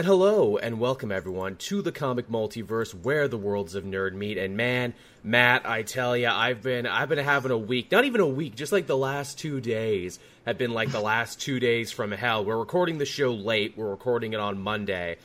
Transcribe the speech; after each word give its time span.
And 0.00 0.06
hello 0.06 0.56
and 0.56 0.80
welcome 0.80 1.12
everyone 1.12 1.56
to 1.56 1.82
the 1.82 1.92
comic 1.92 2.30
multiverse 2.30 2.94
where 2.94 3.28
the 3.28 3.36
worlds 3.36 3.74
of 3.74 3.84
nerd 3.84 4.14
meet. 4.14 4.38
And 4.38 4.56
man, 4.56 4.94
Matt, 5.22 5.68
I 5.68 5.82
tell 5.82 6.16
you, 6.16 6.28
I've 6.28 6.62
been 6.62 6.86
I've 6.86 7.10
been 7.10 7.18
having 7.18 7.50
a 7.50 7.58
week, 7.58 7.92
not 7.92 8.06
even 8.06 8.22
a 8.22 8.26
week, 8.26 8.56
just 8.56 8.72
like 8.72 8.86
the 8.86 8.96
last 8.96 9.38
2 9.40 9.60
days 9.60 10.18
have 10.46 10.56
been 10.56 10.72
like 10.72 10.90
the 10.90 11.02
last 11.02 11.38
2 11.42 11.60
days 11.60 11.92
from 11.92 12.12
hell. 12.12 12.46
We're 12.46 12.56
recording 12.56 12.96
the 12.96 13.04
show 13.04 13.34
late. 13.34 13.74
We're 13.76 13.90
recording 13.90 14.32
it 14.32 14.40
on 14.40 14.58
Monday. 14.58 15.18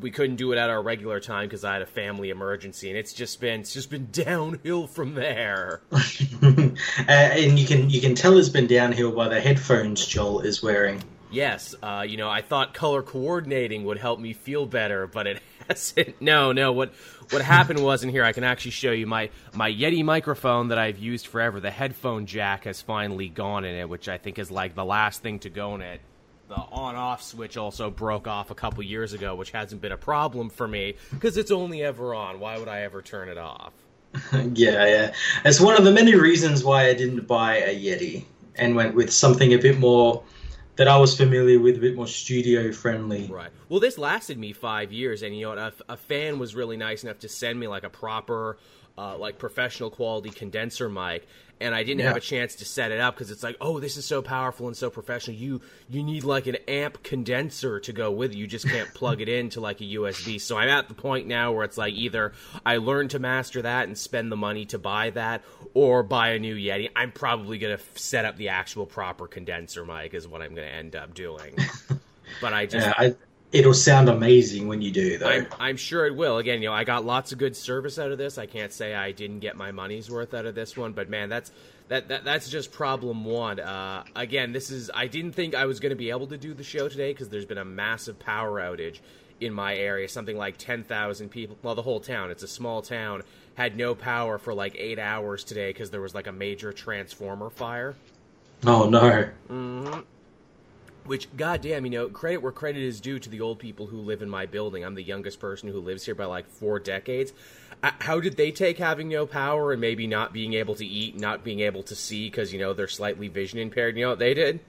We 0.00 0.10
couldn't 0.10 0.36
do 0.36 0.50
it 0.52 0.56
at 0.56 0.70
our 0.70 0.82
regular 0.82 1.20
time 1.20 1.46
because 1.46 1.62
I 1.62 1.74
had 1.74 1.82
a 1.82 1.86
family 1.86 2.30
emergency, 2.30 2.88
and 2.88 2.96
it's 2.96 3.12
just 3.12 3.38
been 3.38 3.60
it's 3.60 3.74
just 3.74 3.90
been 3.90 4.08
downhill 4.12 4.86
from 4.86 5.12
there. 5.12 5.82
uh, 5.92 6.70
and 7.06 7.58
you 7.58 7.66
can 7.66 7.90
you 7.90 8.00
can 8.00 8.14
tell 8.14 8.38
it's 8.38 8.48
been 8.48 8.66
downhill 8.66 9.12
by 9.12 9.28
the 9.28 9.42
headphones 9.42 10.06
Joel 10.06 10.40
is 10.40 10.62
wearing. 10.62 11.02
Yes, 11.32 11.74
uh, 11.82 12.04
you 12.06 12.18
know, 12.18 12.28
I 12.28 12.42
thought 12.42 12.74
color 12.74 13.02
coordinating 13.02 13.84
would 13.84 13.98
help 13.98 14.20
me 14.20 14.34
feel 14.34 14.66
better, 14.66 15.06
but 15.06 15.26
it 15.26 15.42
hasn't. 15.68 16.20
No, 16.20 16.52
no. 16.52 16.72
What 16.72 16.92
what 17.30 17.42
happened 17.42 17.80
was 17.84 18.04
in 18.04 18.10
here. 18.10 18.22
I 18.22 18.32
can 18.32 18.44
actually 18.44 18.72
show 18.72 18.92
you 18.92 19.06
my 19.06 19.30
my 19.54 19.70
Yeti 19.70 20.04
microphone 20.04 20.68
that 20.68 20.78
I've 20.78 20.98
used 20.98 21.26
forever. 21.26 21.58
The 21.58 21.70
headphone 21.70 22.26
jack 22.26 22.64
has 22.64 22.82
finally 22.82 23.28
gone 23.28 23.64
in 23.64 23.74
it, 23.74 23.88
which 23.88 24.08
I 24.08 24.18
think 24.18 24.38
is 24.38 24.50
like 24.50 24.74
the 24.74 24.84
last 24.84 25.22
thing 25.22 25.38
to 25.40 25.50
go 25.50 25.74
in 25.74 25.80
it. 25.80 26.00
The 26.48 26.56
on-off 26.56 27.22
switch 27.22 27.56
also 27.56 27.90
broke 27.90 28.28
off 28.28 28.50
a 28.50 28.54
couple 28.54 28.82
years 28.82 29.14
ago, 29.14 29.34
which 29.34 29.52
hasn't 29.52 29.80
been 29.80 29.92
a 29.92 29.96
problem 29.96 30.50
for 30.50 30.68
me 30.68 30.96
because 31.10 31.38
it's 31.38 31.50
only 31.50 31.82
ever 31.82 32.14
on. 32.14 32.40
Why 32.40 32.58
would 32.58 32.68
I 32.68 32.82
ever 32.82 33.00
turn 33.00 33.30
it 33.30 33.38
off? 33.38 33.72
yeah, 34.32 34.86
yeah. 34.86 35.14
It's 35.46 35.60
one 35.60 35.78
of 35.78 35.84
the 35.84 35.92
many 35.92 36.14
reasons 36.14 36.62
why 36.62 36.88
I 36.88 36.92
didn't 36.92 37.26
buy 37.26 37.56
a 37.56 37.74
Yeti 37.74 38.26
and 38.56 38.76
went 38.76 38.94
with 38.94 39.10
something 39.10 39.54
a 39.54 39.58
bit 39.58 39.78
more 39.78 40.22
that 40.76 40.88
I 40.88 40.96
was 40.96 41.16
familiar 41.16 41.58
with, 41.58 41.76
a 41.76 41.80
bit 41.80 41.96
more 41.96 42.06
studio 42.06 42.72
friendly. 42.72 43.26
Right. 43.26 43.50
Well, 43.68 43.80
this 43.80 43.98
lasted 43.98 44.38
me 44.38 44.52
five 44.52 44.92
years, 44.92 45.22
and 45.22 45.36
you 45.36 45.42
know, 45.42 45.52
a, 45.52 45.72
a 45.88 45.96
fan 45.96 46.38
was 46.38 46.54
really 46.54 46.76
nice 46.76 47.04
enough 47.04 47.18
to 47.20 47.28
send 47.28 47.60
me 47.60 47.68
like 47.68 47.84
a 47.84 47.90
proper, 47.90 48.58
uh, 48.96 49.16
like 49.18 49.38
professional 49.38 49.90
quality 49.90 50.30
condenser 50.30 50.88
mic, 50.88 51.26
and 51.62 51.74
I 51.74 51.82
didn't 51.82 52.00
yeah. 52.00 52.08
have 52.08 52.16
a 52.16 52.20
chance 52.20 52.56
to 52.56 52.64
set 52.64 52.92
it 52.92 53.00
up 53.00 53.14
because 53.14 53.30
it's 53.30 53.42
like, 53.42 53.56
oh, 53.60 53.80
this 53.80 53.96
is 53.96 54.04
so 54.04 54.20
powerful 54.20 54.66
and 54.66 54.76
so 54.76 54.90
professional. 54.90 55.36
You 55.36 55.60
you 55.88 56.02
need 56.02 56.24
like 56.24 56.46
an 56.46 56.56
amp 56.68 57.02
condenser 57.02 57.80
to 57.80 57.92
go 57.92 58.10
with 58.10 58.32
it. 58.32 58.36
You 58.36 58.46
just 58.46 58.68
can't 58.68 58.92
plug 58.94 59.20
it 59.20 59.28
into 59.28 59.60
like 59.60 59.80
a 59.80 59.84
USB. 59.84 60.40
So 60.40 60.56
I'm 60.56 60.68
at 60.68 60.88
the 60.88 60.94
point 60.94 61.26
now 61.26 61.52
where 61.52 61.64
it's 61.64 61.78
like 61.78 61.94
either 61.94 62.32
I 62.66 62.78
learn 62.78 63.08
to 63.08 63.18
master 63.18 63.62
that 63.62 63.86
and 63.86 63.96
spend 63.96 64.30
the 64.30 64.36
money 64.36 64.66
to 64.66 64.78
buy 64.78 65.10
that, 65.10 65.42
or 65.74 66.02
buy 66.02 66.30
a 66.30 66.38
new 66.38 66.56
Yeti. 66.56 66.90
I'm 66.94 67.12
probably 67.12 67.58
gonna 67.58 67.78
set 67.94 68.24
up 68.24 68.36
the 68.36 68.48
actual 68.48 68.86
proper 68.86 69.26
condenser 69.26 69.84
mic 69.84 70.14
is 70.14 70.26
what 70.26 70.42
I'm 70.42 70.54
gonna 70.54 70.66
end 70.66 70.96
up 70.96 71.14
doing. 71.14 71.56
but 72.40 72.52
I 72.52 72.66
just. 72.66 72.86
Yeah, 72.86 72.94
I- 72.96 73.16
it'll 73.52 73.74
sound 73.74 74.08
amazing 74.08 74.66
when 74.66 74.82
you 74.82 74.90
do 74.90 75.18
though. 75.18 75.28
I'm, 75.28 75.46
I'm, 75.60 75.76
sure 75.76 76.06
it 76.06 76.16
will. 76.16 76.38
Again 76.38 76.62
you 76.62 76.68
know 76.68 76.74
i 76.74 76.84
got 76.84 77.04
lots 77.04 77.32
of 77.32 77.38
good 77.38 77.56
service 77.56 77.98
out 77.98 78.10
of 78.10 78.18
this. 78.18 78.38
I 78.38 78.46
can't 78.46 78.72
say 78.72 78.94
i 78.94 79.12
didn't 79.12 79.40
get 79.40 79.56
my 79.56 79.70
money's 79.70 80.10
worth 80.10 80.34
out 80.34 80.46
of 80.46 80.54
this 80.54 80.76
one 80.76 80.92
but 80.92 81.08
man 81.08 81.28
that's 81.28 81.52
that, 81.88 82.08
that 82.08 82.24
that's 82.24 82.48
just 82.48 82.72
problem 82.72 83.24
one. 83.24 83.60
Uh, 83.60 84.04
again 84.16 84.52
this 84.52 84.70
is 84.70 84.90
i 84.94 85.06
didn't 85.06 85.32
think 85.32 85.54
i 85.54 85.66
was 85.66 85.80
going 85.80 85.90
to 85.90 85.96
be 85.96 86.10
able 86.10 86.26
to 86.26 86.38
do 86.38 86.54
the 86.54 86.64
show 86.64 86.88
today 86.88 87.12
because 87.12 87.28
there's 87.28 87.46
been 87.46 87.58
a 87.58 87.64
massive 87.64 88.18
power 88.18 88.60
outage 88.60 89.00
in 89.40 89.52
my 89.52 89.76
area 89.76 90.08
something 90.08 90.36
like 90.36 90.56
10,000 90.56 91.28
people 91.28 91.56
well 91.62 91.74
the 91.74 91.82
whole 91.82 92.00
town. 92.00 92.30
It's 92.30 92.42
a 92.42 92.48
small 92.48 92.82
town. 92.82 93.22
Had 93.54 93.76
no 93.76 93.94
power 93.94 94.38
for 94.38 94.54
like 94.54 94.74
eight 94.78 94.98
hours 94.98 95.44
today 95.44 95.70
because 95.70 95.90
there 95.90 96.00
was 96.00 96.14
like 96.14 96.26
a 96.26 96.32
major 96.32 96.72
transformer 96.72 97.50
fire. 97.50 97.94
Oh 98.64 98.88
no. 98.88 99.28
Mm-hmm. 99.50 100.00
Which, 101.04 101.34
goddamn, 101.36 101.84
you 101.84 101.90
know, 101.90 102.08
credit 102.08 102.42
where 102.42 102.52
credit 102.52 102.82
is 102.82 103.00
due 103.00 103.18
to 103.18 103.28
the 103.28 103.40
old 103.40 103.58
people 103.58 103.86
who 103.86 103.98
live 103.98 104.22
in 104.22 104.30
my 104.30 104.46
building. 104.46 104.84
I'm 104.84 104.94
the 104.94 105.02
youngest 105.02 105.40
person 105.40 105.68
who 105.68 105.80
lives 105.80 106.04
here 106.04 106.14
by 106.14 106.26
like 106.26 106.48
four 106.48 106.78
decades. 106.78 107.32
How 107.82 108.20
did 108.20 108.36
they 108.36 108.52
take 108.52 108.78
having 108.78 109.08
no 109.08 109.26
power 109.26 109.72
and 109.72 109.80
maybe 109.80 110.06
not 110.06 110.32
being 110.32 110.54
able 110.54 110.76
to 110.76 110.86
eat, 110.86 111.18
not 111.18 111.42
being 111.42 111.60
able 111.60 111.82
to 111.84 111.96
see 111.96 112.30
because, 112.30 112.52
you 112.52 112.60
know, 112.60 112.72
they're 112.72 112.86
slightly 112.86 113.26
vision 113.26 113.58
impaired? 113.58 113.96
You 113.96 114.04
know 114.04 114.10
what 114.10 114.20
they 114.20 114.34
did? 114.34 114.60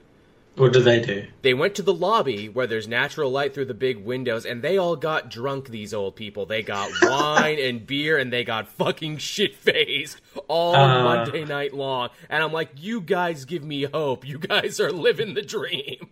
What 0.56 0.72
did 0.72 0.84
they 0.84 1.00
do? 1.00 1.26
They 1.42 1.52
went 1.52 1.74
to 1.76 1.82
the 1.82 1.92
lobby 1.92 2.48
where 2.48 2.68
there's 2.68 2.86
natural 2.86 3.30
light 3.30 3.54
through 3.54 3.64
the 3.64 3.74
big 3.74 4.04
windows, 4.04 4.46
and 4.46 4.62
they 4.62 4.78
all 4.78 4.94
got 4.94 5.28
drunk. 5.28 5.68
These 5.68 5.92
old 5.92 6.14
people. 6.14 6.46
They 6.46 6.62
got 6.62 6.90
wine 7.02 7.58
and 7.58 7.84
beer, 7.84 8.18
and 8.18 8.32
they 8.32 8.44
got 8.44 8.68
fucking 8.68 9.18
shit 9.18 9.56
faced 9.56 10.20
all 10.46 10.76
uh, 10.76 11.02
Monday 11.02 11.44
night 11.44 11.74
long. 11.74 12.10
And 12.28 12.42
I'm 12.42 12.52
like, 12.52 12.70
you 12.76 13.00
guys 13.00 13.44
give 13.44 13.64
me 13.64 13.84
hope. 13.84 14.26
You 14.26 14.38
guys 14.38 14.78
are 14.78 14.92
living 14.92 15.34
the 15.34 15.42
dream. 15.42 16.08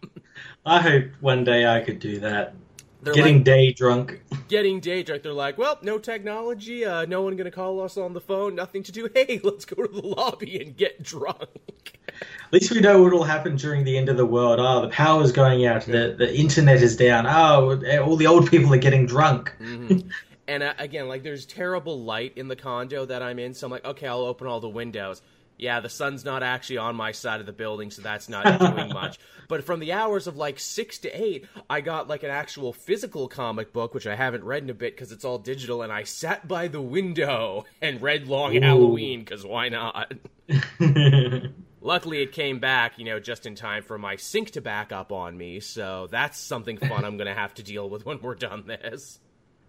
I 0.67 0.81
hope 0.81 1.05
one 1.21 1.45
day 1.45 1.67
I 1.67 1.81
could 1.81 1.99
do 1.99 2.21
that. 2.21 2.55
They're 3.03 3.15
getting 3.15 3.37
like, 3.37 3.45
day 3.45 3.73
drunk. 3.73 4.23
Getting 4.49 4.79
day 4.79 5.03
drunk. 5.03 5.25
They're 5.25 5.33
like, 5.33 5.59
well, 5.59 5.79
no 5.83 5.99
technology, 5.99 6.85
uh, 6.85 7.05
no 7.07 7.23
one 7.23 7.37
gonna 7.37 7.51
call 7.51 7.81
us 7.81 7.97
on 7.97 8.13
the 8.13 8.21
phone, 8.21 8.55
nothing 8.55 8.83
to 8.85 8.93
do. 8.93 9.09
Hey, 9.15 9.41
let's 9.43 9.65
go 9.65 9.85
to 9.85 9.93
the 9.93 10.07
lobby 10.07 10.61
and 10.61 10.77
get 10.77 11.03
drunk. 11.03 11.99
At 12.21 12.53
least 12.53 12.71
we 12.71 12.81
know 12.81 13.03
what'll 13.03 13.25
happen 13.25 13.57
during 13.57 13.85
the 13.85 13.97
end 13.97 14.09
of 14.09 14.17
the 14.17 14.27
world. 14.27 14.59
Oh, 14.61 14.83
the 14.83 14.89
power's 14.89 15.33
going 15.33 15.67
out, 15.67 15.83
the 15.83 16.15
the 16.17 16.35
internet 16.35 16.81
is 16.83 16.97
down. 16.97 17.27
Oh, 17.27 17.83
all 18.03 18.17
the 18.17 18.27
old 18.27 18.51
people 18.51 18.73
are 18.73 18.79
getting 18.79 19.07
drunk. 19.07 19.55
Mm-hmm. 19.61 20.09
And 20.49 20.65
uh, 20.65 20.75
again, 20.77 21.07
like 21.07 21.23
there's 21.23 21.47
terrible 21.47 22.03
light 22.03 22.33
in 22.35 22.49
the 22.49 22.57
condo 22.57 23.05
that 23.07 23.23
I'm 23.23 23.39
in, 23.39 23.55
so 23.55 23.67
I'm 23.67 23.71
like, 23.71 23.85
okay, 23.85 24.09
I'll 24.09 24.25
open 24.25 24.49
all 24.49 24.59
the 24.59 24.69
windows 24.69 25.23
yeah, 25.59 25.81
the 25.81 25.89
sun's 25.89 26.25
not 26.25 26.43
actually 26.43 26.79
on 26.79 26.97
my 26.97 27.13
side 27.13 27.41
of 27.41 27.47
the 27.47 27.53
building, 27.53 27.91
so 27.91 28.03
that's 28.03 28.29
not 28.29 28.59
doing 28.61 28.93
much. 28.93 29.19
But 29.49 29.65
from 29.65 29.81
the 29.81 29.93
hours 29.93 30.27
of 30.27 30.37
like 30.37 30.59
six 30.59 30.99
to 30.99 31.11
eight, 31.11 31.47
I 31.69 31.81
got 31.81 32.09
like 32.09 32.23
an 32.23 32.31
actual 32.31 32.73
physical 32.73 33.29
comic 33.29 33.73
book, 33.73 33.95
which 33.95 34.07
I 34.07 34.17
haven't 34.17 34.45
read 34.45 34.63
in 34.63 34.71
a 34.71 34.75
bit 34.75 34.95
because 34.95 35.13
it's 35.13 35.25
all 35.25 35.39
digital, 35.39 35.83
and 35.83 35.93
I 35.93 36.05
sat 36.05 36.49
by 36.49 36.69
the 36.69 36.81
window 36.81 37.65
and 37.81 38.03
read 38.03 38.27
Long 38.27 38.57
Ooh. 38.57 38.61
Halloween 38.61 39.21
because 39.21 39.45
why 39.45 39.69
not? 39.69 40.13
Luckily, 41.81 42.23
it 42.23 42.33
came 42.33 42.61
back, 42.61 42.99
you 42.99 43.05
know, 43.05 43.19
just 43.19 43.45
in 43.45 43.57
time 43.57 43.83
for 43.83 43.99
my 43.99 44.17
sync 44.17 44.53
to 44.53 44.61
back 44.61 44.93
up 44.93 45.11
on 45.11 45.37
me, 45.37 45.59
so 45.61 46.09
that's 46.11 46.39
something 46.39 46.77
fun 46.79 47.05
I'm 47.05 47.17
going 47.17 47.27
to 47.27 47.35
have 47.35 47.55
to 47.55 47.63
deal 47.63 47.91
with 47.91 48.07
when 48.07 48.21
we're 48.21 48.37
done 48.37 48.67
this. 48.67 49.19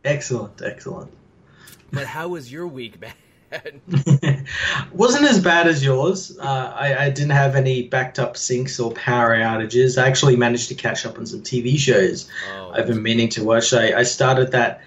Excellent, 0.04 0.62
excellent. 0.62 1.12
But 1.92 2.06
how 2.06 2.30
was 2.30 2.52
your 2.52 2.68
week, 2.68 3.00
man? 3.02 3.14
Wasn't 4.94 5.26
as 5.26 5.40
bad 5.40 5.68
as 5.68 5.84
yours. 5.84 6.38
Uh, 6.40 6.74
I, 6.76 7.06
I, 7.06 7.10
didn't 7.10 7.32
have 7.32 7.56
any 7.56 7.88
backed 7.88 8.20
up 8.20 8.36
sinks 8.36 8.80
or 8.80 8.92
power 8.92 9.36
outages. 9.36 10.02
I 10.02 10.08
actually 10.08 10.36
managed 10.36 10.70
to 10.70 10.76
catch 10.76 11.06
up 11.06 11.18
on 11.18 11.26
some 11.26 11.42
TV 11.42 11.78
shows 11.78 12.30
oh, 12.52 12.72
I've 12.74 12.88
been 12.88 13.04
meaning 13.04 13.30
to 13.30 13.44
watch. 13.44 13.74
I, 13.74 14.00
I 14.00 14.04
started 14.04 14.52
that 14.52 14.82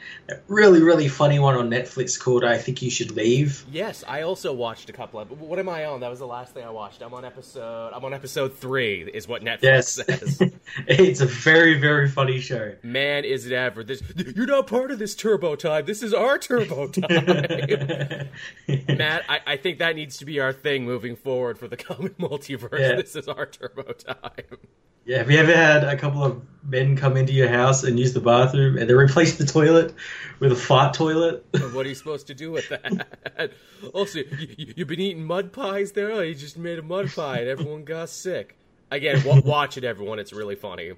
really, 0.49 0.83
really 0.83 1.09
funny 1.09 1.39
one 1.39 1.55
on 1.55 1.71
Netflix 1.71 2.19
called 2.19 2.45
I 2.45 2.59
Think 2.59 2.83
You 2.83 2.91
Should 2.91 3.13
Leave. 3.13 3.65
Yes, 3.71 4.05
I 4.07 4.23
also 4.23 4.53
watched 4.53 4.89
a 4.91 4.93
couple 4.93 5.21
of. 5.21 5.41
What 5.41 5.59
am 5.59 5.69
I 5.69 5.85
on? 5.85 6.01
That 6.01 6.11
was 6.11 6.19
the 6.19 6.27
last 6.27 6.55
thing 6.55 6.65
I 6.65 6.71
watched. 6.71 7.03
I'm 7.03 7.15
on 7.15 7.25
episode. 7.25 7.93
I'm 7.95 8.05
on 8.05 8.13
episode 8.13 8.57
three. 8.57 9.03
Is 9.03 9.29
what 9.29 9.43
Netflix 9.43 9.63
yes. 9.63 9.93
says. 9.93 10.43
it's 10.87 11.21
a 11.21 11.27
very, 11.27 11.81
very 11.81 12.09
funny 12.09 12.41
show. 12.41 12.75
Man, 12.83 13.25
is 13.25 13.47
it 13.47 13.53
ever? 13.53 13.85
This 13.85 14.03
you're 14.35 14.47
not 14.47 14.67
part 14.67 14.91
of 14.91 14.99
this 14.99 15.15
turbo 15.15 15.57
time. 15.57 15.87
This 15.87 16.03
is 16.03 16.13
our 16.13 16.39
turbo 16.39 16.89
time. 16.89 18.29
Matt, 18.97 19.25
I, 19.29 19.41
I, 19.47 19.57
think 19.57 19.79
that 19.79 19.97
needs 19.97 20.17
to 20.19 20.25
be 20.25 20.41
our 20.41 20.53
thing 20.53 20.85
moving 20.85 21.17
forward 21.17 21.59
for 21.59 21.69
the 21.69 21.77
comic 21.77 22.19
multiverse. 22.19 22.79
Yeah. 22.79 22.97
This 22.97 23.17
is 23.17 23.29
our 23.29 23.47
turbo 23.47 23.93
time. 23.93 24.59
Yeah, 25.07 25.19
have 25.19 25.31
you 25.31 25.39
ever 25.39 25.55
had 25.55 25.85
a 25.85 25.97
couple 25.97 26.25
of 26.25 26.43
men 26.65 26.97
come 26.97 27.17
into 27.17 27.33
your 27.33 27.49
house 27.49 27.85
and 27.85 27.97
use 27.97 28.13
the 28.13 28.21
bathroom 28.21 28.77
and 28.77 28.91
they 28.91 28.95
replace 28.95 29.37
the 29.37 29.47
toilet 29.47 29.95
with 30.39 30.53
a 30.53 30.57
fart 30.57 30.95
toilet? 30.95 31.45
what 31.73 31.87
are 31.87 31.89
you 31.89 31.95
supposed 31.95 32.27
to 32.29 32.35
do 32.35 32.51
with 32.51 32.69
that? 32.69 33.53
also, 33.93 34.21
you, 34.21 34.75
have 34.79 34.89
been 34.89 35.01
eating 35.01 35.25
mud 35.25 35.53
pies 35.53 35.93
there? 35.93 36.13
Oh, 36.13 36.21
you 36.21 36.35
just 36.35 36.59
made 36.59 36.79
a 36.79 36.83
mud 36.83 37.11
pie 37.15 37.39
and 37.39 37.49
everyone 37.49 37.85
got 37.85 38.09
sick. 38.09 38.57
Again, 38.91 39.23
watch 39.45 39.77
it, 39.77 39.85
everyone. 39.85 40.19
It's 40.19 40.33
really 40.33 40.55
funny. 40.55 40.93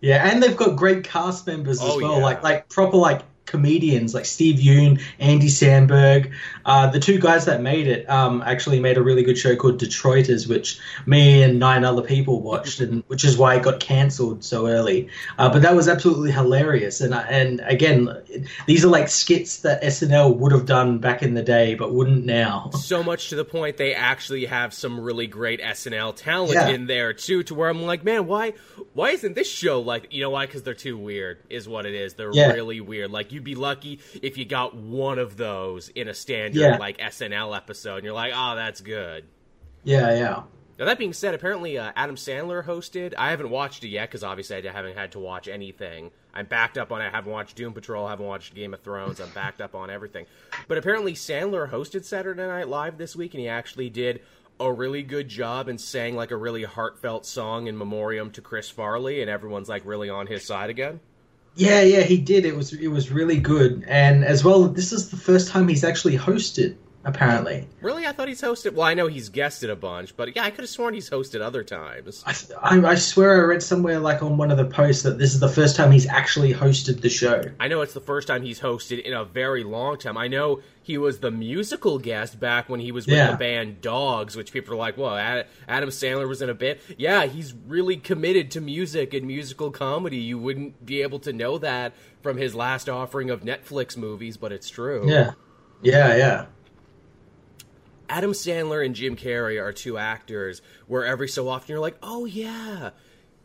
Yeah, 0.00 0.28
and 0.28 0.42
they've 0.42 0.56
got 0.56 0.76
great 0.76 1.04
cast 1.04 1.46
members 1.46 1.80
as 1.80 1.88
oh, 1.88 1.98
well, 2.00 2.18
yeah. 2.18 2.24
like 2.24 2.42
like 2.42 2.68
proper 2.68 2.96
like 2.96 3.22
comedians 3.46 4.14
like 4.14 4.24
Steve 4.24 4.58
Yeun, 4.58 5.00
Andy 5.18 5.48
Samberg. 5.48 6.32
Uh, 6.64 6.88
the 6.88 7.00
two 7.00 7.18
guys 7.18 7.44
that 7.46 7.60
made 7.60 7.86
it 7.86 8.08
um, 8.08 8.42
actually 8.46 8.80
made 8.80 8.96
a 8.96 9.02
really 9.02 9.22
good 9.22 9.38
show 9.38 9.56
called 9.56 9.80
Detroiters, 9.80 10.48
which 10.48 10.78
me 11.06 11.42
and 11.42 11.58
nine 11.58 11.84
other 11.84 12.02
people 12.02 12.40
watched, 12.40 12.80
and 12.80 13.02
which 13.06 13.24
is 13.24 13.36
why 13.36 13.56
it 13.56 13.62
got 13.62 13.80
cancelled 13.80 14.44
so 14.44 14.66
early. 14.66 15.08
Uh, 15.38 15.48
but 15.48 15.62
that 15.62 15.74
was 15.74 15.88
absolutely 15.88 16.30
hilarious, 16.30 17.00
and 17.00 17.14
uh, 17.14 17.24
and 17.28 17.60
again, 17.64 18.08
these 18.66 18.84
are 18.84 18.88
like 18.88 19.08
skits 19.08 19.60
that 19.60 19.82
SNL 19.82 20.36
would 20.36 20.52
have 20.52 20.66
done 20.66 20.98
back 20.98 21.22
in 21.22 21.34
the 21.34 21.42
day, 21.42 21.74
but 21.74 21.92
wouldn't 21.92 22.24
now. 22.24 22.70
So 22.92 23.02
much 23.02 23.30
to 23.30 23.36
the 23.36 23.44
point 23.44 23.78
they 23.78 23.94
actually 23.94 24.44
have 24.46 24.74
some 24.74 25.00
really 25.00 25.26
great 25.26 25.62
SNL 25.62 26.14
talent 26.14 26.52
yeah. 26.52 26.68
in 26.68 26.86
there 26.86 27.14
too, 27.14 27.42
to 27.44 27.54
where 27.54 27.70
I'm 27.70 27.82
like, 27.82 28.04
man, 28.04 28.26
why 28.26 28.52
why 28.92 29.10
isn't 29.10 29.34
this 29.34 29.50
show 29.50 29.80
like 29.80 30.08
you 30.10 30.20
know 30.20 30.30
why? 30.30 30.44
Because 30.44 30.62
they're 30.62 30.74
too 30.74 30.98
weird, 30.98 31.38
is 31.48 31.66
what 31.68 31.86
it 31.86 31.94
is. 31.94 32.14
They're 32.14 32.32
yeah. 32.32 32.52
really 32.52 32.80
weird. 32.80 33.10
Like 33.10 33.32
you'd 33.32 33.44
be 33.44 33.54
lucky 33.54 34.00
if 34.20 34.36
you 34.36 34.44
got 34.44 34.74
one 34.74 35.18
of 35.18 35.36
those 35.36 35.88
in 35.90 36.08
a 36.08 36.14
standard 36.52 36.74
yeah. 36.74 36.78
like 36.78 36.98
SNL 36.98 37.56
episode, 37.56 37.96
and 37.96 38.04
you're 38.04 38.14
like, 38.14 38.32
oh, 38.34 38.56
that's 38.56 38.80
good. 38.80 39.24
Yeah, 39.84 40.14
yeah. 40.14 40.42
Now 40.78 40.86
that 40.86 40.98
being 40.98 41.12
said, 41.12 41.34
apparently 41.34 41.78
uh, 41.78 41.92
Adam 41.94 42.16
Sandler 42.16 42.64
hosted. 42.64 43.14
I 43.16 43.30
haven't 43.30 43.50
watched 43.50 43.84
it 43.84 43.88
yet 43.88 44.08
because 44.08 44.24
obviously 44.24 44.68
I 44.68 44.72
haven't 44.72 44.96
had 44.96 45.12
to 45.12 45.18
watch 45.18 45.46
anything. 45.46 46.10
I'm 46.34 46.46
backed 46.46 46.78
up 46.78 46.90
on 46.90 47.02
it. 47.02 47.06
I 47.06 47.10
haven't 47.10 47.30
watched 47.30 47.56
Doom 47.56 47.72
Patrol. 47.72 48.06
I 48.06 48.10
haven't 48.10 48.26
watched 48.26 48.54
Game 48.54 48.72
of 48.72 48.80
Thrones. 48.80 49.20
I'm 49.20 49.30
backed 49.30 49.60
up 49.60 49.74
on 49.74 49.90
everything. 49.90 50.26
But 50.68 50.78
apparently 50.78 51.12
Sandler 51.12 51.70
hosted 51.70 52.04
Saturday 52.04 52.46
Night 52.46 52.68
Live 52.68 52.96
this 52.96 53.14
week, 53.14 53.34
and 53.34 53.40
he 53.40 53.48
actually 53.48 53.90
did 53.90 54.22
a 54.58 54.72
really 54.72 55.02
good 55.02 55.28
job 55.28 55.68
and 55.68 55.80
sang 55.80 56.16
like 56.16 56.30
a 56.30 56.36
really 56.36 56.64
heartfelt 56.64 57.26
song 57.26 57.66
in 57.66 57.76
memoriam 57.76 58.30
to 58.32 58.40
Chris 58.40 58.70
Farley, 58.70 59.20
and 59.20 59.30
everyone's 59.30 59.68
like 59.68 59.84
really 59.84 60.08
on 60.08 60.26
his 60.26 60.44
side 60.44 60.70
again. 60.70 61.00
Yeah, 61.54 61.82
yeah, 61.82 62.00
he 62.00 62.16
did. 62.18 62.46
It 62.46 62.56
was 62.56 62.72
it 62.72 62.88
was 62.88 63.10
really 63.10 63.38
good, 63.38 63.84
and 63.86 64.24
as 64.24 64.42
well, 64.42 64.64
this 64.68 64.92
is 64.92 65.10
the 65.10 65.16
first 65.16 65.48
time 65.48 65.68
he's 65.68 65.84
actually 65.84 66.16
hosted 66.16 66.76
apparently. 67.04 67.68
Really? 67.80 68.06
I 68.06 68.12
thought 68.12 68.28
he's 68.28 68.40
hosted. 68.40 68.74
Well, 68.74 68.86
I 68.86 68.94
know 68.94 69.06
he's 69.06 69.28
guested 69.28 69.70
a 69.70 69.76
bunch, 69.76 70.16
but 70.16 70.34
yeah, 70.36 70.44
I 70.44 70.50
could 70.50 70.60
have 70.60 70.68
sworn 70.68 70.94
he's 70.94 71.10
hosted 71.10 71.40
other 71.40 71.64
times. 71.64 72.22
I, 72.26 72.34
I, 72.76 72.80
I, 72.80 72.94
swear 72.94 73.42
I 73.42 73.44
read 73.46 73.62
somewhere 73.62 73.98
like 73.98 74.22
on 74.22 74.36
one 74.36 74.50
of 74.50 74.56
the 74.56 74.64
posts 74.64 75.02
that 75.02 75.18
this 75.18 75.34
is 75.34 75.40
the 75.40 75.48
first 75.48 75.76
time 75.76 75.90
he's 75.90 76.06
actually 76.06 76.54
hosted 76.54 77.00
the 77.00 77.08
show. 77.08 77.42
I 77.58 77.68
know 77.68 77.80
it's 77.80 77.94
the 77.94 78.00
first 78.00 78.28
time 78.28 78.42
he's 78.42 78.60
hosted 78.60 79.02
in 79.02 79.12
a 79.12 79.24
very 79.24 79.64
long 79.64 79.98
time. 79.98 80.16
I 80.16 80.28
know 80.28 80.60
he 80.82 80.98
was 80.98 81.20
the 81.20 81.30
musical 81.30 81.98
guest 81.98 82.40
back 82.40 82.68
when 82.68 82.80
he 82.80 82.92
was 82.92 83.06
with 83.06 83.16
yeah. 83.16 83.30
the 83.30 83.36
band 83.36 83.80
Dogs, 83.80 84.36
which 84.36 84.52
people 84.52 84.74
are 84.74 84.78
like, 84.78 84.96
"Well, 84.96 85.16
Adam 85.16 85.90
Sandler 85.90 86.28
was 86.28 86.42
in 86.42 86.50
a 86.50 86.54
bit." 86.54 86.80
Yeah, 86.98 87.26
he's 87.26 87.54
really 87.66 87.96
committed 87.96 88.50
to 88.52 88.60
music 88.60 89.14
and 89.14 89.26
musical 89.26 89.70
comedy. 89.70 90.18
You 90.18 90.38
wouldn't 90.38 90.84
be 90.84 91.02
able 91.02 91.20
to 91.20 91.32
know 91.32 91.58
that 91.58 91.94
from 92.22 92.36
his 92.36 92.54
last 92.54 92.88
offering 92.88 93.30
of 93.30 93.42
Netflix 93.42 93.96
movies, 93.96 94.36
but 94.36 94.52
it's 94.52 94.68
true. 94.68 95.08
Yeah, 95.08 95.32
yeah, 95.82 96.16
yeah. 96.16 96.46
Adam 98.12 98.32
Sandler 98.32 98.84
and 98.84 98.94
Jim 98.94 99.16
Carrey 99.16 99.58
are 99.58 99.72
two 99.72 99.96
actors 99.96 100.60
where 100.86 101.06
every 101.06 101.28
so 101.28 101.48
often 101.48 101.70
you're 101.70 101.80
like, 101.80 101.96
oh 102.02 102.26
yeah, 102.26 102.90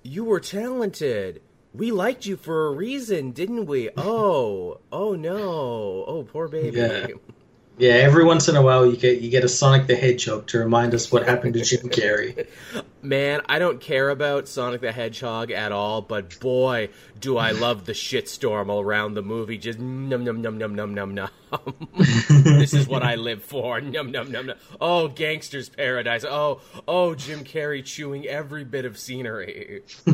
you 0.04 0.26
were 0.26 0.42
talented. 0.42 1.42
We 1.74 1.94
liked 1.94 2.26
you 2.26 2.36
for 2.36 2.68
a 2.68 2.72
reason, 2.72 3.32
didn't 3.32 3.66
we? 3.66 3.90
Oh, 3.98 4.82
oh 4.92 5.16
no, 5.16 5.40
oh 6.06 6.28
poor 6.30 6.50
baby. 6.50 6.80
Yeah. 6.80 7.08
Yeah, 7.78 7.94
every 7.94 8.26
once 8.26 8.50
in 8.50 8.58
a 8.58 8.62
while 8.62 8.86
you 8.86 8.98
get 8.98 9.22
you 9.22 9.30
get 9.30 9.46
a 9.46 9.48
Sonic 9.48 9.88
the 9.88 9.96
Hedgehog 9.96 10.48
to 10.48 10.58
remind 10.58 10.94
us 10.94 11.10
what 11.12 11.26
happened 11.26 11.54
to 11.54 11.62
Jim 11.62 11.88
Carrey. 11.90 12.48
Man, 13.02 13.42
I 13.48 13.60
don't 13.60 13.80
care 13.80 14.10
about 14.10 14.48
Sonic 14.48 14.82
the 14.82 14.92
Hedgehog 14.92 15.52
at 15.52 15.72
all, 15.72 16.02
but 16.02 16.40
boy, 16.40 16.90
do 17.20 17.38
I 17.38 17.52
love 17.52 17.86
the 17.86 17.94
shitstorm 17.94 18.70
around 18.70 19.14
the 19.14 19.22
movie. 19.22 19.58
Just 19.58 19.80
num 19.80 20.24
num 20.24 20.42
num 20.42 20.58
num 20.58 20.76
num 20.76 20.94
num 20.94 21.14
num. 21.14 21.30
this 22.44 22.74
is 22.74 22.88
what 22.88 23.04
I 23.04 23.16
live 23.16 23.44
for. 23.44 23.80
Num 23.80 24.12
num 24.12 24.32
num 24.32 24.48
num. 24.48 24.58
Oh, 24.82 25.08
gangster's 25.08 25.70
paradise. 25.70 26.26
Oh, 26.26 26.62
oh, 26.88 27.16
Jim 27.16 27.44
Carrey 27.44 27.84
chewing 27.84 28.26
every 28.28 28.64
bit 28.64 28.84
of 28.84 28.98
scenery. 28.98 29.84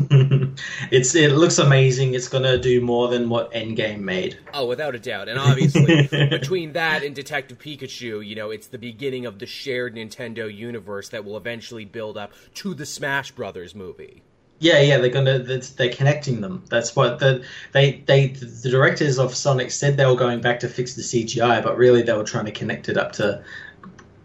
it's 0.90 1.14
it 1.14 1.32
looks 1.32 1.58
amazing. 1.58 2.14
It's 2.14 2.28
gonna 2.28 2.58
do 2.58 2.80
more 2.80 3.08
than 3.08 3.28
what 3.28 3.52
Endgame 3.52 4.00
made. 4.00 4.38
Oh, 4.52 4.66
without 4.66 4.94
a 4.94 4.98
doubt. 4.98 5.28
And 5.28 5.38
obviously, 5.38 6.06
between 6.28 6.74
that 6.74 7.02
and 7.02 7.14
Detective 7.14 7.58
Pikachu, 7.58 8.24
you 8.24 8.36
know, 8.36 8.50
it's 8.50 8.68
the 8.68 8.78
beginning 8.78 9.26
of 9.26 9.38
the 9.38 9.46
shared 9.46 9.96
Nintendo 9.96 10.54
universe 10.54 11.08
that 11.08 11.24
will 11.24 11.36
eventually 11.36 11.84
build 11.84 12.16
up 12.16 12.32
to 12.54 12.73
the 12.74 12.86
Smash 12.86 13.32
Brothers 13.32 13.74
movie. 13.74 14.22
Yeah, 14.60 14.80
yeah, 14.80 14.98
they're 14.98 15.10
gonna 15.10 15.40
they're 15.40 15.92
connecting 15.92 16.40
them. 16.40 16.64
That's 16.70 16.94
what 16.94 17.18
the 17.18 17.44
they 17.72 18.02
they 18.06 18.28
the 18.28 18.70
directors 18.70 19.18
of 19.18 19.34
Sonic 19.34 19.70
said 19.70 19.96
they 19.96 20.06
were 20.06 20.14
going 20.14 20.40
back 20.40 20.60
to 20.60 20.68
fix 20.68 20.94
the 20.94 21.02
CGI, 21.02 21.62
but 21.62 21.76
really 21.76 22.02
they 22.02 22.12
were 22.12 22.24
trying 22.24 22.46
to 22.46 22.52
connect 22.52 22.88
it 22.88 22.96
up 22.96 23.12
to 23.12 23.42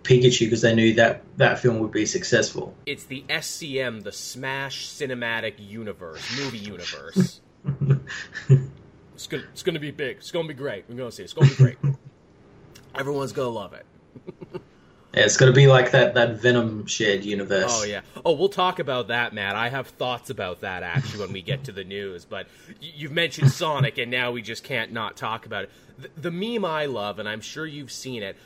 Pikachu 0.03 0.41
because 0.41 0.61
they 0.61 0.73
knew 0.73 0.93
that 0.93 1.23
that 1.37 1.59
film 1.59 1.79
would 1.79 1.91
be 1.91 2.05
successful. 2.05 2.75
It's 2.85 3.05
the 3.05 3.23
SCM, 3.29 4.03
the 4.03 4.11
Smash 4.11 4.87
Cinematic 4.87 5.55
Universe, 5.57 6.21
movie 6.37 6.59
universe. 6.59 7.41
it's 9.15 9.27
gonna 9.27 9.43
it's 9.51 9.63
gonna 9.63 9.79
be 9.79 9.91
big. 9.91 10.17
It's 10.17 10.31
gonna 10.31 10.47
be 10.47 10.53
great. 10.53 10.85
We're 10.87 10.95
gonna 10.95 11.11
see. 11.11 11.23
It. 11.23 11.25
It's 11.25 11.33
gonna 11.33 11.49
be 11.49 11.55
great. 11.55 11.77
Everyone's 12.95 13.33
gonna 13.33 13.49
love 13.49 13.73
it. 13.73 13.85
Yeah, 15.13 15.21
it's 15.21 15.37
going 15.37 15.51
to 15.51 15.55
be 15.55 15.65
like 15.65 15.91
that 15.91 16.13
that 16.13 16.39
Venom 16.39 16.85
shared 16.85 17.23
universe. 17.25 17.81
Oh 17.81 17.83
yeah. 17.83 18.01
Oh, 18.23 18.33
we'll 18.33 18.49
talk 18.49 18.77
about 18.77 19.07
that, 19.07 19.33
Matt. 19.33 19.55
I 19.55 19.69
have 19.69 19.87
thoughts 19.87 20.29
about 20.29 20.61
that 20.61 20.83
actually 20.83 21.21
when 21.21 21.33
we 21.33 21.41
get 21.41 21.63
to 21.63 21.71
the 21.71 21.83
news. 21.83 22.25
But 22.25 22.47
you've 22.79 23.11
mentioned 23.11 23.51
Sonic, 23.51 23.97
and 23.97 24.11
now 24.11 24.31
we 24.31 24.43
just 24.43 24.63
can't 24.63 24.91
not 24.91 25.17
talk 25.17 25.47
about 25.47 25.63
it. 25.63 25.71
The, 25.97 26.29
the 26.29 26.31
meme 26.31 26.63
I 26.63 26.85
love, 26.85 27.17
and 27.17 27.27
I'm 27.27 27.41
sure 27.41 27.65
you've 27.65 27.91
seen 27.91 28.21
it. 28.21 28.37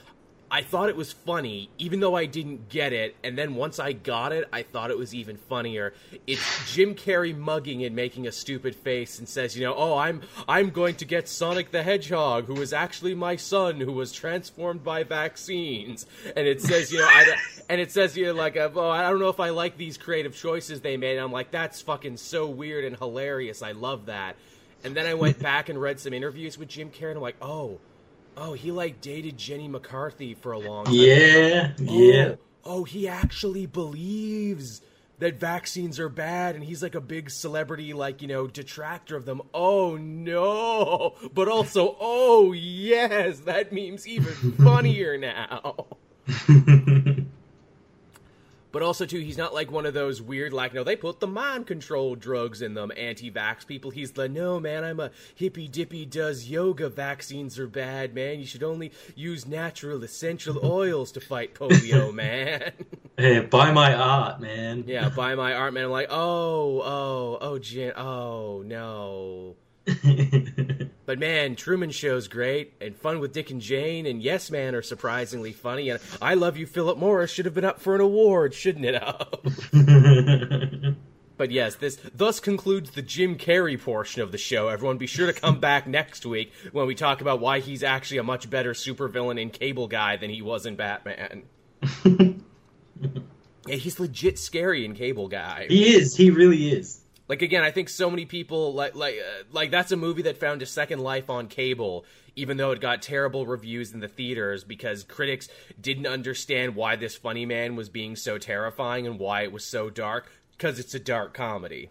I 0.49 0.61
thought 0.61 0.89
it 0.89 0.95
was 0.95 1.11
funny, 1.11 1.69
even 1.77 1.99
though 1.99 2.15
I 2.15 2.25
didn't 2.25 2.69
get 2.69 2.93
it. 2.93 3.15
And 3.23 3.37
then 3.37 3.55
once 3.55 3.79
I 3.79 3.93
got 3.93 4.31
it, 4.31 4.47
I 4.53 4.63
thought 4.63 4.91
it 4.91 4.97
was 4.97 5.15
even 5.15 5.37
funnier. 5.37 5.93
It's 6.27 6.71
Jim 6.71 6.93
Carrey 6.95 7.35
mugging 7.35 7.83
and 7.83 7.95
making 7.95 8.27
a 8.27 8.31
stupid 8.31 8.75
face 8.75 9.17
and 9.17 9.27
says, 9.27 9.57
you 9.57 9.63
know, 9.63 9.73
oh, 9.75 9.97
I'm 9.97 10.21
I'm 10.47 10.69
going 10.69 10.95
to 10.95 11.05
get 11.05 11.27
Sonic 11.27 11.71
the 11.71 11.81
Hedgehog, 11.81 12.45
who 12.45 12.61
is 12.61 12.71
actually 12.71 13.15
my 13.15 13.35
son, 13.35 13.79
who 13.79 13.91
was 13.91 14.11
transformed 14.11 14.83
by 14.83 15.03
vaccines. 15.03 16.05
And 16.35 16.47
it 16.47 16.61
says, 16.61 16.91
you 16.91 16.99
know, 16.99 17.07
I, 17.07 17.35
and 17.69 17.81
it 17.81 17.91
says, 17.91 18.15
you 18.15 18.27
know, 18.27 18.33
like, 18.33 18.55
uh, 18.55 18.69
oh, 18.75 18.89
I 18.89 19.09
don't 19.09 19.19
know 19.19 19.29
if 19.29 19.39
I 19.39 19.49
like 19.49 19.77
these 19.77 19.97
creative 19.97 20.35
choices 20.35 20.81
they 20.81 20.97
made. 20.97 21.17
And 21.17 21.25
I'm 21.25 21.31
like, 21.31 21.51
that's 21.51 21.81
fucking 21.81 22.17
so 22.17 22.47
weird 22.47 22.85
and 22.85 22.95
hilarious. 22.95 23.63
I 23.63 23.71
love 23.71 24.05
that. 24.05 24.35
And 24.83 24.95
then 24.95 25.05
I 25.05 25.13
went 25.13 25.39
back 25.39 25.69
and 25.69 25.81
read 25.81 25.99
some 25.99 26.13
interviews 26.13 26.57
with 26.57 26.67
Jim 26.67 26.89
Carrey, 26.89 27.09
and 27.09 27.17
I'm 27.17 27.21
like, 27.23 27.41
oh 27.41 27.79
Oh, 28.35 28.53
he 28.53 28.71
like 28.71 29.01
dated 29.01 29.37
Jenny 29.37 29.67
McCarthy 29.67 30.33
for 30.33 30.51
a 30.51 30.59
long 30.59 30.85
time. 30.85 30.95
Yeah, 30.95 31.71
oh, 31.79 31.83
yeah. 31.83 32.35
Oh, 32.65 32.83
he 32.83 33.07
actually 33.07 33.65
believes 33.65 34.81
that 35.19 35.39
vaccines 35.39 35.99
are 35.99 36.09
bad 36.09 36.55
and 36.55 36.63
he's 36.63 36.81
like 36.81 36.95
a 36.95 37.01
big 37.01 37.29
celebrity 37.29 37.93
like, 37.93 38.21
you 38.21 38.27
know, 38.27 38.47
detractor 38.47 39.15
of 39.15 39.25
them. 39.25 39.41
Oh 39.53 39.95
no. 39.97 41.15
But 41.33 41.47
also, 41.47 41.95
oh 41.99 42.51
yes, 42.53 43.39
that 43.41 43.71
meme's 43.71 44.07
even 44.07 44.51
funnier 44.63 45.17
now. 45.17 45.87
But 48.73 48.81
also, 48.81 49.05
too, 49.05 49.19
he's 49.19 49.37
not 49.37 49.53
like 49.53 49.71
one 49.71 49.85
of 49.85 49.93
those 49.93 50.19
weird, 50.19 50.51
like, 50.51 50.73
no, 50.73 50.83
they 50.83 50.95
put 50.95 51.19
the 51.19 51.27
mind 51.27 51.67
control 51.67 52.15
drugs 52.15 52.63
in 52.63 52.73
them 52.73 52.91
anti 52.97 53.29
vax 53.29 53.67
people. 53.67 53.91
He's 53.91 54.17
like, 54.17 54.31
no, 54.31 54.59
man, 54.59 54.83
I'm 54.83 54.99
a 54.99 55.11
hippy 55.35 55.67
dippy 55.67 56.07
does 56.07 56.49
yoga. 56.49 56.89
Vaccines 56.89 57.59
are 57.59 57.67
bad, 57.67 58.15
man. 58.15 58.39
You 58.39 58.47
should 58.47 58.63
only 58.63 58.91
use 59.13 59.45
natural 59.45 60.03
essential 60.03 60.59
oils 60.65 61.11
to 61.11 61.21
fight 61.21 61.53
polio, 61.53 62.11
man. 62.15 62.71
Hey, 63.15 63.41
buy 63.41 63.71
my 63.71 63.93
art, 63.93 64.41
man. 64.41 64.85
Yeah, 64.87 65.09
buy 65.09 65.35
my 65.35 65.53
art, 65.53 65.75
man. 65.75 65.85
I'm 65.85 65.91
like, 65.91 66.07
oh, 66.09 66.81
oh, 66.81 67.37
oh, 67.41 67.59
Jen, 67.59 67.93
oh, 67.95 68.63
no. 68.65 69.55
but 71.05 71.19
man, 71.19 71.55
Truman 71.55 71.91
Show's 71.91 72.27
great, 72.27 72.73
and 72.79 72.95
Fun 72.95 73.19
with 73.19 73.33
Dick 73.33 73.51
and 73.51 73.59
Jane 73.59 74.05
and 74.05 74.21
Yes 74.21 74.49
Man 74.49 74.73
are 74.73 74.81
surprisingly 74.81 75.51
funny. 75.51 75.89
And 75.89 75.99
I 76.21 76.35
Love 76.35 76.57
You, 76.57 76.65
Phillip 76.65 76.97
Morris 76.97 77.31
should 77.31 77.45
have 77.45 77.53
been 77.53 77.65
up 77.65 77.81
for 77.81 77.95
an 77.95 78.01
award, 78.01 78.53
shouldn't 78.53 78.85
it? 78.85 78.93
but 81.37 81.51
yes, 81.51 81.75
this 81.75 81.97
thus 82.15 82.39
concludes 82.39 82.91
the 82.91 83.01
Jim 83.01 83.37
Carrey 83.37 83.79
portion 83.79 84.21
of 84.21 84.31
the 84.31 84.37
show. 84.37 84.69
Everyone, 84.69 84.97
be 84.97 85.07
sure 85.07 85.27
to 85.27 85.33
come 85.33 85.59
back 85.59 85.87
next 85.87 86.25
week 86.25 86.53
when 86.71 86.87
we 86.87 86.95
talk 86.95 87.19
about 87.19 87.41
why 87.41 87.59
he's 87.59 87.83
actually 87.83 88.19
a 88.19 88.23
much 88.23 88.49
better 88.49 88.71
supervillain 88.71 89.39
in 89.39 89.49
Cable 89.49 89.87
Guy 89.87 90.15
than 90.15 90.29
he 90.29 90.41
was 90.41 90.65
in 90.65 90.77
Batman. 90.77 91.43
yeah, 92.05 93.75
he's 93.75 93.99
legit 93.99 94.39
scary 94.39 94.85
in 94.85 94.95
Cable 94.95 95.27
Guy. 95.27 95.65
He 95.67 95.95
is. 95.95 96.15
He 96.15 96.31
really 96.31 96.69
is. 96.69 97.02
Like 97.33 97.41
again, 97.41 97.63
I 97.63 97.71
think 97.71 97.89
so 97.89 98.11
many 98.11 98.25
people 98.25 98.75
like 98.75 98.93
like 98.93 99.15
uh, 99.15 99.45
like 99.51 99.71
that's 99.71 99.91
a 99.91 99.97
movie 99.97 100.21
that 100.21 100.37
found 100.37 100.61
a 100.61 100.67
second 100.67 100.99
life 100.99 101.31
on 101.31 101.47
cable, 101.47 102.05
even 102.35 102.57
though 102.57 102.69
it 102.69 102.79
got 102.79 103.01
terrible 103.01 103.47
reviews 103.47 103.91
in 103.91 104.01
the 104.01 104.07
theaters 104.07 104.63
because 104.63 105.03
critics 105.03 105.49
didn't 105.81 106.05
understand 106.05 106.75
why 106.75 106.95
this 106.95 107.15
funny 107.15 107.47
man 107.47 107.75
was 107.75 107.89
being 107.89 108.15
so 108.15 108.37
terrifying 108.37 109.07
and 109.07 109.17
why 109.17 109.41
it 109.41 109.51
was 109.51 109.65
so 109.65 109.89
dark 109.89 110.31
because 110.51 110.77
it's 110.77 110.93
a 110.93 110.99
dark 110.99 111.33
comedy. 111.33 111.89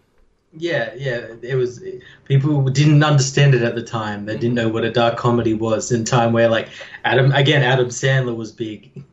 Yeah, 0.53 0.93
yeah, 0.95 1.33
it 1.41 1.55
was. 1.55 1.83
People 2.23 2.63
didn't 2.69 3.03
understand 3.03 3.53
it 3.53 3.63
at 3.63 3.75
the 3.75 3.83
time. 3.83 4.25
They 4.25 4.37
didn't 4.37 4.55
know 4.55 4.69
what 4.69 4.85
a 4.85 4.91
dark 4.93 5.17
comedy 5.17 5.53
was 5.53 5.91
in 5.91 6.05
time 6.05 6.31
where, 6.31 6.47
like, 6.47 6.69
Adam 7.03 7.33
again, 7.33 7.63
Adam 7.63 7.87
Sandler 7.87 8.33
was 8.33 8.53
big 8.53 9.03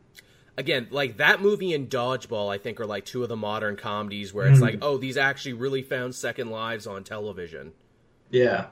again, 0.57 0.87
like 0.91 1.17
that 1.17 1.41
movie 1.41 1.73
and 1.73 1.89
Dodgeball, 1.89 2.53
I 2.53 2.57
think 2.57 2.79
are 2.79 2.85
like 2.85 3.05
two 3.05 3.23
of 3.23 3.29
the 3.29 3.35
modern 3.35 3.75
comedies 3.75 4.33
where 4.33 4.47
it's 4.47 4.59
mm. 4.59 4.63
like, 4.63 4.79
oh, 4.81 4.97
these 4.97 5.17
actually 5.17 5.53
really 5.53 5.81
found 5.81 6.15
second 6.15 6.49
lives 6.49 6.87
on 6.87 7.03
television. 7.03 7.73
Yeah. 8.29 8.67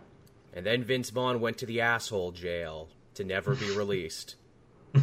And 0.54 0.66
then 0.66 0.84
Vince 0.84 1.10
Vaughn 1.10 1.42
went 1.42 1.58
to 1.60 1.66
the 1.66 1.82
asshole 1.82 2.32
jail 2.32 2.90
to 3.16 3.24
never 3.24 3.56
be 3.56 3.70
released. 3.76 4.36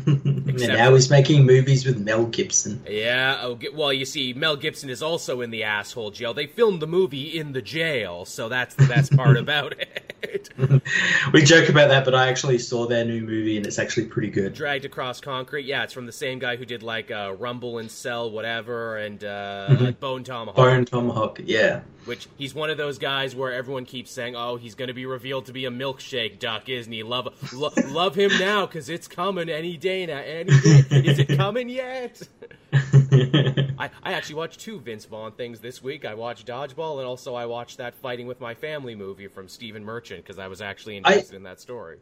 and 0.63 0.73
now 0.73 0.95
he's 0.95 1.11
making 1.11 1.45
movies 1.45 1.87
with 1.87 1.99
Mel 1.99 2.27
Gibson. 2.27 2.83
Yeah. 2.89 3.39
Oh, 3.43 3.59
well, 3.75 3.93
you 3.93 4.05
see, 4.05 4.33
Mel 4.33 4.57
Gibson 4.57 4.91
is 4.91 5.03
also 5.03 5.41
in 5.41 5.51
the 5.51 5.65
asshole 5.65 6.11
jail. 6.11 6.35
They 6.35 6.47
filmed 6.47 6.81
the 6.83 6.87
movie 6.87 7.39
in 7.39 7.53
the 7.53 7.63
jail, 7.63 8.25
so 8.25 8.49
that's 8.49 8.75
the 8.75 8.87
best 8.87 9.17
part 9.17 9.37
about 9.37 9.79
it. 9.79 10.15
it. 10.23 10.51
we 11.33 11.43
joke 11.43 11.69
about 11.69 11.89
that, 11.89 12.05
but 12.05 12.15
I 12.15 12.29
actually 12.29 12.59
saw 12.59 12.87
their 12.87 13.05
new 13.05 13.23
movie 13.23 13.57
and 13.57 13.67
it's 13.67 13.79
actually 13.79 14.07
pretty 14.07 14.31
good. 14.31 14.55
Dragged 14.55 14.85
Across 14.85 15.21
Concrete. 15.21 15.67
Yeah, 15.67 15.85
it's 15.85 15.93
from 15.93 16.07
the 16.07 16.13
same 16.13 16.39
guy 16.39 16.57
who 16.57 16.65
did 16.65 16.83
like 16.83 17.11
uh, 17.11 17.35
Rumble 17.39 17.79
and 17.79 17.91
Cell, 17.91 18.31
whatever, 18.31 18.97
and 18.99 19.23
uh, 19.23 19.67
mm-hmm. 19.71 19.91
Bone 19.93 20.25
Tomahawk. 20.25 20.57
Bone 20.57 20.85
Tomahawk, 20.85 21.41
yeah. 21.45 21.83
Which 22.05 22.29
he's 22.39 22.55
one 22.55 22.71
of 22.71 22.77
those 22.77 22.99
guys 22.99 23.35
where 23.35 23.53
everyone 23.53 23.85
keeps 23.85 24.13
saying, 24.13 24.37
"Oh, 24.37 24.57
he's 24.57 24.77
going 24.77 24.87
to 24.87 24.95
be 24.95 25.07
revealed 25.07 25.47
to 25.47 25.53
be 25.53 25.65
a 25.65 25.71
milkshake 25.71 26.39
duck, 26.39 26.69
isn't 26.69 26.93
he? 26.93 27.03
Love, 27.03 27.29
lo- 27.53 27.73
love 27.89 28.15
him 28.15 28.31
now 28.39 28.65
because 28.65 28.89
it's 28.89 29.09
coming 29.09 29.49
any 29.49 29.77
day 29.77 30.07
now. 30.07 30.19
Any 30.19 30.46
day. 30.47 30.87
Is 31.05 31.19
it 31.19 31.37
coming 31.37 31.69
yet?" 31.69 32.23
I, 32.73 33.91
I 34.03 34.13
actually 34.13 34.37
watched 34.37 34.61
two 34.61 34.81
Vince 34.81 35.05
Vaughn 35.05 35.33
things 35.33 35.61
this 35.61 35.83
week. 35.83 36.05
I 36.05 36.15
watched 36.15 36.47
Dodgeball, 36.47 36.99
and 36.99 37.07
also 37.07 37.35
I 37.35 37.47
watched 37.47 37.79
that 37.79 37.95
Fighting 37.95 38.27
with 38.27 38.41
My 38.41 38.55
Family 38.55 38.95
movie 38.95 39.29
from 39.29 39.49
Stephen 39.49 39.85
Merchant 39.85 40.23
because 40.23 40.39
I 40.39 40.49
was 40.49 40.61
actually 40.61 40.97
interested 40.97 41.35
I, 41.35 41.37
in 41.37 41.43
that 41.45 41.61
story. 41.61 41.99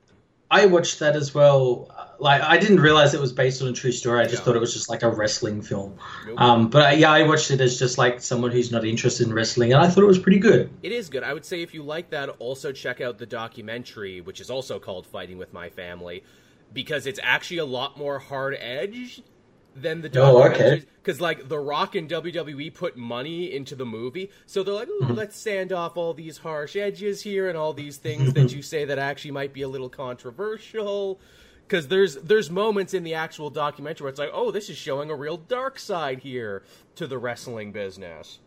I 0.50 0.66
watched 0.66 0.98
that 1.00 1.16
as 1.16 1.34
well. 1.34 1.90
Like 2.18 2.42
I 2.42 2.58
didn't 2.58 2.80
realize 2.80 3.14
it 3.14 3.20
was 3.20 3.32
based 3.32 3.62
on 3.62 3.68
a 3.68 3.72
true 3.72 3.92
story. 3.92 4.20
I 4.20 4.26
just 4.26 4.44
thought 4.44 4.54
it 4.54 4.60
was 4.60 4.72
just 4.72 4.88
like 4.88 5.02
a 5.02 5.08
wrestling 5.08 5.62
film. 5.62 5.98
Nope. 6.26 6.40
Um, 6.40 6.70
but 6.70 6.92
uh, 6.92 6.96
yeah, 6.96 7.10
I 7.10 7.22
watched 7.22 7.50
it 7.50 7.60
as 7.60 7.78
just 7.78 7.98
like 7.98 8.20
someone 8.20 8.52
who's 8.52 8.70
not 8.70 8.84
interested 8.84 9.26
in 9.26 9.32
wrestling, 9.32 9.72
and 9.72 9.82
I 9.82 9.88
thought 9.88 10.04
it 10.04 10.06
was 10.06 10.18
pretty 10.18 10.38
good. 10.38 10.70
It 10.82 10.92
is 10.92 11.08
good. 11.08 11.22
I 11.22 11.32
would 11.32 11.44
say 11.44 11.62
if 11.62 11.74
you 11.74 11.82
like 11.82 12.10
that, 12.10 12.28
also 12.38 12.72
check 12.72 13.00
out 13.00 13.18
the 13.18 13.26
documentary, 13.26 14.20
which 14.20 14.40
is 14.40 14.50
also 14.50 14.78
called 14.78 15.06
"Fighting 15.06 15.38
with 15.38 15.52
My 15.52 15.70
Family," 15.70 16.22
because 16.74 17.06
it's 17.06 17.20
actually 17.22 17.58
a 17.58 17.64
lot 17.64 17.96
more 17.96 18.18
hard 18.18 18.56
edge 18.60 19.22
than 19.74 20.02
the 20.02 20.10
documentaries. 20.10 20.16
Oh, 20.16 20.48
okay. 20.50 20.82
Because 21.02 21.20
like 21.20 21.48
The 21.48 21.58
Rock 21.58 21.94
and 21.94 22.08
WWE 22.08 22.74
put 22.74 22.96
money 22.96 23.54
into 23.54 23.74
the 23.74 23.86
movie, 23.86 24.30
so 24.46 24.62
they're 24.62 24.74
like, 24.74 24.88
mm-hmm. 24.88 25.14
let's 25.14 25.36
sand 25.38 25.72
off 25.72 25.96
all 25.96 26.14
these 26.14 26.38
harsh 26.38 26.76
edges 26.76 27.22
here 27.22 27.48
and 27.48 27.56
all 27.56 27.72
these 27.72 27.96
things 27.96 28.32
that 28.34 28.52
you 28.52 28.62
say 28.62 28.84
that 28.84 28.98
actually 28.98 29.30
might 29.30 29.52
be 29.52 29.62
a 29.62 29.68
little 29.68 29.88
controversial. 29.88 31.20
Because 31.66 31.88
there's 31.88 32.16
there's 32.16 32.50
moments 32.50 32.92
in 32.92 33.04
the 33.04 33.14
actual 33.14 33.48
documentary 33.48 34.04
where 34.04 34.10
it's 34.10 34.18
like, 34.18 34.30
oh, 34.32 34.50
this 34.50 34.68
is 34.68 34.76
showing 34.76 35.10
a 35.10 35.14
real 35.14 35.38
dark 35.38 35.78
side 35.78 36.18
here 36.18 36.62
to 36.96 37.06
the 37.06 37.16
wrestling 37.16 37.72
business. 37.72 38.38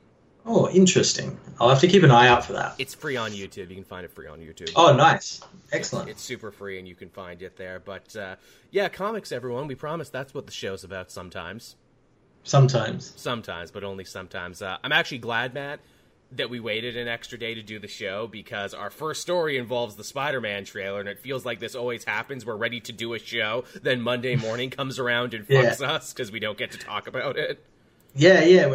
Oh, 0.50 0.70
interesting. 0.70 1.38
I'll 1.60 1.70
have 1.70 1.82
to 1.82 1.88
keep 1.88 2.04
an 2.04 2.12
eye 2.12 2.30
out 2.30 2.46
for 2.46 2.54
that. 2.54 2.76
It's 2.80 2.94
free 2.94 3.18
on 3.18 3.32
YouTube. 3.32 3.70
You 3.70 3.76
can 3.76 3.84
find 3.84 4.06
it 4.06 4.12
free 4.12 4.28
on 4.28 4.40
YouTube. 4.40 4.72
Oh, 4.78 4.96
nice. 4.96 5.42
Excellent. 5.74 6.10
It's, 6.10 6.20
it's 6.20 6.26
super 6.26 6.52
free 6.52 6.80
and 6.80 6.88
you 6.88 6.96
can 6.96 7.10
find 7.10 7.42
it 7.42 7.58
there. 7.58 7.80
But 7.80 8.16
uh, 8.16 8.38
yeah, 8.72 8.88
comics, 8.88 9.34
everyone. 9.34 9.68
We 9.68 9.76
promise 9.76 10.10
that's 10.10 10.34
what 10.34 10.46
the 10.46 10.54
show's 10.54 10.86
about 10.86 11.12
sometimes. 11.12 11.76
Sometimes. 12.44 13.14
Sometimes, 13.18 13.72
but 13.72 13.84
only 13.84 14.06
sometimes. 14.06 14.62
Uh, 14.62 14.78
I'm 14.82 14.94
actually 14.94 15.18
glad, 15.18 15.54
Matt, 15.54 15.82
that 16.32 16.50
we 16.50 16.62
waited 16.62 16.96
an 16.96 17.10
extra 17.10 17.38
day 17.38 17.54
to 17.54 17.62
do 17.62 17.78
the 17.78 17.90
show 17.90 18.26
because 18.28 18.74
our 18.74 18.90
first 18.90 19.22
story 19.22 19.58
involves 19.58 19.98
the 19.98 20.04
Spider-Man 20.06 20.64
trailer, 20.64 21.02
and 21.02 21.10
it 21.10 21.20
feels 21.20 21.46
like 21.46 21.60
this 21.60 21.76
always 21.76 22.06
happens. 22.06 22.46
We're 22.46 22.56
ready 22.56 22.80
to 22.82 22.94
do 22.94 23.14
a 23.14 23.20
show, 23.20 23.66
then 23.82 24.02
Monday 24.02 24.38
morning 24.38 24.70
comes 24.70 24.98
around 24.98 25.34
and 25.34 25.46
fucks 25.48 25.82
yeah. 25.82 25.92
us 25.92 26.14
because 26.14 26.32
we 26.32 26.40
don't 26.40 26.58
get 26.58 26.72
to 26.72 26.78
talk 26.78 27.08
about 27.08 27.38
it. 27.38 27.62
Yeah, 28.18 28.42
yeah. 28.42 28.68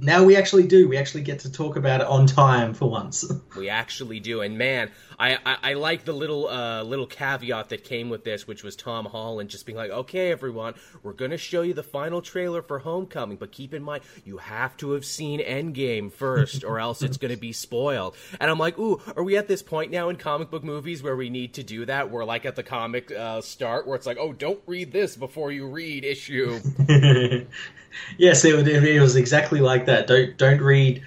Now 0.00 0.24
we 0.24 0.36
actually 0.36 0.66
do. 0.66 0.88
We 0.88 0.98
actually 0.98 1.22
get 1.22 1.40
to 1.40 1.50
talk 1.52 1.76
about 1.76 2.02
it 2.02 2.06
on 2.06 2.26
time 2.26 2.74
for 2.74 2.88
once. 2.90 3.24
we 3.56 3.68
actually 3.70 4.20
do, 4.20 4.42
and 4.42 4.58
man, 4.58 4.90
I, 5.18 5.38
I, 5.44 5.56
I 5.62 5.72
like 5.74 6.04
the 6.04 6.12
little 6.12 6.48
uh, 6.48 6.82
little 6.82 7.06
caveat 7.06 7.70
that 7.70 7.84
came 7.84 8.10
with 8.10 8.24
this, 8.24 8.46
which 8.46 8.62
was 8.62 8.76
Tom 8.76 9.06
Holland 9.06 9.48
just 9.48 9.64
being 9.64 9.78
like, 9.78 9.90
"Okay, 9.90 10.30
everyone, 10.30 10.74
we're 11.02 11.14
gonna 11.14 11.38
show 11.38 11.62
you 11.62 11.72
the 11.72 11.82
final 11.82 12.20
trailer 12.20 12.60
for 12.62 12.80
Homecoming, 12.80 13.38
but 13.38 13.52
keep 13.52 13.72
in 13.72 13.82
mind 13.82 14.04
you 14.24 14.36
have 14.36 14.76
to 14.78 14.92
have 14.92 15.04
seen 15.04 15.40
Endgame 15.40 16.12
first, 16.12 16.62
or 16.62 16.78
else 16.78 17.00
it's 17.02 17.16
gonna 17.16 17.36
be 17.36 17.52
spoiled." 17.52 18.16
And 18.38 18.50
I'm 18.50 18.58
like, 18.58 18.78
"Ooh, 18.78 19.00
are 19.16 19.22
we 19.22 19.36
at 19.38 19.48
this 19.48 19.62
point 19.62 19.90
now 19.90 20.10
in 20.10 20.16
comic 20.16 20.50
book 20.50 20.62
movies 20.64 21.02
where 21.02 21.16
we 21.16 21.30
need 21.30 21.54
to 21.54 21.62
do 21.62 21.86
that? 21.86 22.10
We're 22.10 22.24
like 22.24 22.44
at 22.44 22.56
the 22.56 22.62
comic 22.62 23.10
uh, 23.10 23.40
start 23.40 23.86
where 23.86 23.96
it's 23.96 24.06
like, 24.06 24.18
oh, 24.20 24.32
don't 24.32 24.60
read 24.66 24.92
this 24.92 25.16
before 25.16 25.52
you 25.52 25.66
read 25.66 26.04
issue." 26.04 26.60
yes, 28.18 28.44
it, 28.44 28.66
it 28.68 29.00
was 29.00 29.16
exactly 29.16 29.60
like 29.60 29.86
that. 29.86 30.06
Don't 30.06 30.36
don't 30.36 30.60
read 30.60 31.02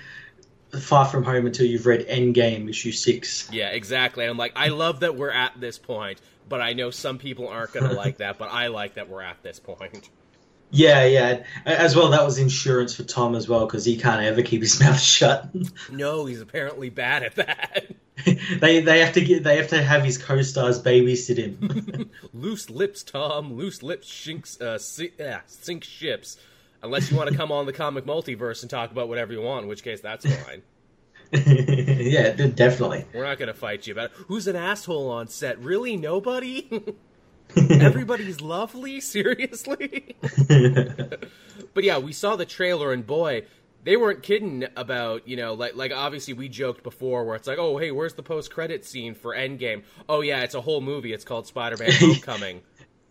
Far 0.79 1.05
From 1.05 1.23
Home 1.23 1.45
until 1.45 1.65
you've 1.65 1.85
read 1.85 2.07
Endgame 2.07 2.69
issue 2.69 2.91
six. 2.91 3.49
Yeah, 3.51 3.69
exactly. 3.69 4.25
And 4.25 4.31
I'm 4.31 4.37
like, 4.37 4.53
I 4.55 4.69
love 4.69 5.01
that 5.01 5.15
we're 5.15 5.31
at 5.31 5.59
this 5.59 5.77
point, 5.77 6.19
but 6.47 6.61
I 6.61 6.73
know 6.73 6.91
some 6.91 7.17
people 7.17 7.47
aren't 7.47 7.73
going 7.73 7.89
to 7.89 7.95
like 7.95 8.17
that. 8.17 8.37
But 8.37 8.51
I 8.51 8.67
like 8.67 8.95
that 8.95 9.09
we're 9.09 9.21
at 9.21 9.41
this 9.43 9.59
point. 9.59 10.09
Yeah, 10.69 11.05
yeah. 11.05 11.43
As 11.65 11.95
well, 11.95 12.09
that 12.09 12.25
was 12.25 12.39
insurance 12.39 12.93
for 12.93 13.03
Tom 13.03 13.35
as 13.35 13.47
well 13.47 13.65
because 13.65 13.85
he 13.85 13.95
can't 13.97 14.21
ever 14.23 14.41
keep 14.41 14.61
his 14.61 14.79
mouth 14.81 14.99
shut. 14.99 15.49
no, 15.89 16.25
he's 16.25 16.41
apparently 16.41 16.89
bad 16.89 17.23
at 17.23 17.35
that. 17.35 17.87
they 18.59 18.81
they 18.81 18.99
have 18.99 19.13
to 19.13 19.21
get 19.21 19.43
they 19.43 19.57
have 19.57 19.69
to 19.69 19.81
have 19.81 20.03
his 20.03 20.17
co-stars 20.17 20.81
babysit 20.81 21.37
him. 21.37 22.09
loose 22.33 22.69
lips, 22.69 23.03
Tom. 23.03 23.53
Loose 23.53 23.81
lips 23.81 24.11
sinks 24.11 24.59
uh, 24.59 24.77
sink, 24.77 25.19
uh, 25.21 25.39
sink 25.45 25.83
ships. 25.85 26.37
Unless 26.83 27.11
you 27.11 27.17
want 27.17 27.29
to 27.29 27.35
come 27.35 27.51
on 27.51 27.65
the 27.65 27.73
comic 27.73 28.05
multiverse 28.05 28.61
and 28.61 28.69
talk 28.69 28.91
about 28.91 29.09
whatever 29.09 29.33
you 29.33 29.41
want, 29.41 29.63
in 29.63 29.69
which 29.69 29.83
case 29.83 30.01
that's 30.01 30.25
fine. 30.25 30.61
yeah, 31.31 32.33
definitely. 32.33 33.05
We're 33.13 33.25
not 33.25 33.37
going 33.37 33.47
to 33.47 33.53
fight 33.53 33.87
you 33.87 33.93
about 33.93 34.11
it. 34.11 34.11
Who's 34.27 34.47
an 34.47 34.55
asshole 34.55 35.09
on 35.09 35.27
set? 35.27 35.59
Really? 35.59 35.97
Nobody? 35.97 36.95
Everybody's 37.55 38.41
lovely? 38.41 38.99
Seriously? 39.01 40.15
but 41.73 41.83
yeah, 41.83 41.97
we 41.97 42.13
saw 42.13 42.35
the 42.35 42.45
trailer, 42.45 42.93
and 42.93 43.05
boy, 43.05 43.43
they 43.83 43.97
weren't 43.97 44.23
kidding 44.23 44.65
about, 44.75 45.27
you 45.27 45.37
know, 45.37 45.53
like 45.53 45.75
like 45.75 45.91
obviously 45.93 46.33
we 46.33 46.49
joked 46.49 46.83
before 46.83 47.25
where 47.25 47.35
it's 47.35 47.47
like, 47.47 47.57
oh 47.57 47.77
hey, 47.77 47.91
where's 47.91 48.13
the 48.13 48.23
post 48.23 48.51
credit 48.51 48.85
scene 48.85 49.15
for 49.15 49.33
Endgame? 49.33 49.83
Oh 50.09 50.21
yeah, 50.21 50.43
it's 50.43 50.55
a 50.55 50.61
whole 50.61 50.81
movie. 50.81 51.13
It's 51.13 51.23
called 51.23 51.47
Spider 51.47 51.77
Man 51.77 51.91
Homecoming. 51.91 52.61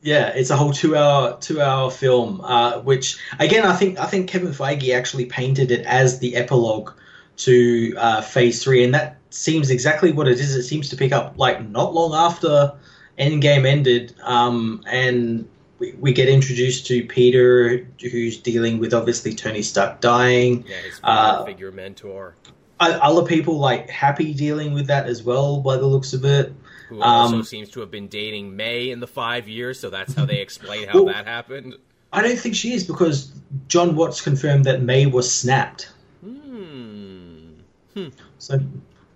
Yeah, 0.07 0.29
it's 0.29 0.51
a 0.51 0.57
whole 0.57 0.73
two-hour 0.73 1.39
two-hour 1.41 1.91
film, 1.91 2.41
uh, 2.43 2.79
which 2.79 3.19
again 3.41 3.67
I 3.67 3.75
think 3.75 3.99
I 3.99 4.07
think 4.07 4.29
Kevin 4.29 4.53
Feige 4.53 4.95
actually 4.95 5.27
painted 5.27 5.73
it 5.73 5.85
as 5.85 6.21
the 6.21 6.37
epilogue 6.37 6.93
to 7.39 7.93
uh, 7.99 8.21
Phase 8.21 8.63
Three, 8.63 8.85
and 8.85 8.95
that 8.95 9.17
seems 9.31 9.69
exactly 9.69 10.13
what 10.13 10.29
it 10.29 10.39
is. 10.39 10.55
It 10.55 10.63
seems 10.63 10.91
to 10.91 10.97
pick 10.97 11.11
up 11.11 11.35
like 11.39 11.69
not 11.71 11.93
long 11.93 12.15
after 12.15 12.73
Endgame 13.19 13.67
ended, 13.67 14.15
um, 14.23 14.85
and 14.87 15.49
we, 15.81 15.95
we, 15.95 16.13
get 16.13 16.29
introduced 16.29 16.87
to 16.87 17.05
Peter, 17.05 17.85
who's 18.01 18.37
dealing 18.37 18.79
with 18.79 18.95
obviously 18.95 19.35
Tony 19.35 19.63
Stark 19.63 20.01
dying. 20.01 20.65
Yeah, 20.69 20.77
his 20.83 21.01
uh, 21.03 21.45
figure 21.45 21.73
mentor. 21.73 22.37
Other 22.79 23.27
people 23.27 23.59
like 23.59 23.91
Happy 23.91 24.35
dealing 24.35 24.73
with 24.73 24.87
that 24.87 25.09
as 25.09 25.25
well, 25.25 25.59
by 25.59 25.77
the 25.77 25.87
looks 25.87 26.13
of 26.13 26.25
it 26.25 26.53
who 26.89 27.03
also 27.03 27.37
um, 27.37 27.43
seems 27.43 27.71
to 27.71 27.81
have 27.81 27.91
been 27.91 28.09
dating 28.09 28.57
May 28.57 28.91
in 28.91 29.01
the 29.01 29.07
five 29.07 29.49
years, 29.49 29.79
so 29.81 29.91
that's 29.91 30.15
how 30.15 30.25
they 30.25 30.41
explain 30.41 30.89
how 30.89 31.05
well, 31.05 31.15
that 31.15 31.27
happened. 31.27 31.75
I 32.13 32.23
don't 32.23 32.39
think 32.39 32.55
she 32.55 32.73
is 32.73 32.85
because 32.85 33.33
Jon 33.69 33.97
Watts 33.97 34.21
confirmed 34.21 34.65
that 34.65 34.83
May 34.83 35.07
was 35.07 35.31
snapped. 35.31 35.91
Hmm. 36.23 37.61
hmm. 37.95 38.09
So 38.39 38.61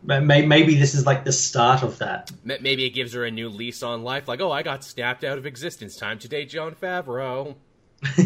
maybe 0.02 0.74
this 0.74 0.94
is 0.94 1.06
like 1.06 1.24
the 1.24 1.32
start 1.32 1.82
of 1.82 1.98
that. 1.98 2.30
Maybe 2.44 2.84
it 2.84 2.90
gives 2.90 3.12
her 3.12 3.24
a 3.24 3.30
new 3.30 3.48
lease 3.48 3.82
on 3.82 4.02
life. 4.02 4.28
Like, 4.28 4.40
oh, 4.40 4.50
I 4.50 4.62
got 4.62 4.84
snapped 4.84 5.24
out 5.24 5.38
of 5.38 5.46
existence. 5.46 5.96
Time 5.96 6.18
to 6.18 6.28
date 6.28 6.50
Jon 6.50 6.74
Favreau. 6.74 7.56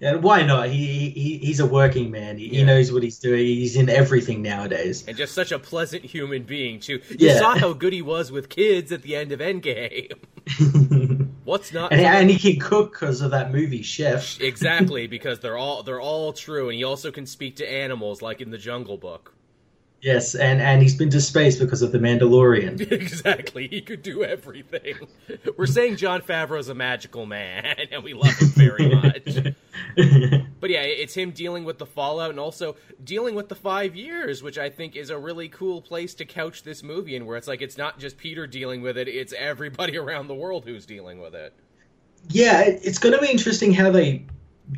yeah, 0.00 0.14
why 0.16 0.42
not? 0.42 0.68
He, 0.70 1.10
he 1.10 1.38
he's 1.38 1.60
a 1.60 1.66
working 1.66 2.10
man. 2.10 2.38
He, 2.38 2.46
yeah. 2.46 2.60
he, 2.60 2.64
knows 2.64 2.90
what 2.90 3.02
he's 3.02 3.18
doing. 3.18 3.44
He's 3.44 3.76
in 3.76 3.90
everything 3.90 4.40
nowadays. 4.40 5.04
And 5.06 5.16
just 5.16 5.34
such 5.34 5.52
a 5.52 5.58
pleasant 5.58 6.04
human 6.04 6.44
being 6.44 6.80
too. 6.80 7.00
You 7.10 7.28
yeah. 7.28 7.38
saw 7.38 7.58
how 7.58 7.72
good 7.74 7.92
he 7.92 8.00
was 8.00 8.32
with 8.32 8.48
kids 8.48 8.90
at 8.90 9.02
the 9.02 9.16
end 9.16 9.32
of 9.32 9.40
Endgame. 9.40 10.18
What's 11.44 11.72
not? 11.72 11.92
And, 11.92 12.00
and, 12.00 12.30
he 12.30 12.38
can 12.38 12.60
cook 12.60 12.92
because 12.92 13.20
of 13.20 13.30
that 13.32 13.52
movie 13.52 13.82
Chef. 13.82 14.40
exactly, 14.40 15.06
because 15.08 15.40
they're 15.40 15.58
all 15.58 15.82
they're 15.82 16.00
all 16.00 16.32
true, 16.32 16.68
and 16.68 16.76
he 16.76 16.84
also 16.84 17.10
can 17.10 17.26
speak 17.26 17.56
to 17.56 17.70
animals, 17.70 18.22
like 18.22 18.40
in 18.40 18.50
the 18.50 18.58
Jungle 18.58 18.96
Book. 18.96 19.34
Yes, 20.02 20.34
and, 20.34 20.62
and 20.62 20.80
he's 20.80 20.94
been 20.94 21.10
to 21.10 21.20
space 21.20 21.58
because 21.58 21.82
of 21.82 21.92
the 21.92 21.98
Mandalorian. 21.98 22.80
exactly, 22.92 23.68
he 23.68 23.82
could 23.82 24.02
do 24.02 24.24
everything. 24.24 24.94
We're 25.58 25.66
saying 25.66 25.96
Jon 25.96 26.22
Favreau's 26.22 26.70
a 26.70 26.74
magical 26.74 27.26
man, 27.26 27.76
and 27.92 28.02
we 28.02 28.14
love 28.14 28.34
him 28.38 28.48
very 28.48 28.94
much. 28.94 29.24
but 30.60 30.70
yeah, 30.70 30.82
it's 30.82 31.12
him 31.12 31.32
dealing 31.32 31.64
with 31.64 31.78
the 31.78 31.84
fallout 31.84 32.30
and 32.30 32.40
also 32.40 32.76
dealing 33.04 33.34
with 33.34 33.50
the 33.50 33.54
five 33.54 33.94
years, 33.94 34.42
which 34.42 34.56
I 34.56 34.70
think 34.70 34.96
is 34.96 35.10
a 35.10 35.18
really 35.18 35.50
cool 35.50 35.82
place 35.82 36.14
to 36.14 36.24
couch 36.24 36.62
this 36.62 36.82
movie 36.82 37.14
in, 37.14 37.26
where 37.26 37.36
it's 37.36 37.48
like 37.48 37.60
it's 37.60 37.76
not 37.76 37.98
just 37.98 38.16
Peter 38.16 38.46
dealing 38.46 38.80
with 38.80 38.96
it; 38.96 39.06
it's 39.06 39.34
everybody 39.34 39.98
around 39.98 40.28
the 40.28 40.34
world 40.34 40.64
who's 40.64 40.86
dealing 40.86 41.20
with 41.20 41.34
it. 41.34 41.52
Yeah, 42.30 42.62
it's 42.62 42.98
going 42.98 43.14
to 43.14 43.20
be 43.20 43.30
interesting 43.30 43.74
how 43.74 43.90
they 43.90 44.24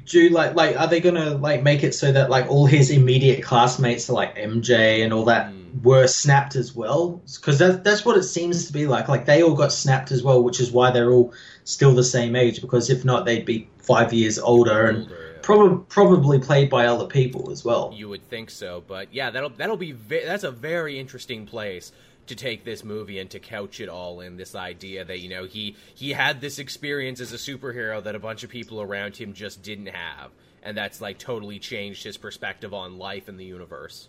do 0.04 0.28
like 0.30 0.54
like 0.54 0.78
are 0.78 0.86
they 0.86 1.00
gonna 1.00 1.34
like 1.36 1.62
make 1.62 1.82
it 1.82 1.94
so 1.94 2.12
that 2.12 2.30
like 2.30 2.50
all 2.50 2.66
his 2.66 2.90
immediate 2.90 3.42
classmates 3.42 4.08
are 4.08 4.14
like 4.14 4.36
MJ 4.36 5.02
and 5.04 5.12
all 5.12 5.24
that 5.24 5.52
mm. 5.52 5.82
were 5.82 6.06
snapped 6.06 6.56
as 6.56 6.74
well? 6.74 7.22
Because 7.34 7.58
that, 7.58 7.84
that's 7.84 8.04
what 8.04 8.16
it 8.16 8.24
seems 8.24 8.66
to 8.66 8.72
be 8.72 8.86
like. 8.86 9.08
Like 9.08 9.26
they 9.26 9.42
all 9.42 9.54
got 9.54 9.72
snapped 9.72 10.12
as 10.12 10.22
well, 10.22 10.42
which 10.42 10.60
is 10.60 10.70
why 10.70 10.90
they're 10.90 11.10
all 11.10 11.32
still 11.64 11.94
the 11.94 12.04
same 12.04 12.36
age. 12.36 12.60
Because 12.60 12.90
if 12.90 13.04
not, 13.04 13.24
they'd 13.24 13.44
be 13.44 13.68
five 13.78 14.12
years 14.12 14.38
older 14.38 14.86
and. 14.86 14.98
Older, 15.02 15.28
Probably, 15.42 15.84
probably 15.88 16.38
played 16.38 16.70
by 16.70 16.86
other 16.86 17.08
people 17.08 17.50
as 17.50 17.64
well. 17.64 17.92
You 17.92 18.08
would 18.10 18.22
think 18.28 18.48
so, 18.48 18.84
but 18.86 19.12
yeah, 19.12 19.30
that'll 19.30 19.48
that'll 19.48 19.76
be 19.76 19.90
ve- 19.90 20.24
that's 20.24 20.44
a 20.44 20.52
very 20.52 21.00
interesting 21.00 21.46
place 21.46 21.90
to 22.26 22.36
take 22.36 22.64
this 22.64 22.84
movie 22.84 23.18
and 23.18 23.30
to 23.30 23.40
couch 23.40 23.80
it 23.80 23.88
all 23.88 24.20
in 24.20 24.36
this 24.36 24.54
idea 24.54 25.04
that 25.04 25.20
you 25.20 25.28
know 25.28 25.44
he 25.44 25.76
he 25.94 26.12
had 26.12 26.40
this 26.40 26.58
experience 26.58 27.20
as 27.20 27.32
a 27.32 27.36
superhero 27.36 28.02
that 28.02 28.14
a 28.14 28.18
bunch 28.18 28.44
of 28.44 28.50
people 28.50 28.80
around 28.80 29.16
him 29.16 29.32
just 29.32 29.62
didn't 29.62 29.86
have. 29.86 30.30
And 30.62 30.76
that's 30.76 31.00
like 31.00 31.18
totally 31.18 31.58
changed 31.58 32.04
his 32.04 32.16
perspective 32.16 32.72
on 32.72 32.98
life 32.98 33.28
and 33.28 33.38
the 33.38 33.44
universe. 33.44 34.08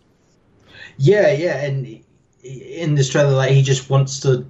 Yeah 0.97 1.31
yeah 1.31 1.57
and 1.57 2.03
in 2.43 2.95
this 2.95 3.09
trailer 3.09 3.31
like 3.31 3.51
he 3.51 3.63
just 3.63 3.89
wants 3.89 4.19
to 4.21 4.45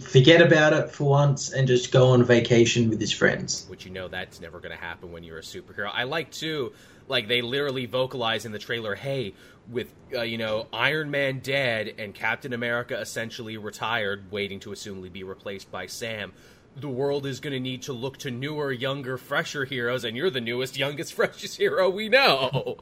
forget 0.00 0.42
about 0.42 0.72
it 0.72 0.90
for 0.90 1.04
once 1.04 1.52
and 1.52 1.68
just 1.68 1.92
go 1.92 2.08
on 2.10 2.24
vacation 2.24 2.90
with 2.90 3.00
his 3.00 3.12
friends. 3.12 3.66
Which 3.68 3.84
you 3.84 3.90
know 3.90 4.08
that's 4.08 4.40
never 4.40 4.58
going 4.58 4.76
to 4.76 4.82
happen 4.82 5.12
when 5.12 5.24
you're 5.24 5.38
a 5.38 5.42
superhero. 5.42 5.90
I 5.92 6.04
like 6.04 6.30
too 6.30 6.72
like 7.08 7.28
they 7.28 7.42
literally 7.42 7.86
vocalize 7.86 8.44
in 8.44 8.52
the 8.52 8.58
trailer 8.58 8.94
hey 8.94 9.34
with 9.70 9.92
uh, 10.14 10.22
you 10.22 10.38
know 10.38 10.66
Iron 10.72 11.10
Man 11.10 11.40
dead 11.40 11.94
and 11.98 12.14
Captain 12.14 12.52
America 12.52 12.98
essentially 12.98 13.56
retired, 13.56 14.30
waiting 14.30 14.60
to 14.60 14.70
assumably 14.70 15.12
be 15.12 15.22
replaced 15.22 15.70
by 15.70 15.86
Sam. 15.86 16.32
The 16.76 16.88
world 16.88 17.24
is 17.24 17.38
going 17.38 17.52
to 17.52 17.60
need 17.60 17.82
to 17.82 17.92
look 17.92 18.18
to 18.18 18.32
newer, 18.32 18.72
younger, 18.72 19.16
fresher 19.16 19.64
heroes, 19.64 20.04
and 20.04 20.16
you're 20.16 20.30
the 20.30 20.40
newest, 20.40 20.76
youngest, 20.76 21.12
freshest 21.14 21.56
hero 21.56 21.88
we 21.88 22.08
know. 22.08 22.78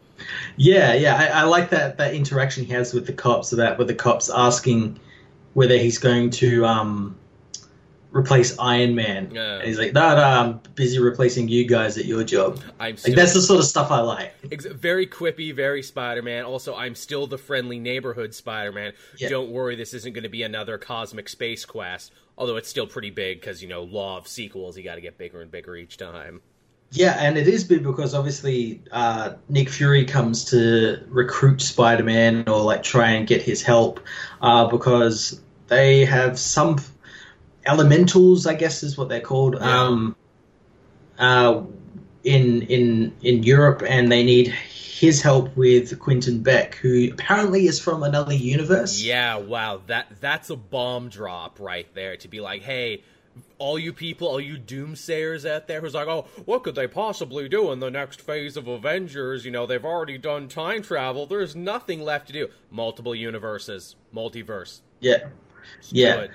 Yeah, 0.57 0.95
yeah, 0.95 1.17
I, 1.17 1.41
I 1.41 1.43
like 1.45 1.71
that 1.71 1.99
that 1.99 2.15
interaction 2.15 2.65
he 2.65 2.73
has 2.73 2.95
with 2.95 3.07
the 3.07 3.13
cops. 3.13 3.53
About 3.53 3.79
with 3.79 3.89
the 3.89 3.95
cops 3.95 4.31
asking 4.31 4.99
whether 5.55 5.77
he's 5.77 5.99
going 5.99 6.31
to 6.31 6.65
um, 6.65 7.17
replace 8.13 8.59
Iron 8.59 8.95
Man. 8.95 9.31
Yeah. 9.35 9.57
And 9.57 9.67
he's 9.67 9.79
like, 9.79 9.93
no, 9.93 10.15
no, 10.15 10.23
I'm 10.23 10.61
busy 10.75 10.99
replacing 10.99 11.49
you 11.49 11.67
guys 11.67 11.99
at 11.99 12.05
your 12.05 12.23
job. 12.25 12.61
I'm 12.79 12.97
still, 12.97 13.13
like, 13.13 13.17
that's 13.17 13.35
the 13.35 13.43
sort 13.43 13.61
of 13.61 13.67
stuff 13.67 13.91
I 13.91 14.01
like. 14.01 14.35
Very 14.53 15.07
quippy, 15.07 15.55
very 15.55 15.83
Spider 15.83 16.23
Man. 16.23 16.45
Also, 16.45 16.75
I'm 16.75 16.95
still 16.95 17.27
the 17.27 17.39
friendly 17.39 17.79
neighborhood 17.79 18.35
Spider 18.35 18.73
Man. 18.73 18.93
Yeah. 19.19 19.31
Don't 19.31 19.51
worry, 19.51 19.77
this 19.77 19.95
isn't 19.95 20.13
going 20.13 20.25
to 20.25 20.31
be 20.31 20.43
another 20.43 20.79
cosmic 20.79 21.29
space 21.29 21.65
quest. 21.65 22.13
Although 22.39 22.57
it's 22.57 22.69
still 22.69 22.87
pretty 22.87 23.11
big 23.11 23.41
because, 23.41 23.63
you 23.63 23.69
know, 23.69 23.83
law 23.83 24.19
of 24.19 24.27
sequels, 24.27 24.77
you 24.77 24.85
got 24.85 24.95
to 24.95 25.01
get 25.01 25.19
bigger 25.19 25.43
and 25.43 25.51
bigger 25.51 25.77
each 25.77 25.97
time. 25.97 26.41
Yeah, 26.91 27.17
and 27.19 27.39
it 27.39 27.49
is 27.49 27.65
big 27.65 27.83
because 27.85 28.15
obviously 28.15 28.83
uh, 28.91 29.35
Nick 29.49 29.71
Fury 29.71 30.05
comes 30.05 30.45
to 30.47 31.03
recruit 31.09 31.63
Spider 31.63 32.05
Man 32.05 32.47
or 32.47 32.61
like 32.61 32.83
try 32.83 33.13
and 33.13 33.27
get 33.27 33.41
his 33.41 33.63
help 33.63 34.01
uh, 34.43 34.67
because 34.67 35.41
they 35.69 36.05
have 36.05 36.39
some 36.39 36.79
elementals, 37.67 38.47
I 38.47 38.55
guess 38.55 38.83
is 38.83 38.97
what 38.97 39.09
they're 39.09 39.21
called, 39.21 39.57
yeah. 39.61 39.83
um, 39.83 40.17
uh, 41.19 41.63
in 42.25 42.63
in 42.63 43.15
in 43.23 43.43
Europe, 43.43 43.83
and 43.87 44.11
they 44.11 44.23
need 44.23 44.49
his 44.49 45.21
help 45.21 45.57
with 45.57 45.99
Quentin 45.99 46.43
Beck, 46.43 46.77
who 46.77 47.11
apparently 47.13 47.67
is 47.67 47.81
from 47.81 48.03
another 48.03 48.35
universe. 48.35 49.03
Yeah, 49.03 49.37
wow, 49.37 49.81
that 49.87 50.07
that's 50.21 50.51
a 50.51 50.57
bomb 50.57 51.09
drop 51.09 51.59
right 51.59 51.93
there. 51.95 52.17
To 52.17 52.29
be 52.29 52.41
like, 52.41 52.63
hey, 52.63 53.03
all 53.59 53.79
you 53.79 53.93
people, 53.93 54.29
all 54.29 54.41
you 54.41 54.57
doomsayers 54.57 55.49
out 55.49 55.67
there 55.67 55.81
who's 55.81 55.95
like, 55.95 56.09
oh, 56.09 56.27
what 56.45 56.63
could 56.63 56.75
they 56.75 56.87
possibly 56.87 57.49
do 57.49 57.73
in 57.73 57.81
the 57.81 57.91
next 57.91 58.21
phase 58.21 58.57
of 58.57 58.67
Avengers? 58.67 59.45
You 59.45 59.51
know, 59.51 59.67
they've 59.67 59.85
already 59.85 60.19
done 60.19 60.49
time 60.49 60.83
travel. 60.83 61.27
There's 61.27 61.55
nothing 61.55 62.01
left 62.03 62.27
to 62.29 62.33
do. 62.33 62.49
Multiple 62.71 63.15
universes, 63.15 63.97
multiverse. 64.15 64.81
Yeah. 65.01 65.29
yeah. 65.91 66.27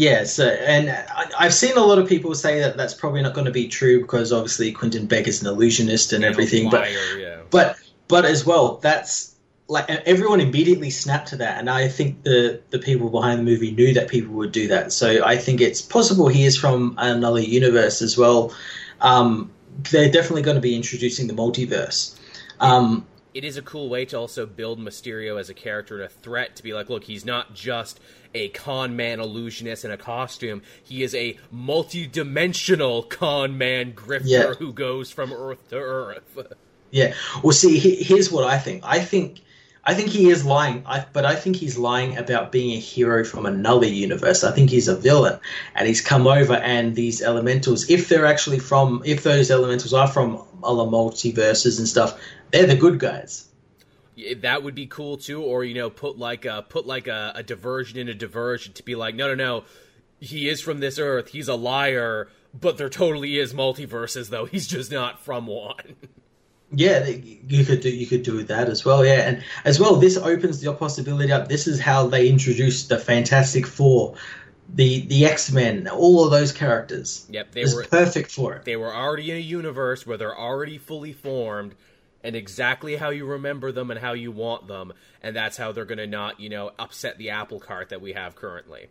Yeah, 0.00 0.24
so 0.24 0.46
and 0.46 0.88
I, 0.88 1.42
have 1.42 1.52
seen 1.52 1.76
a 1.76 1.84
lot 1.84 1.98
of 1.98 2.08
people 2.08 2.34
say 2.34 2.60
that 2.60 2.74
that's 2.74 2.94
probably 2.94 3.20
not 3.20 3.34
going 3.34 3.44
to 3.44 3.50
be 3.50 3.68
true 3.68 4.00
because 4.00 4.32
obviously 4.32 4.72
Quentin 4.72 5.04
Beck 5.04 5.28
is 5.28 5.42
an 5.42 5.48
illusionist 5.48 6.14
and 6.14 6.24
everything, 6.24 6.70
but 6.70 6.88
yeah. 7.18 7.40
but 7.50 7.76
but 8.08 8.24
as 8.24 8.46
well, 8.46 8.76
that's 8.78 9.36
like 9.68 9.90
everyone 9.90 10.40
immediately 10.40 10.88
snapped 10.88 11.28
to 11.28 11.36
that, 11.36 11.58
and 11.58 11.68
I 11.68 11.88
think 11.88 12.22
the 12.22 12.62
the 12.70 12.78
people 12.78 13.10
behind 13.10 13.40
the 13.40 13.42
movie 13.42 13.72
knew 13.72 13.92
that 13.92 14.08
people 14.08 14.32
would 14.36 14.52
do 14.52 14.68
that. 14.68 14.90
So 14.94 15.22
I 15.22 15.36
think 15.36 15.60
it's 15.60 15.82
possible 15.82 16.28
he 16.28 16.46
is 16.46 16.56
from 16.56 16.94
another 16.96 17.40
universe 17.40 18.00
as 18.00 18.16
well. 18.16 18.54
Um, 19.02 19.50
they're 19.90 20.10
definitely 20.10 20.40
going 20.40 20.54
to 20.54 20.62
be 20.62 20.76
introducing 20.76 21.26
the 21.26 21.34
multiverse. 21.34 22.18
Um, 22.58 23.04
it 23.34 23.44
is 23.44 23.56
a 23.56 23.62
cool 23.62 23.88
way 23.88 24.04
to 24.06 24.18
also 24.18 24.46
build 24.46 24.78
Mysterio 24.80 25.38
as 25.38 25.48
a 25.48 25.54
character 25.54 25.96
and 25.96 26.04
a 26.04 26.08
threat 26.08 26.56
to 26.56 26.62
be 26.62 26.72
like, 26.72 26.90
look, 26.90 27.04
he's 27.04 27.24
not 27.24 27.54
just 27.54 28.00
a 28.34 28.48
con 28.48 28.96
man 28.96 29.20
illusionist 29.20 29.84
in 29.84 29.90
a 29.90 29.96
costume. 29.96 30.62
He 30.82 31.02
is 31.02 31.14
a 31.14 31.38
multi-dimensional 31.50 33.04
con 33.04 33.58
man 33.58 33.92
grifter 33.92 34.22
yeah. 34.24 34.54
who 34.54 34.72
goes 34.72 35.10
from 35.10 35.32
Earth 35.32 35.68
to 35.68 35.76
Earth. 35.76 36.38
yeah. 36.90 37.14
Well, 37.42 37.52
see, 37.52 37.78
here's 37.78 38.30
what 38.30 38.44
I 38.44 38.58
think. 38.58 38.82
I 38.84 39.00
think. 39.00 39.40
I 39.82 39.94
think 39.94 40.10
he 40.10 40.28
is 40.28 40.44
lying, 40.44 40.82
I, 40.84 41.06
but 41.10 41.24
I 41.24 41.34
think 41.34 41.56
he's 41.56 41.78
lying 41.78 42.18
about 42.18 42.52
being 42.52 42.76
a 42.76 42.78
hero 42.78 43.24
from 43.24 43.46
another 43.46 43.86
universe. 43.86 44.44
I 44.44 44.52
think 44.52 44.68
he's 44.68 44.88
a 44.88 44.94
villain, 44.94 45.40
and 45.74 45.88
he's 45.88 46.02
come 46.02 46.26
over, 46.26 46.52
and 46.52 46.94
these 46.94 47.22
elementals, 47.22 47.88
if 47.88 48.10
they're 48.10 48.26
actually 48.26 48.58
from, 48.58 49.02
if 49.06 49.22
those 49.22 49.50
elementals 49.50 49.94
are 49.94 50.06
from 50.06 50.44
other 50.62 50.82
multiverses 50.82 51.78
and 51.78 51.88
stuff, 51.88 52.20
they're 52.52 52.66
the 52.66 52.76
good 52.76 52.98
guys. 52.98 53.46
That 54.38 54.62
would 54.62 54.74
be 54.74 54.86
cool 54.86 55.16
too 55.16 55.42
or 55.42 55.64
you 55.64 55.74
know 55.74 55.88
put 55.88 56.18
like 56.18 56.44
a 56.44 56.62
put 56.68 56.86
like 56.86 57.06
a, 57.06 57.32
a 57.36 57.42
diversion 57.42 57.98
in 57.98 58.08
a 58.08 58.14
diversion 58.14 58.72
to 58.74 58.82
be 58.82 58.94
like 58.94 59.14
no 59.14 59.28
no 59.28 59.34
no 59.34 59.64
he 60.20 60.46
is 60.48 60.60
from 60.60 60.80
this 60.80 60.98
earth 60.98 61.28
he's 61.28 61.48
a 61.48 61.54
liar 61.54 62.28
but 62.52 62.76
there 62.76 62.90
totally 62.90 63.38
is 63.38 63.54
multiverses 63.54 64.28
though 64.28 64.44
he's 64.44 64.66
just 64.66 64.90
not 64.92 65.20
from 65.20 65.46
one. 65.46 65.96
Yeah 66.72 67.04
you 67.06 67.64
could 67.64 67.80
do 67.80 67.88
you 67.90 68.06
could 68.06 68.22
do 68.22 68.42
that 68.44 68.68
as 68.68 68.84
well 68.84 69.04
yeah 69.04 69.28
and 69.28 69.42
as 69.64 69.80
well 69.80 69.96
this 69.96 70.16
opens 70.16 70.60
the 70.60 70.72
possibility 70.72 71.32
up 71.32 71.48
this 71.48 71.66
is 71.66 71.80
how 71.80 72.06
they 72.06 72.28
introduced 72.28 72.88
the 72.90 72.98
fantastic 72.98 73.66
four 73.66 74.14
the 74.74 75.00
the 75.06 75.24
x-men 75.24 75.88
all 75.88 76.24
of 76.24 76.30
those 76.30 76.52
characters. 76.52 77.26
Yep 77.30 77.52
they 77.52 77.64
were 77.74 77.84
perfect 77.86 78.30
for 78.30 78.54
it. 78.54 78.64
they 78.64 78.76
were 78.76 78.94
already 78.94 79.30
in 79.32 79.38
a 79.38 79.40
universe 79.40 80.06
where 80.06 80.16
they're 80.16 80.38
already 80.38 80.78
fully 80.78 81.12
formed 81.12 81.74
and 82.22 82.36
exactly 82.36 82.96
how 82.96 83.10
you 83.10 83.24
remember 83.24 83.72
them 83.72 83.90
and 83.90 84.00
how 84.00 84.12
you 84.12 84.30
want 84.30 84.66
them, 84.68 84.92
and 85.22 85.34
that's 85.34 85.56
how 85.56 85.72
they're 85.72 85.84
going 85.84 85.98
to 85.98 86.06
not, 86.06 86.40
you 86.40 86.48
know, 86.48 86.72
upset 86.78 87.18
the 87.18 87.30
apple 87.30 87.60
cart 87.60 87.88
that 87.88 88.00
we 88.00 88.12
have 88.12 88.36
currently. 88.36 88.88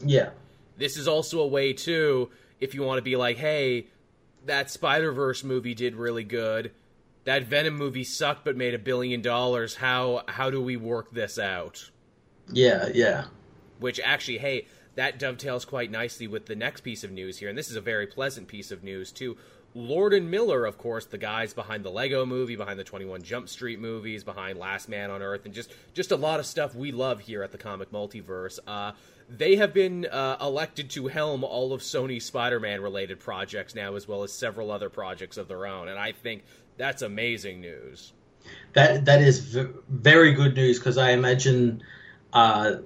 Yeah. 0.00 0.30
This 0.76 0.96
is 0.96 1.06
also 1.06 1.40
a 1.40 1.46
way 1.46 1.72
too 1.72 2.30
if 2.60 2.74
you 2.74 2.82
want 2.82 2.98
to 2.98 3.02
be 3.02 3.16
like, 3.16 3.36
"Hey, 3.36 3.86
that 4.44 4.70
Spider-Verse 4.70 5.44
movie 5.44 5.74
did 5.74 5.94
really 5.94 6.24
good. 6.24 6.72
That 7.24 7.44
Venom 7.44 7.76
movie 7.76 8.04
sucked 8.04 8.44
but 8.44 8.56
made 8.56 8.74
a 8.74 8.78
billion 8.78 9.22
dollars. 9.22 9.76
How 9.76 10.24
how 10.26 10.50
do 10.50 10.60
we 10.60 10.76
work 10.76 11.12
this 11.12 11.38
out?" 11.38 11.90
Yeah, 12.52 12.88
yeah. 12.92 13.26
Which 13.78 14.00
actually, 14.04 14.38
hey, 14.38 14.66
that 14.96 15.18
dovetails 15.18 15.64
quite 15.64 15.90
nicely 15.90 16.26
with 16.26 16.46
the 16.46 16.54
next 16.54 16.82
piece 16.82 17.04
of 17.04 17.10
news 17.10 17.38
here, 17.38 17.48
and 17.48 17.56
this 17.56 17.70
is 17.70 17.76
a 17.76 17.80
very 17.80 18.06
pleasant 18.06 18.48
piece 18.48 18.70
of 18.70 18.82
news 18.82 19.12
too. 19.12 19.36
Lord 19.74 20.14
and 20.14 20.30
Miller, 20.30 20.64
of 20.66 20.78
course, 20.78 21.04
the 21.04 21.18
guys 21.18 21.52
behind 21.52 21.84
the 21.84 21.90
Lego 21.90 22.24
movie, 22.24 22.54
behind 22.54 22.78
the 22.78 22.84
21 22.84 23.22
Jump 23.22 23.48
Street 23.48 23.80
movies, 23.80 24.22
behind 24.22 24.56
Last 24.56 24.88
Man 24.88 25.10
on 25.10 25.20
Earth, 25.20 25.44
and 25.44 25.52
just 25.52 25.72
just 25.92 26.12
a 26.12 26.16
lot 26.16 26.38
of 26.38 26.46
stuff 26.46 26.76
we 26.76 26.92
love 26.92 27.20
here 27.20 27.42
at 27.42 27.50
the 27.50 27.58
Comic 27.58 27.90
Multiverse. 27.90 28.60
Uh, 28.66 28.92
they 29.28 29.56
have 29.56 29.74
been 29.74 30.06
uh, 30.06 30.36
elected 30.40 30.90
to 30.90 31.08
helm 31.08 31.42
all 31.42 31.72
of 31.72 31.80
Sony's 31.80 32.24
Spider-Man 32.24 32.82
related 32.82 33.18
projects 33.18 33.74
now, 33.74 33.96
as 33.96 34.06
well 34.06 34.22
as 34.22 34.32
several 34.32 34.70
other 34.70 34.90
projects 34.90 35.36
of 35.36 35.48
their 35.48 35.66
own, 35.66 35.88
and 35.88 35.98
I 35.98 36.12
think 36.12 36.44
that's 36.76 37.02
amazing 37.02 37.60
news. 37.60 38.12
That 38.74 39.06
that 39.06 39.22
is 39.22 39.40
v- 39.40 39.72
very 39.88 40.32
good 40.34 40.54
news 40.54 40.78
because 40.78 40.98
I 40.98 41.10
imagine. 41.10 41.82
Uh, 42.32 42.76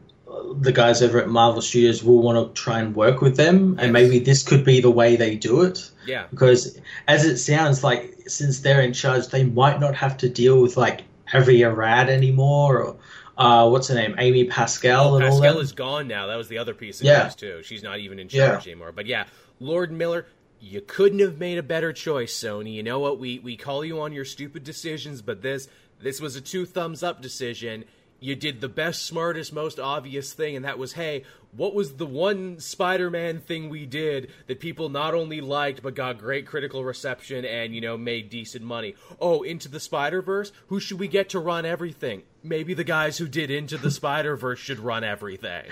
the 0.60 0.72
guys 0.72 1.02
over 1.02 1.20
at 1.20 1.28
Marvel 1.28 1.62
Studios 1.62 2.02
will 2.02 2.22
want 2.22 2.54
to 2.54 2.60
try 2.60 2.80
and 2.80 2.94
work 2.94 3.20
with 3.20 3.36
them, 3.36 3.76
and 3.78 3.92
maybe 3.92 4.18
this 4.18 4.42
could 4.42 4.64
be 4.64 4.80
the 4.80 4.90
way 4.90 5.16
they 5.16 5.36
do 5.36 5.62
it. 5.62 5.90
Yeah. 6.06 6.26
Because 6.30 6.78
as 7.06 7.24
it 7.24 7.38
sounds 7.38 7.84
like, 7.84 8.14
since 8.26 8.60
they're 8.60 8.80
in 8.80 8.92
charge, 8.92 9.28
they 9.28 9.44
might 9.44 9.80
not 9.80 9.94
have 9.94 10.16
to 10.18 10.28
deal 10.28 10.60
with 10.60 10.76
like 10.76 11.04
Avi 11.32 11.64
Arad 11.64 12.08
anymore, 12.08 12.82
or 12.82 12.96
uh, 13.36 13.68
what's 13.68 13.88
her 13.88 13.94
name, 13.94 14.14
Amy 14.18 14.44
Pascal, 14.44 15.14
oh, 15.14 15.16
and 15.16 15.24
Pascal 15.24 15.44
all 15.44 15.54
that. 15.54 15.60
is 15.60 15.72
gone 15.72 16.08
now. 16.08 16.26
That 16.26 16.36
was 16.36 16.48
the 16.48 16.58
other 16.58 16.74
piece 16.74 17.00
of 17.00 17.06
yeah. 17.06 17.24
news 17.24 17.34
too. 17.34 17.62
She's 17.62 17.82
not 17.82 17.98
even 17.98 18.18
in 18.18 18.28
charge 18.28 18.66
yeah. 18.66 18.72
anymore. 18.72 18.92
But 18.92 19.06
yeah, 19.06 19.24
Lord 19.60 19.92
Miller. 19.92 20.26
You 20.60 20.80
couldn't 20.80 21.20
have 21.20 21.38
made 21.38 21.56
a 21.56 21.62
better 21.62 21.92
choice, 21.92 22.36
Sony. 22.36 22.74
You 22.74 22.82
know 22.82 22.98
what? 22.98 23.20
We 23.20 23.38
we 23.38 23.56
call 23.56 23.84
you 23.84 24.00
on 24.00 24.12
your 24.12 24.24
stupid 24.24 24.64
decisions, 24.64 25.22
but 25.22 25.40
this 25.40 25.68
this 26.00 26.20
was 26.20 26.34
a 26.34 26.40
two 26.40 26.66
thumbs 26.66 27.04
up 27.04 27.22
decision 27.22 27.84
you 28.20 28.34
did 28.34 28.60
the 28.60 28.68
best, 28.68 29.06
smartest, 29.06 29.52
most 29.52 29.78
obvious 29.78 30.32
thing, 30.32 30.56
and 30.56 30.64
that 30.64 30.78
was, 30.78 30.92
hey, 30.92 31.24
what 31.52 31.74
was 31.74 31.94
the 31.94 32.06
one 32.06 32.58
Spider-Man 32.58 33.40
thing 33.40 33.68
we 33.68 33.86
did 33.86 34.30
that 34.46 34.60
people 34.60 34.88
not 34.88 35.14
only 35.14 35.40
liked 35.40 35.82
but 35.82 35.94
got 35.94 36.18
great 36.18 36.46
critical 36.46 36.84
reception 36.84 37.44
and 37.44 37.74
you 37.74 37.80
know 37.80 37.96
made 37.96 38.28
decent 38.28 38.64
money? 38.64 38.94
Oh, 39.20 39.42
Into 39.42 39.68
the 39.68 39.80
Spider-Verse. 39.80 40.52
Who 40.66 40.80
should 40.80 40.98
we 40.98 41.08
get 41.08 41.30
to 41.30 41.38
run 41.38 41.64
everything? 41.64 42.22
Maybe 42.42 42.74
the 42.74 42.84
guys 42.84 43.18
who 43.18 43.28
did 43.28 43.50
Into 43.50 43.78
the 43.78 43.90
Spider-Verse 44.00 44.58
should 44.58 44.80
run 44.80 45.04
everything. 45.04 45.64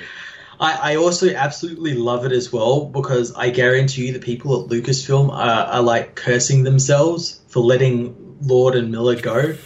I, 0.59 0.93
I 0.93 0.97
also 0.97 1.35
absolutely 1.35 1.95
love 1.95 2.25
it 2.25 2.33
as 2.33 2.51
well 2.51 2.87
because 2.87 3.35
I 3.35 3.51
guarantee 3.51 4.07
you 4.07 4.13
the 4.13 4.19
people 4.19 4.63
at 4.63 4.71
Lucasfilm 4.71 5.31
are, 5.31 5.67
are 5.67 5.83
like 5.83 6.15
cursing 6.15 6.63
themselves 6.63 7.41
for 7.49 7.61
letting 7.61 8.39
Lord 8.41 8.75
and 8.75 8.91
Miller 8.91 9.21
go 9.21 9.57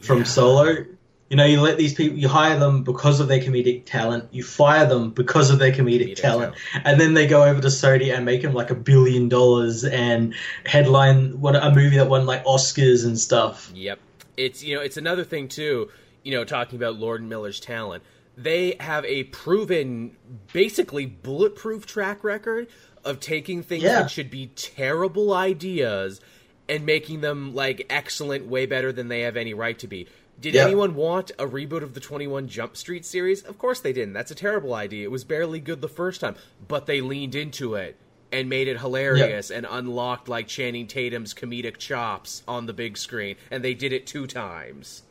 from 0.00 0.18
yeah. 0.18 0.24
Solo 0.24 0.86
You 1.28 1.36
know, 1.36 1.44
you 1.44 1.60
let 1.60 1.76
these 1.76 1.92
people, 1.92 2.16
you 2.16 2.28
hire 2.28 2.56
them 2.58 2.84
because 2.84 3.18
of 3.18 3.26
their 3.26 3.40
comedic 3.40 3.84
talent, 3.84 4.28
you 4.30 4.44
fire 4.44 4.86
them 4.86 5.10
because 5.10 5.50
of 5.50 5.58
their 5.58 5.72
comedic, 5.72 6.12
comedic 6.12 6.16
talent, 6.16 6.54
talent, 6.54 6.86
and 6.86 7.00
then 7.00 7.14
they 7.14 7.26
go 7.26 7.42
over 7.42 7.60
to 7.60 7.66
Sony 7.68 8.14
and 8.14 8.24
make 8.24 8.42
them 8.42 8.54
like 8.54 8.70
a 8.70 8.76
billion 8.76 9.28
dollars 9.28 9.82
and 9.82 10.34
headline 10.66 11.40
what 11.40 11.56
a 11.56 11.74
movie 11.74 11.96
that 11.96 12.08
won 12.08 12.26
like 12.26 12.44
Oscars 12.44 13.04
and 13.04 13.18
stuff. 13.18 13.72
Yep, 13.74 13.98
it's 14.36 14.62
you 14.62 14.76
know 14.76 14.82
it's 14.82 14.96
another 14.96 15.24
thing 15.24 15.48
too. 15.48 15.90
You 16.22 16.32
know, 16.32 16.44
talking 16.44 16.76
about 16.76 16.96
Lord 16.96 17.20
and 17.20 17.28
Miller's 17.28 17.58
talent, 17.58 18.04
they 18.36 18.76
have 18.78 19.04
a 19.04 19.24
proven, 19.24 20.16
basically 20.52 21.06
bulletproof 21.06 21.86
track 21.86 22.22
record 22.22 22.68
of 23.04 23.20
taking 23.20 23.62
things 23.62 23.84
yeah. 23.84 24.02
that 24.02 24.10
should 24.10 24.30
be 24.30 24.48
terrible 24.48 25.32
ideas 25.32 26.20
and 26.68 26.84
making 26.84 27.20
them 27.20 27.54
like 27.54 27.86
excellent, 27.88 28.46
way 28.46 28.66
better 28.66 28.92
than 28.92 29.08
they 29.08 29.20
have 29.20 29.36
any 29.36 29.54
right 29.54 29.78
to 29.78 29.86
be. 29.86 30.06
Did 30.40 30.54
yeah. 30.54 30.64
anyone 30.64 30.94
want 30.94 31.30
a 31.38 31.46
reboot 31.46 31.82
of 31.82 31.94
the 31.94 32.00
21 32.00 32.48
Jump 32.48 32.76
Street 32.76 33.04
series? 33.04 33.42
Of 33.42 33.58
course 33.58 33.80
they 33.80 33.92
didn't. 33.92 34.12
That's 34.12 34.30
a 34.30 34.34
terrible 34.34 34.74
idea. 34.74 35.04
It 35.04 35.10
was 35.10 35.24
barely 35.24 35.60
good 35.60 35.80
the 35.80 35.88
first 35.88 36.20
time, 36.20 36.36
but 36.68 36.86
they 36.86 37.00
leaned 37.00 37.34
into 37.34 37.74
it 37.74 37.96
and 38.30 38.48
made 38.48 38.68
it 38.68 38.80
hilarious 38.80 39.50
yeah. 39.50 39.58
and 39.58 39.66
unlocked 39.68 40.28
like 40.28 40.46
Channing 40.46 40.86
Tatum's 40.86 41.32
comedic 41.32 41.78
chops 41.78 42.42
on 42.46 42.66
the 42.66 42.72
big 42.72 42.98
screen, 42.98 43.36
and 43.50 43.64
they 43.64 43.72
did 43.72 43.92
it 43.92 44.06
two 44.06 44.26
times. 44.26 45.02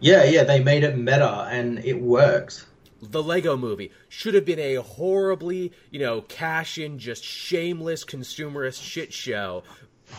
Yeah, 0.00 0.24
yeah, 0.24 0.44
they 0.44 0.60
made 0.60 0.84
it 0.84 0.98
meta 0.98 1.48
and 1.50 1.78
it 1.78 2.00
worked. 2.00 2.66
The 3.00 3.22
Lego 3.22 3.56
movie 3.56 3.90
should 4.08 4.34
have 4.34 4.44
been 4.44 4.58
a 4.58 4.76
horribly, 4.76 5.72
you 5.90 6.00
know, 6.00 6.22
cash 6.22 6.78
in, 6.78 6.98
just 6.98 7.24
shameless 7.24 8.04
consumerist 8.04 8.82
shit 8.82 9.12
show. 9.12 9.62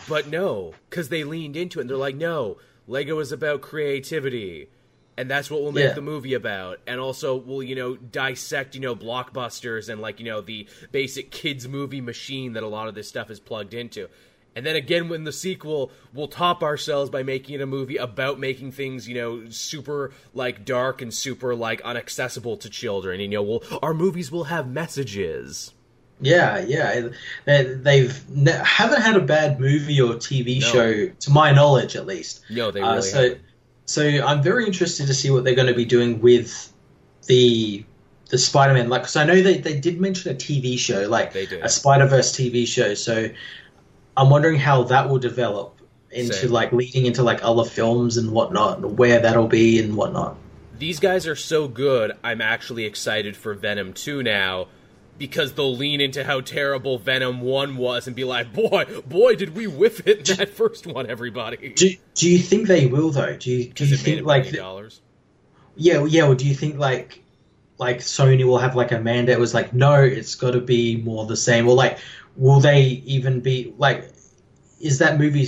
But 0.08 0.28
no, 0.28 0.74
because 0.90 1.08
they 1.08 1.24
leaned 1.24 1.56
into 1.56 1.78
it 1.78 1.82
and 1.82 1.90
they're 1.90 1.96
like, 1.96 2.16
no, 2.16 2.58
Lego 2.86 3.18
is 3.18 3.32
about 3.32 3.60
creativity, 3.60 4.68
and 5.16 5.30
that's 5.30 5.50
what 5.50 5.62
we'll 5.62 5.72
make 5.72 5.84
yeah. 5.84 5.94
the 5.94 6.02
movie 6.02 6.34
about. 6.34 6.80
And 6.86 7.00
also, 7.00 7.36
we'll 7.36 7.62
you 7.62 7.74
know 7.74 7.96
dissect 7.96 8.74
you 8.74 8.80
know 8.80 8.94
blockbusters 8.94 9.88
and 9.88 10.00
like 10.00 10.20
you 10.20 10.26
know 10.26 10.40
the 10.40 10.68
basic 10.92 11.30
kids 11.30 11.66
movie 11.66 12.00
machine 12.00 12.52
that 12.54 12.62
a 12.62 12.68
lot 12.68 12.88
of 12.88 12.94
this 12.94 13.08
stuff 13.08 13.30
is 13.30 13.40
plugged 13.40 13.74
into. 13.74 14.08
And 14.56 14.64
then 14.64 14.74
again, 14.74 15.10
when 15.10 15.24
the 15.24 15.32
sequel, 15.32 15.92
we'll 16.14 16.28
top 16.28 16.62
ourselves 16.62 17.10
by 17.10 17.22
making 17.22 17.56
it 17.56 17.60
a 17.60 17.66
movie 17.66 17.98
about 17.98 18.40
making 18.40 18.72
things, 18.72 19.06
you 19.06 19.14
know, 19.14 19.50
super 19.50 20.12
like 20.32 20.64
dark 20.64 21.02
and 21.02 21.12
super 21.12 21.54
like 21.54 21.82
unaccessible 21.82 22.58
to 22.60 22.70
children. 22.70 23.20
You 23.20 23.28
know, 23.28 23.42
we'll, 23.42 23.62
our 23.82 23.92
movies 23.92 24.32
will 24.32 24.44
have 24.44 24.66
messages. 24.66 25.74
Yeah, 26.20 26.58
yeah, 26.60 27.08
they, 27.44 27.64
they've 27.64 28.30
ne- 28.30 28.62
haven't 28.64 29.02
had 29.02 29.16
a 29.16 29.20
bad 29.20 29.60
movie 29.60 30.00
or 30.00 30.14
TV 30.14 30.60
no. 30.60 30.66
show, 30.66 31.08
to 31.08 31.30
my 31.30 31.52
knowledge, 31.52 31.94
at 31.94 32.06
least. 32.06 32.42
No, 32.48 32.70
they 32.70 32.80
uh, 32.80 32.86
really 32.86 32.98
uh, 32.98 33.02
so, 33.02 33.22
haven't. 33.22 33.40
So 33.84 34.02
I'm 34.02 34.42
very 34.42 34.66
interested 34.66 35.06
to 35.08 35.14
see 35.14 35.30
what 35.30 35.44
they're 35.44 35.54
going 35.54 35.68
to 35.68 35.74
be 35.74 35.84
doing 35.84 36.20
with 36.20 36.72
the 37.26 37.84
the 38.30 38.38
Spider-Man. 38.38 38.88
Like, 38.88 39.02
because 39.02 39.16
I 39.16 39.24
know 39.24 39.40
they 39.42 39.58
they 39.58 39.78
did 39.78 40.00
mention 40.00 40.32
a 40.32 40.34
TV 40.34 40.78
show, 40.78 41.06
like 41.06 41.34
a 41.34 41.68
Spider-Verse 41.68 42.32
TV 42.32 42.66
show. 42.66 42.94
So 42.94 43.28
I'm 44.16 44.30
wondering 44.30 44.58
how 44.58 44.84
that 44.84 45.10
will 45.10 45.18
develop 45.18 45.78
into 46.10 46.32
Same. 46.32 46.50
like 46.50 46.72
leading 46.72 47.04
into 47.04 47.22
like 47.22 47.40
other 47.42 47.64
films 47.64 48.16
and 48.16 48.32
whatnot, 48.32 48.78
and 48.78 48.98
where 48.98 49.20
that'll 49.20 49.48
be 49.48 49.78
and 49.80 49.96
whatnot. 49.96 50.36
These 50.78 50.98
guys 50.98 51.26
are 51.26 51.36
so 51.36 51.68
good. 51.68 52.12
I'm 52.24 52.40
actually 52.40 52.84
excited 52.84 53.36
for 53.36 53.54
Venom 53.54 53.92
2 53.92 54.22
now 54.22 54.68
because 55.18 55.52
they'll 55.54 55.76
lean 55.76 56.00
into 56.00 56.24
how 56.24 56.40
terrible 56.40 56.98
Venom 56.98 57.40
1 57.40 57.76
was 57.76 58.06
and 58.06 58.14
be 58.14 58.24
like, 58.24 58.52
boy, 58.52 58.84
boy, 59.06 59.34
did 59.34 59.54
we 59.54 59.66
whiff 59.66 60.06
it 60.06 60.28
in 60.30 60.36
that 60.36 60.50
first 60.50 60.86
one, 60.86 61.08
everybody. 61.08 61.70
Do, 61.70 61.90
do 62.14 62.30
you 62.30 62.38
think 62.38 62.68
they 62.68 62.86
will, 62.86 63.10
though? 63.10 63.36
Do 63.36 63.50
you, 63.50 63.72
do 63.72 63.84
you 63.84 63.96
think, 63.96 64.26
like. 64.26 64.52
dollars? 64.52 65.00
Yeah, 65.76 66.04
yeah, 66.04 66.24
well, 66.24 66.34
do 66.34 66.46
you 66.46 66.54
think, 66.54 66.78
like, 66.78 67.22
like 67.78 67.98
Sony 67.98 68.44
will 68.44 68.58
have, 68.58 68.76
like, 68.76 68.92
a 68.92 69.00
mandate 69.00 69.38
was 69.38 69.54
like, 69.54 69.72
no, 69.72 70.02
it's 70.02 70.34
got 70.34 70.52
to 70.52 70.60
be 70.60 70.96
more 70.96 71.26
the 71.26 71.36
same? 71.36 71.68
Or, 71.68 71.74
like, 71.74 71.98
will 72.36 72.60
they 72.60 72.82
even 72.82 73.40
be, 73.40 73.74
like, 73.78 74.10
is 74.80 74.98
that 74.98 75.18
movie 75.18 75.46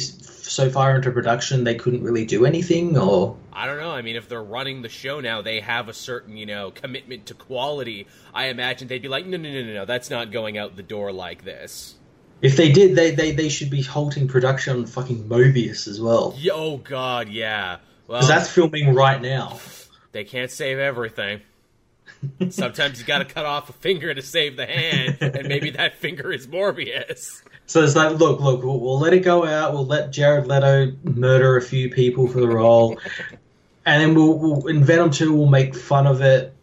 so 0.49 0.71
far 0.71 0.97
into 0.97 1.11
production 1.11 1.65
they 1.65 1.75
couldn't 1.75 2.03
really 2.03 2.25
do 2.25 2.47
anything 2.47 2.97
or 2.97 3.37
I 3.53 3.67
don't 3.67 3.79
know. 3.79 3.91
I 3.91 4.03
mean, 4.03 4.17
if 4.17 4.29
they're 4.29 4.43
running 4.43 4.83
the 4.83 4.89
show 4.89 5.21
now, 5.21 5.43
they 5.43 5.61
have 5.61 5.89
a 5.89 5.93
certain, 5.93 6.37
you 6.37 6.47
know, 6.47 6.71
commitment 6.71 7.27
to 7.27 7.35
quality. 7.35 8.07
I 8.33 8.47
imagine 8.47 8.87
they'd 8.87 9.03
be 9.03 9.09
like, 9.09 9.27
no, 9.27 9.37
no, 9.37 9.51
no, 9.51 9.63
no, 9.63 9.75
no, 9.75 9.85
that's 9.85 10.11
not 10.11 10.31
going 10.31 10.57
out 10.57 10.77
the 10.77 10.83
door 10.83 11.13
like 11.13 11.45
this. 11.45 11.97
If 12.41 12.57
they 12.57 12.71
did, 12.71 12.95
they 12.95 13.11
they, 13.11 13.33
they 13.33 13.49
should 13.49 13.71
be 13.71 13.83
halting 13.83 14.29
production 14.29 14.77
on 14.77 14.87
fucking 14.87 15.29
Morbius 15.29 15.89
as 15.89 16.01
well. 16.01 16.35
Yeah, 16.39 16.53
oh 16.55 16.77
God, 16.77 17.29
yeah. 17.29 17.79
Well, 18.07 18.27
that's 18.27 18.49
filming 18.49 18.95
right 18.95 19.21
now. 19.21 19.59
They 20.13 20.25
can't 20.25 20.51
save 20.51 20.79
everything. 20.79 21.43
Sometimes 22.49 23.01
you 23.01 23.07
got 23.07 23.19
to 23.19 23.25
cut 23.25 23.45
off 23.45 23.69
a 23.69 23.73
finger 23.73 24.15
to 24.15 24.23
save 24.23 24.57
the 24.57 24.67
hand, 24.67 25.19
and 25.21 25.49
maybe 25.49 25.71
that 25.71 25.97
finger 25.97 26.33
is 26.33 26.47
Morbius. 26.47 27.43
So 27.69 27.85
it's 27.85 27.95
like, 27.95 28.19
look, 28.19 28.41
look, 28.41 28.65
we'll, 28.65 28.81
we'll, 28.81 28.99
let 28.99 29.13
it 29.13 29.21
go 29.21 29.45
out. 29.45 29.75
We'll 29.75 29.87
let 29.87 30.11
Jared 30.11 30.47
Leto 30.47 30.93
murder 31.05 31.59
a 31.59 31.63
few 31.63 31.91
people 31.91 32.27
for 32.27 32.41
the 32.41 32.49
role, 32.49 32.99
and 33.85 34.03
then 34.03 34.15
we'll, 34.15 34.39
we'll 34.39 34.67
in 34.69 34.83
Venom 34.83 35.11
Two 35.11 35.35
we'll 35.35 35.49
make 35.49 35.75
fun 35.75 36.07
of 36.07 36.23
it. 36.23 36.55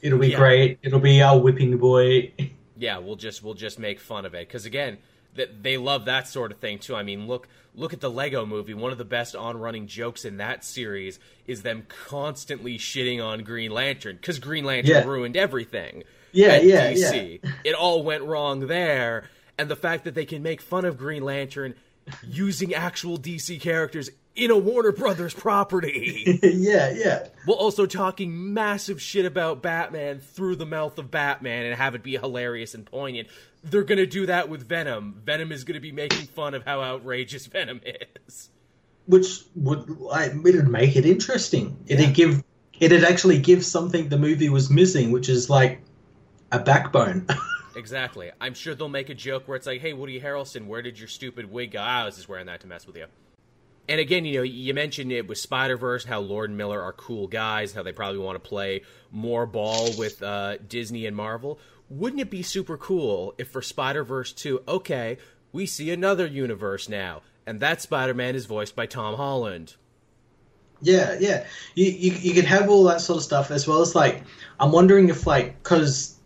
It'll 0.00 0.18
be 0.18 0.28
yeah. 0.28 0.38
great. 0.38 0.78
It'll 0.82 1.00
be 1.00 1.22
our 1.22 1.38
whipping 1.38 1.76
boy. 1.76 2.32
Yeah, 2.78 2.98
we'll 2.98 3.16
just 3.16 3.42
we'll 3.42 3.54
just 3.54 3.78
make 3.78 4.00
fun 4.00 4.24
of 4.24 4.34
it 4.34 4.48
because 4.48 4.64
again, 4.64 4.96
that 5.34 5.62
they 5.62 5.76
love 5.76 6.06
that 6.06 6.28
sort 6.28 6.50
of 6.50 6.58
thing 6.58 6.78
too. 6.78 6.96
I 6.96 7.02
mean, 7.02 7.26
look 7.26 7.46
look 7.74 7.92
at 7.92 8.00
the 8.00 8.10
Lego 8.10 8.46
movie. 8.46 8.72
One 8.72 8.90
of 8.90 8.98
the 8.98 9.04
best 9.04 9.36
on-running 9.36 9.86
jokes 9.86 10.24
in 10.24 10.38
that 10.38 10.64
series 10.64 11.18
is 11.46 11.62
them 11.62 11.86
constantly 11.88 12.78
shitting 12.78 13.22
on 13.22 13.42
Green 13.42 13.70
Lantern 13.70 14.16
because 14.16 14.38
Green 14.38 14.64
Lantern 14.64 14.90
yeah. 14.90 15.04
ruined 15.04 15.36
everything. 15.36 16.04
Yeah, 16.32 16.56
yeah, 16.56 16.92
DC. 16.92 17.40
yeah. 17.42 17.50
It 17.64 17.74
all 17.74 18.02
went 18.02 18.24
wrong 18.24 18.66
there, 18.66 19.28
and 19.58 19.70
the 19.70 19.76
fact 19.76 20.04
that 20.04 20.14
they 20.14 20.24
can 20.24 20.42
make 20.42 20.60
fun 20.60 20.84
of 20.84 20.98
Green 20.98 21.22
Lantern 21.22 21.74
using 22.22 22.74
actual 22.74 23.18
DC 23.18 23.60
characters 23.60 24.10
in 24.34 24.50
a 24.50 24.58
Warner 24.58 24.92
Brothers 24.92 25.32
property. 25.32 26.38
yeah, 26.42 26.90
yeah. 26.90 27.28
While 27.46 27.56
also 27.56 27.86
talking 27.86 28.52
massive 28.52 29.00
shit 29.00 29.24
about 29.24 29.62
Batman 29.62 30.18
through 30.18 30.56
the 30.56 30.66
mouth 30.66 30.98
of 30.98 31.10
Batman 31.10 31.66
and 31.66 31.74
have 31.76 31.94
it 31.94 32.02
be 32.02 32.16
hilarious 32.16 32.74
and 32.74 32.84
poignant 32.84 33.28
they're 33.64 33.82
going 33.82 33.98
to 33.98 34.06
do 34.06 34.26
that 34.26 34.48
with 34.48 34.68
Venom. 34.68 35.20
Venom 35.24 35.50
is 35.50 35.64
going 35.64 35.74
to 35.74 35.80
be 35.80 35.92
making 35.92 36.26
fun 36.26 36.54
of 36.54 36.64
how 36.64 36.82
outrageous 36.82 37.46
Venom 37.54 37.80
is. 37.84 38.50
Which 39.06 39.42
would 39.54 39.98
I, 40.12 40.26
it'd 40.26 40.68
make 40.68 40.96
it 40.96 41.04
interesting. 41.04 41.76
It'd 41.86 42.06
yeah. 42.06 42.12
give 42.12 42.44
it'd 42.78 43.04
actually 43.04 43.38
give 43.38 43.64
something 43.64 44.08
the 44.08 44.18
movie 44.18 44.48
was 44.48 44.70
missing, 44.70 45.10
which 45.12 45.28
is 45.28 45.50
like 45.50 45.80
a 46.52 46.58
backbone. 46.58 47.26
exactly. 47.76 48.30
I'm 48.40 48.54
sure 48.54 48.74
they'll 48.74 48.88
make 48.88 49.10
a 49.10 49.14
joke 49.14 49.46
where 49.46 49.56
it's 49.56 49.66
like, 49.66 49.80
"Hey, 49.80 49.92
Woody 49.92 50.20
Harrelson, 50.20 50.66
where 50.66 50.82
did 50.82 50.98
your 50.98 51.08
stupid 51.08 51.50
wig 51.50 51.72
go? 51.72 51.80
I 51.80 52.04
was 52.04 52.16
just 52.16 52.28
wearing 52.28 52.46
that 52.46 52.60
to 52.60 52.66
mess 52.66 52.86
with 52.86 52.96
you." 52.96 53.06
And 53.86 54.00
again, 54.00 54.24
you 54.24 54.38
know, 54.38 54.42
you 54.42 54.72
mentioned 54.72 55.12
it 55.12 55.28
with 55.28 55.36
Spider 55.36 55.76
Verse, 55.76 56.04
how 56.04 56.20
Lord 56.20 56.48
and 56.48 56.56
Miller 56.56 56.80
are 56.80 56.92
cool 56.92 57.26
guys, 57.26 57.74
how 57.74 57.82
they 57.82 57.92
probably 57.92 58.18
want 58.18 58.42
to 58.42 58.48
play 58.48 58.82
more 59.10 59.44
ball 59.44 59.90
with 59.98 60.22
uh, 60.22 60.56
Disney 60.68 61.04
and 61.04 61.14
Marvel 61.14 61.58
wouldn't 61.88 62.20
it 62.20 62.30
be 62.30 62.42
super 62.42 62.76
cool 62.76 63.34
if 63.38 63.48
for 63.50 63.62
Spider 63.62 64.04
Verse 64.04 64.32
2, 64.32 64.62
okay, 64.66 65.18
we 65.52 65.66
see 65.66 65.90
another 65.90 66.26
universe 66.26 66.88
now, 66.88 67.22
and 67.46 67.60
that 67.60 67.80
Spider 67.80 68.14
Man 68.14 68.34
is 68.34 68.46
voiced 68.46 68.74
by 68.74 68.86
Tom 68.86 69.16
Holland? 69.16 69.74
Yeah, 70.80 71.16
yeah. 71.20 71.46
You, 71.74 71.86
you, 71.86 72.12
you 72.12 72.34
could 72.34 72.44
have 72.44 72.68
all 72.68 72.84
that 72.84 73.00
sort 73.00 73.18
of 73.18 73.22
stuff 73.22 73.50
as 73.50 73.66
well 73.66 73.80
as 73.80 73.94
like, 73.94 74.22
I'm 74.58 74.72
wondering 74.72 75.08
if 75.08 75.26
like, 75.26 75.62
because 75.62 76.16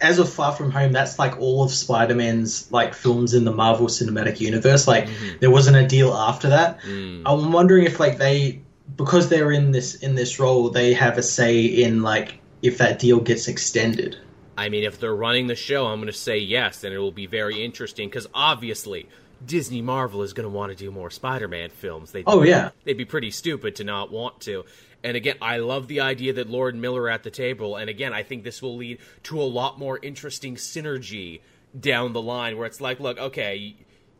as 0.00 0.18
of 0.18 0.28
Far 0.28 0.52
From 0.52 0.70
Home, 0.70 0.92
that's 0.92 1.18
like 1.18 1.38
all 1.40 1.64
of 1.64 1.70
Spider 1.70 2.14
Man's 2.14 2.70
like 2.70 2.94
films 2.94 3.34
in 3.34 3.44
the 3.44 3.52
Marvel 3.52 3.86
Cinematic 3.86 4.40
Universe. 4.40 4.86
Like, 4.86 5.06
mm-hmm. 5.06 5.38
there 5.40 5.50
wasn't 5.50 5.76
a 5.76 5.86
deal 5.86 6.12
after 6.14 6.48
that. 6.50 6.80
Mm. 6.80 7.22
I'm 7.26 7.52
wondering 7.52 7.84
if 7.84 7.98
like 7.98 8.18
they, 8.18 8.60
because 8.96 9.28
they're 9.28 9.52
in 9.52 9.72
this 9.72 9.96
in 9.96 10.14
this 10.14 10.38
role, 10.38 10.70
they 10.70 10.92
have 10.94 11.18
a 11.18 11.22
say 11.22 11.64
in 11.64 12.02
like 12.02 12.40
if 12.62 12.78
that 12.78 12.98
deal 12.98 13.20
gets 13.20 13.48
extended. 13.48 14.16
I 14.58 14.68
mean, 14.68 14.84
if 14.84 14.98
they're 14.98 15.14
running 15.14 15.48
the 15.48 15.54
show, 15.54 15.86
I'm 15.86 15.98
going 15.98 16.06
to 16.06 16.18
say 16.18 16.38
yes, 16.38 16.82
and 16.82 16.94
it 16.94 16.98
will 16.98 17.12
be 17.12 17.26
very 17.26 17.62
interesting 17.62 18.08
because 18.08 18.26
obviously 18.32 19.06
Disney 19.44 19.82
Marvel 19.82 20.22
is 20.22 20.32
going 20.32 20.48
to 20.48 20.54
want 20.54 20.72
to 20.72 20.76
do 20.76 20.90
more 20.90 21.10
Spider-Man 21.10 21.70
films. 21.70 22.12
They'd 22.12 22.24
oh 22.26 22.42
yeah, 22.42 22.70
they'd 22.84 22.94
be 22.94 23.04
pretty 23.04 23.30
stupid 23.30 23.76
to 23.76 23.84
not 23.84 24.10
want 24.10 24.40
to. 24.42 24.64
And 25.06 25.16
again, 25.16 25.36
I 25.40 25.58
love 25.58 25.86
the 25.86 26.00
idea 26.00 26.32
that 26.32 26.50
Lord 26.50 26.74
Miller 26.74 27.08
at 27.08 27.22
the 27.22 27.30
table. 27.30 27.76
And 27.76 27.88
again, 27.88 28.12
I 28.12 28.24
think 28.24 28.42
this 28.42 28.60
will 28.60 28.76
lead 28.76 28.98
to 29.22 29.40
a 29.40 29.44
lot 29.44 29.78
more 29.78 30.00
interesting 30.02 30.56
synergy 30.56 31.42
down 31.78 32.12
the 32.12 32.20
line, 32.20 32.58
where 32.58 32.66
it's 32.66 32.80
like, 32.80 32.98
look, 32.98 33.16
okay. 33.16 33.76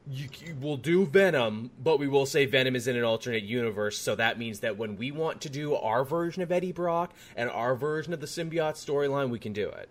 You, 0.08 0.28
you, 0.38 0.56
we'll 0.60 0.76
do 0.76 1.04
Venom, 1.04 1.72
but 1.82 1.98
we 1.98 2.06
will 2.06 2.24
say 2.24 2.46
Venom 2.46 2.76
is 2.76 2.86
in 2.86 2.94
an 2.94 3.02
alternate 3.02 3.42
universe. 3.42 3.98
So 3.98 4.14
that 4.14 4.38
means 4.38 4.60
that 4.60 4.76
when 4.78 4.96
we 4.96 5.10
want 5.10 5.40
to 5.40 5.50
do 5.50 5.74
our 5.74 6.04
version 6.04 6.40
of 6.44 6.52
Eddie 6.52 6.70
Brock 6.70 7.12
and 7.34 7.50
our 7.50 7.74
version 7.74 8.12
of 8.12 8.20
the 8.20 8.28
symbiote 8.28 8.74
storyline, 8.74 9.30
we 9.30 9.40
can 9.40 9.52
do 9.52 9.68
it. 9.68 9.88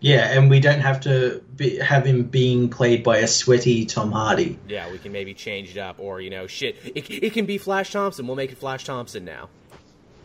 Yeah, 0.00 0.36
and 0.36 0.50
we 0.50 0.58
don't 0.58 0.80
have 0.80 1.00
to 1.02 1.40
be, 1.54 1.78
have 1.78 2.04
him 2.04 2.24
being 2.24 2.68
played 2.68 3.04
by 3.04 3.18
a 3.18 3.28
sweaty 3.28 3.86
Tom 3.86 4.10
Hardy. 4.10 4.58
Yeah, 4.68 4.90
we 4.90 4.98
can 4.98 5.12
maybe 5.12 5.34
change 5.34 5.70
it 5.70 5.78
up, 5.78 6.00
or 6.00 6.20
you 6.20 6.30
know, 6.30 6.48
shit, 6.48 6.76
it, 6.84 7.08
it 7.08 7.32
can 7.32 7.46
be 7.46 7.58
Flash 7.58 7.92
Thompson. 7.92 8.26
We'll 8.26 8.36
make 8.36 8.50
it 8.50 8.58
Flash 8.58 8.84
Thompson 8.84 9.24
now. 9.24 9.48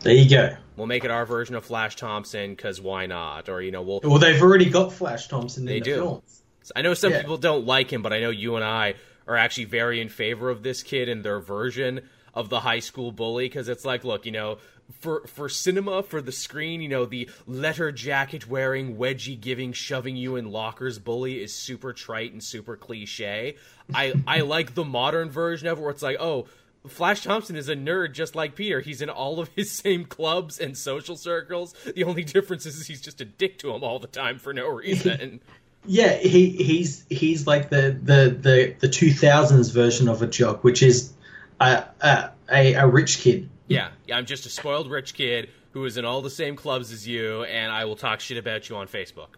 There 0.02 0.14
you 0.14 0.28
go. 0.28 0.56
We'll 0.76 0.86
make 0.86 1.04
it 1.04 1.10
our 1.10 1.26
version 1.26 1.54
of 1.54 1.64
Flash 1.64 1.96
Thompson 1.96 2.50
because 2.50 2.80
why 2.80 3.06
not? 3.06 3.48
Or 3.48 3.62
you 3.62 3.70
know, 3.70 3.82
we'll. 3.82 4.00
Well, 4.02 4.18
they've 4.18 4.40
already 4.40 4.70
got 4.70 4.92
Flash 4.92 5.28
Thompson. 5.28 5.64
They 5.64 5.76
in 5.76 5.82
the 5.82 5.90
do. 5.90 5.94
Films. 5.96 6.42
I 6.74 6.82
know 6.82 6.94
some 6.94 7.12
yeah. 7.12 7.20
people 7.20 7.38
don't 7.38 7.66
like 7.66 7.92
him, 7.92 8.02
but 8.02 8.12
I 8.12 8.20
know 8.20 8.30
you 8.30 8.56
and 8.56 8.64
I 8.64 8.94
are 9.26 9.36
actually 9.36 9.64
very 9.64 10.00
in 10.00 10.08
favor 10.08 10.50
of 10.50 10.62
this 10.62 10.82
kid 10.82 11.08
and 11.08 11.24
their 11.24 11.40
version 11.40 12.00
of 12.34 12.48
the 12.48 12.60
high 12.60 12.78
school 12.78 13.12
bully 13.12 13.46
because 13.46 13.68
it's 13.68 13.84
like, 13.84 14.04
look, 14.04 14.24
you 14.26 14.32
know, 14.32 14.58
for 15.00 15.26
for 15.26 15.48
cinema 15.48 16.02
for 16.02 16.20
the 16.20 16.32
screen, 16.32 16.80
you 16.80 16.88
know, 16.88 17.04
the 17.04 17.28
letter 17.46 17.92
jacket 17.92 18.48
wearing, 18.48 18.96
wedgie 18.96 19.40
giving, 19.40 19.72
shoving 19.72 20.16
you 20.16 20.36
in 20.36 20.50
lockers 20.50 20.98
bully 20.98 21.42
is 21.42 21.54
super 21.54 21.92
trite 21.92 22.32
and 22.32 22.42
super 22.42 22.76
cliche. 22.76 23.56
I 23.94 24.14
I 24.26 24.40
like 24.40 24.74
the 24.74 24.84
modern 24.84 25.30
version 25.30 25.68
of 25.68 25.78
it 25.78 25.82
where 25.82 25.90
it's 25.90 26.02
like, 26.02 26.16
oh, 26.20 26.46
Flash 26.88 27.22
Thompson 27.22 27.56
is 27.56 27.68
a 27.68 27.76
nerd 27.76 28.12
just 28.12 28.34
like 28.34 28.56
Peter. 28.56 28.80
He's 28.80 29.00
in 29.00 29.08
all 29.08 29.38
of 29.38 29.48
his 29.54 29.70
same 29.84 30.04
clubs 30.04 30.58
and 30.58 30.76
social 30.76 31.16
circles. 31.16 31.74
The 31.94 32.04
only 32.04 32.24
difference 32.24 32.66
is 32.66 32.86
he's 32.86 33.00
just 33.00 33.20
a 33.20 33.24
dick 33.24 33.58
to 33.58 33.72
him 33.72 33.84
all 33.84 33.98
the 33.98 34.08
time 34.08 34.38
for 34.38 34.52
no 34.52 34.68
reason. 34.68 35.40
yeah, 35.86 36.16
he 36.16 36.50
he's 36.50 37.04
he's 37.08 37.46
like 37.46 37.70
the 37.70 37.98
the 38.02 38.36
the 38.40 38.76
the 38.80 38.88
two 38.88 39.12
thousands 39.12 39.70
version 39.70 40.08
of 40.08 40.22
a 40.22 40.26
jock, 40.26 40.64
which 40.64 40.82
is 40.82 41.12
a, 41.60 41.84
a 42.00 42.30
a 42.50 42.86
rich 42.86 43.18
kid. 43.18 43.48
Yeah, 43.68 43.90
yeah, 44.06 44.16
I'm 44.16 44.26
just 44.26 44.44
a 44.46 44.50
spoiled 44.50 44.90
rich 44.90 45.14
kid 45.14 45.48
who 45.72 45.84
is 45.84 45.96
in 45.96 46.04
all 46.04 46.20
the 46.20 46.30
same 46.30 46.56
clubs 46.56 46.92
as 46.92 47.06
you, 47.06 47.44
and 47.44 47.72
I 47.72 47.84
will 47.86 47.96
talk 47.96 48.20
shit 48.20 48.36
about 48.36 48.68
you 48.68 48.76
on 48.76 48.88
Facebook. 48.88 49.28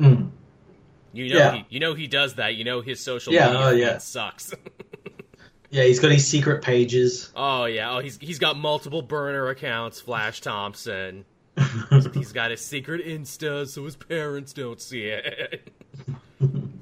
Mm. 0.00 0.30
You 1.12 1.34
know, 1.34 1.38
yeah. 1.38 1.52
he, 1.54 1.66
you 1.70 1.80
know 1.80 1.94
he 1.94 2.06
does 2.06 2.36
that. 2.36 2.54
You 2.54 2.64
know 2.64 2.80
his 2.80 3.00
social 3.00 3.32
yeah, 3.32 3.46
media 3.46 3.60
oh, 3.60 3.70
yeah. 3.70 3.98
sucks. 3.98 4.54
Yeah, 5.70 5.84
he's 5.84 6.00
got 6.00 6.10
his 6.10 6.26
secret 6.26 6.62
pages. 6.62 7.30
Oh 7.36 7.66
yeah, 7.66 7.94
oh 7.94 7.98
he's 7.98 8.16
he's 8.18 8.38
got 8.38 8.56
multiple 8.56 9.02
burner 9.02 9.48
accounts. 9.48 10.00
Flash 10.00 10.40
Thompson. 10.40 11.24
he's 12.14 12.32
got 12.32 12.50
his 12.50 12.64
secret 12.64 13.04
Insta, 13.04 13.66
so 13.68 13.84
his 13.84 13.96
parents 13.96 14.52
don't 14.52 14.80
see 14.80 15.04
it. 15.04 15.72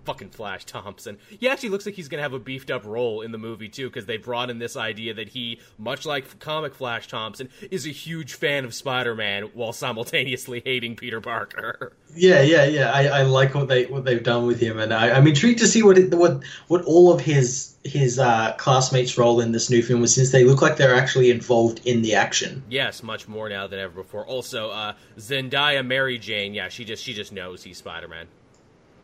Fucking 0.07 0.31
Flash 0.31 0.65
Thompson. 0.65 1.19
He 1.29 1.49
actually 1.49 1.69
looks 1.69 1.85
like 1.85 1.97
he's 1.97 2.09
gonna 2.09 2.23
have 2.23 2.33
a 2.33 2.39
beefed 2.39 2.71
up 2.71 2.87
role 2.87 3.21
in 3.21 3.33
the 3.33 3.39
movie 3.39 3.69
too, 3.69 3.89
because 3.89 4.07
they 4.07 4.17
brought 4.17 4.51
in 4.51 4.59
this 4.59 4.77
idea 4.77 5.13
that 5.15 5.29
he, 5.29 5.61
much 5.79 6.07
like 6.07 6.39
comic 6.39 6.75
Flash 6.75 7.09
Thompson, 7.09 7.51
is 7.71 7.87
a 7.87 7.91
huge 7.91 8.35
fan 8.35 8.65
of 8.65 8.73
Spider-Man 8.73 9.51
while 9.55 9.73
simultaneously 9.73 10.63
hating 10.65 10.97
Peter 10.97 11.21
Parker. 11.21 11.93
Yeah, 12.15 12.41
yeah, 12.41 12.65
yeah. 12.65 12.93
I, 12.93 13.07
I 13.09 13.23
like 13.23 13.55
what 13.55 13.69
they 13.69 13.87
what 13.87 14.05
they've 14.05 14.23
done 14.23 14.47
with 14.47 14.61
him, 14.61 14.79
and 14.79 14.95
I, 14.95 15.11
I'm 15.11 15.27
intrigued 15.27 15.59
to 15.59 15.67
see 15.67 15.83
what 15.83 15.99
it, 15.99 16.15
what 16.15 16.43
what 16.69 16.85
all 16.85 17.13
of 17.13 17.21
his 17.21 17.75
his 17.85 18.19
uh, 18.19 18.55
classmates' 18.59 19.19
role 19.19 19.41
in 19.41 19.53
this 19.53 19.71
new 19.71 19.83
film 19.83 20.01
was, 20.01 20.15
since 20.15 20.33
they 20.33 20.45
look 20.45 20.63
like 20.63 20.77
they're 20.77 20.95
actually 20.95 21.31
involved 21.31 21.81
in 21.85 22.03
the 22.03 22.15
action. 22.15 22.63
Yes, 22.69 23.03
much 23.03 23.29
more 23.29 23.49
now 23.49 23.67
than 23.67 23.79
ever 23.79 24.03
before. 24.03 24.25
Also, 24.27 24.71
uh, 24.71 24.95
Zendaya 25.19 25.85
Mary 25.85 26.19
Jane, 26.19 26.55
yeah, 26.55 26.69
she 26.69 26.85
just 26.85 27.03
she 27.03 27.13
just 27.13 27.33
knows 27.33 27.63
he's 27.63 27.79
Spider-Man. 27.79 28.27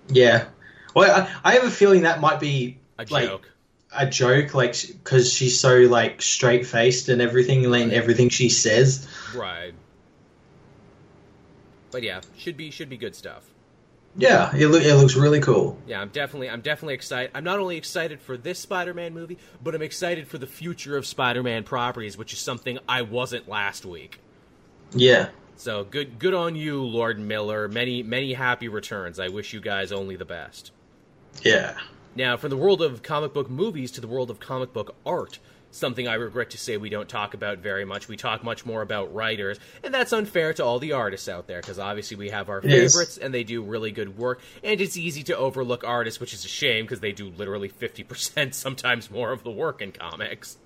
Yeah, 0.08 0.46
well, 0.94 1.28
I, 1.44 1.50
I 1.50 1.54
have 1.54 1.64
a 1.64 1.70
feeling 1.70 2.02
that 2.02 2.20
might 2.20 2.40
be 2.40 2.78
a 2.98 3.06
like, 3.08 3.26
joke. 3.26 3.50
A 3.94 4.06
joke, 4.06 4.54
like 4.54 4.74
because 4.88 5.32
she's 5.32 5.60
so 5.60 5.76
like 5.80 6.22
straight 6.22 6.66
faced 6.66 7.08
and 7.08 7.20
everything, 7.20 7.64
and 7.66 7.92
everything 7.92 8.30
she 8.30 8.48
says. 8.48 9.06
Right. 9.34 9.74
But 11.90 12.02
yeah, 12.02 12.22
should 12.38 12.56
be 12.56 12.70
should 12.70 12.88
be 12.88 12.96
good 12.96 13.14
stuff. 13.14 13.44
Yeah, 14.16 14.54
it, 14.54 14.66
lo- 14.66 14.78
it 14.78 14.94
looks 14.94 15.14
really 15.16 15.40
cool. 15.40 15.78
Yeah, 15.86 16.00
I'm 16.00 16.10
definitely 16.10 16.50
I'm 16.50 16.60
definitely 16.60 16.94
excited. 16.94 17.30
I'm 17.34 17.44
not 17.44 17.58
only 17.58 17.76
excited 17.76 18.20
for 18.20 18.36
this 18.36 18.58
Spider-Man 18.58 19.14
movie, 19.14 19.38
but 19.62 19.74
I'm 19.74 19.82
excited 19.82 20.28
for 20.28 20.38
the 20.38 20.46
future 20.46 20.96
of 20.96 21.06
Spider-Man 21.06 21.64
properties, 21.64 22.18
which 22.18 22.32
is 22.32 22.38
something 22.38 22.78
I 22.88 23.02
wasn't 23.02 23.48
last 23.48 23.86
week. 23.86 24.20
Yeah. 24.94 25.28
So 25.56 25.84
good 25.84 26.18
good 26.18 26.34
on 26.34 26.56
you, 26.56 26.82
Lord 26.82 27.18
Miller. 27.18 27.68
Many 27.68 28.02
many 28.02 28.34
happy 28.34 28.68
returns. 28.68 29.18
I 29.18 29.28
wish 29.28 29.52
you 29.52 29.60
guys 29.60 29.92
only 29.92 30.16
the 30.16 30.24
best. 30.24 30.72
Yeah. 31.42 31.76
Now, 32.14 32.36
from 32.36 32.50
the 32.50 32.56
world 32.56 32.82
of 32.82 33.02
comic 33.02 33.32
book 33.32 33.48
movies 33.48 33.90
to 33.92 34.00
the 34.00 34.06
world 34.06 34.30
of 34.30 34.38
comic 34.38 34.72
book 34.72 34.94
art, 35.06 35.38
something 35.70 36.06
I 36.06 36.14
regret 36.14 36.50
to 36.50 36.58
say 36.58 36.76
we 36.76 36.90
don't 36.90 37.08
talk 37.08 37.34
about 37.34 37.58
very 37.58 37.84
much. 37.84 38.06
We 38.06 38.16
talk 38.16 38.44
much 38.44 38.64
more 38.66 38.82
about 38.82 39.14
writers, 39.14 39.58
and 39.82 39.92
that's 39.92 40.12
unfair 40.12 40.52
to 40.54 40.64
all 40.64 40.78
the 40.78 40.92
artists 40.92 41.28
out 41.28 41.46
there 41.46 41.60
because 41.60 41.78
obviously 41.78 42.16
we 42.16 42.28
have 42.30 42.48
our 42.48 42.60
favorites 42.60 43.16
and 43.16 43.32
they 43.32 43.44
do 43.44 43.62
really 43.62 43.90
good 43.90 44.18
work, 44.18 44.40
and 44.62 44.80
it's 44.80 44.96
easy 44.96 45.22
to 45.24 45.36
overlook 45.36 45.84
artists, 45.84 46.20
which 46.20 46.34
is 46.34 46.44
a 46.44 46.48
shame 46.48 46.84
because 46.84 47.00
they 47.00 47.12
do 47.12 47.30
literally 47.30 47.68
50%, 47.68 48.54
sometimes 48.54 49.10
more 49.10 49.32
of 49.32 49.42
the 49.42 49.50
work 49.50 49.80
in 49.80 49.92
comics. 49.92 50.58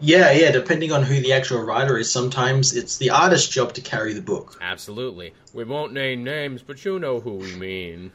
Yeah, 0.00 0.32
yeah, 0.32 0.50
depending 0.50 0.90
on 0.90 1.04
who 1.04 1.20
the 1.20 1.34
actual 1.34 1.62
writer 1.62 1.96
is, 1.96 2.10
sometimes 2.10 2.74
it's 2.74 2.98
the 2.98 3.10
artist's 3.10 3.48
job 3.48 3.74
to 3.74 3.80
carry 3.80 4.12
the 4.12 4.22
book. 4.22 4.58
Absolutely. 4.60 5.34
We 5.52 5.62
won't 5.62 5.92
name 5.92 6.24
names, 6.24 6.62
but 6.62 6.84
you 6.84 6.98
know 6.98 7.20
who 7.20 7.34
we 7.34 7.54
mean 7.54 8.10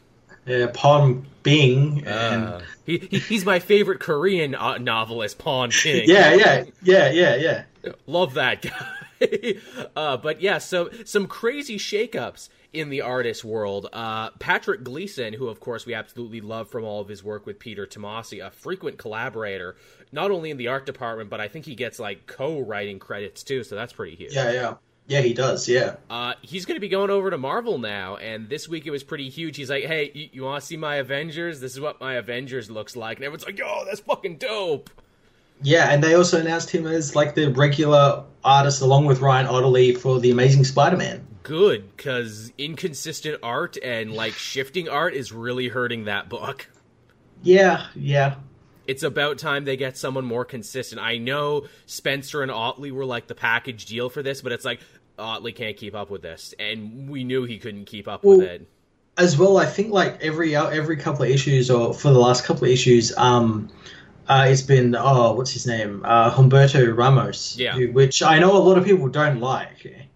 uh, 0.50 0.68
Pawn 0.70 1.26
Bing. 1.44 2.06
And... 2.06 2.44
Uh, 2.44 2.62
he, 2.86 2.98
he, 2.98 3.20
he's 3.20 3.46
my 3.46 3.60
favorite 3.60 4.00
Korean 4.00 4.56
uh, 4.56 4.78
novelist, 4.78 5.38
Pawn 5.38 5.72
Bing. 5.84 6.10
yeah, 6.10 6.34
yeah, 6.34 6.66
yeah, 6.82 7.10
yeah, 7.12 7.36
yeah. 7.36 7.64
Love 8.08 8.34
that 8.34 8.62
guy. 8.62 8.88
uh, 9.96 10.18
but 10.18 10.42
yeah, 10.42 10.58
so 10.58 10.90
some 11.06 11.28
crazy 11.28 11.78
shakeups 11.78 12.50
in 12.72 12.90
the 12.90 13.02
artist 13.02 13.44
world. 13.44 13.88
Uh, 13.92 14.30
Patrick 14.32 14.84
Gleason, 14.84 15.34
who 15.34 15.48
of 15.48 15.60
course 15.60 15.86
we 15.86 15.94
absolutely 15.94 16.42
love 16.42 16.70
from 16.70 16.84
all 16.84 17.02
of 17.02 17.08
his 17.08 17.24
work 17.24 17.46
with 17.46 17.60
Peter 17.60 17.86
Tomasi, 17.86 18.46
a 18.46 18.52
frequent 18.52 18.98
collaborator, 18.98 19.76
not 20.12 20.32
only 20.32 20.52
in 20.52 20.58
the 20.58 20.68
art 20.68 20.86
department, 20.86 21.30
but 21.30 21.42
I 21.42 21.48
think 21.48 21.66
he 21.66 21.76
gets 21.76 22.00
like 22.00 22.28
co-writing 22.28 23.00
credits 23.00 23.44
too. 23.44 23.64
So 23.64 23.76
that's 23.76 23.94
pretty 23.94 24.16
huge. 24.16 24.34
Yeah, 24.34 24.52
yeah. 24.52 24.74
Yeah, 25.10 25.22
he 25.22 25.34
does. 25.34 25.68
Yeah. 25.68 25.96
Uh, 26.08 26.36
he's 26.44 26.66
going 26.66 26.76
to 26.76 26.80
be 26.80 26.88
going 26.88 27.10
over 27.10 27.32
to 27.32 27.38
Marvel 27.38 27.80
now, 27.80 28.18
and 28.18 28.48
this 28.48 28.70
week 28.70 28.86
it 28.86 28.92
was 28.92 29.04
pretty 29.04 29.28
huge. 29.28 29.58
He's 29.58 29.72
like, 29.72 29.86
"Hey, 29.86 30.12
you, 30.14 30.30
you 30.32 30.44
want 30.44 30.62
to 30.62 30.66
see 30.68 30.78
my 30.78 30.98
Avengers? 30.98 31.60
This 31.60 31.74
is 31.74 31.80
what 31.80 32.00
my 32.00 32.14
Avengers 32.14 32.70
looks 32.70 32.96
like." 32.96 33.18
And 33.18 33.26
everyone's 33.26 33.44
like, 33.44 33.58
"Yo, 33.58 33.86
that's 33.86 34.02
fucking 34.02 34.38
dope." 34.38 34.92
Yeah, 35.64 35.92
and 35.92 36.04
they 36.04 36.14
also 36.14 36.40
announced 36.40 36.70
him 36.70 36.86
as 36.86 37.16
like 37.16 37.34
the 37.34 37.52
regular 37.52 38.24
artist 38.44 38.82
along 38.82 39.08
with 39.08 39.20
Ryan 39.20 39.48
Ottley 39.48 39.96
for 39.96 40.20
the 40.20 40.30
Amazing 40.30 40.64
Spider-Man. 40.66 41.26
Good, 41.42 41.98
because 41.98 42.54
inconsistent 42.60 43.40
art 43.42 43.78
and 43.84 44.14
like 44.14 44.34
shifting 44.34 44.88
art 44.88 45.16
is 45.16 45.32
really 45.32 45.70
hurting 45.70 46.06
that 46.06 46.30
book. 46.30 46.70
Yeah, 47.42 47.88
yeah. 47.96 48.36
It's 48.88 49.04
about 49.04 49.38
time 49.38 49.66
they 49.66 49.78
get 49.78 49.98
someone 49.98 50.26
more 50.26 50.46
consistent. 50.46 51.00
I 51.00 51.18
know 51.18 51.68
Spencer 51.86 52.42
and 52.42 52.52
Ottley 52.52 52.92
were 52.92 53.06
like 53.06 53.28
the 53.28 53.36
package 53.36 53.86
deal 53.86 54.10
for 54.10 54.24
this, 54.24 54.42
but 54.42 54.52
it's 54.52 54.66
like 54.66 54.80
Ottley 55.20 55.52
can't 55.52 55.78
keep 55.78 55.96
up 55.96 56.10
with 56.10 56.22
this, 56.22 56.54
and 56.60 57.10
we 57.10 57.24
knew 57.24 57.44
he 57.44 57.60
couldn't 57.60 57.86
keep 57.86 58.08
up 58.08 58.24
well, 58.24 58.38
with 58.38 58.48
it. 58.48 58.68
As 59.18 59.38
well, 59.38 59.58
I 59.58 59.66
think 59.66 59.92
like 59.92 60.22
every 60.22 60.56
uh, 60.56 60.68
every 60.68 60.98
couple 60.98 61.24
of 61.24 61.30
issues, 61.30 61.70
or 61.70 61.94
for 61.94 62.12
the 62.12 62.20
last 62.20 62.46
couple 62.46 62.66
of 62.66 62.72
issues, 62.72 63.16
um, 63.18 63.70
uh, 64.28 64.46
it's 64.48 64.62
been 64.62 64.96
oh, 64.96 65.34
what's 65.34 65.52
his 65.52 65.68
name, 65.68 66.04
uh, 66.06 66.32
Humberto 66.32 66.96
Ramos, 66.96 67.58
yeah, 67.58 67.74
who, 67.74 67.92
which 67.92 68.24
I 68.24 68.40
know 68.40 68.56
a 68.56 68.60
lot 68.60 68.78
of 68.78 68.86
people 68.86 69.10
don't 69.10 69.40
like. 69.40 70.08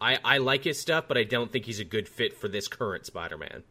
I 0.00 0.18
I 0.24 0.38
like 0.38 0.64
his 0.64 0.78
stuff, 0.78 1.06
but 1.08 1.18
I 1.18 1.24
don't 1.24 1.50
think 1.50 1.64
he's 1.64 1.80
a 1.80 1.84
good 1.84 2.08
fit 2.08 2.36
for 2.36 2.48
this 2.48 2.68
current 2.68 3.06
Spider-Man. 3.06 3.64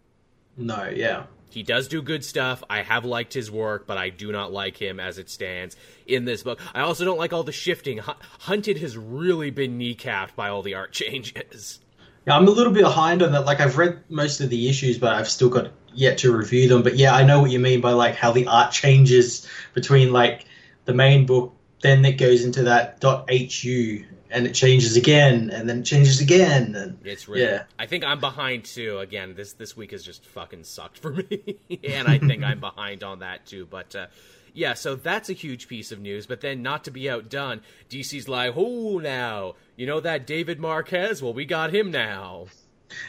No, 0.57 0.85
yeah. 0.85 1.25
He 1.55 1.63
does 1.63 1.87
do 1.87 2.01
good 2.01 2.25
stuff. 2.25 2.65
I 2.69 2.81
have 2.81 3.05
liked 3.05 3.33
his 3.33 3.49
work, 3.49 3.87
but 3.87 3.97
I 3.97 4.09
do 4.09 4.29
not 4.29 4.51
like 4.51 4.75
him 4.75 4.99
as 4.99 5.17
it 5.17 5.29
stands 5.29 5.77
in 6.05 6.25
this 6.25 6.43
book. 6.43 6.59
I 6.73 6.81
also 6.81 7.05
don't 7.05 7.17
like 7.17 7.31
all 7.31 7.43
the 7.43 7.53
shifting. 7.53 7.99
Hunted 7.99 8.77
has 8.79 8.97
really 8.97 9.51
been 9.51 9.79
kneecapped 9.79 10.35
by 10.35 10.49
all 10.49 10.61
the 10.61 10.73
art 10.73 10.91
changes. 10.91 11.79
Yeah, 12.27 12.35
I'm 12.35 12.45
a 12.45 12.51
little 12.51 12.73
bit 12.73 12.83
behind 12.83 13.23
on 13.23 13.31
that. 13.31 13.45
Like, 13.45 13.61
I've 13.61 13.77
read 13.77 14.03
most 14.09 14.41
of 14.41 14.49
the 14.49 14.67
issues, 14.67 14.97
but 14.97 15.13
I've 15.15 15.29
still 15.29 15.47
got 15.47 15.71
yet 15.93 16.17
to 16.19 16.35
review 16.35 16.67
them. 16.67 16.83
But 16.83 16.97
yeah, 16.97 17.15
I 17.15 17.23
know 17.23 17.39
what 17.39 17.51
you 17.51 17.59
mean 17.59 17.79
by 17.79 17.91
like 17.91 18.15
how 18.15 18.33
the 18.33 18.47
art 18.47 18.73
changes 18.73 19.47
between 19.73 20.11
like 20.11 20.43
the 20.83 20.93
main 20.93 21.25
book, 21.25 21.55
then 21.81 22.03
it 22.03 22.17
goes 22.17 22.43
into 22.43 22.63
that 22.63 23.01
.hu 23.01 24.03
and 24.29 24.45
it 24.45 24.53
changes 24.53 24.95
again, 24.95 25.49
and 25.49 25.69
then 25.69 25.79
it 25.79 25.83
changes 25.83 26.19
again. 26.19 26.75
And, 26.75 26.97
it's 27.03 27.27
really, 27.27 27.43
yeah. 27.43 27.63
I 27.77 27.85
think 27.85 28.03
I'm 28.03 28.19
behind 28.19 28.65
too. 28.65 28.99
Again, 28.99 29.33
this 29.35 29.53
this 29.53 29.77
week 29.77 29.91
has 29.91 30.03
just 30.03 30.25
fucking 30.25 30.63
sucked 30.63 30.97
for 30.97 31.11
me, 31.13 31.57
and 31.83 32.07
I 32.07 32.17
think 32.17 32.43
I'm 32.43 32.59
behind 32.59 33.03
on 33.03 33.19
that 33.19 33.45
too. 33.45 33.65
But 33.65 33.95
uh, 33.95 34.07
yeah, 34.53 34.73
so 34.73 34.95
that's 34.95 35.29
a 35.29 35.33
huge 35.33 35.67
piece 35.67 35.91
of 35.91 35.99
news. 35.99 36.25
But 36.25 36.41
then, 36.41 36.61
not 36.61 36.83
to 36.85 36.91
be 36.91 37.09
outdone, 37.09 37.61
DC's 37.89 38.27
like, 38.27 38.53
oh, 38.55 38.99
now 38.99 39.55
you 39.75 39.85
know 39.85 39.99
that 39.99 40.25
David 40.25 40.59
Marquez. 40.59 41.21
Well, 41.21 41.33
we 41.33 41.45
got 41.45 41.73
him 41.73 41.91
now. 41.91 42.47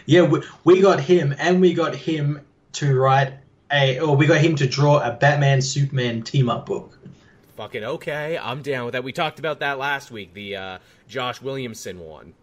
Yeah, 0.06 0.22
we, 0.22 0.42
we 0.64 0.80
got 0.80 1.00
him, 1.00 1.34
and 1.38 1.60
we 1.60 1.74
got 1.74 1.94
him 1.94 2.40
to 2.72 2.98
write 2.98 3.34
a, 3.72 4.00
or 4.00 4.16
we 4.16 4.26
got 4.26 4.40
him 4.40 4.56
to 4.56 4.66
draw 4.66 4.98
a 4.98 5.12
Batman 5.12 5.60
Superman 5.60 6.22
team 6.22 6.48
up 6.48 6.66
book 6.66 6.98
fucking 7.56 7.84
okay. 7.84 8.38
I'm 8.38 8.62
down 8.62 8.86
with 8.86 8.92
that. 8.92 9.04
We 9.04 9.12
talked 9.12 9.38
about 9.38 9.60
that 9.60 9.78
last 9.78 10.10
week, 10.10 10.34
the 10.34 10.56
uh, 10.56 10.78
Josh 11.08 11.40
Williamson 11.40 12.00
one. 12.00 12.34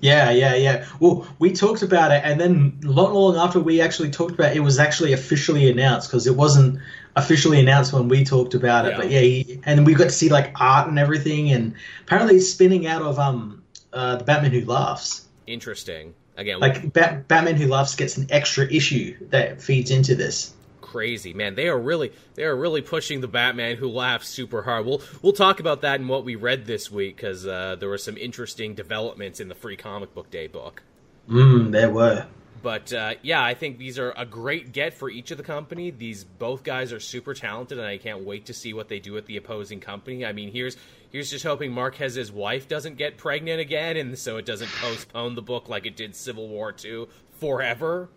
Yeah, 0.00 0.30
yeah, 0.30 0.56
yeah. 0.56 0.86
Well, 0.98 1.28
we 1.38 1.52
talked 1.52 1.82
about 1.82 2.10
it, 2.10 2.22
and 2.24 2.40
then 2.40 2.78
not 2.82 3.12
long 3.12 3.36
after 3.36 3.60
we 3.60 3.80
actually 3.80 4.10
talked 4.10 4.32
about 4.32 4.50
it, 4.50 4.56
it 4.56 4.60
was 4.60 4.80
actually 4.80 5.12
officially 5.12 5.70
announced 5.70 6.08
because 6.08 6.26
it 6.26 6.34
wasn't 6.34 6.80
officially 7.14 7.60
announced 7.60 7.92
when 7.92 8.08
we 8.08 8.24
talked 8.24 8.54
about 8.54 8.86
it. 8.86 8.92
Yeah. 8.92 8.96
But 8.96 9.10
yeah, 9.10 9.20
he, 9.20 9.60
and 9.64 9.86
we 9.86 9.94
got 9.94 10.04
to 10.04 10.10
see 10.10 10.28
like 10.28 10.60
art 10.60 10.88
and 10.88 10.98
everything, 10.98 11.52
and 11.52 11.74
apparently 12.02 12.36
it's 12.36 12.50
spinning 12.50 12.86
out 12.86 13.02
of 13.02 13.20
um 13.20 13.62
uh, 13.92 14.16
the 14.16 14.24
Batman 14.24 14.50
Who 14.50 14.64
Laughs. 14.64 15.26
Interesting. 15.46 16.14
Again, 16.36 16.58
like 16.58 16.92
Bat- 16.92 17.28
Batman 17.28 17.56
Who 17.56 17.68
Laughs 17.68 17.94
gets 17.94 18.16
an 18.16 18.26
extra 18.30 18.66
issue 18.66 19.16
that 19.28 19.62
feeds 19.62 19.90
into 19.92 20.16
this. 20.16 20.52
Crazy 20.92 21.32
man, 21.32 21.54
they 21.54 21.68
are 21.68 21.78
really 21.78 22.12
they 22.34 22.44
are 22.44 22.54
really 22.54 22.82
pushing 22.82 23.22
the 23.22 23.28
Batman 23.28 23.78
Who 23.78 23.88
Laughs 23.88 24.28
super 24.28 24.62
hard. 24.62 24.84
We'll 24.84 25.00
we'll 25.22 25.32
talk 25.32 25.58
about 25.58 25.80
that 25.80 26.00
in 26.00 26.06
what 26.06 26.22
we 26.22 26.34
read 26.34 26.66
this 26.66 26.90
week 26.90 27.16
because 27.16 27.46
uh, 27.46 27.76
there 27.80 27.88
were 27.88 27.96
some 27.96 28.18
interesting 28.18 28.74
developments 28.74 29.40
in 29.40 29.48
the 29.48 29.54
Free 29.54 29.76
Comic 29.76 30.14
Book 30.14 30.30
Day 30.30 30.48
book. 30.48 30.82
Mm, 31.30 31.72
there 31.72 31.88
were. 31.88 32.26
But 32.62 32.92
uh, 32.92 33.14
yeah, 33.22 33.42
I 33.42 33.54
think 33.54 33.78
these 33.78 33.98
are 33.98 34.12
a 34.18 34.26
great 34.26 34.72
get 34.72 34.92
for 34.92 35.08
each 35.08 35.30
of 35.30 35.38
the 35.38 35.42
company. 35.42 35.90
These 35.90 36.24
both 36.24 36.62
guys 36.62 36.92
are 36.92 37.00
super 37.00 37.32
talented, 37.32 37.78
and 37.78 37.86
I 37.86 37.96
can't 37.96 38.26
wait 38.26 38.44
to 38.46 38.52
see 38.52 38.74
what 38.74 38.88
they 38.88 39.00
do 39.00 39.14
with 39.14 39.24
the 39.24 39.38
opposing 39.38 39.80
company. 39.80 40.26
I 40.26 40.34
mean, 40.34 40.52
here's 40.52 40.76
here's 41.10 41.30
just 41.30 41.44
hoping 41.44 41.72
Marquez's 41.72 42.30
wife 42.30 42.68
doesn't 42.68 42.98
get 42.98 43.16
pregnant 43.16 43.60
again, 43.60 43.96
and 43.96 44.18
so 44.18 44.36
it 44.36 44.44
doesn't 44.44 44.70
postpone 44.72 45.36
the 45.36 45.42
book 45.42 45.70
like 45.70 45.86
it 45.86 45.96
did 45.96 46.14
Civil 46.14 46.48
War 46.48 46.70
Two 46.70 47.08
forever. 47.40 48.10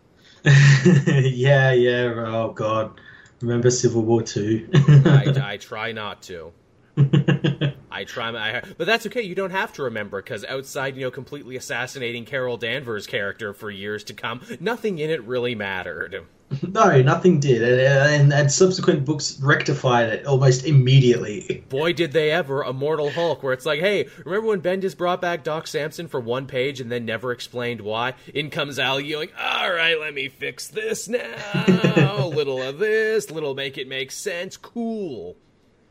yeah, 1.05 1.71
yeah. 1.71 2.13
Oh 2.17 2.51
God, 2.53 3.01
remember 3.41 3.71
Civil 3.71 4.03
War 4.03 4.21
Two? 4.21 4.69
I, 4.73 5.33
I 5.43 5.57
try 5.59 5.91
not 5.91 6.21
to. 6.23 6.51
I 7.95 8.03
try 8.03 8.29
my, 8.29 8.61
but 8.77 8.87
that's 8.87 9.05
okay. 9.05 9.21
You 9.21 9.35
don't 9.35 9.51
have 9.51 9.71
to 9.73 9.83
remember 9.83 10.21
because 10.21 10.43
outside, 10.43 10.97
you 10.97 11.01
know, 11.01 11.11
completely 11.11 11.55
assassinating 11.55 12.25
Carol 12.25 12.57
Danvers' 12.57 13.07
character 13.07 13.53
for 13.53 13.71
years 13.71 14.03
to 14.05 14.13
come, 14.13 14.41
nothing 14.59 14.99
in 14.99 15.09
it 15.09 15.23
really 15.23 15.55
mattered. 15.55 16.25
No, 16.61 17.01
nothing 17.01 17.39
did, 17.39 17.63
and, 17.63 17.81
and, 17.81 18.33
and 18.33 18.51
subsequent 18.51 19.05
books 19.05 19.39
rectified 19.41 20.09
it 20.09 20.25
almost 20.25 20.65
immediately. 20.65 21.63
Boy, 21.69 21.93
did 21.93 22.11
they 22.11 22.31
ever! 22.31 22.63
Immortal 22.63 23.11
Hulk, 23.11 23.41
where 23.41 23.53
it's 23.53 23.65
like, 23.65 23.79
hey, 23.79 24.09
remember 24.25 24.49
when 24.49 24.61
Bendis 24.61 24.95
brought 24.95 25.21
back 25.21 25.43
Doc 25.43 25.65
Samson 25.65 26.07
for 26.07 26.19
one 26.19 26.45
page 26.47 26.81
and 26.81 26.91
then 26.91 27.05
never 27.05 27.31
explained 27.31 27.81
why? 27.81 28.13
In 28.33 28.49
comes 28.49 28.77
Al 28.77 28.99
Ewing. 28.99 29.29
All 29.39 29.71
right, 29.71 29.99
let 29.99 30.13
me 30.13 30.27
fix 30.27 30.67
this 30.67 31.07
now. 31.07 32.27
little 32.27 32.61
of 32.61 32.77
this, 32.77 33.31
little 33.31 33.55
make 33.55 33.77
it 33.77 33.87
make 33.87 34.11
sense. 34.11 34.57
Cool. 34.57 35.37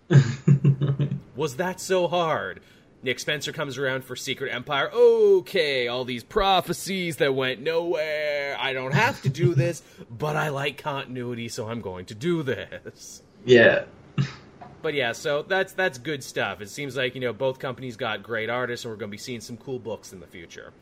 Was 1.37 1.57
that 1.57 1.81
so 1.81 2.09
hard? 2.09 2.61
Nick 3.03 3.19
Spencer 3.19 3.53
comes 3.53 3.77
around 3.77 4.03
for 4.05 4.17
Secret 4.17 4.51
Empire. 4.53 4.91
Okay, 4.91 5.89
all 5.89 6.07
these 6.07 6.25
prophecies 6.25 7.17
that 7.19 7.35
went 7.35 7.61
nowhere. 7.61 8.57
I 8.59 8.73
don't 8.73 8.95
have 8.95 9.21
to 9.23 9.29
do 9.29 9.55
this, 9.55 9.83
but 10.11 10.37
I 10.37 10.49
like 10.49 10.79
continuity, 10.79 11.49
so 11.49 11.69
I'm 11.69 11.83
going 11.83 12.07
to 12.07 12.15
do 12.15 12.43
this. 12.43 13.23
Yeah. 13.45 13.85
But 14.81 14.95
yeah, 14.95 15.13
so 15.13 15.43
that's 15.43 15.73
that's 15.73 15.99
good 15.99 16.23
stuff. 16.23 16.61
It 16.61 16.69
seems 16.71 16.97
like 16.97 17.15
you 17.15 17.21
know 17.21 17.33
both 17.33 17.59
companies 17.59 17.97
got 17.97 18.23
great 18.23 18.51
artists, 18.51 18.85
and 18.85 18.93
we're 18.93 18.99
going 18.99 19.11
to 19.11 19.15
be 19.15 19.19
seeing 19.19 19.41
some 19.41 19.57
cool 19.57 19.79
books 19.79 20.13
in 20.13 20.21
the 20.21 20.27
future. 20.27 20.73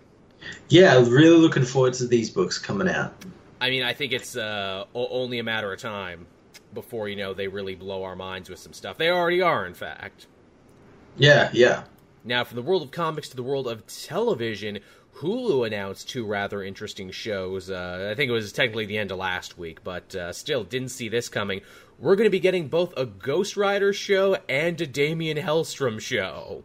Yeah, 0.69 0.97
really 1.09 1.37
looking 1.37 1.65
forward 1.65 1.95
to 1.95 2.07
these 2.07 2.31
books 2.31 2.59
coming 2.59 2.89
out. 2.89 3.15
I 3.61 3.71
mean, 3.71 3.85
I 3.85 3.93
think 3.93 4.13
it's 4.13 4.37
uh, 4.37 4.85
only 4.95 5.39
a 5.39 5.45
matter 5.45 5.73
of 5.73 5.81
time 5.81 6.27
before 6.75 7.09
you 7.09 7.17
know 7.17 7.33
they 7.33 7.47
really 7.47 7.77
blow 7.77 8.03
our 8.03 8.17
minds 8.17 8.51
with 8.51 8.59
some 8.59 8.73
stuff. 8.73 8.99
They 8.99 9.09
already 9.09 9.41
are, 9.41 9.67
in 9.67 9.75
fact. 9.75 10.27
Yeah, 11.17 11.51
yeah. 11.53 11.85
Now, 12.25 12.45
from 12.45 12.57
the 12.57 12.63
world 12.63 12.83
of 12.83 12.91
comics 12.91 13.29
to 13.31 13.37
the 13.37 13.43
world 13.43 13.67
of 13.67 13.87
television, 13.87 14.79
Hulu 15.17 15.67
announced 15.67 16.09
two 16.09 16.25
rather 16.25 16.63
interesting 16.63 17.11
shows. 17.11 17.71
Uh, 17.71 18.09
I 18.11 18.15
think 18.15 18.29
it 18.29 18.33
was 18.33 18.53
technically 18.53 18.87
the 18.87 18.99
end 18.99 19.11
of 19.11 19.19
last 19.19 19.59
week, 19.59 19.85
but 19.85 20.15
uh, 20.15 20.33
still 20.33 20.65
didn't 20.65 20.91
see 20.91 21.09
this 21.09 21.29
coming. 21.29 21.61
We're 21.99 22.17
going 22.17 22.27
to 22.27 22.31
be 22.31 22.41
getting 22.41 22.69
both 22.69 22.95
a 22.97 23.07
Ghost 23.07 23.57
Rider 23.57 23.93
show 23.93 24.37
and 24.49 24.81
a 24.81 24.87
Damien 24.87 25.37
Hellstrom 25.37 26.01
show. 26.01 26.65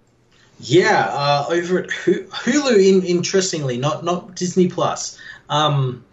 Yeah, 0.60 1.08
uh, 1.12 1.46
over 1.50 1.84
at 1.84 1.90
Hulu. 1.90 3.06
Interestingly, 3.06 3.78
not 3.78 4.04
not 4.04 4.36
Disney 4.36 4.70
Plus. 4.70 5.20
Um, 5.50 6.04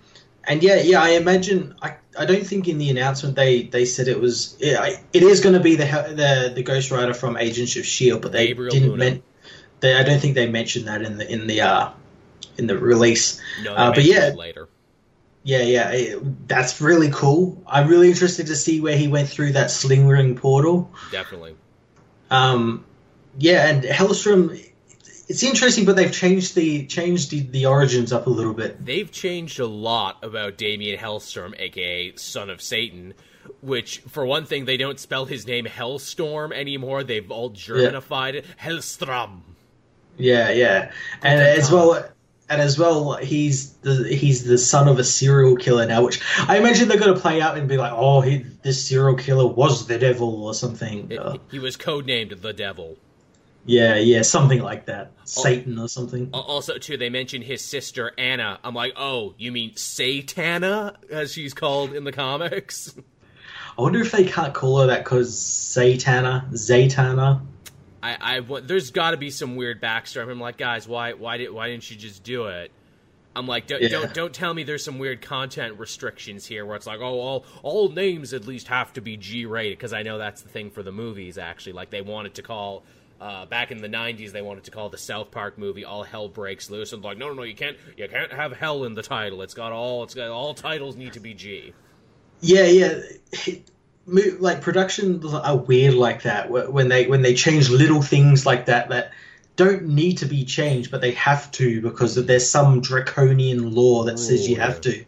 and 0.46 0.62
yeah, 0.62 0.76
yeah, 0.76 1.02
I 1.02 1.10
imagine. 1.10 1.74
I, 1.82 1.96
I 2.18 2.24
don't 2.26 2.46
think 2.46 2.68
in 2.68 2.78
the 2.78 2.90
announcement 2.90 3.36
they, 3.36 3.62
they 3.62 3.84
said 3.84 4.08
it 4.08 4.20
was. 4.20 4.56
It, 4.60 5.00
it 5.12 5.22
is 5.22 5.40
going 5.40 5.54
to 5.54 5.60
be 5.60 5.76
the 5.76 5.84
the 5.84 6.52
the 6.54 6.62
Ghost 6.62 6.90
Rider 6.90 7.14
from 7.14 7.36
Agents 7.36 7.76
of 7.76 7.84
Shield, 7.84 8.22
but 8.22 8.32
they 8.32 8.48
Gabriel 8.48 8.70
didn't. 8.70 8.96
Men- 8.96 9.22
they, 9.80 9.96
I 9.96 10.02
don't 10.02 10.20
think 10.20 10.34
they 10.34 10.48
mentioned 10.48 10.88
that 10.88 11.02
in 11.02 11.18
the 11.18 11.30
in 11.30 11.46
the 11.46 11.60
uh, 11.60 11.90
in 12.56 12.66
the 12.66 12.78
release. 12.78 13.40
No, 13.62 13.74
uh, 13.74 13.92
but 13.92 14.04
yeah, 14.04 14.32
later. 14.36 14.68
Yeah, 15.42 15.60
yeah, 15.60 15.90
it, 15.90 16.48
that's 16.48 16.80
really 16.80 17.10
cool. 17.10 17.62
I'm 17.66 17.86
really 17.86 18.08
interested 18.08 18.46
to 18.46 18.56
see 18.56 18.80
where 18.80 18.96
he 18.96 19.08
went 19.08 19.28
through 19.28 19.52
that 19.52 19.70
sling 19.70 20.06
ring 20.06 20.36
portal. 20.36 20.90
Definitely. 21.12 21.54
Um, 22.30 22.86
yeah, 23.38 23.68
and 23.68 23.84
Hellstrom 23.84 24.58
it's 25.28 25.42
interesting, 25.42 25.84
but 25.84 25.96
they've 25.96 26.12
changed 26.12 26.54
the 26.54 26.86
changed 26.86 27.30
the, 27.30 27.40
the, 27.40 27.66
origins 27.66 28.12
up 28.12 28.26
a 28.26 28.30
little 28.30 28.52
bit. 28.52 28.84
They've 28.84 29.10
changed 29.10 29.58
a 29.58 29.66
lot 29.66 30.22
about 30.22 30.58
Damien 30.58 30.98
Hellstrom, 30.98 31.58
aka 31.58 32.14
Son 32.16 32.50
of 32.50 32.60
Satan. 32.60 33.14
Which, 33.60 33.98
for 34.08 34.24
one 34.24 34.46
thing, 34.46 34.64
they 34.64 34.78
don't 34.78 34.98
spell 34.98 35.26
his 35.26 35.46
name 35.46 35.66
Hellstorm 35.66 36.52
anymore. 36.52 37.04
They've 37.04 37.30
all 37.30 37.50
Germanified 37.50 38.34
yeah. 38.34 38.40
it, 38.40 38.46
Hellstrom. 38.58 39.40
Yeah, 40.16 40.50
yeah, 40.50 40.92
and 41.22 41.40
as 41.40 41.70
well, 41.70 42.04
and 42.48 42.60
as 42.60 42.78
well, 42.78 43.16
he's 43.16 43.72
the 43.78 44.08
he's 44.08 44.44
the 44.44 44.58
son 44.58 44.88
of 44.88 44.98
a 44.98 45.04
serial 45.04 45.56
killer 45.56 45.86
now. 45.86 46.04
Which 46.04 46.20
I 46.38 46.58
imagine 46.58 46.88
they're 46.88 46.98
going 46.98 47.14
to 47.14 47.20
play 47.20 47.40
out 47.40 47.58
and 47.58 47.68
be 47.68 47.76
like, 47.76 47.92
"Oh, 47.94 48.20
he, 48.20 48.44
this 48.62 48.86
serial 48.86 49.16
killer 49.16 49.46
was 49.46 49.86
the 49.86 49.98
devil 49.98 50.44
or 50.44 50.54
something." 50.54 51.10
It, 51.10 51.18
uh, 51.18 51.38
he 51.50 51.58
was 51.58 51.76
codenamed 51.76 52.40
the 52.40 52.52
devil. 52.52 52.96
Yeah, 53.66 53.96
yeah, 53.96 54.22
something 54.22 54.60
like 54.60 54.86
that. 54.86 55.12
Satan 55.24 55.78
or 55.78 55.88
something. 55.88 56.28
Also, 56.32 56.76
too, 56.78 56.96
they 56.96 57.08
mentioned 57.08 57.44
his 57.44 57.64
sister 57.64 58.12
Anna. 58.18 58.58
I'm 58.62 58.74
like, 58.74 58.92
oh, 58.96 59.34
you 59.38 59.52
mean 59.52 59.72
Satana, 59.72 60.96
as 61.10 61.32
she's 61.32 61.54
called 61.54 61.94
in 61.94 62.04
the 62.04 62.12
comics? 62.12 62.94
I 63.78 63.82
wonder 63.82 64.00
if 64.00 64.12
they 64.12 64.24
can't 64.24 64.52
call 64.52 64.80
her 64.80 64.86
that 64.88 65.04
because 65.04 65.34
Satana, 65.34 66.50
Zatanna. 66.52 67.40
I, 68.02 68.38
I, 68.38 68.60
there's 68.60 68.90
got 68.90 69.12
to 69.12 69.16
be 69.16 69.30
some 69.30 69.56
weird 69.56 69.80
backstory. 69.80 70.30
I'm 70.30 70.38
like, 70.38 70.58
guys, 70.58 70.86
why, 70.86 71.14
why 71.14 71.38
did, 71.38 71.50
why 71.50 71.70
didn't 71.70 71.90
you 71.90 71.96
just 71.96 72.22
do 72.22 72.46
it? 72.48 72.70
I'm 73.34 73.48
like, 73.48 73.66
don't, 73.66 73.82
yeah. 73.82 73.88
don't, 73.88 74.14
don't 74.14 74.32
tell 74.32 74.52
me 74.52 74.62
there's 74.62 74.84
some 74.84 74.98
weird 74.98 75.22
content 75.22 75.78
restrictions 75.78 76.46
here 76.46 76.66
where 76.66 76.76
it's 76.76 76.86
like, 76.86 77.00
oh, 77.00 77.18
all, 77.18 77.46
all 77.62 77.88
names 77.88 78.32
at 78.32 78.46
least 78.46 78.68
have 78.68 78.92
to 78.92 79.00
be 79.00 79.16
G 79.16 79.46
rated 79.46 79.78
because 79.78 79.92
I 79.92 80.02
know 80.02 80.18
that's 80.18 80.42
the 80.42 80.50
thing 80.50 80.70
for 80.70 80.82
the 80.82 80.92
movies. 80.92 81.38
Actually, 81.38 81.72
like 81.72 81.90
they 81.90 82.02
wanted 82.02 82.34
to 82.34 82.42
call 82.42 82.84
uh, 83.20 83.46
back 83.46 83.70
in 83.70 83.78
the 83.78 83.88
'90s, 83.88 84.32
they 84.32 84.42
wanted 84.42 84.64
to 84.64 84.70
call 84.70 84.88
the 84.88 84.98
South 84.98 85.30
Park 85.30 85.58
movie 85.58 85.84
"All 85.84 86.02
Hell 86.02 86.28
Breaks 86.28 86.70
Loose," 86.70 86.92
and 86.92 87.02
like, 87.02 87.18
no, 87.18 87.28
no, 87.28 87.34
no, 87.34 87.42
you 87.42 87.54
can't, 87.54 87.76
you 87.96 88.08
can't 88.08 88.32
have 88.32 88.52
hell 88.52 88.84
in 88.84 88.94
the 88.94 89.02
title. 89.02 89.42
It's 89.42 89.54
got 89.54 89.72
all, 89.72 90.02
it's 90.04 90.14
got 90.14 90.30
all 90.30 90.54
titles 90.54 90.96
need 90.96 91.12
to 91.14 91.20
be 91.20 91.34
G. 91.34 91.72
Yeah, 92.40 92.64
yeah. 92.64 93.00
Like 94.06 94.60
productions 94.60 95.24
are 95.32 95.56
weird 95.56 95.94
like 95.94 96.22
that 96.22 96.50
when 96.50 96.88
they 96.88 97.06
when 97.06 97.22
they 97.22 97.34
change 97.34 97.70
little 97.70 98.02
things 98.02 98.44
like 98.44 98.66
that 98.66 98.90
that 98.90 99.12
don't 99.56 99.86
need 99.86 100.18
to 100.18 100.26
be 100.26 100.44
changed, 100.44 100.90
but 100.90 101.00
they 101.00 101.12
have 101.12 101.50
to 101.52 101.80
because 101.80 102.14
there's 102.26 102.48
some 102.48 102.80
draconian 102.80 103.74
law 103.74 104.04
that 104.04 104.18
says 104.18 104.48
you 104.48 104.56
have 104.56 104.80
to. 104.82 105.04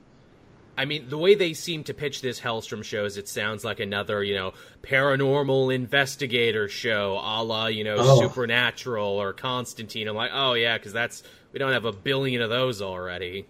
I 0.76 0.84
mean, 0.84 1.08
the 1.08 1.18
way 1.18 1.34
they 1.34 1.54
seem 1.54 1.84
to 1.84 1.94
pitch 1.94 2.20
this 2.20 2.40
Hellstrom 2.40 2.84
shows, 2.84 3.16
it 3.16 3.28
sounds 3.28 3.64
like 3.64 3.80
another, 3.80 4.22
you 4.22 4.34
know, 4.34 4.52
paranormal 4.82 5.74
investigator 5.74 6.68
show, 6.68 7.14
a 7.14 7.42
la, 7.42 7.66
you 7.66 7.84
know, 7.84 7.96
oh. 7.98 8.20
Supernatural 8.20 9.08
or 9.08 9.32
Constantine. 9.32 10.06
I'm 10.08 10.16
like, 10.16 10.32
oh 10.34 10.52
yeah, 10.54 10.76
because 10.76 10.92
that's 10.92 11.22
we 11.52 11.58
don't 11.58 11.72
have 11.72 11.86
a 11.86 11.92
billion 11.92 12.42
of 12.42 12.50
those 12.50 12.82
already. 12.82 13.46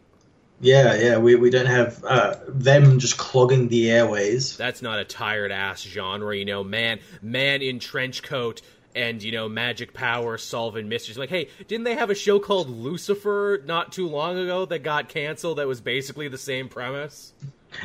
Yeah, 0.61 0.95
yeah, 0.95 1.19
we, 1.19 1.35
we 1.35 1.51
don't 1.51 1.67
have 1.67 2.03
uh, 2.03 2.37
them 2.49 2.99
just 2.99 3.19
clogging 3.19 3.69
the 3.69 3.91
airways. 3.91 4.57
That's 4.57 4.81
not 4.81 4.99
a 4.99 5.05
tired 5.05 5.53
ass 5.53 5.83
genre, 5.83 6.35
you 6.35 6.47
know. 6.47 6.65
Man, 6.65 7.01
man 7.21 7.61
in 7.61 7.79
trench 7.79 8.23
coat 8.23 8.63
and 8.97 9.23
you 9.23 9.31
know 9.31 9.49
magic 9.49 9.93
power 9.95 10.39
solving 10.39 10.89
mysteries. 10.89 11.19
Like, 11.19 11.29
hey, 11.29 11.49
didn't 11.69 11.85
they 11.85 11.95
have 11.95 12.11
a 12.11 12.15
show 12.15 12.41
called 12.41 12.69
Lucifer 12.69 13.63
not 13.65 13.93
too 13.93 14.09
long 14.09 14.39
ago 14.39 14.65
that 14.65 14.81
got 14.81 15.09
canceled? 15.09 15.59
That 15.59 15.69
was 15.69 15.81
basically 15.81 16.29
the 16.29 16.39
same 16.39 16.69
premise. 16.69 17.33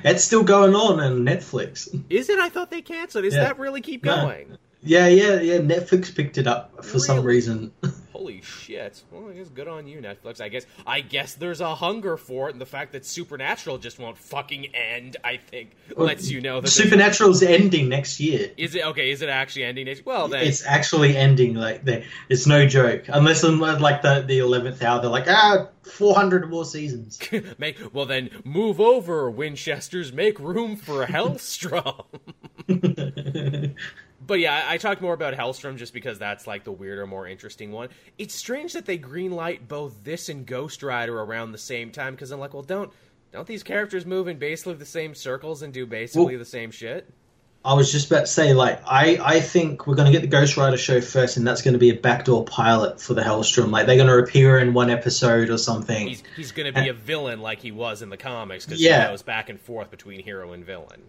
It's 0.03 0.23
still 0.23 0.43
going 0.43 0.73
on 0.73 0.99
on 0.99 1.25
Netflix. 1.25 1.87
Is 2.09 2.29
it? 2.29 2.39
I 2.39 2.49
thought 2.49 2.71
they 2.71 2.81
canceled. 2.81 3.25
Does 3.25 3.35
yeah. 3.35 3.43
that 3.43 3.59
really 3.59 3.81
keep 3.81 4.03
going? 4.03 4.57
Yeah, 4.83 5.07
yeah, 5.07 5.41
yeah. 5.41 5.57
Netflix 5.57 6.15
picked 6.15 6.37
it 6.37 6.47
up 6.47 6.83
for 6.83 6.93
really? 6.93 6.99
some 7.07 7.23
reason. 7.23 7.71
Holy 8.21 8.41
shit! 8.41 9.01
Well, 9.09 9.31
I 9.31 9.33
guess 9.33 9.49
good 9.49 9.67
on 9.67 9.87
you, 9.87 9.99
Netflix. 9.99 10.39
I 10.41 10.49
guess 10.49 10.67
I 10.85 11.01
guess 11.01 11.33
there's 11.33 11.59
a 11.59 11.73
hunger 11.73 12.17
for 12.17 12.49
it, 12.49 12.51
and 12.51 12.61
the 12.61 12.67
fact 12.67 12.91
that 12.91 13.03
Supernatural 13.03 13.79
just 13.79 13.97
won't 13.97 14.15
fucking 14.15 14.75
end, 14.75 15.17
I 15.23 15.37
think, 15.37 15.71
well, 15.97 16.05
lets 16.05 16.29
you 16.29 16.39
know 16.39 16.61
that 16.61 16.67
Supernatural's 16.67 17.41
ending 17.41 17.89
next 17.89 18.19
year. 18.19 18.51
Is 18.57 18.75
it 18.75 18.85
okay? 18.85 19.09
Is 19.09 19.23
it 19.23 19.29
actually 19.29 19.63
ending 19.63 19.85
next? 19.85 20.05
Well, 20.05 20.27
then 20.27 20.45
it's 20.45 20.63
actually 20.63 21.17
ending. 21.17 21.55
Like 21.55 21.81
it's 22.29 22.45
no 22.45 22.67
joke. 22.67 23.05
Unless 23.07 23.43
like 23.43 24.03
the 24.03 24.23
the 24.27 24.37
eleventh 24.37 24.83
hour, 24.83 25.01
they're 25.01 25.09
like 25.09 25.27
ah. 25.27 25.69
400 25.83 26.47
more 26.47 26.63
seasons. 26.63 27.19
make 27.57 27.75
well 27.91 28.05
then 28.05 28.29
move 28.45 28.79
over 28.79 29.31
Winchesters 29.31 30.13
make 30.13 30.39
room 30.39 30.75
for 30.75 31.07
Hellstrom. 31.07 32.05
but 34.25 34.39
yeah, 34.39 34.65
I, 34.67 34.73
I 34.73 34.77
talked 34.77 35.01
more 35.01 35.13
about 35.13 35.33
Hellstrom 35.33 35.77
just 35.77 35.93
because 35.93 36.19
that's 36.19 36.47
like 36.47 36.63
the 36.63 36.71
weirder, 36.71 37.07
more 37.07 37.27
interesting 37.27 37.71
one. 37.71 37.89
It's 38.17 38.35
strange 38.35 38.73
that 38.73 38.85
they 38.85 38.97
greenlight 38.97 39.67
both 39.67 40.03
this 40.03 40.29
and 40.29 40.45
Ghost 40.45 40.83
Rider 40.83 41.19
around 41.19 41.51
the 41.51 41.57
same 41.57 41.91
time 41.91 42.13
because 42.13 42.31
I'm 42.31 42.39
like, 42.39 42.53
well, 42.53 42.63
don't 42.63 42.91
don't 43.31 43.47
these 43.47 43.63
characters 43.63 44.05
move 44.05 44.27
in 44.27 44.37
basically 44.37 44.75
the 44.75 44.85
same 44.85 45.15
circles 45.15 45.61
and 45.61 45.73
do 45.73 45.85
basically 45.85 46.35
well, 46.35 46.39
the 46.39 46.45
same 46.45 46.71
shit? 46.71 47.09
I 47.63 47.75
was 47.75 47.91
just 47.91 48.09
about 48.09 48.21
to 48.21 48.27
say, 48.27 48.53
like, 48.53 48.81
I, 48.87 49.19
I 49.23 49.39
think 49.39 49.85
we're 49.85 49.93
going 49.93 50.07
to 50.07 50.11
get 50.11 50.21
the 50.21 50.27
Ghost 50.27 50.57
Rider 50.57 50.77
show 50.77 50.99
first, 50.99 51.37
and 51.37 51.45
that's 51.45 51.61
going 51.61 51.73
to 51.73 51.79
be 51.79 51.91
a 51.91 51.95
backdoor 51.95 52.43
pilot 52.43 52.99
for 52.99 53.13
the 53.13 53.21
Hellstrom. 53.21 53.69
Like, 53.69 53.85
they're 53.85 53.97
going 53.97 54.07
to 54.07 54.17
appear 54.17 54.57
in 54.57 54.73
one 54.73 54.89
episode 54.89 55.51
or 55.51 55.59
something. 55.59 56.07
He's, 56.07 56.23
he's 56.35 56.51
going 56.51 56.65
to 56.65 56.73
be 56.73 56.89
and, 56.89 56.89
a 56.89 56.93
villain 56.93 57.39
like 57.39 57.59
he 57.59 57.71
was 57.71 58.01
in 58.01 58.09
the 58.09 58.17
comics 58.17 58.65
because 58.65 58.81
yeah. 58.81 59.03
he 59.03 59.11
goes 59.11 59.21
back 59.21 59.49
and 59.49 59.61
forth 59.61 59.91
between 59.91 60.23
hero 60.23 60.53
and 60.53 60.65
villain. 60.65 61.03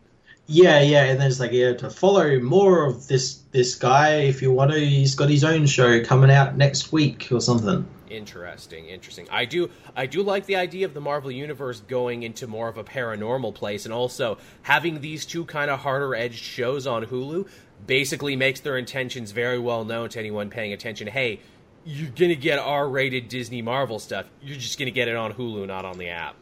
Yeah, 0.46 0.80
yeah, 0.80 1.04
and 1.04 1.20
then 1.20 1.28
it's 1.28 1.40
like 1.40 1.52
yeah, 1.52 1.72
to 1.74 1.88
follow 1.88 2.38
more 2.40 2.84
of 2.84 3.06
this 3.06 3.36
this 3.52 3.74
guy 3.76 4.16
if 4.22 4.42
you 4.42 4.52
want 4.52 4.72
to. 4.72 4.78
He's 4.78 5.14
got 5.14 5.30
his 5.30 5.44
own 5.44 5.66
show 5.66 6.02
coming 6.04 6.30
out 6.30 6.56
next 6.56 6.92
week 6.92 7.28
or 7.30 7.40
something. 7.40 7.86
Interesting, 8.10 8.86
interesting. 8.86 9.26
I 9.30 9.46
do 9.46 9.70
I 9.96 10.06
do 10.06 10.22
like 10.22 10.46
the 10.46 10.56
idea 10.56 10.84
of 10.84 10.94
the 10.94 11.00
Marvel 11.00 11.30
universe 11.30 11.80
going 11.80 12.24
into 12.24 12.46
more 12.46 12.68
of 12.68 12.76
a 12.76 12.84
paranormal 12.84 13.54
place 13.54 13.86
and 13.86 13.94
also 13.94 14.36
having 14.62 15.00
these 15.00 15.24
two 15.24 15.44
kind 15.46 15.70
of 15.70 15.80
harder 15.80 16.14
edged 16.14 16.42
shows 16.42 16.86
on 16.86 17.06
Hulu 17.06 17.48
basically 17.86 18.36
makes 18.36 18.60
their 18.60 18.76
intentions 18.76 19.30
very 19.30 19.58
well 19.58 19.84
known 19.84 20.08
to 20.10 20.18
anyone 20.18 20.50
paying 20.50 20.72
attention. 20.72 21.06
Hey, 21.06 21.40
you're 21.84 22.10
to 22.30 22.36
get 22.36 22.58
R-rated 22.58 23.28
Disney 23.28 23.62
Marvel 23.62 23.98
stuff. 23.98 24.26
You're 24.42 24.58
just 24.58 24.78
to 24.88 24.92
get 24.92 25.08
it 25.08 25.16
on 25.16 25.32
Hulu, 25.32 25.66
not 25.66 25.84
on 25.84 25.98
the 25.98 26.08
app. 26.08 26.36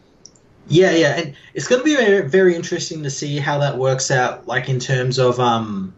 Yeah, 0.69 0.93
yeah, 0.93 1.17
and 1.17 1.37
it's 1.55 1.67
going 1.67 1.81
to 1.81 1.85
be 1.85 1.97
very, 1.97 2.29
very 2.29 2.55
interesting 2.55 3.03
to 3.03 3.11
see 3.11 3.39
how 3.39 3.59
that 3.59 3.77
works 3.77 4.11
out, 4.11 4.47
like 4.47 4.69
in 4.69 4.79
terms 4.79 5.19
of 5.19 5.41
um, 5.41 5.95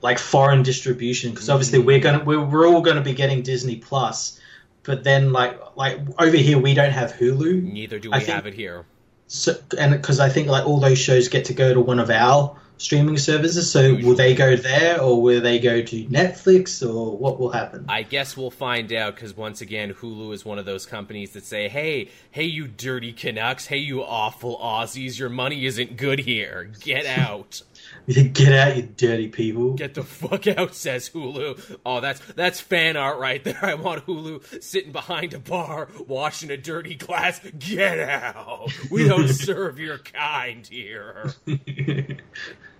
like 0.00 0.18
foreign 0.18 0.62
distribution, 0.62 1.30
because 1.30 1.50
obviously 1.50 1.78
we're 1.78 2.00
gonna 2.00 2.24
we're, 2.24 2.42
we're 2.42 2.66
all 2.66 2.80
going 2.80 2.96
to 2.96 3.02
be 3.02 3.12
getting 3.12 3.42
Disney 3.42 3.76
Plus, 3.76 4.40
but 4.82 5.04
then 5.04 5.32
like 5.32 5.58
like 5.76 6.00
over 6.18 6.36
here 6.36 6.58
we 6.58 6.74
don't 6.74 6.92
have 6.92 7.12
Hulu. 7.12 7.62
Neither 7.62 7.98
do 7.98 8.10
we 8.10 8.18
think, 8.18 8.30
have 8.30 8.46
it 8.46 8.54
here. 8.54 8.86
So 9.26 9.56
and 9.76 9.92
because 9.92 10.20
I 10.20 10.28
think 10.28 10.48
like 10.48 10.66
all 10.66 10.80
those 10.80 10.98
shows 10.98 11.28
get 11.28 11.46
to 11.46 11.54
go 11.54 11.74
to 11.74 11.80
one 11.80 11.98
of 11.98 12.08
our 12.10 12.58
streaming 12.78 13.18
services. 13.18 13.70
So 13.70 13.94
will 13.94 14.14
they 14.14 14.34
go 14.34 14.56
there, 14.56 15.00
or 15.00 15.20
will 15.20 15.40
they 15.40 15.58
go 15.58 15.82
to 15.82 16.04
Netflix, 16.06 16.86
or 16.86 17.16
what 17.16 17.38
will 17.38 17.50
happen? 17.50 17.86
I 17.88 18.02
guess 18.02 18.36
we'll 18.36 18.50
find 18.50 18.92
out 18.92 19.14
because 19.14 19.36
once 19.36 19.60
again, 19.60 19.94
Hulu 19.94 20.32
is 20.32 20.44
one 20.44 20.58
of 20.58 20.64
those 20.64 20.86
companies 20.86 21.32
that 21.32 21.44
say, 21.44 21.68
"Hey, 21.68 22.08
hey, 22.30 22.44
you 22.44 22.66
dirty 22.66 23.12
Canucks! 23.12 23.66
Hey, 23.66 23.78
you 23.78 24.02
awful 24.02 24.58
Aussies! 24.58 25.18
Your 25.18 25.28
money 25.28 25.66
isn't 25.66 25.96
good 25.96 26.20
here. 26.20 26.70
Get 26.80 27.06
out." 27.18 27.62
Get 28.08 28.52
out, 28.52 28.76
you 28.76 28.82
dirty 28.82 29.28
people! 29.28 29.74
Get 29.74 29.94
the 29.94 30.02
fuck 30.02 30.46
out, 30.46 30.74
says 30.74 31.08
Hulu. 31.10 31.78
Oh, 31.84 32.00
that's 32.00 32.20
that's 32.34 32.60
fan 32.60 32.96
art 32.96 33.18
right 33.18 33.42
there. 33.42 33.58
I 33.62 33.74
want 33.74 34.06
Hulu 34.06 34.62
sitting 34.62 34.92
behind 34.92 35.34
a 35.34 35.38
bar, 35.38 35.88
washing 36.06 36.50
a 36.50 36.56
dirty 36.56 36.94
glass. 36.94 37.40
Get 37.58 37.98
out! 37.98 38.72
We 38.90 39.08
don't 39.08 39.28
serve 39.28 39.78
your 39.78 39.98
kind 39.98 40.66
here. 40.66 41.32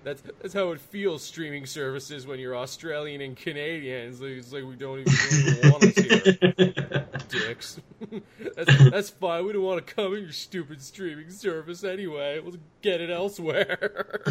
That's 0.06 0.22
that's 0.22 0.54
how 0.54 0.70
it 0.70 0.80
feels 0.80 1.24
streaming 1.24 1.66
services 1.66 2.28
when 2.28 2.38
you're 2.38 2.54
Australian 2.54 3.20
and 3.22 3.36
Canadian. 3.36 4.10
It's 4.10 4.20
like, 4.20 4.30
it's 4.30 4.52
like 4.52 4.64
we 4.64 4.76
don't 4.76 5.00
even, 5.00 5.12
don't 5.12 5.48
even 5.48 5.70
want 5.72 5.82
us 5.82 5.96
here, 5.96 7.08
dicks. 7.28 7.80
that's 8.56 8.90
that's 8.90 9.10
fine. 9.10 9.44
We 9.44 9.52
don't 9.52 9.64
want 9.64 9.84
to 9.84 9.94
come 9.94 10.14
in 10.14 10.22
your 10.22 10.30
stupid 10.30 10.80
streaming 10.80 11.30
service 11.30 11.82
anyway. 11.82 12.38
We'll 12.38 12.54
get 12.82 13.00
it 13.00 13.10
elsewhere, 13.10 14.22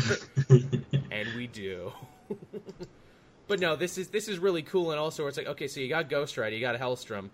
and 1.11 1.27
we 1.35 1.47
do. 1.47 1.91
but 3.49 3.59
no, 3.59 3.75
this 3.75 3.97
is 3.97 4.07
this 4.07 4.29
is 4.29 4.39
really 4.39 4.61
cool, 4.61 4.91
and 4.91 4.99
also 4.99 5.27
it's 5.27 5.35
like 5.35 5.47
okay, 5.47 5.67
so 5.67 5.81
you 5.81 5.89
got 5.89 6.09
Ghost 6.09 6.37
Rider, 6.37 6.55
you 6.55 6.61
got 6.61 6.79
Hellstrom 6.79 7.31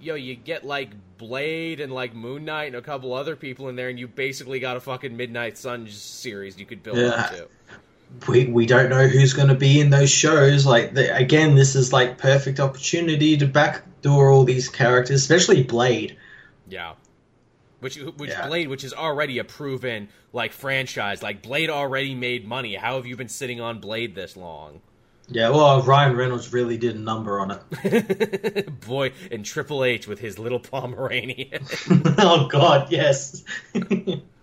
yo, 0.00 0.14
you 0.14 0.34
get 0.34 0.64
like 0.64 0.90
Blade 1.18 1.80
and 1.80 1.92
like 1.92 2.14
Moon 2.14 2.44
Knight 2.44 2.68
and 2.68 2.76
a 2.76 2.82
couple 2.82 3.12
other 3.12 3.36
people 3.36 3.68
in 3.68 3.76
there, 3.76 3.88
and 3.88 3.98
you 3.98 4.08
basically 4.08 4.58
got 4.58 4.76
a 4.76 4.80
fucking 4.80 5.16
Midnight 5.16 5.58
Sun 5.58 5.88
series 5.88 6.58
you 6.58 6.66
could 6.66 6.82
build 6.82 6.98
yeah. 6.98 7.08
up 7.08 7.30
to. 7.30 7.48
We, 8.28 8.46
we 8.46 8.66
don't 8.66 8.90
know 8.90 9.06
who's 9.06 9.32
going 9.32 9.48
to 9.48 9.54
be 9.54 9.80
in 9.80 9.90
those 9.90 10.10
shows. 10.10 10.66
Like 10.66 10.94
the, 10.94 11.14
again, 11.16 11.54
this 11.54 11.74
is 11.74 11.92
like 11.92 12.18
perfect 12.18 12.60
opportunity 12.60 13.36
to 13.38 13.46
backdoor 13.46 14.30
all 14.30 14.44
these 14.44 14.68
characters, 14.68 15.22
especially 15.22 15.62
Blade. 15.62 16.16
Yeah, 16.68 16.94
which 17.80 17.96
which 17.96 18.30
yeah. 18.30 18.46
Blade, 18.46 18.68
which 18.68 18.84
is 18.84 18.92
already 18.92 19.38
a 19.38 19.44
proven 19.44 20.08
like 20.32 20.52
franchise. 20.52 21.22
Like 21.22 21.42
Blade 21.42 21.70
already 21.70 22.14
made 22.14 22.46
money. 22.46 22.74
How 22.74 22.96
have 22.96 23.06
you 23.06 23.16
been 23.16 23.28
sitting 23.28 23.60
on 23.60 23.80
Blade 23.80 24.14
this 24.14 24.36
long? 24.36 24.80
Yeah, 25.32 25.50
well, 25.50 25.80
Ryan 25.82 26.16
Reynolds 26.16 26.52
really 26.52 26.76
did 26.76 26.96
a 26.96 26.98
number 26.98 27.38
on 27.38 27.52
it. 27.52 28.80
Boy, 28.80 29.12
and 29.30 29.44
Triple 29.44 29.84
H 29.84 30.08
with 30.08 30.18
his 30.18 30.40
little 30.40 30.58
Pomeranian. 30.60 31.64
oh 32.18 32.48
God, 32.50 32.90
yes. 32.90 33.44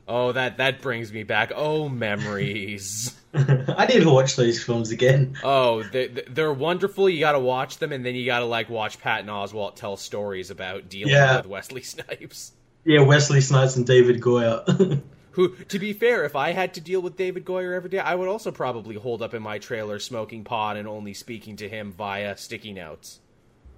Oh, 0.07 0.31
that 0.31 0.57
that 0.57 0.81
brings 0.81 1.11
me 1.11 1.23
back. 1.23 1.51
Oh, 1.55 1.89
memories. 1.89 3.15
I 3.33 3.85
need 3.85 4.01
to 4.01 4.09
watch 4.09 4.35
those 4.35 4.63
films 4.63 4.91
again. 4.91 5.37
Oh, 5.43 5.83
they, 5.83 6.07
they're 6.07 6.53
wonderful. 6.53 7.09
You 7.09 7.19
got 7.19 7.33
to 7.33 7.39
watch 7.39 7.77
them, 7.77 7.91
and 7.91 8.05
then 8.05 8.15
you 8.15 8.25
got 8.25 8.39
to 8.39 8.45
like 8.45 8.69
watch 8.69 8.99
Patton 8.99 9.27
Oswalt 9.27 9.75
tell 9.75 9.97
stories 9.97 10.49
about 10.49 10.89
dealing 10.89 11.13
yeah. 11.13 11.37
with 11.37 11.47
Wesley 11.47 11.81
Snipes. 11.83 12.53
Yeah, 12.83 13.01
Wesley 13.01 13.41
Snipes 13.41 13.75
and 13.75 13.85
David 13.85 14.21
Goyer. 14.21 15.01
Who, 15.31 15.49
to 15.55 15.77
be 15.77 15.93
fair, 15.93 16.23
if 16.25 16.35
I 16.35 16.51
had 16.51 16.73
to 16.75 16.81
deal 16.81 16.99
with 16.99 17.15
David 17.15 17.45
Goyer 17.45 17.75
every 17.75 17.91
day, 17.91 17.99
I 17.99 18.15
would 18.15 18.27
also 18.27 18.49
probably 18.49 18.95
hold 18.95 19.21
up 19.21 19.35
in 19.35 19.43
my 19.43 19.59
trailer 19.59 19.99
smoking 19.99 20.43
pot 20.43 20.77
and 20.77 20.87
only 20.87 21.13
speaking 21.13 21.57
to 21.57 21.69
him 21.69 21.91
via 21.91 22.35
sticky 22.37 22.73
notes. 22.73 23.19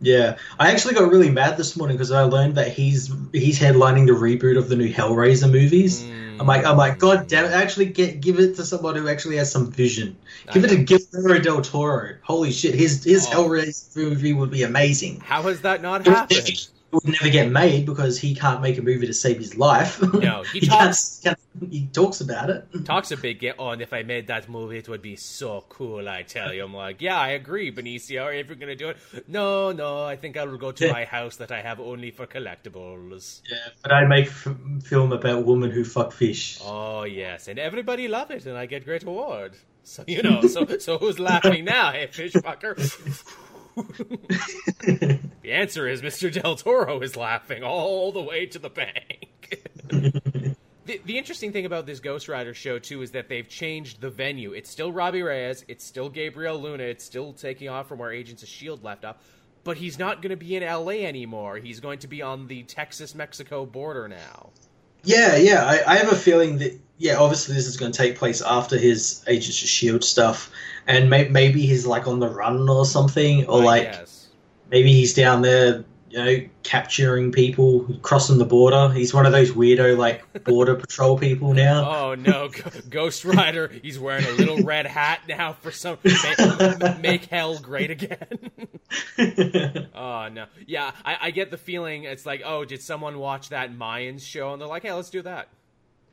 Yeah, 0.02 0.38
I 0.58 0.72
actually 0.72 0.94
got 0.94 1.12
really 1.12 1.30
mad 1.30 1.58
this 1.58 1.76
morning 1.76 1.98
because 1.98 2.12
I 2.12 2.24
learned 2.24 2.56
that 2.56 2.70
he's 2.70 3.14
he's 3.34 3.60
headlining 3.60 4.08
the 4.08 4.14
reboot 4.14 4.58
of 4.58 4.70
the 4.70 4.76
new 4.76 4.92
Hellraiser 4.92 5.52
movies. 5.52 6.04
Mm. 6.04 6.40
I'm 6.40 6.48
like, 6.48 6.66
I'm 6.66 6.78
like, 6.78 7.00
God 7.00 7.28
damn 7.28 7.46
it! 7.46 7.52
Actually, 7.52 7.88
get 7.88 8.22
give 8.22 8.40
it 8.40 8.56
to 8.56 8.66
someone 8.66 8.96
who 8.96 9.10
actually 9.10 9.36
has 9.36 9.52
some 9.52 9.70
vision. 9.72 10.16
Give 10.54 10.64
it 10.64 10.70
to 10.70 10.78
Guillermo 10.78 11.40
del 11.40 11.62
Toro. 11.62 12.16
Holy 12.24 12.52
shit, 12.52 12.76
his 12.76 13.04
his 13.04 13.28
oh. 13.28 13.50
Hellraiser 13.50 13.96
movie 13.98 14.34
would 14.34 14.52
be 14.52 14.64
amazing. 14.64 15.20
How 15.20 15.42
has 15.44 15.62
that 15.62 15.82
not 15.82 16.08
happened? 16.08 16.70
Would 16.92 17.06
never 17.06 17.30
get 17.30 17.52
made 17.52 17.86
because 17.86 18.20
he 18.20 18.36
can't 18.36 18.62
make 18.62 18.78
a 18.78 18.82
movie 18.82 19.08
to 19.08 19.14
save 19.14 19.38
his 19.38 19.58
life. 19.58 20.02
No, 20.02 20.44
he, 20.44 20.60
he 20.62 20.68
talks. 20.68 21.20
Can't, 21.24 21.38
he 21.70 21.88
talks 21.88 22.22
about 22.22 22.50
it. 22.50 22.66
Talks 22.86 23.12
a 23.12 23.18
big 23.18 23.40
get 23.40 23.56
oh, 23.60 23.66
on. 23.66 23.82
If 23.82 23.94
I 23.94 24.04
made 24.04 24.28
that 24.28 24.50
movie, 24.50 24.78
it 24.78 24.90
would 24.90 25.02
be 25.02 25.16
so 25.16 25.66
cool. 25.70 26.08
I 26.08 26.24
tell 26.24 26.54
you, 26.54 26.64
I'm 26.64 26.74
like, 26.74 27.02
yeah, 27.02 27.20
I 27.20 27.30
agree, 27.30 27.72
Benicio. 27.72 28.40
If 28.40 28.48
you're 28.48 28.56
gonna 28.56 28.76
do 28.76 28.90
it, 28.90 28.98
no, 29.28 29.72
no, 29.72 30.04
I 30.04 30.16
think 30.16 30.38
I 30.38 30.46
will 30.46 30.58
go 30.58 30.72
to 30.72 30.86
yeah. 30.86 30.92
my 30.92 31.06
house 31.06 31.38
that 31.38 31.52
I 31.52 31.62
have 31.62 31.80
only 31.80 32.12
for 32.12 32.26
collectibles. 32.26 33.42
Yeah, 33.50 33.58
but 33.82 33.92
I 33.92 34.06
make 34.06 34.28
f- 34.28 34.56
film 34.84 35.12
about 35.12 35.46
women 35.46 35.72
who 35.72 35.84
fuck 35.84 36.12
fish. 36.12 36.60
Oh 36.64 37.04
yes, 37.04 37.48
and 37.48 37.60
everybody 37.60 38.08
love 38.08 38.32
it, 38.32 38.46
and 38.46 38.58
I 38.58 38.66
get 38.66 38.86
great 38.86 39.04
award. 39.04 39.56
So 39.84 40.04
you 40.08 40.22
know, 40.22 40.42
so 40.48 40.78
so 40.78 40.98
who's 40.98 41.20
laughing 41.20 41.66
now? 41.66 41.92
Hey, 42.00 42.08
fish 42.08 42.34
fucker. 42.34 42.78
the 44.82 45.52
answer 45.52 45.88
is 45.88 46.02
Mr. 46.02 46.32
Del 46.32 46.56
Toro 46.56 47.00
is 47.02 47.16
laughing 47.16 47.64
all 47.64 48.12
the 48.12 48.22
way 48.22 48.46
to 48.48 48.60
the 48.60 48.70
bank. 48.70 49.64
the, 50.86 51.02
the 51.06 51.18
interesting 51.18 51.52
thing 51.52 51.66
about 51.66 51.86
this 51.86 52.00
Ghost 52.00 52.28
Rider 52.28 52.54
show 52.54 52.80
too 52.80 53.02
is 53.02 53.12
that 53.12 53.30
they've 53.30 53.48
changed 53.48 54.02
the 54.02 54.10
venue. 54.10 54.54
It's 54.54 54.70
still 54.70 54.92
Robbie 54.92 55.22
Reyes, 55.22 55.64
it's 55.68 55.86
still 55.86 56.10
Gabriel 56.10 56.60
Luna, 56.60 56.84
it's 56.84 57.04
still 57.06 57.34
taking 57.34 57.70
off 57.70 57.88
from 57.88 58.00
where 58.00 58.12
Agents 58.12 58.44
of 58.44 58.50
Shield 58.50 58.84
left 58.84 59.06
off, 59.06 59.18
but 59.64 59.78
he's 59.78 60.00
not 60.00 60.22
going 60.22 60.32
to 60.32 60.38
be 60.38 60.56
in 60.56 60.64
LA 60.64 61.06
anymore. 61.06 61.58
He's 61.58 61.80
going 61.80 62.00
to 62.00 62.08
be 62.08 62.22
on 62.22 62.48
the 62.48 62.64
Texas 62.64 63.16
Mexico 63.16 63.66
border 63.66 64.08
now. 64.08 64.50
Yeah, 65.10 65.38
yeah. 65.38 65.66
I, 65.66 65.94
I, 65.94 65.98
have 65.98 66.12
a 66.12 66.16
feeling 66.16 66.60
that 66.60 66.80
yeah, 67.00 67.18
obviously 67.18 67.56
this 67.56 67.66
is 67.66 67.78
going 67.78 67.92
to 67.92 67.98
take 67.98 68.16
place 68.16 68.44
after 68.44 68.78
his 68.78 69.24
Agents 69.26 69.60
of 69.64 69.68
Shield 69.68 70.04
stuff, 70.04 70.52
and 70.86 71.10
may, 71.10 71.28
maybe 71.28 71.66
he's 71.66 71.88
like 71.88 72.08
on 72.08 72.20
the 72.20 72.30
run 72.30 72.70
or 72.70 72.86
something, 72.86 73.48
or 73.48 73.62
I 73.62 73.66
like 73.66 73.92
guess. 73.92 74.28
maybe 74.70 74.94
he's 74.94 75.16
down 75.16 75.42
there, 75.42 75.84
you 76.10 76.18
know, 76.18 76.50
capturing 76.64 77.32
people, 77.32 77.88
crossing 78.02 78.38
the 78.38 78.46
border. 78.46 78.90
He's 78.90 79.14
one 79.14 79.26
of 79.26 79.32
those 79.32 79.52
weirdo 79.52 79.98
like 79.98 80.44
border 80.44 80.76
patrol 80.76 81.18
people 81.18 81.54
now. 81.54 81.90
Oh 81.90 82.16
no, 82.16 82.50
Ghost 82.90 83.26
Rider! 83.26 83.68
He's 83.68 84.00
wearing 84.00 84.26
a 84.26 84.32
little 84.32 84.64
red 84.64 84.88
hat 84.88 85.22
now 85.28 85.54
for 85.54 85.72
some 85.72 85.98
make, 86.04 87.00
make 87.00 87.26
hell 87.26 87.60
great 87.60 87.92
again. 87.92 88.28
oh 89.94 90.30
no, 90.30 90.46
yeah, 90.66 90.92
I, 91.06 91.18
I 91.22 91.32
get 91.32 91.52
the 91.52 91.58
feeling 91.58 92.04
it's 92.04 92.26
like, 92.26 92.42
oh, 92.44 92.66
did 92.66 92.82
someone 92.82 93.20
watch 93.20 93.50
that 93.50 93.72
Mayans 93.72 94.22
show 94.22 94.54
and 94.54 94.62
they're 94.62 94.68
like, 94.68 94.84
hey, 94.84 94.94
let's 94.94 95.10
do 95.10 95.22
that, 95.22 95.50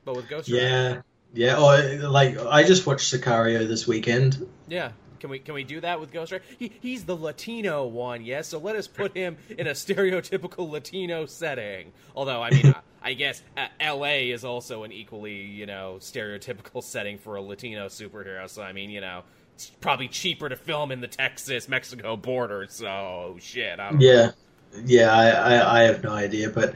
but 0.04 0.16
with 0.16 0.28
Ghost 0.28 0.50
Rider. 0.50 0.62
Yeah, 0.62 1.56
yeah. 1.56 1.62
Or 1.62 2.08
like 2.08 2.38
I 2.38 2.64
just 2.64 2.86
watched 2.86 3.12
Sicario 3.12 3.66
this 3.66 3.86
weekend. 3.86 4.46
Yeah, 4.68 4.92
can 5.16 5.30
we 5.30 5.38
can 5.38 5.54
we 5.54 5.64
do 5.64 5.80
that 5.80 6.00
with 6.00 6.12
Ghost 6.12 6.32
Rider? 6.32 6.44
He, 6.58 6.72
he's 6.80 7.04
the 7.04 7.16
Latino 7.16 7.86
one, 7.86 8.24
yes. 8.24 8.48
So 8.48 8.58
let 8.58 8.76
us 8.76 8.86
put 8.86 9.16
him 9.16 9.36
in 9.56 9.66
a 9.66 9.72
stereotypical 9.72 10.70
Latino 10.70 11.26
setting. 11.26 11.92
Although 12.14 12.42
I 12.42 12.50
mean, 12.50 12.74
I, 13.02 13.10
I 13.10 13.12
guess 13.14 13.42
uh, 13.56 13.66
L.A. 13.80 14.30
is 14.30 14.44
also 14.44 14.84
an 14.84 14.92
equally 14.92 15.34
you 15.34 15.66
know 15.66 15.96
stereotypical 16.00 16.82
setting 16.82 17.18
for 17.18 17.36
a 17.36 17.42
Latino 17.42 17.86
superhero. 17.86 18.48
So 18.48 18.62
I 18.62 18.72
mean, 18.72 18.90
you 18.90 19.00
know, 19.00 19.22
it's 19.54 19.70
probably 19.80 20.08
cheaper 20.08 20.48
to 20.48 20.56
film 20.56 20.92
in 20.92 21.00
the 21.00 21.08
Texas 21.08 21.68
Mexico 21.68 22.16
border. 22.16 22.66
So 22.68 23.36
shit. 23.40 23.78
yeah. 23.78 24.26
Know. 24.26 24.32
Yeah, 24.84 25.12
I, 25.12 25.28
I, 25.28 25.80
I, 25.80 25.82
have 25.84 26.02
no 26.02 26.10
idea, 26.10 26.50
but 26.50 26.74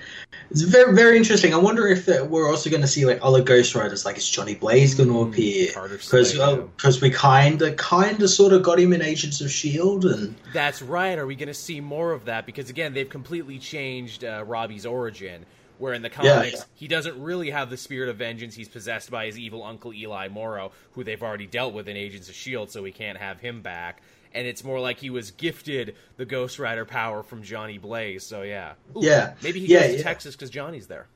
it's 0.51 0.63
very 0.63 0.95
very 0.95 1.17
interesting. 1.17 1.53
I 1.53 1.59
wonder 1.59 1.87
if 1.87 2.07
we're 2.07 2.49
also 2.49 2.71
going 2.71 2.83
to 2.83 2.89
see 2.89 3.05
like 3.07 3.19
other 3.23 3.43
Ghost 3.43 3.75
Riders, 3.75 4.05
like 4.05 4.17
is 4.17 4.29
Johnny 4.29 4.55
Blaze 4.55 4.95
going 4.95 5.09
to 5.09 5.15
mm, 5.17 5.29
appear? 5.29 5.89
Because 5.89 6.33
because 6.33 6.97
uh, 6.97 7.01
we 7.03 7.11
kind 7.11 7.61
of 7.63 7.77
kind 7.77 8.23
of 8.23 8.31
sort 8.31 8.53
of 8.53 8.63
got 8.63 8.81
him 8.81 8.93
in 8.93 9.03
Agents 9.03 9.41
of 9.41 9.51
Shield, 9.51 10.05
and 10.05 10.35
that's 10.53 10.83
right. 10.83 11.19
Are 11.19 11.27
we 11.27 11.37
going 11.37 11.49
to 11.49 11.55
see 11.55 11.81
more 11.81 12.13
of 12.13 12.25
that? 12.27 12.47
Because 12.47 12.71
again, 12.71 12.95
they've 12.95 13.09
completely 13.09 13.59
changed 13.59 14.25
uh, 14.25 14.45
Robbie's 14.47 14.87
origin. 14.87 15.47
Where 15.79 15.95
in 15.95 16.03
the 16.03 16.11
comics, 16.11 16.53
yeah, 16.53 16.59
yeah. 16.59 16.65
he 16.75 16.89
doesn't 16.89 17.19
really 17.23 17.49
have 17.49 17.71
the 17.71 17.79
spirit 17.79 18.11
of 18.11 18.17
vengeance. 18.17 18.55
He's 18.55 18.69
possessed 18.69 19.11
by 19.11 19.25
his 19.25 19.39
evil 19.39 19.65
uncle 19.65 19.95
Eli 19.95 20.29
Morrow, 20.29 20.73
who 20.93 21.05
they've 21.05 21.23
already 21.23 21.47
dealt 21.47 21.73
with 21.73 21.89
in 21.89 21.97
Agents 21.97 22.29
of 22.29 22.35
Shield, 22.35 22.71
so 22.71 22.83
we 22.83 22.93
can't 22.93 23.17
have 23.17 23.41
him 23.41 23.63
back 23.63 24.03
and 24.33 24.47
it's 24.47 24.65
more 24.65 24.81
like 24.81 24.99
he 24.99 25.11
was 25.11 25.31
gifted 25.33 25.97
the 26.17 26.25
Ghost 26.25 26.59
Rider 26.59 26.85
power 26.85 27.23
from 27.23 27.43
Johnny 27.43 27.79
Blaze. 27.79 28.25
So 28.25 28.43
yeah, 28.43 28.75
Ooh, 28.97 29.01
yeah, 29.03 29.35
maybe 29.43 29.61
he 29.61 29.67
yeah, 29.67 29.81
goes 29.81 29.91
to 29.91 29.97
yeah. 29.99 30.03
Texas 30.03 30.37
because 30.37 30.51
Johnny's 30.51 30.87
there. 30.87 31.07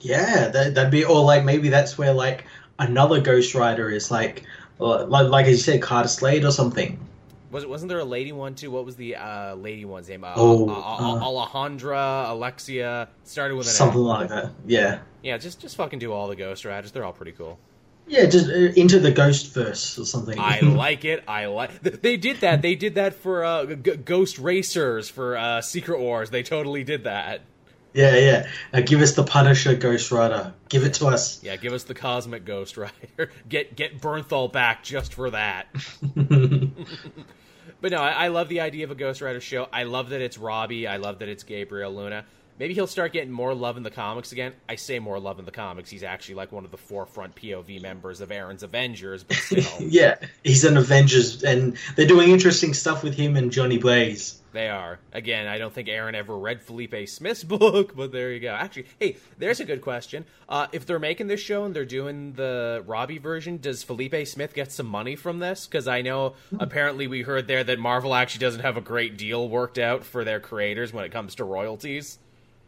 Yeah, 0.00 0.48
that, 0.48 0.76
would 0.76 0.90
be, 0.90 1.04
or 1.04 1.22
like 1.22 1.44
maybe 1.44 1.68
that's 1.68 1.98
where 1.98 2.12
like 2.12 2.44
another 2.78 3.20
Ghost 3.20 3.54
Rider 3.54 3.90
is 3.90 4.10
like, 4.10 4.44
like, 4.78 5.08
like 5.08 5.46
as 5.46 5.52
you 5.52 5.56
said, 5.58 5.82
Carter 5.82 6.08
Slade 6.08 6.44
or 6.44 6.52
something. 6.52 6.98
Was 7.50 7.64
it? 7.64 7.70
Wasn't 7.70 7.88
there 7.88 7.98
a 7.98 8.04
lady 8.04 8.32
one 8.32 8.54
too? 8.54 8.70
What 8.70 8.84
was 8.84 8.96
the 8.96 9.16
uh, 9.16 9.54
lady 9.54 9.84
one's 9.84 10.08
name? 10.08 10.22
Uh, 10.22 10.34
oh, 10.36 10.68
uh, 10.68 10.72
uh, 10.72 11.20
Alejandra, 11.20 12.30
Alexia. 12.30 13.08
Started 13.24 13.56
with 13.56 13.66
an 13.66 13.72
something 13.72 14.00
like 14.00 14.28
that. 14.28 14.52
Yeah. 14.66 15.00
Yeah, 15.22 15.38
just 15.38 15.60
just 15.60 15.76
fucking 15.76 15.98
do 15.98 16.12
all 16.12 16.28
the 16.28 16.36
Ghost 16.36 16.64
Riders. 16.64 16.92
They're 16.92 17.04
all 17.04 17.12
pretty 17.12 17.32
cool. 17.32 17.58
Yeah, 18.08 18.26
just 18.26 18.48
uh, 18.48 18.52
into 18.52 18.98
the 18.98 19.12
Ghost 19.12 19.52
verse 19.52 19.98
or 19.98 20.04
something. 20.04 20.38
I 20.38 20.60
like 20.62 21.04
it. 21.04 21.22
I 21.28 21.46
like. 21.46 21.80
They 21.82 22.16
did 22.16 22.38
that. 22.38 22.62
They 22.62 22.74
did 22.74 22.94
that 22.96 23.14
for 23.14 23.44
uh, 23.44 23.66
G- 23.66 23.96
Ghost 23.96 24.38
Racers 24.38 25.08
for 25.08 25.36
uh, 25.36 25.60
Secret 25.60 26.00
Wars. 26.00 26.30
They 26.30 26.42
totally 26.42 26.84
did 26.84 27.04
that. 27.04 27.42
Yeah, 27.94 28.16
yeah. 28.16 28.48
Now 28.72 28.80
give 28.80 29.00
us 29.00 29.14
the 29.14 29.24
Punisher 29.24 29.74
Ghost 29.74 30.12
Rider. 30.12 30.52
Give 30.68 30.84
it 30.84 30.94
to 30.94 31.06
us. 31.06 31.42
Yeah, 31.42 31.56
give 31.56 31.72
us 31.72 31.84
the 31.84 31.94
Cosmic 31.94 32.44
Ghost 32.44 32.76
Rider. 32.76 33.30
Get 33.48 33.76
get 33.76 34.00
Bernthal 34.00 34.52
back 34.52 34.84
just 34.84 35.14
for 35.14 35.30
that. 35.30 35.66
but 37.80 37.90
no, 37.90 37.98
I, 37.98 38.10
I 38.10 38.28
love 38.28 38.48
the 38.48 38.60
idea 38.60 38.84
of 38.84 38.90
a 38.90 38.94
Ghost 38.94 39.20
Rider 39.20 39.40
show. 39.40 39.68
I 39.72 39.84
love 39.84 40.10
that 40.10 40.20
it's 40.20 40.38
Robbie. 40.38 40.86
I 40.86 40.98
love 40.98 41.18
that 41.20 41.28
it's 41.28 41.42
Gabriel 41.42 41.94
Luna. 41.94 42.24
Maybe 42.58 42.74
he'll 42.74 42.88
start 42.88 43.12
getting 43.12 43.30
more 43.30 43.54
love 43.54 43.76
in 43.76 43.84
the 43.84 43.90
comics 43.90 44.32
again. 44.32 44.52
I 44.68 44.74
say 44.74 44.98
more 44.98 45.20
love 45.20 45.38
in 45.38 45.44
the 45.44 45.52
comics. 45.52 45.90
He's 45.90 46.02
actually 46.02 46.34
like 46.34 46.50
one 46.50 46.64
of 46.64 46.72
the 46.72 46.76
forefront 46.76 47.36
POV 47.36 47.80
members 47.80 48.20
of 48.20 48.32
Aaron's 48.32 48.64
Avengers, 48.64 49.22
but 49.22 49.36
still. 49.36 49.64
yeah, 49.80 50.16
he's 50.42 50.64
an 50.64 50.76
Avengers, 50.76 51.44
and 51.44 51.76
they're 51.94 52.06
doing 52.06 52.30
interesting 52.30 52.74
stuff 52.74 53.04
with 53.04 53.14
him 53.14 53.36
and 53.36 53.52
Johnny 53.52 53.78
Blaze. 53.78 54.40
They 54.52 54.68
are. 54.68 54.98
Again, 55.12 55.46
I 55.46 55.58
don't 55.58 55.72
think 55.72 55.88
Aaron 55.88 56.16
ever 56.16 56.36
read 56.36 56.60
Felipe 56.62 57.08
Smith's 57.08 57.44
book, 57.58 57.94
but 57.94 58.10
there 58.10 58.32
you 58.32 58.40
go. 58.40 58.48
Actually, 58.48 58.86
hey, 58.98 59.16
there's 59.36 59.60
a 59.60 59.64
good 59.64 59.82
question. 59.82 60.24
Uh, 60.48 60.66
if 60.72 60.84
they're 60.84 60.98
making 60.98 61.28
this 61.28 61.40
show 61.40 61.64
and 61.64 61.76
they're 61.76 61.84
doing 61.84 62.32
the 62.32 62.82
Robbie 62.86 63.18
version, 63.18 63.58
does 63.58 63.84
Felipe 63.84 64.26
Smith 64.26 64.54
get 64.54 64.72
some 64.72 64.86
money 64.86 65.14
from 65.14 65.38
this? 65.38 65.66
Because 65.66 65.86
I 65.86 66.02
know 66.02 66.34
apparently 66.58 67.06
we 67.06 67.22
heard 67.22 67.46
there 67.46 67.62
that 67.62 67.78
Marvel 67.78 68.14
actually 68.14 68.40
doesn't 68.40 68.62
have 68.62 68.76
a 68.76 68.80
great 68.80 69.16
deal 69.16 69.48
worked 69.48 69.78
out 69.78 70.02
for 70.02 70.24
their 70.24 70.40
creators 70.40 70.92
when 70.92 71.04
it 71.04 71.12
comes 71.12 71.36
to 71.36 71.44
royalties. 71.44 72.18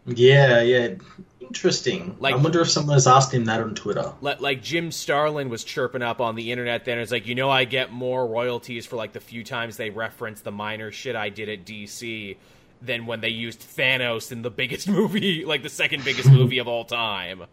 Yeah, 0.07 0.61
yeah. 0.63 0.95
Interesting. 1.41 2.17
Like, 2.21 2.35
I 2.35 2.37
wonder 2.37 2.61
if 2.61 2.71
someone 2.71 2.95
has 2.95 3.07
asked 3.07 3.35
him 3.35 3.47
that 3.47 3.61
on 3.61 3.75
Twitter. 3.75 4.13
Like 4.21 4.63
Jim 4.63 4.93
Starlin 4.93 5.49
was 5.49 5.65
chirping 5.65 6.03
up 6.03 6.21
on 6.21 6.37
the 6.37 6.53
internet 6.53 6.85
then. 6.85 6.99
It's 6.99 7.11
like, 7.11 7.27
you 7.27 7.35
know, 7.35 7.51
I 7.51 7.65
get 7.65 7.93
more 7.93 8.27
royalties 8.27 8.87
for 8.87 8.97
like 8.97 9.13
the 9.13 9.21
few 9.21 9.43
times 9.43 9.77
they 9.77 9.91
reference 9.91 10.43
the 10.43 10.53
minor 10.53 10.93
shit 10.93 11.17
I 11.17 11.29
did 11.29 11.49
at 11.49 11.65
DC 11.65 12.37
than 12.83 13.07
when 13.07 13.21
they 13.21 13.29
used 13.29 13.61
Thanos 13.61 14.33
in 14.33 14.43
the 14.43 14.51
biggest 14.51 14.89
movie, 14.89 15.45
like 15.45 15.63
the 15.63 15.69
second 15.69 16.05
biggest 16.05 16.31
movie 16.33 16.59
of 16.59 16.69
all 16.69 16.85
time. 16.85 17.45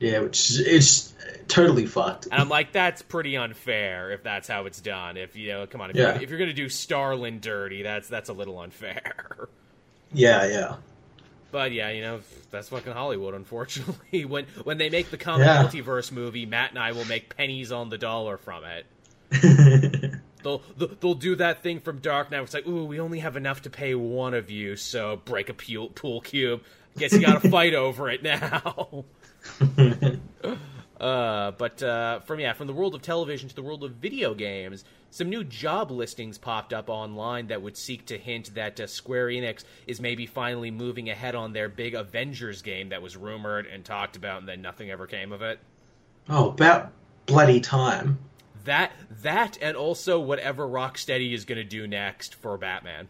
Yeah, 0.00 0.20
which 0.20 0.60
is 0.60 1.12
totally 1.48 1.86
fucked. 1.86 2.26
And 2.26 2.34
I'm 2.34 2.48
like, 2.48 2.72
that's 2.72 3.02
pretty 3.02 3.36
unfair 3.36 4.12
if 4.12 4.22
that's 4.22 4.46
how 4.46 4.66
it's 4.66 4.80
done. 4.80 5.16
If 5.16 5.34
you 5.34 5.48
know, 5.48 5.66
come 5.66 5.80
on, 5.80 5.90
if, 5.90 5.96
yeah. 5.96 6.14
you're, 6.14 6.22
if 6.22 6.30
you're 6.30 6.38
gonna 6.38 6.52
do 6.52 6.68
Starlin 6.68 7.40
dirty, 7.40 7.82
that's 7.82 8.08
that's 8.08 8.28
a 8.28 8.32
little 8.32 8.58
unfair. 8.58 9.48
Yeah, 10.10 10.46
yeah. 10.46 10.76
But 11.50 11.72
yeah, 11.72 11.90
you 11.90 12.02
know 12.02 12.20
that's 12.50 12.68
fucking 12.68 12.92
Hollywood. 12.92 13.34
Unfortunately, 13.34 14.24
when 14.26 14.46
when 14.64 14.78
they 14.78 14.90
make 14.90 15.10
the 15.10 15.16
comic 15.16 15.46
yeah. 15.46 15.64
multiverse 15.64 16.12
movie, 16.12 16.46
Matt 16.46 16.70
and 16.70 16.78
I 16.78 16.92
will 16.92 17.06
make 17.06 17.36
pennies 17.36 17.72
on 17.72 17.88
the 17.88 17.98
dollar 17.98 18.36
from 18.36 18.64
it. 18.64 18.86
they'll 20.42 20.62
they'll 21.00 21.14
do 21.14 21.36
that 21.36 21.62
thing 21.62 21.80
from 21.80 21.98
Dark 21.98 22.30
Knight. 22.30 22.42
It's 22.42 22.54
like, 22.54 22.66
ooh, 22.66 22.84
we 22.84 23.00
only 23.00 23.20
have 23.20 23.36
enough 23.36 23.62
to 23.62 23.70
pay 23.70 23.94
one 23.94 24.34
of 24.34 24.50
you, 24.50 24.76
so 24.76 25.20
break 25.24 25.48
a 25.48 25.54
pool, 25.54 25.88
pool 25.88 26.20
cube. 26.20 26.62
Guess 26.96 27.12
you 27.12 27.20
got 27.20 27.42
to 27.42 27.50
fight 27.50 27.74
over 27.74 28.10
it 28.10 28.22
now. 28.22 29.04
uh, 31.00 31.50
but 31.52 31.82
uh, 31.82 32.20
from 32.20 32.40
yeah, 32.40 32.52
from 32.52 32.66
the 32.66 32.72
world 32.72 32.94
of 32.94 33.02
television 33.02 33.48
to 33.48 33.54
the 33.54 33.62
world 33.62 33.84
of 33.84 33.92
video 33.92 34.34
games, 34.34 34.84
some 35.10 35.30
new 35.30 35.44
job 35.44 35.90
listings 35.90 36.38
popped 36.38 36.72
up 36.72 36.88
online 36.88 37.46
that 37.48 37.62
would 37.62 37.76
seek 37.76 38.06
to 38.06 38.18
hint 38.18 38.54
that 38.54 38.78
uh, 38.78 38.86
Square 38.86 39.28
Enix 39.28 39.64
is 39.86 40.00
maybe 40.00 40.26
finally 40.26 40.70
moving 40.70 41.08
ahead 41.08 41.34
on 41.34 41.52
their 41.52 41.68
big 41.68 41.94
Avengers 41.94 42.62
game 42.62 42.90
that 42.90 43.02
was 43.02 43.16
rumored 43.16 43.66
and 43.66 43.84
talked 43.84 44.16
about, 44.16 44.40
and 44.40 44.48
then 44.48 44.60
nothing 44.60 44.90
ever 44.90 45.06
came 45.06 45.32
of 45.32 45.42
it. 45.42 45.58
Oh, 46.28 46.50
about 46.50 46.92
bloody 47.26 47.60
time. 47.60 48.18
That 48.64 48.92
that 49.22 49.56
and 49.62 49.76
also 49.76 50.20
whatever 50.20 50.66
Rocksteady 50.66 51.32
is 51.32 51.44
going 51.44 51.56
to 51.56 51.64
do 51.64 51.86
next 51.86 52.34
for 52.34 52.58
Batman. 52.58 53.08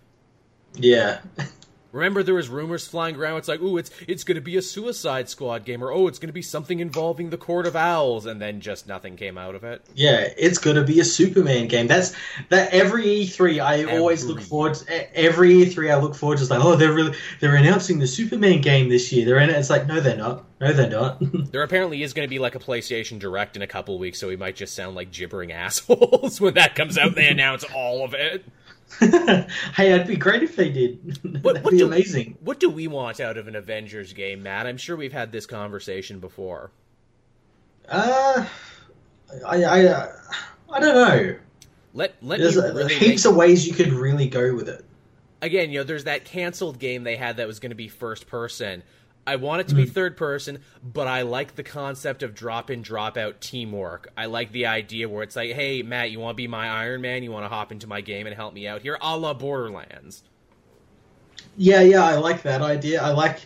Yeah. 0.74 1.20
Remember, 1.92 2.22
there 2.22 2.34
was 2.34 2.48
rumors 2.48 2.86
flying 2.86 3.16
around. 3.16 3.38
It's 3.38 3.48
like, 3.48 3.60
ooh, 3.60 3.78
it's 3.78 3.90
it's 4.06 4.22
going 4.22 4.34
to 4.34 4.42
be 4.42 4.56
a 4.56 4.62
Suicide 4.62 5.28
Squad 5.28 5.64
game, 5.64 5.82
or 5.82 5.90
oh, 5.90 6.06
it's 6.06 6.18
going 6.18 6.28
to 6.28 6.34
be 6.34 6.42
something 6.42 6.80
involving 6.80 7.30
the 7.30 7.38
Court 7.38 7.66
of 7.66 7.76
Owls, 7.76 8.26
and 8.26 8.40
then 8.40 8.60
just 8.60 8.86
nothing 8.86 9.16
came 9.16 9.38
out 9.38 9.54
of 9.54 9.64
it. 9.64 9.82
Yeah, 9.94 10.28
it's 10.36 10.58
going 10.58 10.76
to 10.76 10.84
be 10.84 11.00
a 11.00 11.04
Superman 11.04 11.66
game. 11.66 11.86
That's 11.86 12.14
that 12.50 12.72
every 12.74 13.04
E3 13.04 13.62
I 13.62 13.80
every. 13.80 13.96
always 13.96 14.24
look 14.26 14.40
forward. 14.42 14.74
To, 14.74 15.18
every 15.18 15.50
E3 15.54 15.90
I 15.90 15.96
look 15.98 16.14
forward 16.14 16.38
to 16.38 16.42
is 16.42 16.50
like, 16.50 16.62
oh, 16.62 16.76
they're 16.76 16.92
really 16.92 17.16
they're 17.40 17.56
announcing 17.56 17.98
the 17.98 18.06
Superman 18.06 18.60
game 18.60 18.90
this 18.90 19.10
year. 19.10 19.24
They're 19.24 19.38
in 19.38 19.48
it. 19.48 19.56
It's 19.56 19.70
like, 19.70 19.86
no, 19.86 20.00
they're 20.00 20.16
not. 20.16 20.44
No, 20.60 20.72
they're 20.72 20.90
not. 20.90 21.18
there 21.52 21.62
apparently 21.62 22.02
is 22.02 22.12
going 22.12 22.26
to 22.26 22.30
be 22.30 22.38
like 22.38 22.54
a 22.54 22.58
PlayStation 22.58 23.18
Direct 23.18 23.56
in 23.56 23.62
a 23.62 23.66
couple 23.66 23.98
weeks, 23.98 24.18
so 24.18 24.28
we 24.28 24.36
might 24.36 24.56
just 24.56 24.74
sound 24.74 24.94
like 24.94 25.10
gibbering 25.10 25.52
assholes 25.52 26.40
when 26.40 26.54
that 26.54 26.74
comes 26.74 26.98
out. 26.98 27.14
They 27.14 27.28
announce 27.28 27.64
all 27.74 28.04
of 28.04 28.12
it. 28.12 28.44
hey, 29.00 29.92
it'd 29.92 30.06
be 30.06 30.16
great 30.16 30.42
if 30.42 30.56
they 30.56 30.70
did. 30.70 31.18
What, 31.42 31.54
That'd 31.54 31.64
what 31.64 31.70
be 31.72 31.78
do, 31.78 31.86
amazing. 31.86 32.36
What 32.40 32.58
do 32.58 32.70
we 32.70 32.88
want 32.88 33.20
out 33.20 33.36
of 33.36 33.48
an 33.48 33.54
Avengers 33.54 34.12
game, 34.12 34.42
Matt? 34.42 34.66
I'm 34.66 34.76
sure 34.76 34.96
we've 34.96 35.12
had 35.12 35.30
this 35.30 35.46
conversation 35.46 36.18
before. 36.18 36.70
Uh, 37.88 38.46
I, 39.46 39.62
I, 39.62 39.84
uh, 39.84 40.12
I 40.72 40.80
don't 40.80 40.94
know. 40.94 41.36
Let 41.94 42.14
let 42.22 42.40
There's 42.40 42.56
really 42.56 42.94
heaps 42.94 43.24
make... 43.24 43.30
of 43.30 43.36
ways 43.36 43.66
you 43.66 43.74
could 43.74 43.92
really 43.92 44.28
go 44.28 44.54
with 44.54 44.68
it. 44.68 44.84
Again, 45.40 45.70
you 45.70 45.78
know, 45.78 45.84
there's 45.84 46.04
that 46.04 46.24
canceled 46.24 46.78
game 46.78 47.04
they 47.04 47.16
had 47.16 47.36
that 47.36 47.46
was 47.46 47.60
going 47.60 47.70
to 47.70 47.76
be 47.76 47.88
first 47.88 48.26
person. 48.26 48.82
I 49.28 49.36
want 49.36 49.60
it 49.60 49.68
to 49.68 49.74
be 49.74 49.84
mm. 49.84 49.92
third 49.92 50.16
person, 50.16 50.60
but 50.82 51.06
I 51.06 51.20
like 51.20 51.54
the 51.54 51.62
concept 51.62 52.22
of 52.22 52.34
drop 52.34 52.70
in, 52.70 52.80
drop 52.80 53.18
out 53.18 53.42
teamwork. 53.42 54.10
I 54.16 54.24
like 54.24 54.52
the 54.52 54.64
idea 54.64 55.06
where 55.06 55.22
it's 55.22 55.36
like, 55.36 55.52
hey, 55.52 55.82
Matt, 55.82 56.10
you 56.10 56.18
want 56.18 56.34
to 56.34 56.36
be 56.36 56.48
my 56.48 56.66
Iron 56.66 57.02
Man? 57.02 57.22
You 57.22 57.30
want 57.30 57.44
to 57.44 57.50
hop 57.50 57.70
into 57.70 57.86
my 57.86 58.00
game 58.00 58.26
and 58.26 58.34
help 58.34 58.54
me 58.54 58.66
out 58.66 58.80
here? 58.80 58.96
A 59.02 59.18
la 59.18 59.34
Borderlands. 59.34 60.22
Yeah, 61.58 61.82
yeah, 61.82 62.04
I 62.04 62.16
like 62.16 62.40
that 62.44 62.62
idea. 62.62 63.02
I 63.02 63.10
like 63.10 63.40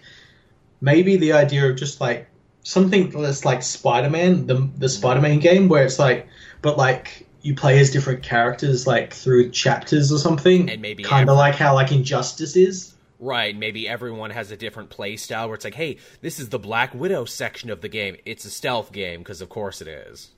maybe 0.81 1.17
the 1.17 1.33
idea 1.33 1.69
of 1.69 1.75
just 1.75 2.01
like 2.01 2.29
something 2.63 3.11
that's 3.11 3.45
like 3.45 3.65
Spider 3.65 4.09
Man, 4.09 4.47
the, 4.47 4.71
the 4.79 4.89
Spider 4.89 5.21
Man 5.21 5.41
game, 5.41 5.69
where 5.69 5.85
it's 5.85 5.99
like, 5.99 6.29
but 6.61 6.79
like 6.79 7.27
you 7.43 7.57
play 7.57 7.81
as 7.81 7.91
different 7.91 8.23
characters 8.23 8.87
like 8.87 9.13
through 9.13 9.51
chapters 9.51 10.13
or 10.13 10.19
something. 10.19 10.71
And 10.71 10.81
maybe 10.81 11.03
kind 11.03 11.29
of 11.29 11.37
like 11.37 11.57
how 11.57 11.75
like 11.75 11.91
Injustice 11.91 12.55
is. 12.55 12.92
Right, 13.23 13.57
maybe 13.57 13.89
everyone 13.89 14.31
has 14.31 14.51
a 14.51 14.57
different 14.57 14.91
play 14.91 15.17
style 15.17 15.47
where 15.47 15.55
it's 15.55 15.65
like, 15.65 15.77
hey, 15.77 15.99
this 16.23 16.41
is 16.41 16.49
the 16.49 16.59
Black 16.59 16.93
Widow 16.93 17.25
section 17.25 17.71
of 17.71 17.81
the 17.81 17.89
game. 17.89 18.17
It's 18.25 18.45
a 18.45 18.51
stealth 18.51 18.91
game, 18.91 19.21
because 19.21 19.41
of 19.41 19.49
course 19.49 19.81
it 19.81 19.87
is. 19.87 20.33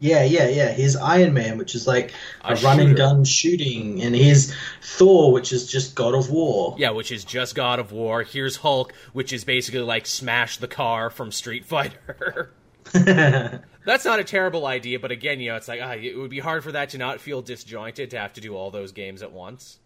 Yeah, 0.00 0.22
yeah, 0.22 0.46
yeah. 0.48 0.72
Here's 0.72 0.96
Iron 0.96 1.32
Man, 1.32 1.56
which 1.56 1.74
is 1.74 1.86
like 1.86 2.12
a, 2.44 2.52
a 2.52 2.56
running 2.56 2.94
gun 2.94 3.24
shooting, 3.24 4.02
and 4.02 4.14
here's 4.14 4.54
Thor, 4.82 5.32
which 5.32 5.50
is 5.50 5.66
just 5.66 5.94
God 5.94 6.14
of 6.14 6.30
War. 6.30 6.76
Yeah, 6.78 6.90
which 6.90 7.10
is 7.10 7.24
just 7.24 7.54
God 7.54 7.78
of 7.78 7.90
War. 7.90 8.22
Here's 8.22 8.56
Hulk, 8.56 8.92
which 9.14 9.32
is 9.32 9.44
basically 9.44 9.80
like 9.80 10.04
smash 10.04 10.58
the 10.58 10.68
car 10.68 11.08
from 11.08 11.32
Street 11.32 11.64
Fighter. 11.64 12.52
That's 12.92 14.04
not 14.04 14.20
a 14.20 14.24
terrible 14.24 14.66
idea, 14.66 15.00
but 15.00 15.10
again, 15.10 15.40
you 15.40 15.52
know, 15.52 15.56
it's 15.56 15.68
like 15.68 15.80
ah, 15.82 15.92
it 15.92 16.18
would 16.18 16.30
be 16.30 16.40
hard 16.40 16.62
for 16.62 16.72
that 16.72 16.90
to 16.90 16.98
not 16.98 17.18
feel 17.18 17.40
disjointed 17.40 18.10
to 18.10 18.18
have 18.18 18.34
to 18.34 18.42
do 18.42 18.54
all 18.54 18.70
those 18.70 18.92
games 18.92 19.22
at 19.22 19.32
once. 19.32 19.78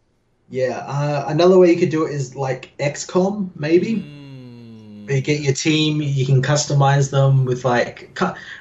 Yeah, 0.51 0.79
uh, 0.79 1.27
another 1.29 1.59
way 1.59 1.71
you 1.71 1.79
could 1.79 1.91
do 1.91 2.07
it 2.07 2.13
is 2.13 2.35
like 2.35 2.77
XCOM, 2.79 3.51
maybe. 3.55 4.05
You 5.09 5.21
get 5.21 5.41
your 5.41 5.55
team, 5.55 6.03
you 6.03 6.27
can 6.27 6.43
customize 6.43 7.11
them 7.11 7.45
with 7.45 7.65
like, 7.65 8.19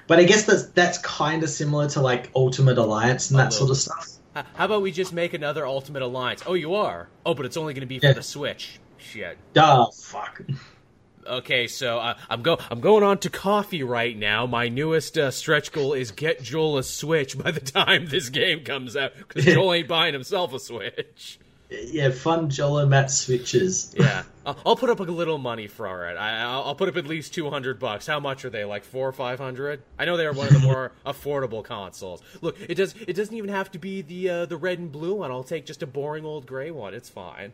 but 0.08 0.20
I 0.20 0.24
guess 0.24 0.46
that's 0.46 0.66
that's 0.68 0.98
kind 1.00 1.44
of 1.44 1.50
similar 1.50 1.90
to 1.90 2.02
like 2.02 2.30
Ultimate 2.36 2.78
Alliance 2.78 3.30
and 3.30 3.40
that 3.40 3.54
sort 3.54 3.70
of 3.70 3.78
stuff. 3.78 4.18
How 4.34 4.66
about 4.66 4.82
we 4.82 4.92
just 4.92 5.14
make 5.14 5.34
another 5.34 5.66
Ultimate 5.66 6.02
Alliance? 6.02 6.44
Oh, 6.46 6.54
you 6.54 6.76
are. 6.76 7.10
Oh, 7.26 7.34
but 7.34 7.46
it's 7.46 7.58
only 7.58 7.74
going 7.74 7.82
to 7.82 7.88
be 7.88 8.00
for 8.00 8.08
yeah. 8.08 8.14
the 8.14 8.24
Switch. 8.24 8.80
Shit. 8.98 9.38
Oh 9.56 9.92
fuck. 9.92 10.42
Okay, 11.26 11.68
so 11.68 12.00
uh, 12.00 12.18
I'm 12.30 12.42
go 12.42 12.58
I'm 12.70 12.80
going 12.80 13.04
on 13.04 13.20
to 13.20 13.30
Ko-fi 13.30 13.84
right 13.84 14.18
now. 14.18 14.46
My 14.46 14.70
newest 14.70 15.18
uh, 15.18 15.32
stretch 15.32 15.72
goal 15.72 15.94
is 15.94 16.12
get 16.12 16.42
Joel 16.42 16.80
a 16.80 16.84
Switch 16.84 17.38
by 17.38 17.52
the 17.52 17.60
time 17.60 18.08
this 18.08 18.30
game 18.30 18.64
comes 18.64 18.96
out 18.96 19.12
because 19.16 19.46
Joel 19.54 19.74
ain't 19.74 19.88
buying 19.88 20.14
himself 20.14 20.54
a 20.54 20.60
Switch. 20.60 21.40
Yeah, 21.70 22.10
fun 22.10 22.50
and 22.60 22.90
Matt 22.90 23.12
switches. 23.12 23.94
yeah, 23.96 24.24
I'll 24.44 24.76
put 24.76 24.90
up 24.90 25.00
a 25.00 25.04
little 25.04 25.38
money 25.38 25.68
for 25.68 26.10
it. 26.10 26.18
I, 26.18 26.58
will 26.66 26.74
put 26.74 26.90
up 26.90 26.98
at 26.98 27.06
least 27.06 27.36
two 27.36 27.48
hundred 27.52 27.78
bucks. 27.78 28.08
How 28.08 28.20
much 28.20 28.44
are 28.44 28.50
they? 28.50 28.66
Like 28.66 28.84
four 28.84 29.08
or 29.08 29.12
five 29.12 29.38
hundred? 29.38 29.84
I 30.00 30.06
know 30.06 30.18
they're 30.18 30.34
one 30.34 30.48
of 30.48 30.54
the 30.54 30.60
more 30.60 30.94
affordable 31.06 31.64
consoles. 31.64 32.24
Look, 32.42 32.58
it 32.60 32.74
does. 32.74 32.96
It 33.08 33.14
doesn't 33.14 33.36
even 33.36 33.52
have 33.52 33.70
to 33.72 33.80
be 33.80 34.02
the 34.02 34.30
uh, 34.30 34.46
the 34.48 34.58
red 34.58 34.80
and 34.80 34.92
blue 34.92 35.14
one. 35.16 35.30
I'll 35.30 35.44
take 35.44 35.68
just 35.68 35.84
a 35.84 35.88
boring 35.88 36.26
old 36.26 36.48
gray 36.48 36.72
one. 36.72 36.96
It's 36.96 37.10
fine. 37.10 37.54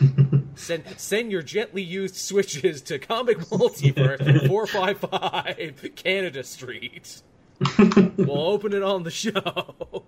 send 0.54 0.84
send 0.96 1.30
your 1.30 1.42
gently 1.42 1.82
used 1.82 2.16
switches 2.16 2.80
to 2.82 2.98
Comic 2.98 3.40
Multiverse 3.40 4.46
four 4.48 4.66
five 4.66 4.98
five 4.98 5.90
Canada 5.96 6.44
Street. 6.44 7.20
we'll 8.16 8.48
open 8.48 8.72
it 8.72 8.82
on 8.82 9.02
the 9.02 9.10
show. 9.10 10.04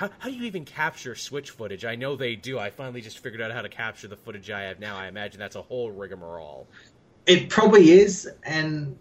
How, 0.00 0.08
how 0.18 0.30
do 0.30 0.34
you 0.34 0.44
even 0.44 0.64
capture 0.64 1.14
Switch 1.14 1.50
footage? 1.50 1.84
I 1.84 1.94
know 1.94 2.16
they 2.16 2.34
do. 2.34 2.58
I 2.58 2.70
finally 2.70 3.02
just 3.02 3.18
figured 3.18 3.42
out 3.42 3.52
how 3.52 3.60
to 3.60 3.68
capture 3.68 4.08
the 4.08 4.16
footage 4.16 4.50
I 4.50 4.62
have 4.62 4.80
now. 4.80 4.96
I 4.96 5.08
imagine 5.08 5.38
that's 5.38 5.56
a 5.56 5.62
whole 5.62 5.90
rigmarole. 5.90 6.66
It 7.26 7.50
probably 7.50 7.90
is, 7.90 8.26
and 8.42 8.96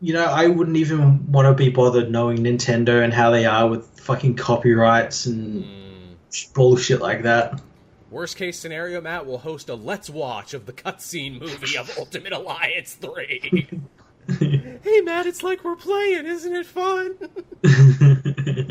you 0.00 0.12
know, 0.12 0.24
I 0.24 0.48
wouldn't 0.48 0.76
even 0.76 1.30
want 1.30 1.46
to 1.46 1.54
be 1.54 1.70
bothered 1.70 2.10
knowing 2.10 2.38
Nintendo 2.38 3.04
and 3.04 3.14
how 3.14 3.30
they 3.30 3.46
are 3.46 3.68
with 3.68 4.00
fucking 4.00 4.34
copyrights 4.34 5.26
and 5.26 5.62
mm. 5.62 6.52
bullshit 6.52 7.00
like 7.00 7.22
that. 7.22 7.62
Worst 8.10 8.36
case 8.36 8.58
scenario, 8.58 9.00
Matt 9.00 9.26
will 9.26 9.38
host 9.38 9.68
a 9.68 9.76
Let's 9.76 10.10
Watch 10.10 10.52
of 10.52 10.66
the 10.66 10.72
cutscene 10.72 11.38
movie 11.38 11.78
of 11.78 11.88
Ultimate 11.96 12.32
Alliance 12.32 12.94
3. 12.94 13.68
hey, 14.40 15.00
Matt, 15.02 15.26
it's 15.26 15.44
like 15.44 15.62
we're 15.62 15.76
playing. 15.76 16.26
Isn't 16.26 16.56
it 16.56 16.66
fun? 16.66 17.14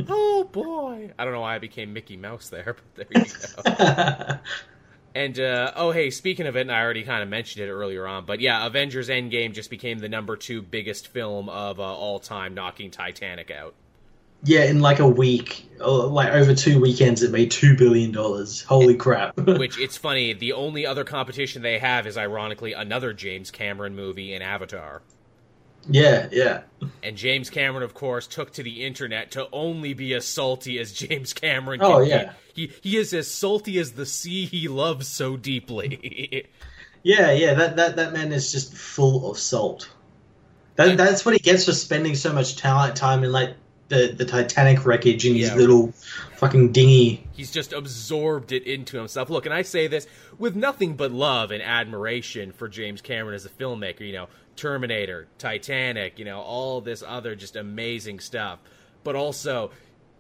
oh, 0.14 0.44
boy. 0.52 1.12
I 1.18 1.24
don't 1.24 1.34
know 1.34 1.42
why 1.42 1.56
I 1.56 1.60
became 1.60 1.94
Mickey 1.94 2.18
Mouse 2.18 2.50
there, 2.50 2.76
but 2.96 3.08
there 3.10 3.24
you 3.24 3.32
go. 4.26 4.40
and, 5.16 5.40
uh, 5.40 5.72
oh, 5.76 5.92
hey, 5.92 6.10
speaking 6.10 6.48
of 6.48 6.56
it, 6.56 6.62
and 6.62 6.72
I 6.72 6.82
already 6.82 7.04
kind 7.04 7.24
of 7.24 7.30
mentioned 7.30 7.66
it 7.66 7.72
earlier 7.72 8.08
on, 8.08 8.26
but 8.26 8.40
yeah, 8.40 8.66
Avengers 8.66 9.10
Endgame 9.10 9.54
just 9.54 9.70
became 9.70 10.00
the 10.00 10.10
number 10.10 10.36
two 10.36 10.62
biggest 10.62 11.08
film 11.08 11.50
of 11.50 11.80
uh, 11.80 11.84
all 11.84 12.20
time, 12.20 12.54
knocking 12.54 12.92
Titanic 12.92 13.52
out. 13.52 13.76
Yeah, 14.44 14.64
in 14.64 14.80
like 14.80 15.00
a 15.00 15.08
week, 15.08 15.70
uh, 15.82 16.08
like 16.08 16.32
over 16.32 16.56
two 16.56 16.80
weekends, 16.80 17.24
it 17.24 17.32
made 17.32 17.52
two 17.52 17.76
billion 17.76 18.14
dollars. 18.14 18.62
Holy 18.62 18.96
crap! 18.96 19.36
Which 19.38 19.78
it's 19.78 19.98
funny. 19.98 20.32
The 20.32 20.54
only 20.54 20.86
other 20.86 21.04
competition 21.04 21.62
they 21.62 21.78
have 21.78 22.08
is 22.08 22.18
ironically 22.18 22.72
another 22.72 23.12
James 23.12 23.52
Cameron 23.52 23.98
movie 23.98 24.34
in 24.34 24.42
Avatar. 24.42 25.02
Yeah, 25.90 26.28
yeah. 26.32 26.62
And 27.04 27.18
James 27.18 27.50
Cameron, 27.50 27.84
of 27.84 27.94
course, 27.94 28.28
took 28.28 28.54
to 28.54 28.64
the 28.64 28.86
internet 28.86 29.32
to 29.32 29.48
only 29.52 29.94
be 29.94 30.14
as 30.14 30.26
salty 30.26 30.80
as 30.80 30.94
James 30.94 31.34
Cameron. 31.34 31.80
oh 31.82 32.02
yeah, 32.02 32.34
he 32.54 32.72
he 32.82 32.98
is 32.98 33.14
as 33.14 33.30
salty 33.30 33.80
as 33.80 33.94
the 33.94 34.06
sea 34.06 34.46
he 34.46 34.68
loves 34.68 35.08
so 35.08 35.36
deeply. 35.36 36.48
yeah, 37.04 37.32
yeah. 37.32 37.54
That 37.54 37.76
that 37.76 37.96
that 37.96 38.14
man 38.14 38.32
is 38.32 38.52
just 38.52 38.76
full 38.76 39.32
of 39.32 39.38
salt. 39.38 39.90
That, 40.76 40.96
that's 40.96 41.26
what 41.26 41.34
he 41.34 41.40
gets 41.40 41.66
for 41.66 41.74
spending 41.74 42.16
so 42.16 42.32
much 42.32 42.56
talent 42.56 42.96
time 42.96 43.24
in 43.26 43.34
like 43.34 43.56
the 43.90 44.14
the 44.16 44.24
Titanic 44.24 44.86
wreckage 44.86 45.26
in 45.26 45.36
his 45.36 45.54
little 45.54 45.92
fucking 46.38 46.72
dinghy. 46.72 47.28
He's 47.34 47.52
just 47.52 47.74
absorbed 47.74 48.52
it 48.52 48.64
into 48.64 48.98
himself. 48.98 49.30
Look, 49.30 49.46
and 49.46 49.54
I 49.54 49.64
say 49.64 49.88
this 49.88 50.08
with 50.38 50.56
nothing 50.56 50.96
but 50.96 51.12
love 51.12 51.52
and 51.52 51.62
admiration 51.62 52.54
for 52.54 52.70
James 52.70 53.02
Cameron 53.02 53.36
as 53.36 53.46
a 53.46 53.50
filmmaker. 53.50 54.02
You 54.02 54.14
know, 54.14 54.28
Terminator, 54.60 55.28
Titanic, 55.38 56.20
you 56.20 56.26
know, 56.26 56.42
all 56.42 56.82
this 56.82 57.02
other 57.02 57.34
just 57.34 57.56
amazing 57.56 58.20
stuff. 58.20 58.60
But 59.06 59.16
also, 59.16 59.72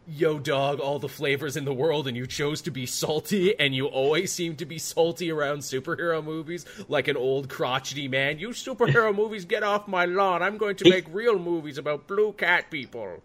yo 0.07 0.39
dog 0.39 0.79
all 0.79 0.97
the 0.97 1.09
flavors 1.09 1.57
in 1.57 1.65
the 1.65 1.73
world 1.73 2.07
and 2.07 2.15
you 2.15 2.25
chose 2.25 2.61
to 2.61 2.71
be 2.71 2.85
salty 2.85 3.59
and 3.59 3.75
you 3.75 3.85
always 3.85 4.31
seem 4.31 4.55
to 4.55 4.65
be 4.65 4.79
salty 4.79 5.29
around 5.29 5.59
superhero 5.59 6.23
movies 6.23 6.65
like 6.87 7.09
an 7.09 7.17
old 7.17 7.49
crotchety 7.49 8.07
man. 8.07 8.39
You 8.39 8.49
superhero 8.49 9.13
movies 9.23 9.43
get 9.43 9.61
off 9.61 9.87
my 9.87 10.05
lawn. 10.05 10.41
I'm 10.41 10.57
going 10.57 10.77
to 10.77 10.89
make 10.89 11.05
real 11.11 11.37
movies 11.37 11.77
about 11.77 12.07
blue 12.07 12.31
cat 12.31 12.71
people 12.71 13.21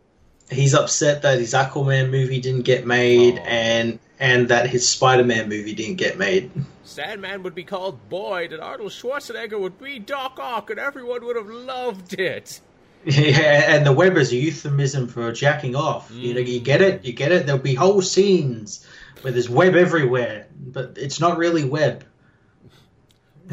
he's 0.50 0.74
upset 0.74 1.22
that 1.22 1.38
his 1.38 1.54
Aquaman 1.54 2.10
movie 2.10 2.40
didn't 2.40 2.62
get 2.62 2.86
made 2.86 3.38
and 3.38 3.98
and 4.20 4.48
that 4.48 4.68
his 4.68 4.88
Spider-Man 4.88 5.48
movie 5.48 5.74
didn't 5.74 5.96
get 5.96 6.16
made. 6.18 6.50
Sandman 6.84 7.42
would 7.42 7.54
be 7.54 7.64
called 7.64 8.08
Boyd 8.08 8.52
and 8.52 8.62
Arnold 8.62 8.92
Schwarzenegger 8.92 9.58
would 9.58 9.78
be 9.80 9.98
Doc 9.98 10.38
Ock 10.38 10.70
and 10.70 10.78
everyone 10.78 11.24
would 11.24 11.36
have 11.36 11.48
loved 11.48 12.14
it. 12.14 12.60
Yeah, 13.06 13.74
and 13.74 13.84
the 13.84 13.92
web 13.92 14.16
is 14.16 14.32
a 14.32 14.36
euphemism 14.36 15.08
for 15.08 15.30
jacking 15.30 15.76
off. 15.76 16.10
Mm. 16.10 16.20
You 16.22 16.34
know, 16.34 16.40
you 16.40 16.58
get 16.58 16.80
it, 16.80 17.04
you 17.04 17.12
get 17.12 17.32
it. 17.32 17.44
There'll 17.44 17.60
be 17.60 17.74
whole 17.74 18.00
scenes 18.00 18.86
where 19.20 19.30
there's 19.30 19.50
web 19.50 19.74
everywhere, 19.74 20.46
but 20.58 20.96
it's 20.96 21.20
not 21.20 21.36
really 21.36 21.64
web. 21.64 22.04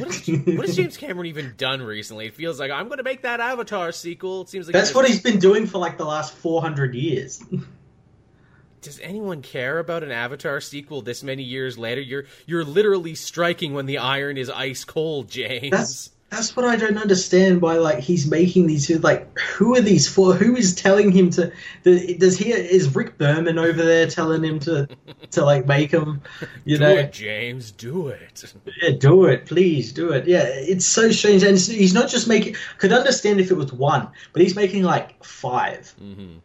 What, 0.01 0.09
is, 0.09 0.27
what 0.57 0.65
has 0.65 0.75
James 0.75 0.97
Cameron 0.97 1.27
even 1.27 1.53
done 1.57 1.81
recently? 1.81 2.27
It 2.27 2.33
feels 2.33 2.59
like 2.59 2.71
I'm 2.71 2.87
going 2.87 2.97
to 2.97 3.03
make 3.03 3.21
that 3.21 3.39
Avatar 3.39 3.91
sequel. 3.91 4.41
It 4.41 4.49
seems 4.49 4.67
like 4.67 4.73
that's 4.73 4.93
what 4.93 5.07
he's 5.07 5.21
been 5.21 5.39
doing 5.39 5.67
for 5.67 5.77
like 5.77 5.97
the 5.97 6.05
last 6.05 6.33
400 6.33 6.95
years. 6.95 7.43
Does 8.81 8.99
anyone 9.01 9.43
care 9.43 9.77
about 9.77 10.03
an 10.03 10.11
Avatar 10.11 10.59
sequel 10.59 11.03
this 11.03 11.21
many 11.21 11.43
years 11.43 11.77
later? 11.77 12.01
You're 12.01 12.25
you're 12.47 12.63
literally 12.63 13.13
striking 13.13 13.75
when 13.75 13.85
the 13.85 13.99
iron 13.99 14.37
is 14.37 14.49
ice 14.49 14.83
cold, 14.85 15.29
James. 15.29 15.69
That's 15.69 16.09
that's 16.31 16.55
what 16.55 16.65
I 16.65 16.77
don't 16.77 16.97
understand. 16.97 17.61
Why 17.61 17.75
like 17.75 17.99
he's 17.99 18.25
making 18.25 18.65
these 18.65 18.89
like 19.03 19.37
who 19.37 19.75
are 19.75 19.81
these 19.81 20.07
for? 20.07 20.33
Who 20.33 20.55
is 20.55 20.73
telling 20.73 21.11
him 21.11 21.29
to? 21.31 21.51
Does 21.83 22.37
he 22.37 22.53
is 22.53 22.95
Rick 22.95 23.17
Berman 23.17 23.59
over 23.59 23.83
there 23.83 24.07
telling 24.07 24.41
him 24.41 24.59
to 24.59 24.87
to 25.31 25.43
like 25.43 25.65
make 25.67 25.91
them? 25.91 26.21
You 26.63 26.77
do 26.77 26.83
know, 26.83 26.91
it, 26.91 27.11
James, 27.11 27.71
do 27.71 28.07
it. 28.07 28.53
Yeah, 28.81 28.91
do 28.97 29.25
it, 29.25 29.45
please, 29.45 29.91
do 29.91 30.13
it. 30.13 30.25
Yeah, 30.25 30.45
it's 30.45 30.85
so 30.85 31.11
strange, 31.11 31.43
and 31.43 31.57
he's 31.57 31.93
not 31.93 32.09
just 32.09 32.29
making. 32.29 32.55
Could 32.77 32.93
understand 32.93 33.41
if 33.41 33.51
it 33.51 33.55
was 33.55 33.73
one, 33.73 34.07
but 34.31 34.41
he's 34.41 34.55
making 34.55 34.83
like 34.83 35.21
5 35.23 35.95
mm-hmm. 36.01 36.37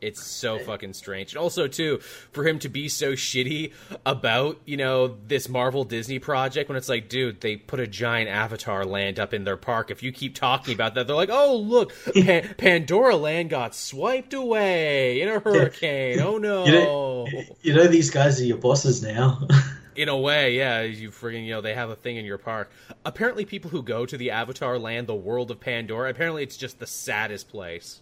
It's 0.00 0.24
so 0.24 0.58
fucking 0.58 0.94
strange. 0.94 1.32
And 1.32 1.38
also, 1.38 1.66
too, 1.66 1.98
for 2.32 2.46
him 2.46 2.58
to 2.60 2.68
be 2.68 2.88
so 2.88 3.12
shitty 3.12 3.72
about, 4.06 4.60
you 4.64 4.76
know, 4.76 5.16
this 5.26 5.48
Marvel 5.48 5.84
Disney 5.84 6.18
project 6.18 6.68
when 6.68 6.76
it's 6.76 6.88
like, 6.88 7.08
dude, 7.08 7.40
they 7.40 7.56
put 7.56 7.80
a 7.80 7.86
giant 7.86 8.30
Avatar 8.30 8.84
land 8.84 9.18
up 9.18 9.34
in 9.34 9.44
their 9.44 9.56
park. 9.56 9.90
If 9.90 10.02
you 10.02 10.12
keep 10.12 10.34
talking 10.34 10.74
about 10.74 10.94
that, 10.94 11.06
they're 11.06 11.16
like, 11.16 11.30
oh, 11.30 11.56
look, 11.56 11.92
Pan- 12.14 12.54
Pandora 12.58 13.16
land 13.16 13.50
got 13.50 13.74
swiped 13.74 14.34
away 14.34 15.20
in 15.20 15.28
a 15.28 15.38
hurricane. 15.38 16.20
Oh, 16.20 16.38
no. 16.38 16.64
You 16.64 16.72
know, 16.72 17.26
you 17.62 17.74
know, 17.74 17.86
these 17.86 18.10
guys 18.10 18.40
are 18.40 18.44
your 18.44 18.58
bosses 18.58 19.02
now. 19.02 19.46
in 19.96 20.08
a 20.08 20.16
way, 20.16 20.56
yeah, 20.56 20.82
you 20.82 21.10
friggin', 21.10 21.44
you 21.44 21.50
know, 21.50 21.60
they 21.60 21.74
have 21.74 21.90
a 21.90 21.96
thing 21.96 22.16
in 22.16 22.24
your 22.24 22.38
park. 22.38 22.70
Apparently, 23.04 23.44
people 23.44 23.70
who 23.70 23.82
go 23.82 24.06
to 24.06 24.16
the 24.16 24.30
Avatar 24.30 24.78
land, 24.78 25.06
the 25.06 25.14
world 25.14 25.50
of 25.50 25.60
Pandora, 25.60 26.10
apparently 26.10 26.42
it's 26.42 26.56
just 26.56 26.78
the 26.78 26.86
saddest 26.86 27.48
place. 27.48 28.00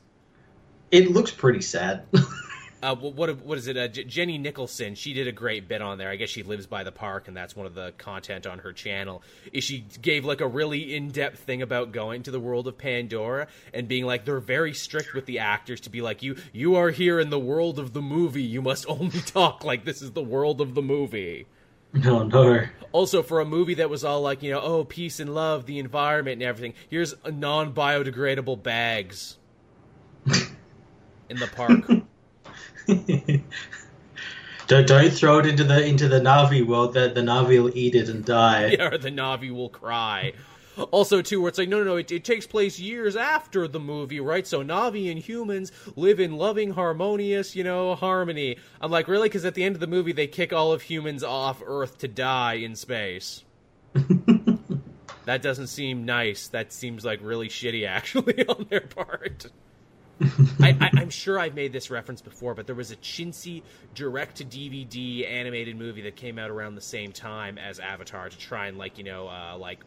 It 0.90 1.10
looks 1.10 1.30
pretty 1.30 1.60
sad. 1.60 2.04
uh, 2.82 2.94
what 2.94 3.44
what 3.44 3.58
is 3.58 3.66
it? 3.66 3.76
Uh, 3.76 3.88
J- 3.88 4.04
Jenny 4.04 4.38
Nicholson. 4.38 4.94
She 4.94 5.12
did 5.12 5.26
a 5.26 5.32
great 5.32 5.68
bit 5.68 5.82
on 5.82 5.98
there. 5.98 6.08
I 6.08 6.16
guess 6.16 6.30
she 6.30 6.42
lives 6.42 6.66
by 6.66 6.84
the 6.84 6.92
park, 6.92 7.28
and 7.28 7.36
that's 7.36 7.56
one 7.56 7.66
of 7.66 7.74
the 7.74 7.92
content 7.98 8.46
on 8.46 8.60
her 8.60 8.72
channel. 8.72 9.22
Is 9.52 9.64
she 9.64 9.84
gave 10.00 10.24
like 10.24 10.40
a 10.40 10.46
really 10.46 10.94
in 10.94 11.10
depth 11.10 11.40
thing 11.40 11.62
about 11.62 11.92
going 11.92 12.22
to 12.24 12.30
the 12.30 12.40
world 12.40 12.66
of 12.68 12.78
Pandora 12.78 13.48
and 13.74 13.88
being 13.88 14.04
like 14.04 14.24
they're 14.24 14.40
very 14.40 14.72
strict 14.72 15.14
with 15.14 15.26
the 15.26 15.40
actors 15.40 15.80
to 15.82 15.90
be 15.90 16.00
like 16.00 16.22
you 16.22 16.36
you 16.52 16.76
are 16.76 16.90
here 16.90 17.20
in 17.20 17.30
the 17.30 17.38
world 17.38 17.78
of 17.78 17.92
the 17.92 18.02
movie. 18.02 18.42
You 18.42 18.62
must 18.62 18.86
only 18.88 19.20
talk 19.26 19.64
like 19.64 19.84
this 19.84 20.00
is 20.00 20.12
the 20.12 20.22
world 20.22 20.60
of 20.60 20.74
the 20.74 20.82
movie. 20.82 21.46
No, 21.92 22.22
no. 22.22 22.66
Also, 22.92 23.22
for 23.22 23.40
a 23.40 23.46
movie 23.46 23.74
that 23.74 23.88
was 23.88 24.04
all 24.04 24.20
like, 24.20 24.42
you 24.42 24.50
know, 24.50 24.60
oh, 24.60 24.84
peace 24.84 25.20
and 25.20 25.34
love, 25.34 25.64
the 25.64 25.78
environment 25.78 26.34
and 26.34 26.42
everything, 26.42 26.74
here's 26.90 27.14
non 27.26 27.72
biodegradable 27.72 28.62
bags. 28.62 29.37
In 31.28 31.38
the 31.38 31.46
park. 31.48 31.86
don't, 34.66 34.86
don't 34.86 35.10
throw 35.10 35.38
it 35.38 35.46
into 35.46 35.64
the 35.64 35.84
into 35.84 36.08
the 36.08 36.20
Na'vi 36.20 36.66
world. 36.66 36.94
That 36.94 37.14
the 37.14 37.20
Na'vi 37.20 37.62
will 37.62 37.76
eat 37.76 37.94
it 37.94 38.08
and 38.08 38.24
die. 38.24 38.76
Yeah, 38.78 38.88
or 38.92 38.98
the 38.98 39.10
Na'vi 39.10 39.50
will 39.50 39.68
cry. 39.68 40.32
Also, 40.90 41.22
too, 41.22 41.40
where 41.40 41.48
it's 41.48 41.58
like, 41.58 41.68
no, 41.68 41.78
no, 41.78 41.84
no, 41.84 41.96
it, 41.96 42.10
it, 42.12 42.24
takes 42.24 42.46
place 42.46 42.78
years 42.78 43.16
after 43.16 43.66
the 43.66 43.80
movie, 43.80 44.20
right? 44.20 44.46
So 44.46 44.62
Na'vi 44.62 45.10
and 45.10 45.18
humans 45.18 45.72
live 45.96 46.20
in 46.20 46.36
loving, 46.36 46.70
harmonious, 46.70 47.56
you 47.56 47.64
know, 47.64 47.96
harmony. 47.96 48.58
I'm 48.80 48.90
like, 48.90 49.08
really? 49.08 49.28
Because 49.28 49.44
at 49.44 49.54
the 49.54 49.64
end 49.64 49.74
of 49.74 49.80
the 49.80 49.88
movie, 49.88 50.12
they 50.12 50.28
kick 50.28 50.52
all 50.52 50.72
of 50.72 50.82
humans 50.82 51.24
off 51.24 51.62
Earth 51.66 51.98
to 51.98 52.08
die 52.08 52.54
in 52.54 52.76
space. 52.76 53.42
that 55.24 55.42
doesn't 55.42 55.66
seem 55.66 56.04
nice. 56.04 56.48
That 56.48 56.72
seems 56.72 57.04
like 57.04 57.20
really 57.22 57.48
shitty, 57.48 57.86
actually, 57.86 58.46
on 58.46 58.66
their 58.70 58.82
part. 58.82 59.46
I, 60.60 60.90
am 60.98 61.10
sure 61.10 61.38
I've 61.38 61.54
made 61.54 61.72
this 61.72 61.90
reference 61.90 62.20
before, 62.20 62.54
but 62.54 62.66
there 62.66 62.74
was 62.74 62.90
a 62.90 62.96
chintzy 62.96 63.62
direct 63.94 64.36
to 64.38 64.44
DVD 64.44 65.28
animated 65.28 65.76
movie 65.76 66.02
that 66.02 66.16
came 66.16 66.38
out 66.38 66.50
around 66.50 66.74
the 66.74 66.80
same 66.80 67.12
time 67.12 67.58
as 67.58 67.78
Avatar 67.78 68.28
to 68.28 68.38
try 68.38 68.66
and 68.66 68.78
like 68.78 68.98
you 68.98 69.04
know 69.04 69.28
uh, 69.28 69.56
like 69.58 69.80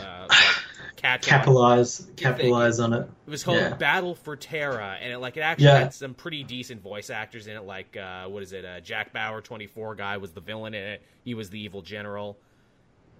uh, 0.00 0.28
like 0.28 1.22
capitalize 1.22 2.08
capitalize 2.16 2.80
on 2.80 2.92
it. 2.92 3.08
It 3.26 3.30
was 3.30 3.42
called 3.42 3.58
yeah. 3.58 3.74
Battle 3.74 4.14
for 4.14 4.36
Terra, 4.36 4.96
and 5.00 5.12
it 5.12 5.18
like 5.18 5.36
it 5.36 5.40
actually 5.40 5.66
yeah. 5.66 5.78
had 5.78 5.94
some 5.94 6.14
pretty 6.14 6.44
decent 6.44 6.82
voice 6.82 7.10
actors 7.10 7.46
in 7.46 7.56
it. 7.56 7.64
Like 7.64 7.96
uh, 7.96 8.26
what 8.26 8.42
is 8.42 8.52
it? 8.52 8.64
Uh, 8.64 8.80
Jack 8.80 9.12
Bauer, 9.12 9.40
twenty 9.40 9.66
four 9.66 9.94
guy, 9.94 10.16
was 10.16 10.32
the 10.32 10.40
villain 10.40 10.74
in 10.74 10.84
it. 10.84 11.02
He 11.24 11.34
was 11.34 11.50
the 11.50 11.60
evil 11.60 11.82
general. 11.82 12.38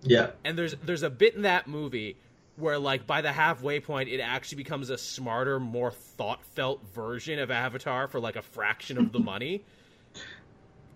Yeah, 0.02 0.30
and 0.44 0.56
there's 0.56 0.74
there's 0.84 1.02
a 1.02 1.10
bit 1.10 1.34
in 1.34 1.42
that 1.42 1.66
movie 1.66 2.16
where 2.62 2.78
like 2.78 3.06
by 3.06 3.20
the 3.20 3.32
halfway 3.32 3.80
point 3.80 4.08
it 4.08 4.20
actually 4.20 4.56
becomes 4.56 4.88
a 4.88 4.96
smarter 4.96 5.58
more 5.58 5.90
thought 5.90 6.42
felt 6.54 6.80
version 6.94 7.38
of 7.38 7.50
avatar 7.50 8.06
for 8.06 8.20
like 8.20 8.36
a 8.36 8.42
fraction 8.42 8.96
of 8.96 9.12
the 9.12 9.18
money. 9.32 9.64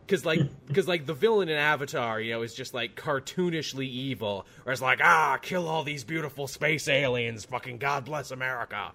Because 0.06 0.24
like 0.24 0.40
because 0.68 0.86
like 0.86 1.04
the 1.04 1.14
villain 1.14 1.48
in 1.48 1.56
avatar 1.56 2.20
you 2.20 2.32
know 2.32 2.42
is 2.42 2.54
just 2.54 2.72
like 2.72 2.94
cartoonishly 2.94 3.86
evil 3.86 4.46
or 4.64 4.72
it's 4.72 4.80
like 4.80 5.00
ah 5.02 5.36
kill 5.42 5.68
all 5.68 5.82
these 5.82 6.04
beautiful 6.04 6.46
space 6.46 6.86
aliens 6.86 7.44
fucking 7.44 7.78
god 7.78 8.04
bless 8.04 8.30
america. 8.30 8.92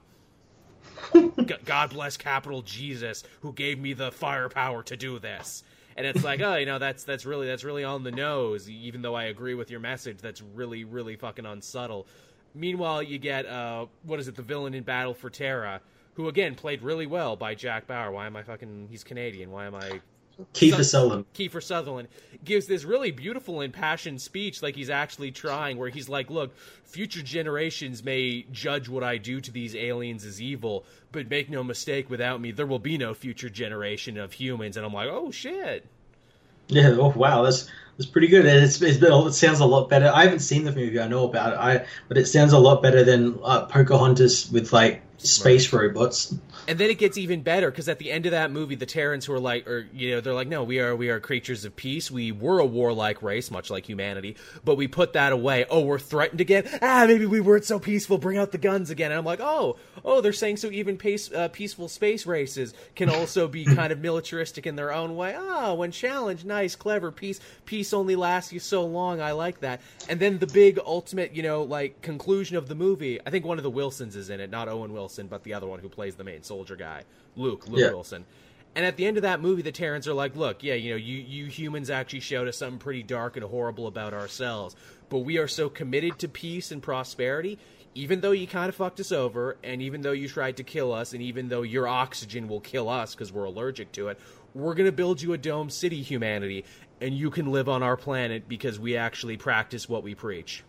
God 1.66 1.92
bless 1.92 2.18
capital 2.18 2.62
jesus 2.62 3.24
who 3.42 3.54
gave 3.54 3.78
me 3.78 3.94
the 3.94 4.12
firepower 4.12 4.82
to 4.84 4.98
do 4.98 5.20
this. 5.20 5.64
And 5.98 6.08
it's 6.08 6.24
like 6.24 6.40
oh 6.40 6.56
you 6.56 6.66
know 6.66 6.80
that's 6.80 7.04
that's 7.04 7.26
really 7.26 7.48
that's 7.48 7.66
really 7.66 7.84
on 7.84 8.04
the 8.04 8.12
nose 8.12 8.70
even 8.70 9.02
though 9.02 9.14
i 9.14 9.26
agree 9.26 9.54
with 9.54 9.70
your 9.70 9.82
message 9.82 10.20
that's 10.20 10.42
really 10.42 10.86
really 10.86 11.18
fucking 11.18 11.46
unsubtle 11.46 12.08
Meanwhile, 12.54 13.04
you 13.04 13.18
get 13.18 13.46
uh, 13.46 13.86
what 14.04 14.20
is 14.20 14.28
it? 14.28 14.36
The 14.36 14.42
villain 14.42 14.74
in 14.74 14.84
Battle 14.84 15.14
for 15.14 15.30
Terra, 15.30 15.82
who 16.16 16.28
again 16.28 16.56
played 16.56 16.82
really 16.82 17.08
well 17.08 17.36
by 17.36 17.56
Jack 17.56 17.88
Bauer. 17.88 18.12
Why 18.12 18.26
am 18.26 18.36
I 18.36 18.44
fucking? 18.44 18.88
He's 18.90 19.04
Canadian. 19.04 19.52
Why 19.52 19.66
am 19.66 19.76
I? 19.76 20.02
Kiefer 20.54 20.84
Sutherland. 20.84 21.26
Kiefer 21.36 21.62
Sutherland 21.62 22.08
gives 22.44 22.66
this 22.66 22.84
really 22.84 23.12
beautiful, 23.12 23.62
impassioned 23.62 24.22
speech, 24.22 24.64
like 24.64 24.76
he's 24.76 24.90
actually 24.90 25.32
trying. 25.32 25.78
Where 25.78 25.90
he's 25.90 26.10
like, 26.10 26.30
"Look, 26.30 26.56
future 26.84 27.22
generations 27.22 28.04
may 28.04 28.44
judge 28.52 28.90
what 28.90 29.04
I 29.04 29.18
do 29.18 29.40
to 29.40 29.52
these 29.52 29.76
aliens 29.76 30.26
as 30.26 30.42
evil, 30.42 30.84
but 31.12 31.30
make 31.30 31.50
no 31.50 31.64
mistake, 31.64 32.10
without 32.10 32.42
me, 32.42 32.52
there 32.52 32.66
will 32.66 32.80
be 32.80 32.98
no 32.98 33.14
future 33.14 33.50
generation 33.50 34.18
of 34.18 34.34
humans." 34.34 34.78
And 34.78 34.86
I'm 34.86 34.94
like, 34.94 35.10
"Oh 35.10 35.32
shit." 35.32 35.86
Yeah. 36.72 36.96
Oh 36.98 37.14
wow. 37.16 37.44
That's 37.44 37.70
it's 37.98 38.10
pretty 38.10 38.28
good. 38.28 38.46
It's, 38.46 38.82
it's 38.82 38.98
been, 38.98 39.14
it 39.14 39.34
sounds 39.34 39.60
a 39.60 39.66
lot 39.66 39.90
better. 39.90 40.12
I 40.14 40.24
haven't 40.24 40.40
seen 40.40 40.64
the 40.64 40.72
movie. 40.72 41.00
I 41.00 41.08
know 41.08 41.26
about 41.26 41.54
it. 41.54 41.60
I 41.60 41.86
but 42.08 42.18
it 42.18 42.26
sounds 42.26 42.54
a 42.54 42.60
lot 42.60 42.82
better 42.82 43.04
than 43.04 43.38
uh, 43.44 43.66
Pocahontas 43.66 44.52
with 44.52 44.74
like 44.74 45.04
space 45.18 45.72
robots. 45.72 46.34
And 46.72 46.80
then 46.80 46.90
it 46.90 47.00
gets 47.00 47.18
even 47.18 47.42
better 47.42 47.70
because 47.70 47.90
at 47.90 48.00
the 48.00 48.10
end 48.10 48.26
of 48.26 48.32
that 48.32 48.50
movie, 48.50 48.76
the 48.76 48.86
Terrans 48.86 49.26
who 49.26 49.34
are 49.34 49.42
like, 49.42 49.68
or 49.68 49.90
you 49.92 50.12
know, 50.12 50.22
they're 50.22 50.34
like, 50.34 50.48
no, 50.48 50.64
we 50.64 50.80
are 50.80 50.96
we 50.96 51.10
are 51.10 51.20
creatures 51.20 51.66
of 51.66 51.76
peace. 51.76 52.10
We 52.10 52.32
were 52.32 52.60
a 52.60 52.66
warlike 52.66 53.22
race, 53.22 53.52
much 53.52 53.70
like 53.70 53.86
humanity, 53.86 54.38
but 54.64 54.76
we 54.76 54.88
put 54.88 55.12
that 55.12 55.34
away. 55.34 55.66
Oh, 55.70 55.82
we're 55.82 56.00
threatened 56.00 56.40
again. 56.40 56.64
Ah, 56.82 57.04
maybe 57.06 57.26
we 57.26 57.42
weren't 57.42 57.66
so 57.66 57.78
peaceful. 57.78 58.18
Bring 58.18 58.38
out 58.38 58.54
the 58.54 58.58
guns 58.58 58.90
again. 58.90 59.12
And 59.12 59.18
I'm 59.18 59.26
like, 59.26 59.42
oh, 59.42 59.80
oh, 60.06 60.22
they're 60.22 60.32
saying 60.32 60.58
so 60.58 60.72
even 60.72 60.96
pace, 60.96 61.30
uh, 61.34 61.50
peaceful 61.50 61.90
space 61.90 62.26
races 62.26 62.74
can 62.96 63.10
also 63.10 63.50
be 63.50 63.66
kind 63.76 63.92
of 63.92 64.00
militaristic 64.00 64.66
in 64.66 64.78
their 64.78 64.94
own 64.94 65.18
way. 65.18 65.36
Ah, 65.38 65.74
when 65.74 65.92
challenged, 65.92 66.46
nice, 66.46 66.78
clever. 66.78 67.12
Peace, 67.12 67.42
peace 67.66 67.92
only 67.92 68.16
lasts 68.16 68.54
you 68.54 68.62
so 68.62 68.86
long. 68.86 69.20
I 69.20 69.34
like 69.34 69.60
that. 69.60 69.82
And 70.08 70.22
then 70.22 70.40
the 70.40 70.48
big 70.48 70.80
ultimate, 70.86 71.36
you 71.36 71.44
know, 71.44 71.64
like 71.64 72.02
conclusion 72.02 72.56
of 72.56 72.70
the 72.70 72.76
movie. 72.76 73.20
I 73.26 73.30
think 73.30 73.44
one 73.44 73.58
of 73.58 73.64
the 73.64 73.70
Wilsons 73.70 74.16
is 74.16 74.30
in 74.30 74.40
it, 74.40 74.50
not 74.50 74.70
Owen 74.70 74.94
Wilson, 74.94 75.28
but 75.28 75.44
the 75.44 75.54
other 75.54 75.68
one 75.68 75.82
who 75.82 75.90
plays 75.90 76.16
the 76.16 76.24
main 76.24 76.44
soldier 76.44 76.61
guy, 76.64 77.04
Luke, 77.36 77.68
Luke 77.68 77.80
yeah. 77.80 77.90
Wilson. 77.90 78.26
And 78.76 78.86
at 78.86 78.96
the 78.96 79.06
end 79.06 79.18
of 79.18 79.24
that 79.24 79.42
movie, 79.42 79.62
the 79.62 79.72
Terrans 79.72 80.08
are 80.08 80.14
like, 80.14 80.36
"Look, 80.36 80.64
yeah, 80.64 80.76
you 80.76 80.92
know, 80.92 80.96
you 80.96 81.18
you 81.18 81.46
humans 81.48 81.90
actually 81.90 82.22
showed 82.22 82.48
us 82.48 82.58
something 82.58 82.80
pretty 82.80 83.04
dark 83.04 83.36
and 83.36 83.46
horrible 83.46 83.88
about 83.88 84.14
ourselves, 84.14 84.76
but 85.10 85.20
we 85.20 85.38
are 85.38 85.48
so 85.48 85.70
committed 85.70 86.20
to 86.20 86.30
peace 86.30 86.72
and 86.72 86.82
prosperity. 86.82 87.60
Even 87.94 88.22
though 88.22 88.32
you 88.32 88.48
kind 88.48 88.70
of 88.70 88.76
fucked 88.76 89.02
us 89.02 89.12
over, 89.12 89.58
and 89.62 89.82
even 89.82 90.02
though 90.02 90.14
you 90.14 90.30
tried 90.30 90.56
to 90.56 90.64
kill 90.64 90.94
us, 90.94 91.12
and 91.12 91.22
even 91.22 91.50
though 91.50 91.64
your 91.64 91.86
oxygen 91.86 92.48
will 92.48 92.62
kill 92.62 92.88
us 92.88 93.14
because 93.14 93.34
we're 93.34 93.44
allergic 93.44 93.92
to 93.92 94.08
it, 94.08 94.18
we're 94.56 94.74
gonna 94.74 94.94
build 94.94 95.22
you 95.22 95.34
a 95.34 95.38
dome 95.38 95.70
city, 95.70 96.02
humanity, 96.02 96.64
and 97.02 97.14
you 97.14 97.30
can 97.30 97.52
live 97.52 97.68
on 97.68 97.84
our 97.84 97.98
planet 97.98 98.48
because 98.48 98.80
we 98.80 98.96
actually 98.96 99.36
practice 99.36 99.90
what 99.90 100.04
we 100.04 100.16
preach." 100.16 100.64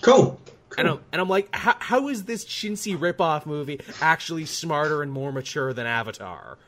Cool. 0.00 0.40
And 0.78 0.88
I'm, 0.88 1.00
and 1.12 1.20
I'm 1.20 1.28
like, 1.28 1.54
how, 1.54 1.76
how 1.78 2.08
is 2.08 2.24
this 2.24 2.44
chintzy 2.44 2.96
ripoff 2.96 3.46
movie 3.46 3.80
actually 4.00 4.46
smarter 4.46 5.02
and 5.02 5.12
more 5.12 5.32
mature 5.32 5.72
than 5.72 5.86
Avatar? 5.86 6.58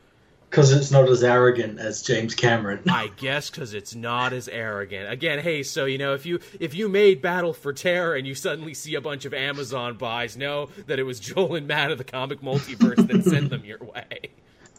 Because 0.49 0.71
it's 0.71 0.91
not 0.91 1.09
as 1.09 1.23
arrogant 1.23 1.79
as 1.79 2.03
James 2.03 2.35
Cameron. 2.35 2.83
I 2.87 3.07
guess 3.17 3.49
because 3.49 3.73
it's 3.73 3.95
not 3.95 4.33
as 4.33 4.47
arrogant. 4.47 5.11
Again, 5.11 5.39
hey, 5.39 5.63
so 5.63 5.85
you 5.85 5.97
know, 5.97 6.13
if 6.13 6.27
you 6.27 6.41
if 6.59 6.75
you 6.75 6.87
made 6.89 7.23
Battle 7.23 7.53
for 7.53 7.73
Terra 7.73 8.19
and 8.19 8.27
you 8.27 8.35
suddenly 8.35 8.75
see 8.75 8.93
a 8.93 9.01
bunch 9.01 9.25
of 9.25 9.33
Amazon 9.33 9.97
buys, 9.97 10.37
know 10.37 10.69
that 10.85 10.99
it 10.99 11.03
was 11.03 11.19
Joel 11.19 11.55
and 11.55 11.67
Matt 11.67 11.89
of 11.89 11.97
the 11.97 12.03
comic 12.03 12.41
multiverse 12.41 13.07
that 13.07 13.23
sent 13.23 13.49
them 13.49 13.65
your 13.65 13.79
way. 13.79 14.29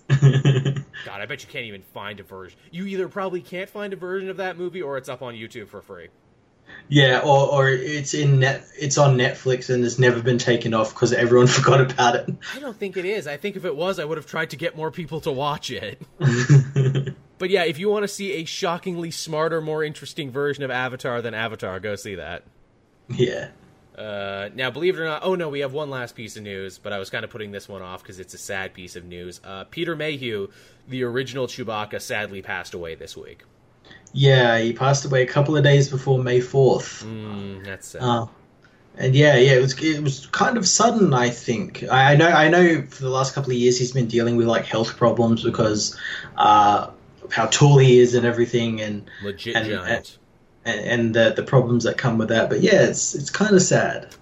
God, 1.05 1.21
I 1.21 1.27
bet 1.27 1.43
you 1.43 1.49
can't 1.49 1.65
even 1.65 1.83
find 1.83 2.21
a 2.21 2.23
version. 2.23 2.59
You 2.71 2.87
either 2.87 3.09
probably 3.09 3.41
can't 3.41 3.69
find 3.69 3.93
a 3.93 3.97
version 3.97 4.29
of 4.29 4.37
that 4.37 4.57
movie, 4.57 4.83
or 4.83 4.97
it's 4.97 5.09
up 5.09 5.23
on 5.23 5.35
YouTube 5.35 5.69
for 5.69 5.83
free. 5.83 6.09
Yeah, 6.89 7.21
or, 7.21 7.49
or 7.49 7.69
it's 7.69 8.15
in 8.15 8.41
net, 8.41 8.67
it's 8.79 8.99
on 8.99 9.17
Netflix 9.17 9.73
and 9.73 9.85
it's 9.85 9.99
never 9.99 10.23
been 10.23 10.39
taken 10.39 10.75
off 10.75 10.93
because 10.93 11.13
everyone 11.13 11.47
forgot 11.49 11.81
about 11.81 12.17
it. 12.17 12.35
I 12.55 12.59
don't 12.59 12.77
think 12.77 12.97
it 12.97 13.05
is. 13.05 13.27
I 13.27 13.37
think 13.37 13.57
if 13.57 13.65
it 13.65 13.75
was, 13.75 13.99
I 13.99 14.05
would 14.05 14.19
have 14.19 14.27
tried 14.27 14.51
to 14.51 14.57
get 14.57 14.77
more 14.77 14.91
people 14.91 15.21
to 15.23 15.33
watch 15.33 15.71
it. 15.71 16.03
but 17.39 17.51
yeah, 17.51 17.65
if 17.65 17.79
you 17.79 17.89
want 17.89 18.05
to 18.05 18.09
see 18.09 18.33
a 18.33 18.45
shockingly 18.45 19.11
smarter, 19.11 19.61
more 19.61 19.83
interesting 19.83 20.31
version 20.31 20.63
of 20.63 20.71
Avatar 20.71 21.23
than 21.23 21.35
Avatar, 21.35 21.81
go 21.81 21.97
see 21.97 22.17
that. 22.17 22.45
Yeah. 23.09 23.49
Uh, 23.97 24.49
now, 24.55 24.71
believe 24.71 24.99
it 24.99 25.01
or 25.01 25.05
not, 25.05 25.23
oh 25.25 25.37
no, 25.37 25.49
we 25.49 25.61
have 25.61 25.73
one 25.73 25.89
last 25.89 26.17
piece 26.17 26.37
of 26.37 26.43
news, 26.43 26.79
but 26.79 26.93
I 26.93 26.99
was 26.99 27.11
kind 27.11 27.25
of 27.25 27.31
putting 27.31 27.53
this 27.53 27.69
one 27.69 27.81
off 27.81 28.03
because 28.03 28.19
it's 28.19 28.35
a 28.35 28.39
sad 28.39 28.75
piece 28.75 28.97
of 28.97 29.05
news. 29.05 29.41
Uh, 29.45 29.65
Peter 29.65 29.95
Mayhew, 29.95 30.49
the 30.89 31.05
original 31.05 31.47
Chewbacca, 31.47 32.01
sadly 32.01 32.43
passed 32.43 32.75
away 32.75 32.97
this 32.97 33.17
week. 33.17 33.45
Yeah, 34.15 34.59
he 34.59 34.73
passed 34.73 35.05
away 35.05 35.23
a 35.23 35.27
couple 35.27 35.57
of 35.57 35.65
days 35.65 35.89
before 35.89 36.23
May 36.23 36.41
fourth. 36.41 37.05
Mm, 37.05 37.65
that's 37.65 37.89
sad. 37.89 38.03
Uh, 38.03 38.27
and 38.97 39.15
yeah, 39.15 39.37
yeah, 39.37 39.55
it 39.55 39.61
was 39.61 39.83
it 39.83 40.03
was 40.03 40.27
kind 40.27 40.57
of 40.57 40.69
sudden. 40.69 41.13
I 41.13 41.31
think 41.31 41.83
I, 41.91 42.13
I, 42.13 42.17
know 42.17 42.29
I 42.29 42.49
know 42.49 42.83
for 42.83 43.03
the 43.03 43.11
last 43.11 43.35
couple 43.35 43.51
of 43.51 43.57
years 43.57 43.77
he's 43.77 43.91
been 43.91 44.07
dealing 44.07 44.37
with 44.37 44.47
like 44.47 44.67
health 44.67 44.97
problems 44.97 45.43
because 45.43 45.99
uh, 46.37 46.91
how 47.31 47.47
tall 47.47 47.79
he 47.79 47.99
is 47.99 48.15
and 48.15 48.25
everything, 48.25 48.81
and 48.81 49.11
legit 49.25 49.57
and, 49.57 49.67
giant, 49.67 50.19
and, 50.65 50.81
and 50.81 51.15
the 51.15 51.33
the 51.35 51.43
problems 51.43 51.83
that 51.85 51.99
come 51.99 52.19
with 52.19 52.29
that. 52.29 52.49
But 52.49 52.61
yeah, 52.61 52.85
it's 52.85 53.17
it's 53.17 53.31
kind 53.31 53.55
of 53.55 53.63
sad. 53.63 54.15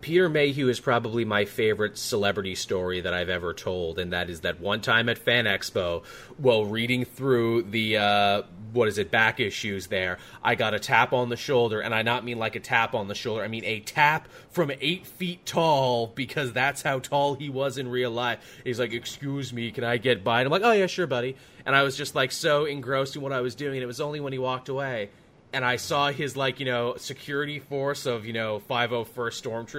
Peter 0.00 0.28
Mayhew 0.28 0.68
is 0.68 0.78
probably 0.78 1.24
my 1.24 1.44
favorite 1.44 1.98
celebrity 1.98 2.54
story 2.54 3.00
that 3.00 3.12
I've 3.12 3.28
ever 3.28 3.52
told, 3.52 3.98
and 3.98 4.12
that 4.12 4.30
is 4.30 4.40
that 4.42 4.60
one 4.60 4.80
time 4.80 5.08
at 5.08 5.18
Fan 5.18 5.46
Expo, 5.46 6.04
while 6.36 6.64
reading 6.64 7.04
through 7.04 7.62
the 7.62 7.96
uh, 7.96 8.42
what 8.72 8.86
is 8.86 8.98
it 8.98 9.10
back 9.10 9.40
issues 9.40 9.88
there, 9.88 10.18
I 10.42 10.54
got 10.54 10.72
a 10.72 10.78
tap 10.78 11.12
on 11.12 11.30
the 11.30 11.36
shoulder, 11.36 11.80
and 11.80 11.94
I 11.94 12.02
not 12.02 12.24
mean 12.24 12.38
like 12.38 12.54
a 12.54 12.60
tap 12.60 12.94
on 12.94 13.08
the 13.08 13.14
shoulder, 13.14 13.42
I 13.42 13.48
mean 13.48 13.64
a 13.64 13.80
tap 13.80 14.28
from 14.50 14.70
eight 14.80 15.06
feet 15.06 15.44
tall 15.44 16.06
because 16.06 16.52
that's 16.52 16.82
how 16.82 17.00
tall 17.00 17.34
he 17.34 17.48
was 17.48 17.76
in 17.76 17.88
real 17.88 18.10
life. 18.10 18.38
He's 18.62 18.78
like, 18.78 18.92
"Excuse 18.92 19.52
me, 19.52 19.72
can 19.72 19.82
I 19.82 19.96
get 19.96 20.22
by?" 20.22 20.40
And 20.40 20.46
I'm 20.46 20.52
like, 20.52 20.62
"Oh 20.62 20.72
yeah, 20.72 20.86
sure, 20.86 21.08
buddy." 21.08 21.36
And 21.66 21.74
I 21.74 21.82
was 21.82 21.96
just 21.96 22.14
like 22.14 22.30
so 22.30 22.66
engrossed 22.66 23.16
in 23.16 23.22
what 23.22 23.32
I 23.32 23.40
was 23.40 23.54
doing, 23.56 23.74
and 23.74 23.82
it 23.82 23.86
was 23.86 24.00
only 24.00 24.20
when 24.20 24.32
he 24.32 24.38
walked 24.38 24.68
away 24.68 25.10
and 25.52 25.64
I 25.64 25.76
saw 25.76 26.10
his 26.10 26.36
like 26.36 26.60
you 26.60 26.66
know 26.66 26.94
security 26.96 27.58
force 27.58 28.06
of 28.06 28.26
you 28.26 28.32
know 28.32 28.60
501st 28.68 29.06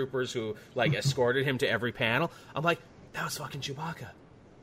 stormtroopers 0.07 0.32
who 0.32 0.55
like 0.76 0.93
escorted 0.95 1.45
him 1.45 1.57
to 1.59 1.70
every 1.70 1.91
panel. 1.91 2.32
I'm 2.55 2.63
like, 2.63 2.80
that 3.13 3.26
was 3.26 3.38
fucking 3.38 3.61
Chewbacca. 3.61 4.07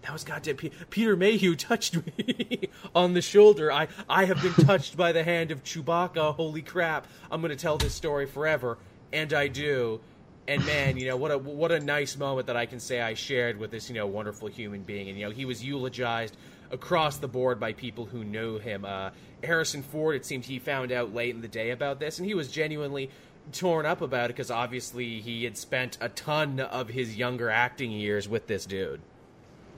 That 0.02 0.12
was 0.12 0.22
goddamn 0.22 0.56
P- 0.56 0.70
Peter 0.90 1.16
Mayhew 1.16 1.56
touched 1.56 1.96
me 1.96 2.68
on 2.94 3.14
the 3.14 3.22
shoulder. 3.22 3.72
I 3.72 3.88
I 4.08 4.24
have 4.26 4.40
been 4.40 4.54
touched 4.66 4.96
by 4.96 5.12
the 5.12 5.24
hand 5.24 5.50
of 5.50 5.64
Chewbacca. 5.64 6.34
Holy 6.34 6.62
crap! 6.62 7.06
I'm 7.30 7.40
gonna 7.40 7.56
tell 7.56 7.76
this 7.76 7.94
story 7.94 8.26
forever, 8.26 8.78
and 9.12 9.32
I 9.32 9.48
do. 9.48 10.00
And 10.48 10.64
man, 10.64 10.96
you 10.96 11.08
know 11.08 11.16
what 11.16 11.32
a 11.32 11.38
what 11.38 11.72
a 11.72 11.80
nice 11.80 12.16
moment 12.16 12.46
that 12.46 12.56
I 12.56 12.66
can 12.66 12.78
say 12.78 13.00
I 13.00 13.14
shared 13.14 13.58
with 13.58 13.72
this 13.72 13.88
you 13.88 13.96
know 13.96 14.06
wonderful 14.06 14.46
human 14.46 14.82
being. 14.82 15.08
And 15.08 15.18
you 15.18 15.24
know 15.24 15.32
he 15.32 15.44
was 15.44 15.64
eulogized 15.64 16.36
across 16.70 17.18
the 17.18 17.28
board 17.28 17.58
by 17.60 17.72
people 17.72 18.06
who 18.06 18.24
know 18.24 18.58
him. 18.58 18.84
Uh, 18.84 19.10
Harrison 19.42 19.82
Ford, 19.82 20.16
it 20.16 20.24
seemed 20.24 20.44
he 20.44 20.58
found 20.58 20.92
out 20.92 21.14
late 21.14 21.34
in 21.34 21.40
the 21.40 21.48
day 21.48 21.70
about 21.70 22.00
this, 22.00 22.18
and 22.18 22.26
he 22.26 22.34
was 22.34 22.50
genuinely 22.50 23.10
torn 23.52 23.86
up 23.86 24.00
about 24.00 24.26
it 24.26 24.34
because 24.34 24.50
obviously 24.50 25.20
he 25.20 25.44
had 25.44 25.56
spent 25.56 25.96
a 26.00 26.08
ton 26.08 26.60
of 26.60 26.88
his 26.88 27.16
younger 27.16 27.50
acting 27.50 27.90
years 27.90 28.28
with 28.28 28.46
this 28.46 28.66
dude. 28.66 29.00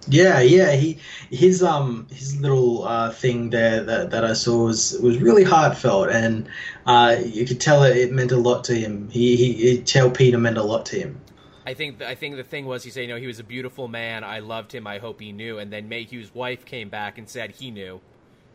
Yeah, 0.07 0.41
yeah. 0.41 0.72
He 0.72 0.99
his 1.30 1.62
um 1.62 2.07
his 2.11 2.41
little 2.41 2.84
uh, 2.86 3.11
thing 3.11 3.51
there 3.51 3.82
that, 3.82 4.11
that 4.11 4.24
I 4.24 4.32
saw 4.32 4.64
was 4.64 4.99
was 5.03 5.18
really 5.18 5.45
heartfelt, 5.45 6.11
and 6.11 6.49
uh, 6.86 7.16
you 7.24 7.45
could 7.45 7.61
tell 7.61 7.82
it, 7.82 7.97
it 7.97 8.12
meant 8.12 8.32
a 8.32 8.36
lot 8.36 8.64
to 8.64 8.74
him. 8.74 9.09
He 9.11 9.36
he 9.36 9.53
he 9.53 9.82
tell 9.82 10.11
Peter 10.11 10.39
meant 10.39 10.57
a 10.57 10.62
lot 10.62 10.86
to 10.86 10.99
him. 10.99 11.20
I 11.69 11.75
think 11.75 12.01
I 12.01 12.14
think 12.14 12.37
the 12.37 12.45
thing 12.45 12.64
was 12.64 12.83
he 12.83 12.89
said, 12.89 13.03
you 13.03 13.09
know, 13.09 13.16
he 13.16 13.27
was 13.27 13.41
a 13.41 13.45
beautiful 13.45 13.89
man. 13.89 14.25
I 14.25 14.39
loved 14.39 14.75
him. 14.75 14.87
I 14.87 14.97
hope 14.97 15.21
he 15.21 15.33
knew. 15.33 15.59
And 15.59 15.71
then 15.71 15.87
Mayhew's 15.87 16.35
wife 16.35 16.64
came 16.64 16.89
back 16.89 17.19
and 17.19 17.29
said 17.29 17.51
he 17.51 17.71
knew, 17.71 18.01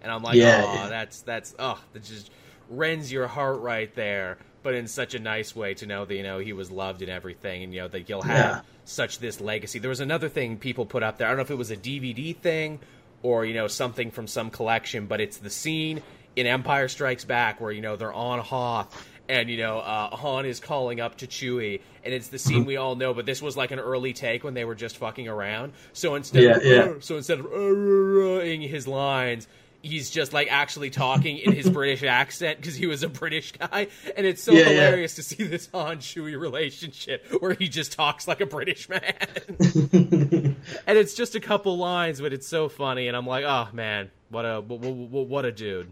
and 0.01 0.11
I'm 0.11 0.24
like, 0.24 0.34
yeah, 0.34 0.64
oh, 0.66 0.74
yeah. 0.74 0.89
that's 0.89 1.22
that's 1.22 1.53
oh, 1.59 1.80
that 1.93 2.03
just 2.03 2.32
rends 2.72 3.11
your 3.11 3.28
heart 3.28 3.61
right 3.61 3.93
there. 3.93 4.39
But 4.64 4.74
in 4.74 4.88
such 4.88 5.14
a 5.14 5.20
nice 5.20 5.55
way 5.55 5.76
to 5.76 5.86
know 5.86 6.05
that 6.05 6.16
you 6.16 6.24
know 6.24 6.39
he 6.39 6.53
was 6.53 6.72
loved 6.72 7.03
and 7.03 7.11
everything, 7.11 7.61
and 7.61 7.72
you 7.72 7.82
know 7.82 7.88
that 7.89 8.09
you'll 8.09 8.24
have 8.24 8.55
yeah. 8.55 8.61
such 8.86 9.20
this 9.20 9.39
legacy. 9.39 9.78
There 9.78 9.89
was 9.89 9.99
another 9.99 10.28
thing 10.28 10.57
people 10.57 10.88
put 10.88 11.03
up 11.03 11.20
there. 11.20 11.28
I 11.28 11.30
don't 11.30 11.38
know 11.38 11.43
if 11.43 11.51
it 11.51 11.55
was 11.55 11.70
a 11.70 11.78
DVD 11.78 12.36
thing 12.36 12.80
or 13.22 13.45
you 13.45 13.53
know 13.53 13.68
something 13.68 14.09
from 14.09 14.26
some 14.26 14.49
collection, 14.49 15.05
but 15.05 15.22
it's 15.22 15.38
the 15.38 15.51
scene 15.51 16.01
in 16.36 16.47
Empire 16.47 16.88
Strikes 16.88 17.26
Back 17.26 17.61
where 17.61 17.72
you 17.72 17.82
know 17.82 17.95
they're 17.95 18.11
on 18.11 18.39
Hoth 18.39 19.07
and 19.30 19.49
you 19.49 19.57
know 19.57 19.80
uh, 19.80 20.15
Han 20.15 20.45
is 20.45 20.59
calling 20.59 20.99
up 20.99 21.17
to 21.17 21.28
Chewie, 21.28 21.82
and 22.03 22.13
it's 22.13 22.28
the 22.28 22.39
scene 22.39 22.59
mm-hmm. 22.59 22.67
we 22.67 22.78
all 22.78 22.95
know. 22.95 23.13
But 23.13 23.26
this 23.26 23.41
was 23.41 23.55
like 23.57 23.71
an 23.71 23.80
early 23.80 24.13
take 24.13 24.43
when 24.43 24.53
they 24.53 24.65
were 24.65 24.76
just 24.76 24.97
fucking 24.97 25.28
around. 25.28 25.74
So 25.93 26.15
instead, 26.15 26.43
yeah, 26.43 26.57
of, 26.57 26.63
yeah. 26.63 26.93
so 26.99 27.17
instead 27.17 27.39
of 27.39 27.45
uh, 27.45 28.41
his 28.41 28.88
lines, 28.88 29.47
he's 29.84 30.09
just 30.09 30.34
like 30.34 30.47
actually 30.49 30.89
talking 30.89 31.38
in 31.38 31.51
his 31.51 31.69
British 31.71 32.03
accent 32.03 32.57
because 32.57 32.76
he 32.76 32.88
was 32.88 33.03
a 33.03 33.09
British 33.09 33.51
guy, 33.51 33.88
and 34.15 34.26
it's 34.26 34.41
so 34.41 34.51
yeah, 34.51 34.65
hilarious 34.65 35.15
to 35.15 35.24
see 35.24 35.43
this 35.43 35.69
Han 35.74 35.97
Chewie 35.97 36.39
relationship 36.39 37.26
where 37.39 37.53
he 37.53 37.67
just 37.67 37.91
talks 37.91 38.28
like 38.28 38.41
a 38.41 38.45
British 38.45 38.89
man, 38.89 39.01
and 39.59 40.97
it's 40.97 41.13
just 41.13 41.36
a 41.36 41.39
couple 41.39 41.78
lines, 41.78 42.19
but 42.19 42.34
it's 42.34 42.47
so 42.47 42.69
funny, 42.69 43.07
and 43.07 43.15
I'm 43.15 43.28
like, 43.28 43.45
oh 43.45 43.67
man, 43.74 44.09
what 44.30 44.43
a 44.43 44.61
what, 44.61 45.28
what 45.28 45.45
a 45.45 45.51
dude. 45.51 45.91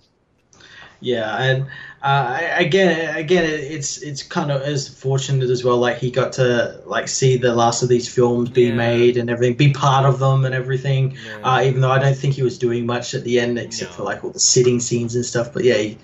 Yeah, 1.01 1.35
and 1.35 1.65
uh, 2.03 2.39
again, 2.55 3.17
again, 3.17 3.43
it's 3.43 3.97
it's 3.97 4.21
kind 4.21 4.51
of 4.51 4.61
as 4.61 4.87
fortunate 4.87 5.49
as 5.49 5.63
well. 5.63 5.77
Like 5.77 5.97
he 5.97 6.11
got 6.11 6.33
to 6.33 6.79
like 6.85 7.07
see 7.07 7.37
the 7.37 7.55
last 7.55 7.81
of 7.81 7.89
these 7.89 8.07
films 8.07 8.49
be 8.49 8.65
yeah. 8.65 8.75
made 8.75 9.17
and 9.17 9.29
everything, 9.29 9.57
be 9.57 9.73
part 9.73 10.05
of 10.05 10.19
them 10.19 10.45
and 10.45 10.53
everything. 10.53 11.17
Yeah. 11.25 11.39
Uh, 11.43 11.63
even 11.63 11.81
though 11.81 11.89
I 11.89 11.97
don't 11.97 12.15
think 12.15 12.35
he 12.35 12.43
was 12.43 12.59
doing 12.59 12.85
much 12.85 13.15
at 13.15 13.23
the 13.23 13.39
end 13.39 13.57
except 13.57 13.91
no. 13.91 13.97
for 13.97 14.03
like 14.03 14.23
all 14.23 14.29
the 14.29 14.39
sitting 14.39 14.79
scenes 14.79 15.15
and 15.15 15.25
stuff. 15.25 15.51
But 15.51 15.63
yeah, 15.63 15.77
he, 15.77 15.97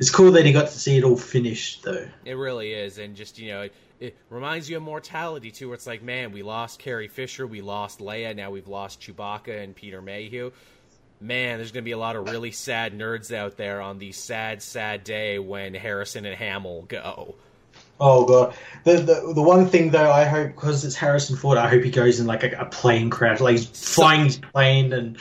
it's 0.00 0.10
cool 0.10 0.32
that 0.32 0.44
he 0.44 0.52
got 0.52 0.66
to 0.66 0.78
see 0.78 0.98
it 0.98 1.04
all 1.04 1.16
finished 1.16 1.84
though. 1.84 2.08
It 2.24 2.34
really 2.34 2.72
is, 2.72 2.98
and 2.98 3.14
just 3.16 3.38
you 3.38 3.50
know. 3.52 3.62
It, 3.62 3.74
it 4.00 4.16
reminds 4.30 4.70
you 4.70 4.78
of 4.78 4.82
mortality 4.82 5.50
too, 5.50 5.68
where 5.68 5.74
it's 5.74 5.86
like, 5.86 6.02
man, 6.02 6.32
we 6.32 6.42
lost 6.42 6.78
Carrie 6.78 7.06
Fisher, 7.06 7.46
we 7.46 7.60
lost 7.60 7.98
Leia, 7.98 8.34
now 8.34 8.50
we've 8.50 8.66
lost 8.66 8.98
Chewbacca 9.02 9.62
and 9.62 9.76
Peter 9.76 10.00
Mayhew 10.00 10.52
man, 11.20 11.58
there's 11.58 11.72
going 11.72 11.82
to 11.82 11.88
be 11.88 11.92
a 11.92 11.98
lot 11.98 12.16
of 12.16 12.28
really 12.30 12.50
sad 12.50 12.96
nerds 12.96 13.34
out 13.34 13.56
there 13.56 13.80
on 13.80 13.98
the 13.98 14.12
sad, 14.12 14.62
sad 14.62 15.04
day 15.04 15.38
when 15.38 15.74
Harrison 15.74 16.24
and 16.24 16.36
Hamill 16.36 16.82
go. 16.82 17.34
Oh 18.00 18.24
god, 18.24 18.54
the 18.84 18.94
the, 18.94 19.32
the 19.34 19.42
one 19.42 19.66
thing 19.66 19.90
though, 19.90 20.10
I 20.10 20.24
hope 20.24 20.54
because 20.54 20.84
it's 20.84 20.96
Harrison 20.96 21.36
Ford, 21.36 21.58
I 21.58 21.68
hope 21.68 21.82
he 21.82 21.90
goes 21.90 22.18
in 22.18 22.26
like 22.26 22.42
a, 22.42 22.50
a 22.52 22.64
plane 22.64 23.10
crash, 23.10 23.40
like 23.40 23.58
he's 23.58 23.66
flying 23.66 24.24
his 24.24 24.38
plane 24.38 24.94
and 24.94 25.18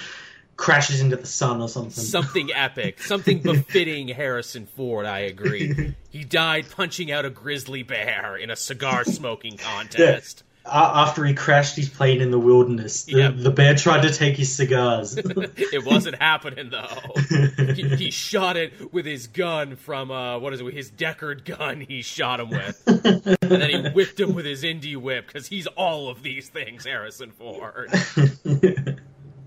crashes 0.55 1.01
into 1.01 1.17
the 1.17 1.27
sun 1.27 1.61
or 1.61 1.67
something. 1.67 2.03
Something 2.03 2.51
epic, 2.55 3.01
something 3.01 3.39
befitting 3.39 4.07
Harrison 4.07 4.65
Ford. 4.65 5.05
I 5.05 5.19
agree. 5.19 5.93
he 6.09 6.23
died 6.23 6.67
punching 6.69 7.11
out 7.11 7.25
a 7.25 7.29
grizzly 7.29 7.83
bear 7.83 8.37
in 8.37 8.49
a 8.49 8.55
cigar 8.55 9.03
smoking 9.03 9.57
contest. 9.57 10.43
Yeah 10.43 10.45
after 10.71 11.25
he 11.25 11.33
crashed 11.33 11.75
his 11.75 11.89
plane 11.89 12.21
in 12.21 12.31
the 12.31 12.39
wilderness, 12.39 13.03
the, 13.03 13.17
yep. 13.17 13.33
the 13.37 13.51
bear 13.51 13.75
tried 13.75 14.01
to 14.01 14.13
take 14.13 14.37
his 14.37 14.53
cigars. 14.53 15.17
it 15.17 15.85
wasn't 15.85 16.15
happening 16.15 16.69
though. 16.69 17.73
He, 17.73 17.87
he, 17.95 18.11
shot 18.11 18.57
it 18.57 18.93
with 18.93 19.05
his 19.05 19.27
gun 19.27 19.75
from 19.75 20.11
uh, 20.11 20.39
what 20.39 20.53
is 20.53 20.61
it? 20.61 20.73
His 20.73 20.91
Deckard 20.91 21.45
gun. 21.45 21.81
He 21.81 22.01
shot 22.01 22.39
him 22.39 22.49
with, 22.49 22.83
and 22.87 23.37
then 23.61 23.69
he 23.69 23.89
whipped 23.89 24.19
him 24.19 24.33
with 24.33 24.45
his 24.45 24.63
Indy 24.63 24.95
whip 24.95 25.27
because 25.27 25.47
he's 25.47 25.67
all 25.67 26.09
of 26.09 26.23
these 26.23 26.49
things. 26.49 26.85
Harrison 26.85 27.31
Ford. 27.31 27.91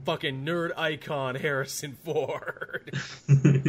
Fucking 0.04 0.44
nerd 0.44 0.76
icon 0.76 1.36
Harrison 1.36 1.96
Ford. 2.04 2.92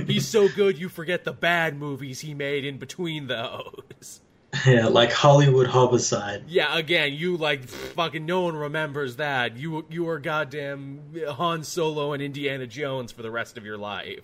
He's 0.08 0.28
so 0.28 0.48
good 0.50 0.80
you 0.80 0.90
forget 0.90 1.26
the 1.26 1.34
bad 1.34 1.78
movies 1.78 2.22
he 2.22 2.34
made 2.34 2.66
in 2.66 2.80
between 2.80 3.28
those. 3.28 4.22
Yeah, 4.68 4.86
like 4.88 5.12
Hollywood 5.12 5.68
homicide. 5.68 6.44
Yeah, 6.48 6.78
again, 6.78 7.14
you 7.14 7.38
like 7.38 7.68
fucking 7.68 8.26
no 8.26 8.42
one 8.42 8.56
remembers 8.56 9.16
that. 9.16 9.58
You 9.58 9.86
you 9.90 10.08
are 10.10 10.20
goddamn 10.20 11.02
Han 11.28 11.64
Solo 11.64 12.14
and 12.14 12.22
Indiana 12.22 12.68
Jones 12.68 13.12
for 13.12 13.24
the 13.24 13.32
rest 13.32 13.58
of 13.58 13.66
your 13.66 13.78
life. 13.78 14.24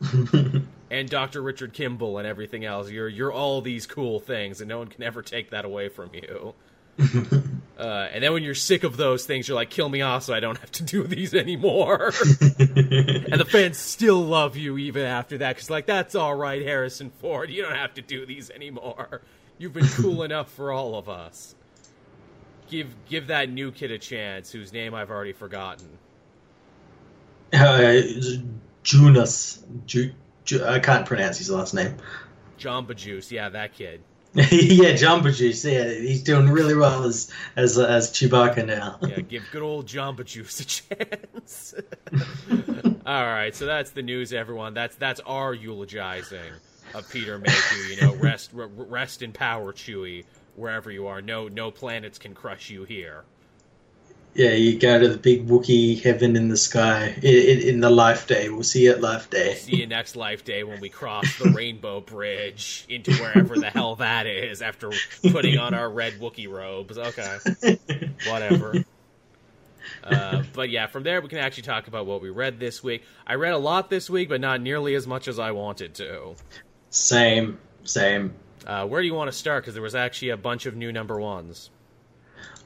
and 0.90 1.08
Dr. 1.08 1.42
Richard 1.42 1.72
Kimble 1.72 2.18
and 2.18 2.26
everything 2.26 2.64
else. 2.64 2.90
You're 2.90 3.08
you're 3.08 3.32
all 3.32 3.62
these 3.62 3.86
cool 3.86 4.20
things 4.20 4.60
and 4.60 4.68
no 4.68 4.78
one 4.78 4.88
can 4.88 5.02
ever 5.02 5.22
take 5.22 5.50
that 5.50 5.64
away 5.64 5.88
from 5.88 6.10
you. 6.12 6.54
uh, 7.78 8.08
and 8.12 8.22
then 8.22 8.32
when 8.32 8.42
you're 8.42 8.54
sick 8.54 8.84
of 8.84 8.96
those 8.98 9.24
things, 9.24 9.48
you're 9.48 9.54
like, 9.54 9.70
kill 9.70 9.88
me 9.88 10.02
off 10.02 10.24
so 10.24 10.34
I 10.34 10.40
don't 10.40 10.58
have 10.58 10.72
to 10.72 10.82
do 10.82 11.04
these 11.06 11.34
anymore. 11.34 12.12
and 12.28 13.40
the 13.40 13.48
fans 13.48 13.78
still 13.78 14.20
love 14.22 14.56
you 14.56 14.76
even 14.76 15.04
after 15.04 15.38
that 15.38 15.56
because, 15.56 15.70
like, 15.70 15.86
that's 15.86 16.14
all 16.14 16.34
right, 16.34 16.60
Harrison 16.60 17.10
Ford. 17.20 17.48
You 17.48 17.62
don't 17.62 17.76
have 17.76 17.94
to 17.94 18.02
do 18.02 18.26
these 18.26 18.50
anymore. 18.50 19.22
You've 19.60 19.74
been 19.74 19.88
cool 19.88 20.22
enough 20.22 20.50
for 20.50 20.72
all 20.72 20.94
of 20.94 21.10
us. 21.10 21.54
Give 22.70 22.88
give 23.10 23.26
that 23.26 23.50
new 23.50 23.70
kid 23.70 23.90
a 23.90 23.98
chance, 23.98 24.50
whose 24.50 24.72
name 24.72 24.94
I've 24.94 25.10
already 25.10 25.34
forgotten. 25.34 25.86
Uh, 27.52 28.00
Joonas. 28.82 29.62
Ju, 29.84 30.12
Ju, 30.46 30.64
I 30.64 30.78
can't 30.78 31.04
pronounce 31.04 31.36
his 31.36 31.50
last 31.50 31.74
name. 31.74 31.94
Jamba 32.58 32.96
Juice, 32.96 33.30
yeah, 33.30 33.50
that 33.50 33.74
kid. 33.74 34.00
yeah, 34.34 34.94
Jamba 34.94 35.36
Juice. 35.36 35.62
Yeah, 35.62 35.90
he's 35.90 36.22
doing 36.22 36.48
really 36.48 36.74
well 36.74 37.04
as 37.04 37.30
as 37.54 37.78
as 37.78 38.10
Chewbacca 38.12 38.64
now. 38.64 38.98
yeah, 39.02 39.20
give 39.20 39.44
good 39.52 39.62
old 39.62 39.84
Jamba 39.84 40.24
Juice 40.24 40.60
a 40.60 40.64
chance. 40.64 41.74
All 43.04 43.26
right, 43.26 43.54
so 43.54 43.66
that's 43.66 43.90
the 43.90 44.02
news, 44.02 44.32
everyone. 44.32 44.72
That's 44.72 44.96
that's 44.96 45.20
our 45.26 45.52
eulogizing 45.52 46.50
of 46.94 47.08
Peter 47.10 47.38
Mayhew. 47.38 47.94
You 47.94 48.00
know, 48.00 48.14
rest 48.16 48.50
rest 48.52 49.22
in 49.22 49.32
power, 49.32 49.72
Chewie, 49.72 50.24
wherever 50.56 50.90
you 50.90 51.06
are. 51.06 51.22
No 51.22 51.48
no 51.48 51.70
planets 51.70 52.18
can 52.18 52.34
crush 52.34 52.70
you 52.70 52.84
here. 52.84 53.24
Yeah, 54.34 54.52
you 54.52 54.78
go 54.78 55.00
to 55.00 55.08
the 55.08 55.18
big 55.18 55.48
Wookiee 55.48 56.00
heaven 56.00 56.36
in 56.36 56.48
the 56.48 56.56
sky 56.56 57.16
in, 57.20 57.34
in, 57.34 57.68
in, 57.68 57.80
the 57.80 57.90
Life 57.90 58.28
Day. 58.28 58.48
We'll 58.48 58.62
see 58.62 58.84
you 58.84 58.92
at 58.92 59.00
Life 59.00 59.28
Day. 59.28 59.48
We'll 59.48 59.56
see 59.56 59.76
you 59.76 59.88
next 59.88 60.14
Life 60.14 60.44
Day 60.44 60.62
when 60.62 60.80
we 60.80 60.88
cross 60.88 61.36
the 61.36 61.50
Rainbow 61.56 62.00
Bridge 62.00 62.86
into 62.88 63.12
wherever 63.14 63.56
the 63.56 63.70
hell 63.70 63.96
that 63.96 64.28
is 64.28 64.62
after 64.62 64.92
putting 65.32 65.58
on 65.58 65.74
our 65.74 65.90
red 65.90 66.20
Wookiee 66.20 66.48
robes. 66.48 66.96
Okay, 66.96 67.38
whatever. 68.28 68.84
Uh, 70.02 70.42
but 70.54 70.70
yeah, 70.70 70.86
from 70.86 71.02
there 71.02 71.20
we 71.20 71.28
can 71.28 71.38
actually 71.38 71.62
talk 71.62 71.86
about 71.86 72.06
what 72.06 72.22
we 72.22 72.30
read 72.30 72.58
this 72.58 72.82
week. 72.82 73.02
I 73.26 73.34
read 73.34 73.52
a 73.52 73.58
lot 73.58 73.90
this 73.90 74.08
week, 74.08 74.28
but 74.28 74.40
not 74.40 74.60
nearly 74.60 74.94
as 74.94 75.06
much 75.06 75.28
as 75.28 75.38
I 75.38 75.50
wanted 75.50 75.94
to. 75.96 76.36
Same, 76.90 77.58
same. 77.84 78.34
Uh, 78.66 78.86
where 78.86 79.00
do 79.00 79.06
you 79.06 79.14
want 79.14 79.28
to 79.28 79.36
start? 79.36 79.62
Because 79.62 79.74
there 79.74 79.82
was 79.82 79.94
actually 79.94 80.30
a 80.30 80.36
bunch 80.36 80.66
of 80.66 80.76
new 80.76 80.92
number 80.92 81.18
ones. 81.18 81.70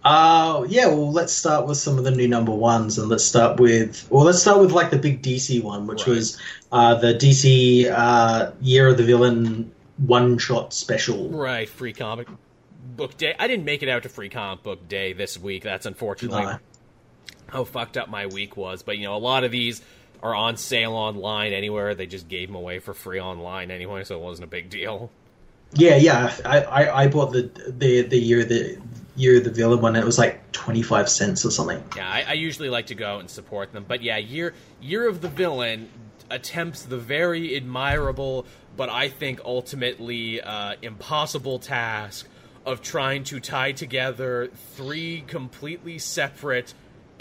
Uh, 0.03 0.67
yeah, 0.69 0.87
well, 0.87 1.11
let's 1.11 1.33
start 1.33 1.67
with 1.67 1.79
some 1.79 1.97
of 1.97 2.05
the 2.05 2.11
new 2.11 2.29
number 2.29 2.53
ones, 2.53 2.99
and 2.99 3.09
let's 3.09 3.25
start 3.25 3.59
with, 3.59 4.07
well, 4.11 4.25
let's 4.25 4.41
start 4.41 4.61
with 4.61 4.73
like 4.73 4.91
the 4.91 4.99
big 4.99 5.23
DC 5.23 5.63
one, 5.63 5.87
which 5.87 6.07
right. 6.07 6.17
was 6.17 6.39
uh, 6.73 6.95
the 6.97 7.15
DC 7.15 7.91
uh, 7.91 8.51
Year 8.61 8.89
of 8.89 8.99
the 8.99 9.03
Villain 9.05 9.73
one 9.97 10.37
shot 10.37 10.75
special. 10.75 11.31
Right, 11.31 11.69
free 11.69 11.95
comic 11.95 12.29
book 12.97 13.17
day. 13.17 13.35
I 13.39 13.47
didn't 13.47 13.65
make 13.65 13.83
it 13.83 13.89
out 13.89 14.03
to 14.03 14.11
free 14.11 14.29
comic 14.29 14.63
book 14.63 14.89
day 14.89 15.15
this 15.15 15.39
week. 15.39 15.63
That's 15.63 15.87
unfortunately 15.87 16.43
no. 16.43 16.59
how 17.47 17.65
fucked 17.65 17.97
up 17.97 18.09
my 18.09 18.27
week 18.27 18.57
was. 18.59 18.83
But 18.83 18.99
you 18.99 19.05
know, 19.05 19.17
a 19.17 19.19
lot 19.19 19.45
of 19.45 19.53
these 19.53 19.81
are 20.25 20.35
on 20.35 20.57
sale 20.57 20.95
online 20.95 21.53
anywhere. 21.53 21.95
They 21.95 22.07
just 22.07 22.29
gave 22.29 22.49
them 22.49 22.57
away 22.57 22.79
for 22.79 22.95
free 22.95 23.21
online 23.21 23.71
anyway, 23.71 24.03
so 24.05 24.17
it 24.17 24.23
wasn't 24.23 24.45
a 24.45 24.51
big 24.51 24.71
deal. 24.71 25.11
Yeah, 25.75 25.97
yeah. 25.97 26.35
I, 26.45 26.61
I, 26.63 27.03
I 27.03 27.09
bought 27.09 27.33
the 27.33 27.51
the 27.69 28.03
the 28.03 28.19
year 28.19 28.43
the 28.45 28.79
year 29.17 29.39
of 29.39 29.45
the 29.45 29.51
villain 29.51 29.83
one. 29.83 29.97
It 29.97 30.05
was 30.05 30.19
like 30.19 30.51
twenty 30.53 30.83
five 30.83 31.11
cents 31.11 31.45
or 31.45 31.51
something. 31.51 31.83
Yeah, 31.95 32.09
I, 32.09 32.25
I 32.29 32.33
usually 32.33 32.71
like 32.71 32.87
to 32.87 32.95
go 32.95 33.07
out 33.07 33.21
and 33.21 33.31
support 33.31 33.73
them, 33.73 33.85
but 33.87 34.03
yeah, 34.03 34.17
year 34.17 34.55
year 34.81 35.07
of 35.07 35.21
the 35.21 35.29
villain 35.29 35.91
attempts 36.31 36.83
the 36.85 36.97
very 36.97 37.55
admirable, 37.55 38.47
but 38.79 38.89
I 38.89 39.11
think 39.11 39.41
ultimately 39.45 40.41
uh, 40.41 40.77
impossible 40.81 41.59
task 41.59 42.27
of 42.65 42.81
trying 42.81 43.25
to 43.25 43.41
tie 43.41 43.73
together 43.73 44.49
three 44.75 45.23
completely 45.27 45.99
separate 45.99 46.73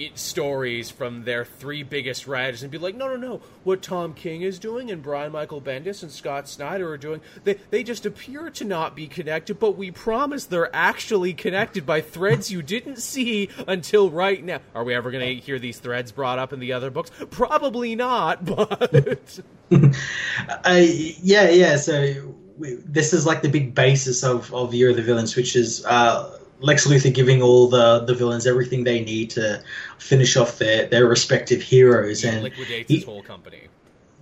it, 0.06 0.18
stories 0.18 0.90
from 0.90 1.24
their 1.24 1.46
three 1.46 1.84
biggest 1.84 2.28
writers 2.28 2.64
and 2.64 2.72
be 2.72 2.78
like, 2.78 2.96
no, 2.96 3.08
no, 3.08 3.16
no, 3.16 3.42
what 3.64 3.82
Tom 3.82 4.14
King 4.14 4.42
is 4.42 4.60
doing 4.60 4.92
and 4.92 5.02
Brian 5.02 5.32
Michael 5.32 5.62
Bendis 5.62 6.04
and 6.04 6.12
Scott 6.12 6.48
Snyder 6.48 6.90
are 6.92 6.98
doing, 6.98 7.22
they, 7.44 7.56
they 7.70 7.84
just 7.84 8.06
appear 8.06 8.50
to 8.52 8.66
not 8.66 8.96
be 8.96 9.08
connected, 9.08 9.60
but 9.60 9.78
we 9.78 9.92
promise 9.92 10.46
they're 10.46 10.74
actually 10.76 11.34
connected 11.34 11.86
by 11.86 12.02
threads 12.02 12.52
you 12.52 12.62
didn't 12.62 12.98
see 12.98 13.50
until 13.68 14.10
right 14.10 14.44
now. 14.44 14.60
Are 14.76 14.84
we 14.84 14.94
ever 14.94 15.12
going 15.12 15.26
to 15.38 15.44
hear 15.44 15.60
these 15.60 15.80
threads 15.80 16.12
brought 16.12 16.40
up 16.40 16.54
in 16.54 16.60
the 16.60 16.74
other 16.74 16.90
books? 16.90 17.12
Probably 17.30 17.96
not, 17.96 18.46
but. 18.46 19.40
uh, 19.72 20.86
yeah, 20.86 21.50
yeah, 21.50 21.76
so 21.78 22.36
we, 22.58 22.76
this 22.86 23.14
is 23.14 23.26
like 23.26 23.42
the 23.42 23.50
big 23.50 23.74
basis 23.74 24.24
of, 24.24 24.54
of 24.54 24.74
Year 24.74 24.92
of 24.92 24.96
the 24.96 25.02
Villains, 25.02 25.36
which 25.36 25.56
is. 25.56 25.86
Uh, 25.86 26.40
Lex 26.60 26.88
Luthor 26.88 27.14
giving 27.14 27.42
all 27.42 27.68
the, 27.68 28.00
the 28.00 28.14
villains 28.14 28.48
everything 28.48 28.84
they 28.84 29.04
need 29.04 29.30
to 29.32 29.62
finish 29.98 30.38
off 30.38 30.60
their, 30.60 30.88
their 30.88 31.08
respective 31.08 31.62
heroes 31.62 32.24
and 32.24 32.44
liquidates 32.44 32.90
he, 32.90 32.96
his 32.96 33.04
whole 33.04 33.24
company. 33.24 33.68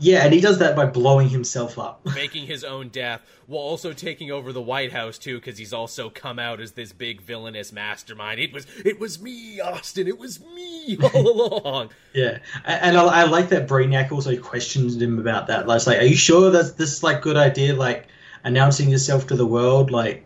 Yeah, 0.03 0.23
and 0.23 0.33
he 0.33 0.41
does 0.41 0.57
that 0.57 0.75
by 0.75 0.87
blowing 0.87 1.29
himself 1.29 1.77
up, 1.77 2.03
making 2.15 2.47
his 2.47 2.63
own 2.63 2.89
death, 2.89 3.21
while 3.45 3.61
also 3.61 3.93
taking 3.93 4.31
over 4.31 4.51
the 4.51 4.61
White 4.61 4.91
House 4.91 5.19
too, 5.19 5.35
because 5.35 5.59
he's 5.59 5.73
also 5.73 6.09
come 6.09 6.39
out 6.39 6.59
as 6.59 6.71
this 6.71 6.91
big 6.91 7.21
villainous 7.21 7.71
mastermind. 7.71 8.39
It 8.39 8.51
was 8.51 8.65
it 8.83 8.99
was 8.99 9.21
me, 9.21 9.59
Austin. 9.59 10.07
It 10.07 10.17
was 10.17 10.43
me 10.43 10.97
all 11.13 11.59
along. 11.59 11.89
yeah, 12.13 12.39
and 12.65 12.97
I, 12.97 13.03
I, 13.03 13.23
like 13.25 13.49
that 13.49 13.67
Brainiac 13.67 14.11
also 14.11 14.35
questioned 14.37 14.99
him 14.99 15.19
about 15.19 15.45
that. 15.47 15.67
Like, 15.67 15.85
like, 15.85 15.99
are 15.99 16.05
you 16.05 16.15
sure 16.15 16.49
that 16.49 16.77
this 16.77 16.93
is 16.93 17.03
like 17.03 17.21
good 17.21 17.37
idea? 17.37 17.75
Like 17.75 18.07
announcing 18.43 18.89
yourself 18.89 19.27
to 19.27 19.35
the 19.35 19.45
world, 19.45 19.91
like 19.91 20.25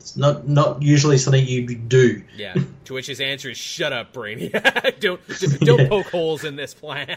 it's 0.00 0.16
not 0.16 0.48
not 0.48 0.82
usually 0.82 1.18
something 1.18 1.46
you 1.46 1.66
do. 1.74 2.22
Yeah. 2.36 2.54
to 2.86 2.94
which 2.94 3.06
his 3.06 3.20
answer 3.20 3.50
is, 3.50 3.58
"Shut 3.58 3.92
up, 3.92 4.12
Brainiac. 4.12 5.00
don't 5.00 5.20
don't 5.60 5.80
yeah. 5.80 5.88
poke 5.88 6.10
holes 6.10 6.44
in 6.44 6.56
this 6.56 6.74
plan." 6.74 7.16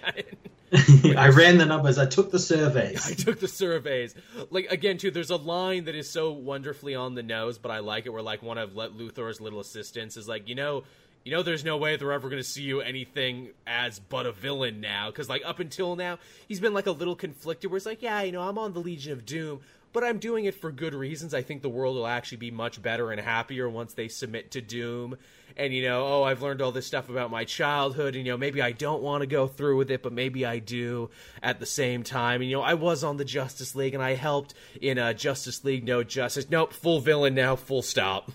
I 1.18 1.30
ran 1.30 1.58
the 1.58 1.66
numbers. 1.66 1.98
I 1.98 2.06
took 2.06 2.32
the 2.32 2.40
surveys. 2.40 3.10
I 3.12 3.14
took 3.14 3.40
the 3.40 3.48
surveys. 3.48 4.16
Like 4.50 4.72
again, 4.72 4.98
too. 4.98 5.12
There's 5.12 5.30
a 5.30 5.38
line 5.38 5.86
that 5.86 5.96
is 5.96 6.10
so 6.10 6.32
wonderfully 6.32 6.94
on 6.94 7.16
the 7.16 7.24
nose, 7.24 7.58
but 7.58 7.72
I 7.72 7.80
like 7.80 8.06
it. 8.06 8.10
Where 8.10 8.22
like 8.22 8.44
one 8.44 8.58
of 8.58 8.72
Luthor's 8.72 9.40
little 9.40 9.60
assistants 9.60 10.18
is 10.18 10.28
like, 10.28 10.50
you 10.50 10.56
know, 10.56 10.84
you 11.24 11.32
know, 11.32 11.42
there's 11.42 11.64
no 11.64 11.78
way 11.78 11.96
they're 11.96 12.12
ever 12.12 12.30
going 12.30 12.42
to 12.42 12.48
see 12.48 12.64
you 12.64 12.82
anything 12.82 13.50
as 13.66 14.00
but 14.00 14.26
a 14.26 14.32
villain 14.32 14.82
now. 14.82 15.10
Because, 15.10 15.30
like, 15.30 15.42
up 15.46 15.60
until 15.60 15.96
now, 15.96 16.20
he's 16.48 16.60
been, 16.60 16.74
like, 16.74 16.86
a 16.86 16.92
little 16.92 17.16
conflicted 17.16 17.72
where 17.72 17.78
it's 17.78 17.86
like, 17.86 18.02
yeah, 18.02 18.22
you 18.24 18.34
know, 18.34 18.42
I'm 18.42 18.58
on 18.58 18.74
the 18.74 18.82
Legion 18.82 19.14
of 19.14 19.26
Doom, 19.26 19.62
but 19.94 20.04
I'm 20.04 20.18
doing 20.18 20.46
it 20.46 20.56
for 20.56 20.72
good 20.72 20.94
reasons. 20.94 21.34
I 21.34 21.44
think 21.44 21.62
the 21.62 21.70
world 21.70 21.96
will 21.96 22.08
actually 22.08 22.40
be 22.40 22.52
much 22.52 22.82
better 22.82 23.12
and 23.12 23.22
happier 23.22 23.70
once 23.70 23.94
they 23.94 24.08
submit 24.08 24.52
to 24.52 24.62
Doom. 24.62 25.18
And 25.56 25.72
you 25.72 25.84
know, 25.84 26.06
oh, 26.06 26.24
I've 26.24 26.42
learned 26.42 26.62
all 26.62 26.72
this 26.72 26.88
stuff 26.88 27.10
about 27.10 27.30
my 27.30 27.46
childhood, 27.46 28.16
and 28.16 28.26
you 28.26 28.32
know, 28.32 28.38
maybe 28.38 28.62
I 28.62 28.72
don't 28.72 29.04
want 29.04 29.22
to 29.22 29.28
go 29.28 29.48
through 29.48 29.78
with 29.78 29.92
it, 29.92 30.02
but 30.02 30.12
maybe 30.12 30.46
I 30.46 30.58
do 30.58 31.12
at 31.44 31.60
the 31.60 31.68
same 31.68 32.04
time. 32.04 32.42
And 32.42 32.50
you 32.50 32.58
know, 32.58 32.64
I 32.64 32.74
was 32.74 33.04
on 33.04 33.18
the 33.18 33.26
Justice 33.26 33.76
League, 33.76 33.94
and 33.94 34.02
I 34.02 34.16
helped 34.16 34.56
in 34.82 34.98
a 34.98 35.14
Justice 35.14 35.64
League 35.64 35.86
No 35.86 36.04
Justice. 36.04 36.50
Nope, 36.50 36.74
full 36.74 37.00
villain 37.00 37.36
now, 37.36 37.56
full 37.56 37.84
stop. 37.84 38.32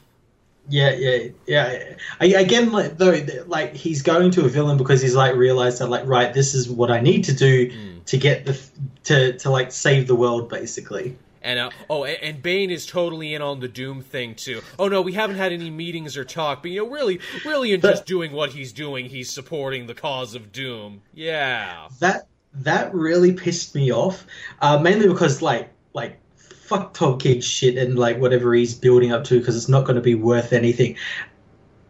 Yeah, 0.68 0.92
yeah, 0.92 1.28
yeah. 1.46 1.94
I, 2.20 2.26
again, 2.26 2.70
like, 2.70 2.98
though, 2.98 3.18
like 3.46 3.74
he's 3.74 4.02
going 4.02 4.30
to 4.32 4.44
a 4.44 4.48
villain 4.48 4.76
because 4.76 5.00
he's 5.00 5.16
like 5.16 5.34
realized 5.34 5.80
that, 5.80 5.88
like, 5.88 6.06
right, 6.06 6.32
this 6.32 6.54
is 6.54 6.68
what 6.68 6.90
I 6.90 7.00
need 7.00 7.24
to 7.24 7.34
do 7.34 7.70
mm. 7.70 8.04
to 8.04 8.16
get 8.16 8.44
the 8.44 8.60
to 9.04 9.38
to 9.38 9.50
like 9.50 9.72
save 9.72 10.06
the 10.06 10.14
world, 10.14 10.50
basically. 10.50 11.16
And 11.48 11.58
uh, 11.58 11.70
oh, 11.88 12.04
and 12.04 12.42
Bane 12.42 12.70
is 12.70 12.84
totally 12.84 13.32
in 13.32 13.40
on 13.40 13.60
the 13.60 13.68
Doom 13.68 14.02
thing 14.02 14.34
too. 14.34 14.60
Oh 14.78 14.86
no, 14.86 15.00
we 15.00 15.14
haven't 15.14 15.36
had 15.36 15.50
any 15.50 15.70
meetings 15.70 16.14
or 16.14 16.22
talk, 16.22 16.60
but 16.60 16.70
you 16.70 16.84
know, 16.84 16.90
really, 16.90 17.20
really, 17.42 17.72
in 17.72 17.80
just 17.80 18.04
doing 18.14 18.32
what 18.32 18.50
he's 18.50 18.70
doing, 18.70 19.06
he's 19.06 19.30
supporting 19.30 19.86
the 19.86 19.94
cause 19.94 20.34
of 20.34 20.52
Doom. 20.52 21.00
Yeah, 21.14 21.88
that 22.00 22.26
that 22.52 22.92
really 22.92 23.32
pissed 23.32 23.74
me 23.74 23.90
off, 23.90 24.26
uh, 24.60 24.78
mainly 24.78 25.08
because 25.08 25.40
like 25.40 25.70
like 25.94 26.20
fuck 26.36 26.92
Tom 26.92 27.18
King 27.18 27.40
shit 27.40 27.78
and 27.78 27.98
like 27.98 28.18
whatever 28.18 28.54
he's 28.54 28.74
building 28.74 29.10
up 29.10 29.24
to 29.24 29.38
because 29.38 29.56
it's 29.56 29.70
not 29.70 29.86
going 29.86 29.96
to 29.96 30.02
be 30.02 30.14
worth 30.14 30.52
anything 30.52 30.96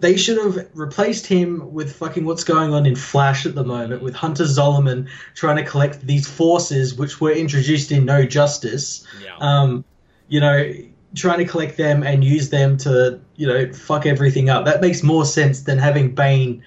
they 0.00 0.16
should 0.16 0.38
have 0.38 0.68
replaced 0.74 1.26
him 1.26 1.72
with 1.72 1.96
fucking 1.96 2.24
what's 2.24 2.44
going 2.44 2.72
on 2.72 2.86
in 2.86 2.94
Flash 2.94 3.46
at 3.46 3.54
the 3.54 3.64
moment 3.64 4.02
with 4.02 4.14
Hunter 4.14 4.44
Zolomon 4.44 5.08
trying 5.34 5.56
to 5.56 5.64
collect 5.64 6.06
these 6.06 6.28
forces 6.28 6.94
which 6.94 7.20
were 7.20 7.32
introduced 7.32 7.90
in 7.90 8.04
No 8.04 8.24
Justice. 8.24 9.06
Yeah. 9.22 9.36
Um, 9.40 9.84
you 10.28 10.40
know, 10.40 10.72
trying 11.16 11.38
to 11.38 11.44
collect 11.44 11.76
them 11.76 12.02
and 12.02 12.22
use 12.22 12.50
them 12.50 12.76
to, 12.78 13.20
you 13.36 13.46
know, 13.46 13.72
fuck 13.72 14.06
everything 14.06 14.50
up. 14.50 14.64
That 14.66 14.80
makes 14.80 15.02
more 15.02 15.24
sense 15.24 15.62
than 15.62 15.78
having 15.78 16.14
Bane, 16.14 16.62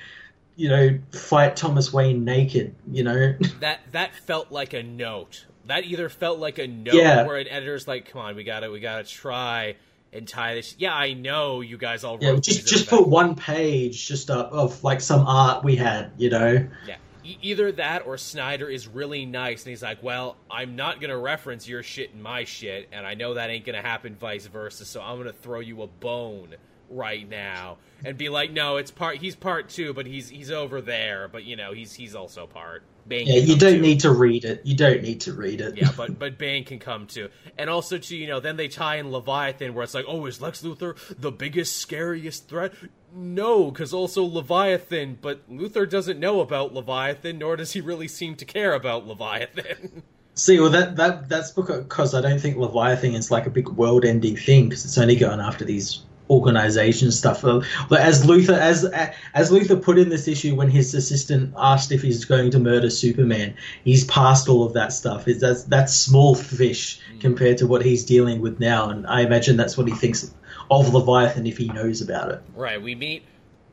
you 0.55 0.67
know, 0.67 0.99
fight 1.11 1.55
Thomas 1.55 1.93
Wayne 1.93 2.25
naked, 2.25 2.75
you 2.91 3.03
know. 3.03 3.36
that 3.59 3.79
that 3.91 4.15
felt 4.15 4.51
like 4.51 4.73
a 4.73 4.84
note. 4.84 5.45
That 5.67 5.86
either 5.86 6.09
felt 6.09 6.39
like 6.39 6.57
a 6.57 6.67
note 6.67 6.95
yeah. 6.95 7.25
where 7.25 7.38
an 7.38 7.47
editor's 7.47 7.88
like, 7.88 8.11
"Come 8.11 8.21
on, 8.21 8.36
we 8.36 8.43
got 8.43 8.61
to 8.61 8.71
we 8.71 8.79
got 8.79 9.05
to 9.05 9.09
try 9.09 9.75
and 10.14 10.28
tie 10.28 10.55
this. 10.55 10.76
Yeah, 10.78 10.93
I 10.93 11.14
know 11.14 11.62
you 11.62 11.78
guys 11.78 12.03
all. 12.03 12.18
Yeah, 12.22 12.36
just 12.36 12.68
just 12.68 12.89
put 12.89 13.07
one 13.07 13.36
page 13.36 14.07
just 14.07 14.30
up 14.30 14.51
of 14.51 14.84
like 14.84 15.01
some 15.01 15.26
art 15.28 15.64
we 15.64 15.76
had, 15.76 16.12
you 16.18 16.30
know. 16.30 16.68
Yeah, 16.86 16.95
e- 17.24 17.38
either 17.41 17.72
that 17.74 18.05
or 18.05 18.18
Snyder 18.18 18.70
is 18.70 18.88
really 18.88 19.26
nice 19.26 19.64
and 19.64 19.70
he's 19.70 19.84
like, 19.84 20.03
well, 20.03 20.38
I'm 20.49 20.76
not 20.76 20.99
gonna 21.01 21.18
reference 21.18 21.68
your 21.68 21.84
shit 21.84 22.14
and 22.14 22.22
my 22.22 22.43
shit, 22.43 22.89
and 22.91 23.05
I 23.05 23.14
know 23.14 23.36
that 23.36 23.49
ain't 23.49 23.66
gonna 23.66 23.82
happen 23.82 24.16
vice 24.16 24.47
versa, 24.47 24.86
so 24.86 25.01
I'm 25.01 25.18
gonna 25.18 25.34
throw 25.34 25.59
you 25.59 25.82
a 25.82 25.88
bone 25.88 26.55
right 26.89 27.28
now 27.28 27.78
and 28.03 28.18
be 28.18 28.30
like, 28.30 28.51
no, 28.51 28.78
it's 28.78 28.91
part. 28.91 29.18
He's 29.18 29.36
part 29.36 29.70
two, 29.70 29.93
but 29.93 30.05
he's 30.05 30.30
he's 30.30 30.51
over 30.51 30.82
there. 30.82 31.28
But 31.28 31.43
you 31.43 31.55
know, 31.55 31.74
he's 31.74 31.93
he's 31.93 32.16
also 32.16 32.47
part. 32.47 32.84
Bane 33.12 33.28
yeah, 33.28 33.36
you 33.36 33.57
don't 33.57 33.82
need 33.82 33.99
to 33.99 34.12
read 34.12 34.45
it. 34.45 34.62
You 34.64 34.74
don't 34.74 35.01
need 35.01 35.20
to 35.22 35.34
read 35.34 35.59
it. 35.59 35.76
yeah, 35.76 35.91
but 35.97 36.18
but 36.24 36.38
Bane 36.38 36.64
can 36.64 36.80
come 36.80 37.07
too, 37.07 37.30
and 37.57 37.70
also 37.70 37.97
to 37.97 38.16
you 38.16 38.26
know, 38.26 38.39
then 38.39 38.55
they 38.55 38.70
tie 38.70 38.95
in 38.95 39.12
Leviathan, 39.12 39.74
where 39.74 39.84
it's 39.84 39.93
like, 39.93 40.05
oh, 40.07 40.26
is 40.28 40.41
Lex 40.41 40.62
Luthor 40.62 40.95
the 41.20 41.32
biggest, 41.32 41.76
scariest 41.76 42.47
threat? 42.47 42.74
No, 43.14 43.70
because 43.70 43.93
also 43.93 44.24
Leviathan, 44.24 45.18
but 45.22 45.49
Luthor 45.51 45.89
doesn't 45.89 46.22
know 46.22 46.39
about 46.39 46.74
Leviathan, 46.74 47.38
nor 47.38 47.57
does 47.57 47.74
he 47.74 47.82
really 47.82 48.07
seem 48.07 48.36
to 48.36 48.45
care 48.45 48.74
about 48.74 49.05
Leviathan. 49.05 50.03
See, 50.36 50.62
well, 50.62 50.70
that 50.70 50.95
that 50.95 51.28
that's 51.28 51.51
because 51.51 52.16
I 52.16 52.22
don't 52.22 52.39
think 52.39 52.55
Leviathan 52.55 53.14
is 53.14 53.30
like 53.30 53.45
a 53.45 53.49
big 53.49 53.68
world-ending 53.68 54.38
thing 54.38 54.70
because 54.70 54.86
it's 54.86 54.97
only 54.97 55.18
going 55.18 55.41
after 55.41 55.66
these 55.66 56.03
organization 56.32 57.11
stuff. 57.11 57.43
Uh, 57.43 57.61
but 57.89 57.99
as 57.99 58.25
Luthor 58.25 58.57
as 58.57 58.86
as 59.34 59.51
Luthor 59.51 59.82
put 59.82 59.99
in 59.99 60.09
this 60.09 60.27
issue 60.27 60.55
when 60.55 60.69
his 60.69 60.93
assistant 60.95 61.53
asked 61.57 61.91
if 61.91 62.01
he's 62.01 62.25
going 62.25 62.51
to 62.51 62.59
murder 62.59 62.89
Superman, 62.89 63.53
he's 63.84 64.05
past 64.05 64.47
all 64.47 64.63
of 64.63 64.73
that 64.73 64.93
stuff. 64.93 65.27
It's, 65.27 65.41
that's 65.41 65.63
that's 65.65 65.93
small 65.93 66.36
fish 66.36 66.99
compared 67.19 67.57
to 67.59 67.67
what 67.67 67.84
he's 67.84 68.05
dealing 68.05 68.41
with 68.41 68.59
now, 68.59 68.89
and 68.89 69.05
I 69.05 69.21
imagine 69.21 69.57
that's 69.57 69.77
what 69.77 69.88
he 69.88 69.93
thinks 69.93 70.34
of 70.71 70.93
Leviathan 70.93 71.45
if 71.45 71.57
he 71.57 71.67
knows 71.67 72.01
about 72.01 72.32
it. 72.32 72.41
Right. 72.55 72.82
We 72.82 72.95
meet. 72.95 73.23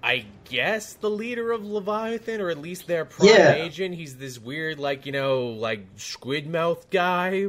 I 0.03 0.27
guess 0.45 0.93
the 0.95 1.11
leader 1.11 1.51
of 1.51 1.65
Leviathan, 1.65 2.41
or 2.41 2.51
at 2.51 2.59
least 2.59 2.87
their 2.87 3.05
prime 3.05 3.31
yeah. 3.31 3.53
agent. 3.55 3.95
He's 3.95 4.17
this 4.17 4.39
weird, 4.39 4.79
like 4.79 5.07
you 5.07 5.13
know, 5.13 5.49
like 5.49 5.85
squid 5.97 6.47
mouth 6.47 6.89
guy. 6.91 7.49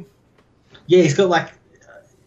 Yeah, 0.88 1.04
he's 1.04 1.14
got 1.14 1.30
like 1.30 1.52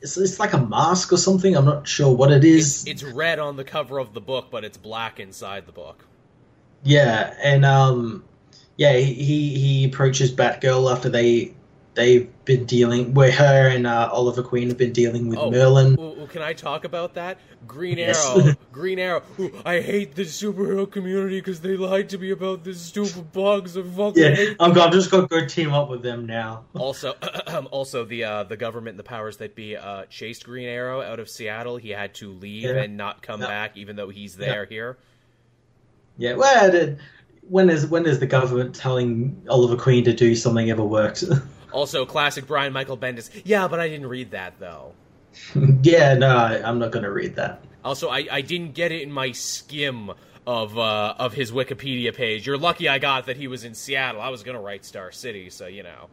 it's, 0.03 0.17
it's 0.17 0.39
like 0.39 0.53
a 0.53 0.59
mask 0.59 1.13
or 1.13 1.17
something. 1.17 1.57
I'm 1.57 1.65
not 1.65 1.87
sure 1.87 2.15
what 2.15 2.33
it 2.33 2.45
is. 2.45 2.87
It's, 2.87 3.03
it's 3.03 3.13
red 3.13 3.39
on 3.39 3.57
the 3.57 3.65
cover 3.65 3.99
of 3.99 4.13
the 4.13 4.21
book, 4.21 4.49
but 4.51 4.65
it's 4.65 4.77
black 4.77 5.21
inside 5.21 5.67
the 5.67 5.73
book. 5.73 6.05
Yeah, 6.83 7.35
and 7.43 7.65
um, 7.65 8.25
yeah, 8.77 8.95
he 8.95 9.59
he 9.59 9.85
approaches 9.85 10.33
Batgirl 10.33 10.91
after 10.93 11.09
they 11.09 11.55
they've 11.95 12.31
been 12.45 12.65
dealing 12.65 13.15
where 13.15 13.31
her 13.31 13.69
and 13.69 13.87
uh, 13.87 14.09
Oliver 14.13 14.43
Queen 14.43 14.69
have 14.69 14.79
been 14.79 14.93
dealing 14.93 15.29
with 15.29 15.39
oh, 15.39 15.51
Merlin. 15.51 15.97
Well, 15.97 16.27
can 16.27 16.43
I 16.43 16.53
talk 16.53 16.85
about 16.85 17.15
that? 17.15 17.39
Green 17.67 17.99
yes. 17.99 18.25
Arrow, 18.25 18.55
Green 18.73 18.99
Arrow. 18.99 19.23
Ooh, 19.39 19.53
I 19.65 19.81
hate 19.81 20.15
the 20.15 20.23
superhero 20.23 20.91
community 20.91 21.39
because 21.39 21.61
they 21.61 21.77
lied 21.77 22.09
to 22.11 22.19
me 22.19 22.31
about 22.31 22.65
this 22.65 22.81
stupid 22.81 23.33
bugs. 23.33 23.77
I 23.77 23.83
fucking 23.83 24.23
yeah, 24.23 24.55
I'm, 24.59 24.79
I'm 24.79 24.93
just 24.93 25.11
gonna 25.11 25.29
go 25.29 25.47
team 25.47 25.73
up 25.73 25.91
with 25.91 26.03
them 26.03 26.27
now. 26.27 26.65
also, 26.75 27.13
also 27.71 28.05
the 28.05 28.25
uh, 28.25 28.45
the 28.45 28.57
government, 28.57 28.95
and 28.95 28.99
the 28.99 29.05
powers 29.05 29.37
that 29.39 29.55
be, 29.55 29.77
uh, 29.77 30.07
chased 30.07 30.45
Green 30.45 30.69
Arrow 30.69 31.03
out 31.03 31.21
of 31.21 31.29
Seattle. 31.29 31.77
He 31.77 31.91
had 31.91 32.15
to 32.15 32.33
leave 32.33 32.65
yeah. 32.65 32.83
and 32.83 32.97
not 32.97 33.23
come 33.23 33.41
back, 33.41 33.77
even 33.77 33.97
though 33.97 34.09
he's 34.09 34.37
there 34.37 34.65
here. 34.65 34.99
Yeah, 36.19 36.35
well, 36.35 36.97
when 37.49 37.71
is 37.71 37.87
when 37.87 38.07
is 38.07 38.19
the 38.19 38.27
government 38.27 38.75
telling 38.75 39.43
Oliver 39.49 39.77
Queen 39.77 40.05
to 40.05 40.13
do 40.13 40.35
something 40.35 40.71
ever 40.71 40.85
worked? 40.85 41.25
Also, 41.73 42.07
classic 42.07 42.47
Brian 42.47 42.73
Michael 42.73 42.97
Bendis. 42.97 43.31
Yeah, 43.45 43.69
but 43.69 43.81
I 43.81 43.89
didn't 43.89 44.07
read 44.07 44.31
that 44.33 44.59
though. 44.59 44.93
yeah, 45.83 46.15
no, 46.15 46.37
I, 46.37 46.69
am 46.69 46.79
not 46.79 46.91
going 46.91 47.05
to 47.05 47.11
read 47.11 47.37
that. 47.37 47.63
Also, 47.85 48.09
I, 48.09 48.27
I 48.31 48.41
didn't 48.43 48.75
get 48.75 48.93
it 48.93 49.03
in 49.03 49.11
my 49.11 49.33
skim 49.33 50.13
of 50.47 50.77
uh, 50.79 51.15
of 51.19 51.35
his 51.35 51.53
Wikipedia 51.53 52.15
page. 52.15 52.47
You're 52.47 52.59
lucky 52.59 52.89
I 52.89 52.99
got 52.99 53.27
that 53.27 53.37
he 53.37 53.49
was 53.49 53.65
in 53.65 53.75
Seattle. 53.75 54.21
I 54.21 54.29
was 54.29 54.43
going 54.43 54.57
to 54.57 54.63
write 54.63 54.85
Star 54.85 55.11
City, 55.13 55.51
so 55.51 55.67
you 55.67 55.83
know. 55.83 56.09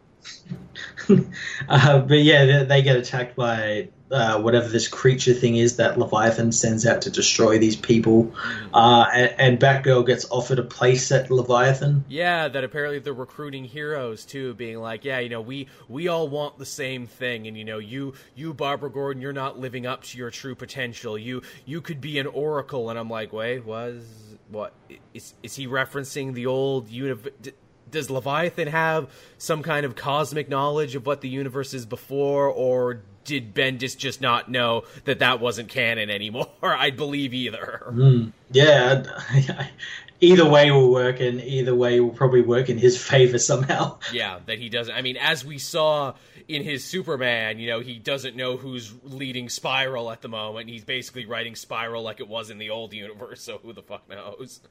uh, 1.70 1.99
but 1.99 2.20
yeah, 2.20 2.45
they, 2.45 2.65
they, 2.65 2.82
get 2.82 2.97
attacked 2.97 3.36
by 3.36 3.89
uh, 4.11 4.39
whatever 4.39 4.67
this 4.67 4.88
creature 4.88 5.34
thing 5.34 5.55
is 5.55 5.78
that 5.78 5.97
Leviathan 5.97 6.51
sends 6.51 6.86
out 6.86 7.03
to 7.03 7.11
destroy 7.11 7.57
these 7.57 7.76
people, 7.76 8.34
uh, 8.74 9.05
and, 9.13 9.36
and, 9.38 9.59
Batgirl 9.59 10.05
gets 10.05 10.30
offered 10.30 10.59
a 10.59 10.63
place 10.63 11.11
at 11.11 11.30
Leviathan. 11.30 12.05
Yeah, 12.09 12.47
that 12.47 12.63
apparently 12.63 12.99
they're 12.99 13.13
recruiting 13.13 13.65
heroes 13.65 14.26
too, 14.26 14.53
being 14.55 14.80
like, 14.80 15.05
yeah, 15.05 15.20
you 15.20 15.30
know, 15.30 15.41
we 15.41 15.67
we 15.88 16.07
all 16.07 16.28
want 16.28 16.57
the 16.57 16.65
same 16.65 17.07
thing, 17.07 17.47
and 17.47 17.57
you 17.57 17.65
know, 17.65 17.80
you 17.80 18.13
you 18.36 18.53
Barbara 18.53 18.91
Gordon, 18.91 19.22
you're 19.22 19.34
not 19.34 19.59
living 19.59 19.86
up 19.86 20.03
to 20.05 20.17
your 20.17 20.32
true 20.32 20.55
potential. 20.55 21.17
You 21.17 21.41
you 21.65 21.82
could 21.82 22.01
be 22.01 22.20
an 22.20 22.28
oracle, 22.28 22.89
and 22.89 22.97
I'm 22.97 23.09
like, 23.09 23.34
wait, 23.34 23.65
was 23.65 24.03
what 24.49 24.74
is 25.13 25.34
is 25.43 25.55
he 25.55 25.67
referencing 25.67 26.34
the 26.34 26.45
old 26.47 26.89
universe? 26.89 27.32
Does 27.92 28.10
Leviathan 28.10 28.68
have 28.68 29.10
some 29.38 29.64
kind 29.64 29.86
of 29.86 29.96
cosmic 29.96 30.50
knowledge 30.50 30.96
of 30.96 31.06
what 31.06 31.22
the 31.22 31.30
universe 31.30 31.74
is 31.74 31.86
before, 31.86 32.48
or 32.48 33.02
did 33.24 33.54
Bendis 33.54 33.98
just 33.98 34.22
not 34.22 34.50
know 34.50 34.84
that 35.06 35.20
that 35.20 35.40
wasn't 35.40 35.70
canon 35.70 36.10
anymore? 36.10 36.48
I'd 36.64 36.98
believe 36.98 37.34
either. 37.34 37.84
Mm, 37.88 38.32
yeah, 38.52 39.04
either 40.20 40.50
way 40.50 40.72
will 40.72 40.92
work, 40.92 41.20
and 41.20 41.42
either 41.42 41.76
way 41.76 42.00
will 42.00 42.10
probably 42.10 42.42
work 42.42 42.70
in 42.70 42.78
his 42.78 43.02
favor 43.04 43.38
somehow. 43.38 44.00
Yeah, 44.12 44.40
that 44.46 44.60
he 44.60 44.70
doesn't. 44.70 44.94
I 44.94 45.02
mean, 45.02 45.18
as 45.18 45.46
we 45.46 45.58
saw 45.58 46.16
in 46.48 46.64
his 46.64 46.84
Superman, 46.84 47.60
you 47.60 47.70
know, 47.70 47.80
he 47.80 48.00
doesn't 48.00 48.36
know 48.36 48.58
who's 48.58 48.94
leading 49.04 49.50
Spiral 49.50 50.12
at 50.12 50.22
the 50.22 50.30
moment. 50.30 50.70
He's 50.70 50.84
basically 50.84 51.26
writing 51.26 51.56
Spiral 51.56 52.04
like 52.04 52.20
it 52.20 52.28
was 52.28 52.50
in 52.50 52.58
the 52.58 52.72
old 52.72 52.94
universe, 52.94 53.42
so 53.42 53.60
who 53.60 53.74
the 53.74 53.84
fuck 53.84 54.10
knows? 54.10 54.62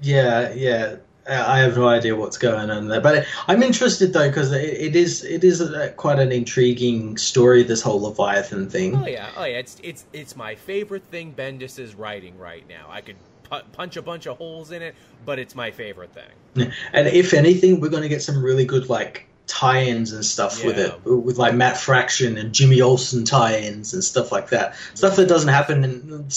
Yeah, 0.00 0.52
yeah. 0.52 0.96
I 1.28 1.58
have 1.58 1.76
no 1.76 1.86
idea 1.88 2.16
what's 2.16 2.38
going 2.38 2.70
on 2.70 2.88
there, 2.88 3.00
but 3.00 3.26
I'm 3.46 3.62
interested 3.62 4.12
though 4.12 4.28
because 4.28 4.52
it, 4.52 4.64
it 4.64 4.96
is 4.96 5.24
it 5.24 5.44
is 5.44 5.60
a, 5.60 5.90
quite 5.90 6.18
an 6.18 6.32
intriguing 6.32 7.16
story. 7.18 7.62
This 7.62 7.82
whole 7.82 8.00
Leviathan 8.02 8.70
thing. 8.70 8.96
Oh 8.96 9.06
yeah, 9.06 9.30
oh 9.36 9.44
yeah. 9.44 9.58
It's 9.58 9.76
it's 9.82 10.04
it's 10.12 10.36
my 10.36 10.54
favorite 10.54 11.04
thing 11.04 11.34
Bendis 11.34 11.78
is 11.78 11.94
writing 11.94 12.38
right 12.38 12.66
now. 12.68 12.86
I 12.88 13.02
could 13.02 13.16
pu- 13.44 13.66
punch 13.72 13.96
a 13.96 14.02
bunch 14.02 14.26
of 14.26 14.38
holes 14.38 14.70
in 14.70 14.82
it, 14.82 14.94
but 15.24 15.38
it's 15.38 15.54
my 15.54 15.70
favorite 15.70 16.12
thing. 16.12 16.72
And 16.92 17.08
if 17.08 17.34
anything, 17.34 17.80
we're 17.80 17.90
going 17.90 18.02
to 18.02 18.08
get 18.08 18.22
some 18.22 18.42
really 18.42 18.64
good 18.64 18.88
like 18.88 19.28
tie-ins 19.46 20.12
and 20.12 20.24
stuff 20.24 20.60
yeah. 20.60 20.66
with 20.66 20.78
it, 20.78 21.04
with 21.04 21.38
like 21.38 21.54
Matt 21.54 21.76
Fraction 21.76 22.36
and 22.36 22.52
Jimmy 22.52 22.80
Olsen 22.80 23.24
tie-ins 23.24 23.94
and 23.94 24.04
stuff 24.04 24.30
like 24.30 24.50
that. 24.50 24.76
Stuff 24.94 25.16
that 25.16 25.28
doesn't 25.28 25.48
happen 25.48 25.84
in 25.84 26.28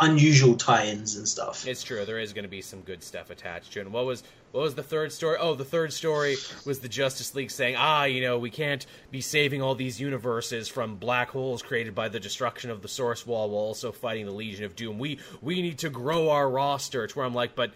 unusual 0.00 0.56
tie-ins 0.56 1.16
and 1.16 1.26
stuff. 1.26 1.66
It's 1.66 1.82
true. 1.82 2.04
There 2.04 2.18
is 2.18 2.32
going 2.32 2.44
to 2.44 2.48
be 2.48 2.62
some 2.62 2.80
good 2.82 3.02
stuff 3.02 3.30
attached 3.30 3.72
to 3.72 3.80
it. 3.80 3.86
And 3.86 3.92
what 3.92 4.06
was 4.06 4.22
what 4.52 4.62
was 4.62 4.74
the 4.74 4.82
third 4.82 5.12
story? 5.12 5.36
Oh, 5.38 5.54
the 5.54 5.64
third 5.64 5.92
story 5.92 6.36
was 6.64 6.80
the 6.80 6.88
Justice 6.88 7.34
League 7.34 7.50
saying, 7.50 7.76
"Ah, 7.78 8.04
you 8.04 8.20
know, 8.20 8.38
we 8.38 8.50
can't 8.50 8.84
be 9.10 9.20
saving 9.20 9.62
all 9.62 9.74
these 9.74 10.00
universes 10.00 10.68
from 10.68 10.96
black 10.96 11.30
holes 11.30 11.62
created 11.62 11.94
by 11.94 12.08
the 12.08 12.20
destruction 12.20 12.70
of 12.70 12.82
the 12.82 12.88
Source 12.88 13.26
Wall 13.26 13.50
while 13.50 13.62
also 13.62 13.92
fighting 13.92 14.26
the 14.26 14.32
Legion 14.32 14.64
of 14.64 14.74
Doom. 14.74 14.98
We 14.98 15.18
we 15.40 15.62
need 15.62 15.78
to 15.78 15.90
grow 15.90 16.30
our 16.30 16.48
roster." 16.48 17.06
To 17.06 17.18
where 17.18 17.26
I'm 17.26 17.34
like, 17.34 17.54
but 17.54 17.72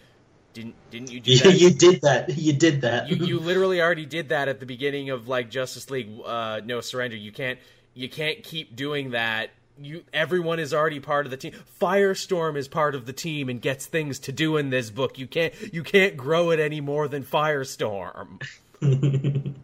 didn't 0.55 0.75
didn't 0.91 1.11
you 1.11 1.21
do 1.21 1.33
yeah, 1.33 1.43
that? 1.43 1.59
You 1.59 1.71
did 1.71 2.01
that. 2.03 2.39
You 2.39 2.53
did 2.53 2.81
that. 2.83 3.09
You, 3.09 3.27
you 3.27 3.39
literally 3.41 3.83
already 3.83 4.07
did 4.07 4.31
that 4.31 4.49
at 4.49 4.61
the 4.61 4.67
beginning 4.67 5.11
of 5.11 5.29
like 5.29 5.51
Justice 5.51 5.91
League 5.91 6.09
uh, 6.25 6.61
No 6.65 6.81
Surrender. 6.81 7.17
You 7.17 7.33
can't 7.33 7.59
you 7.93 8.09
can't 8.09 8.43
keep 8.43 8.75
doing 8.75 9.11
that. 9.11 9.51
You 9.81 10.05
everyone 10.13 10.61
is 10.61 10.73
already 10.73 11.01
part 11.01 11.27
of 11.27 11.31
the 11.31 11.37
team. 11.37 11.53
Firestorm 11.81 12.57
is 12.57 12.69
part 12.69 12.95
of 12.95 13.07
the 13.07 13.13
team 13.13 13.49
and 13.49 13.61
gets 13.61 13.87
things 13.87 14.19
to 14.21 14.33
do 14.33 14.57
in 14.57 14.71
this 14.71 14.91
book. 14.91 15.19
You 15.19 15.27
can't 15.27 15.53
you 15.73 15.83
can't 15.83 16.17
grow 16.17 16.51
it 16.51 16.61
any 16.61 16.81
more 16.81 17.09
than 17.09 17.25
Firestorm. 17.25 18.41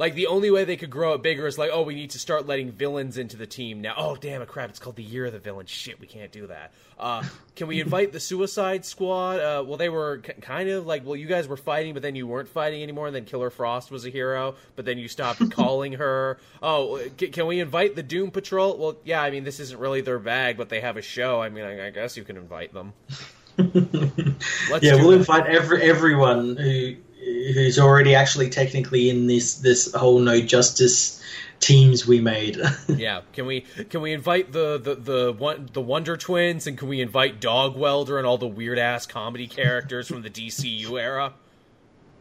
Like 0.00 0.14
the 0.14 0.28
only 0.28 0.50
way 0.50 0.64
they 0.64 0.78
could 0.78 0.88
grow 0.88 1.12
it 1.12 1.20
bigger 1.20 1.46
is 1.46 1.58
like, 1.58 1.68
oh, 1.70 1.82
we 1.82 1.94
need 1.94 2.08
to 2.12 2.18
start 2.18 2.46
letting 2.46 2.72
villains 2.72 3.18
into 3.18 3.36
the 3.36 3.46
team 3.46 3.82
now. 3.82 3.92
Oh, 3.98 4.16
damn 4.16 4.40
it, 4.40 4.48
crap! 4.48 4.70
It's 4.70 4.78
called 4.78 4.96
the 4.96 5.02
Year 5.02 5.26
of 5.26 5.34
the 5.34 5.38
Villain. 5.38 5.66
Shit, 5.66 6.00
we 6.00 6.06
can't 6.06 6.32
do 6.32 6.46
that. 6.46 6.72
Uh, 6.98 7.22
can 7.54 7.66
we 7.66 7.82
invite 7.82 8.10
the 8.10 8.18
Suicide 8.18 8.86
Squad? 8.86 9.40
Uh, 9.40 9.62
well, 9.62 9.76
they 9.76 9.90
were 9.90 10.22
kind 10.40 10.70
of 10.70 10.86
like, 10.86 11.04
well, 11.04 11.16
you 11.16 11.26
guys 11.26 11.46
were 11.46 11.58
fighting, 11.58 11.92
but 11.92 12.00
then 12.02 12.14
you 12.14 12.26
weren't 12.26 12.48
fighting 12.48 12.82
anymore. 12.82 13.08
And 13.08 13.14
then 13.14 13.26
Killer 13.26 13.50
Frost 13.50 13.90
was 13.90 14.06
a 14.06 14.08
hero, 14.08 14.54
but 14.74 14.86
then 14.86 14.96
you 14.96 15.06
stopped 15.06 15.50
calling 15.52 15.92
her. 15.92 16.38
Oh, 16.62 16.98
c- 17.18 17.28
can 17.28 17.46
we 17.46 17.60
invite 17.60 17.94
the 17.94 18.02
Doom 18.02 18.30
Patrol? 18.30 18.78
Well, 18.78 18.96
yeah. 19.04 19.20
I 19.20 19.30
mean, 19.30 19.44
this 19.44 19.60
isn't 19.60 19.78
really 19.78 20.00
their 20.00 20.18
bag, 20.18 20.56
but 20.56 20.70
they 20.70 20.80
have 20.80 20.96
a 20.96 21.02
show. 21.02 21.42
I 21.42 21.50
mean, 21.50 21.66
I, 21.66 21.88
I 21.88 21.90
guess 21.90 22.16
you 22.16 22.24
can 22.24 22.38
invite 22.38 22.72
them. 22.72 22.94
yeah, 23.58 24.94
we'll 24.94 25.10
that. 25.10 25.16
invite 25.18 25.46
every 25.48 25.82
everyone 25.82 26.56
who 26.56 26.96
who's 27.24 27.78
already 27.78 28.14
actually 28.14 28.48
technically 28.48 29.10
in 29.10 29.26
this 29.26 29.54
this 29.56 29.92
whole 29.94 30.18
no 30.18 30.40
justice 30.40 31.22
teams 31.60 32.06
we 32.06 32.20
made. 32.20 32.58
yeah, 32.88 33.20
can 33.32 33.46
we 33.46 33.62
can 33.90 34.00
we 34.00 34.12
invite 34.12 34.52
the 34.52 34.78
the 34.78 34.94
the 34.94 35.32
one 35.32 35.68
the 35.72 35.80
Wonder 35.80 36.16
Twins 36.16 36.66
and 36.66 36.76
can 36.76 36.88
we 36.88 37.00
invite 37.00 37.40
Dog 37.40 37.76
Welder 37.76 38.18
and 38.18 38.26
all 38.26 38.38
the 38.38 38.48
weird 38.48 38.78
ass 38.78 39.06
comedy 39.06 39.46
characters 39.46 40.08
from 40.08 40.22
the 40.22 40.30
DCU 40.30 41.00
era? 41.00 41.34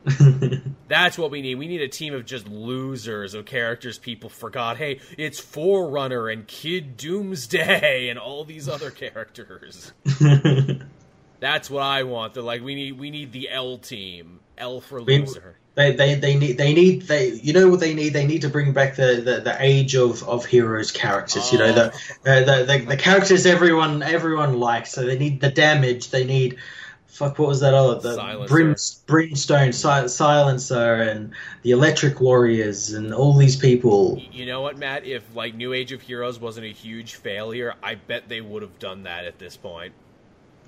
That's 0.87 1.17
what 1.17 1.29
we 1.29 1.41
need. 1.41 1.55
We 1.55 1.67
need 1.67 1.81
a 1.81 1.87
team 1.87 2.13
of 2.13 2.25
just 2.25 2.47
losers 2.47 3.33
of 3.33 3.45
characters 3.45 3.97
people 3.97 4.29
forgot. 4.29 4.77
Hey, 4.77 4.99
it's 5.17 5.39
Forerunner 5.39 6.29
and 6.29 6.47
Kid 6.47 6.95
Doomsday 6.97 8.09
and 8.09 8.17
all 8.17 8.45
these 8.45 8.69
other 8.69 8.91
characters. 8.91 9.91
That's 11.39 11.69
what 11.69 11.83
I 11.83 12.03
want. 12.03 12.33
They're 12.33 12.43
like 12.43 12.63
we 12.63 12.75
need 12.75 12.99
we 12.99 13.11
need 13.11 13.31
the 13.31 13.49
L 13.49 13.77
team. 13.77 14.39
L 14.57 14.81
for 14.81 15.01
loser. 15.01 15.55
They, 15.75 15.93
they, 15.93 16.15
they 16.15 16.35
need 16.35 16.57
they 16.57 16.73
need 16.73 17.03
they 17.03 17.29
you 17.35 17.53
know 17.53 17.69
what 17.69 17.79
they 17.79 17.93
need 17.93 18.09
they 18.09 18.27
need 18.27 18.41
to 18.41 18.49
bring 18.49 18.73
back 18.73 18.97
the, 18.97 19.21
the, 19.23 19.39
the 19.39 19.55
age 19.59 19.95
of, 19.95 20.27
of 20.27 20.45
heroes 20.45 20.91
characters 20.91 21.43
oh. 21.45 21.51
you 21.53 21.57
know 21.59 21.71
the, 21.71 21.85
uh, 22.25 22.41
the, 22.41 22.65
the 22.65 22.85
the 22.85 22.97
characters 22.97 23.45
everyone 23.45 24.03
everyone 24.03 24.59
likes 24.59 24.91
so 24.91 25.05
they 25.05 25.17
need 25.17 25.39
the 25.39 25.49
damage 25.49 26.09
they 26.09 26.25
need 26.25 26.57
fuck 27.05 27.39
what 27.39 27.47
was 27.47 27.61
that 27.61 27.73
other 27.73 27.97
the 28.01 28.45
Brim, 28.49 28.75
brimstone 29.07 29.71
si- 29.71 30.09
silencer 30.09 30.95
and 30.95 31.31
the 31.61 31.71
electric 31.71 32.19
warriors 32.19 32.91
and 32.91 33.13
all 33.13 33.37
these 33.37 33.55
people 33.55 34.21
you 34.33 34.45
know 34.45 34.59
what 34.59 34.77
matt 34.77 35.05
if 35.05 35.23
like 35.33 35.55
new 35.55 35.71
age 35.71 35.93
of 35.93 36.01
heroes 36.01 36.41
wasn't 36.41 36.65
a 36.65 36.73
huge 36.73 37.15
failure 37.15 37.73
i 37.81 37.95
bet 37.95 38.27
they 38.27 38.41
would 38.41 38.63
have 38.63 38.79
done 38.79 39.03
that 39.03 39.23
at 39.23 39.39
this 39.39 39.55
point 39.55 39.93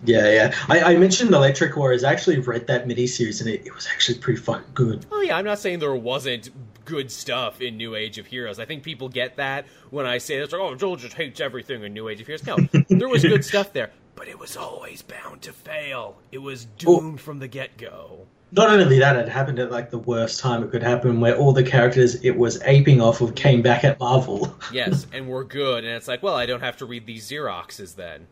yeah, 0.04 0.30
yeah. 0.32 0.56
I, 0.68 0.94
I 0.94 0.98
mentioned 0.98 1.34
Electric 1.34 1.76
Warriors. 1.76 2.04
I 2.04 2.12
actually 2.12 2.40
read 2.40 2.68
that 2.68 2.88
miniseries 2.88 3.42
and 3.42 3.50
it, 3.50 3.66
it 3.66 3.74
was 3.74 3.88
actually 3.88 4.20
pretty 4.20 4.40
fucking 4.40 4.72
good. 4.74 5.06
Oh 5.12 5.22
yeah, 5.22 5.38
I'm 5.38 5.46
not 5.46 5.60
saying 5.60 5.80
there 5.80 5.96
wasn't 5.96 6.50
good 6.86 7.12
stuff 7.12 7.62
in 7.62 7.78
New 7.78 7.96
Age 7.96 8.18
of 8.18 8.26
Heroes. 8.26 8.60
I 8.60 8.66
think 8.66 8.84
people 8.84 9.10
get 9.10 9.38
that 9.38 9.66
when 9.90 10.06
I 10.06 10.18
say 10.18 10.40
this, 10.40 10.52
like, 10.52 10.62
oh, 10.62 10.76
Joel 10.76 10.98
just 10.98 11.14
hates 11.14 11.40
everything 11.40 11.84
in 11.84 11.94
New 11.94 12.10
Age 12.10 12.22
of 12.22 12.28
Heroes. 12.28 12.46
No, 12.46 12.58
there 12.90 13.10
was 13.10 13.24
good 13.24 13.46
stuff 13.46 13.74
there, 13.74 13.92
but 14.16 14.28
it 14.28 14.40
was 14.40 14.58
always 14.58 15.02
bound 15.02 15.42
to 15.44 15.54
fail. 15.54 16.18
It 16.32 16.40
was 16.40 16.66
doomed 16.66 17.22
from 17.22 17.40
the 17.40 17.48
get 17.48 17.78
go. 17.78 18.28
Not 18.54 18.70
only 18.70 19.00
that, 19.00 19.16
it 19.16 19.30
happened 19.30 19.60
at 19.60 19.72
like 19.72 19.92
the 19.92 19.98
worst 19.98 20.42
time 20.42 20.62
it 20.64 20.72
could 20.72 20.84
happen, 20.84 21.22
where 21.22 21.38
all 21.38 21.54
the 21.54 21.64
characters 21.64 22.16
it 22.16 22.32
was 22.32 22.62
aping 22.64 23.00
off 23.00 23.22
of 23.22 23.36
came 23.36 23.62
back 23.62 23.86
at 23.86 23.98
Marvel. 24.00 24.54
yes, 24.74 25.08
and 25.14 25.28
we're 25.30 25.46
good, 25.46 25.86
and 25.86 25.94
it's 25.94 26.08
like, 26.08 26.22
well, 26.22 26.36
I 26.36 26.46
don't 26.46 26.62
have 26.62 26.78
to 26.78 26.86
read 26.86 27.06
these 27.06 27.30
Xeroxes 27.30 27.96
then. 27.96 28.28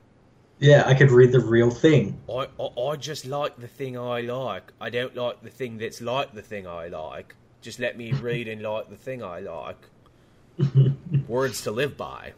Yeah, 0.60 0.84
I 0.86 0.94
could 0.94 1.12
read 1.12 1.32
the 1.32 1.40
real 1.40 1.72
thing. 1.72 2.20
I, 2.30 2.48
I, 2.60 2.82
I 2.82 2.96
just 2.98 3.26
like 3.26 3.58
the 3.58 3.68
thing 3.68 3.98
I 3.98 4.22
like. 4.22 4.74
I 4.82 4.90
don't 4.90 5.16
like 5.16 5.42
the 5.42 5.50
thing 5.50 5.78
that's 5.78 6.02
like 6.02 6.34
the 6.34 6.42
thing 6.42 6.68
I 6.68 6.88
like. 6.88 7.36
Just 7.62 7.80
let 7.80 7.98
me 7.98 8.12
read 8.22 8.48
and 8.48 8.62
like 8.62 8.90
the 8.90 8.98
thing 8.98 9.24
I 9.24 9.40
like. 9.40 9.78
Words 11.28 11.62
to 11.62 11.72
live 11.72 11.96
by. 11.96 12.34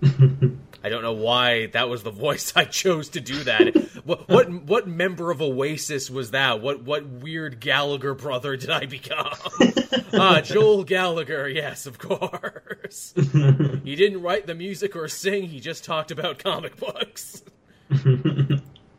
I 0.82 0.88
don't 0.88 1.02
know 1.02 1.12
why 1.12 1.66
that 1.66 1.88
was 1.88 2.02
the 2.02 2.10
voice 2.10 2.52
I 2.56 2.64
chose 2.64 3.10
to 3.10 3.20
do 3.20 3.44
that. 3.44 3.74
what 4.04 4.28
what 4.28 4.50
what 4.64 4.88
member 4.88 5.30
of 5.30 5.42
Oasis 5.42 6.10
was 6.10 6.30
that? 6.30 6.60
What 6.62 6.82
what 6.82 7.06
weird 7.06 7.60
Gallagher 7.60 8.14
brother 8.14 8.56
did 8.56 8.70
I 8.70 8.86
become? 8.86 9.34
ah, 10.14 10.40
Joel 10.40 10.84
Gallagher. 10.84 11.48
Yes, 11.48 11.86
of 11.86 11.98
course. 11.98 13.12
he 13.84 13.96
didn't 13.96 14.22
write 14.22 14.46
the 14.46 14.54
music 14.54 14.96
or 14.96 15.08
sing. 15.08 15.44
He 15.44 15.60
just 15.60 15.84
talked 15.84 16.10
about 16.10 16.38
comic 16.38 16.76
books. 16.76 17.42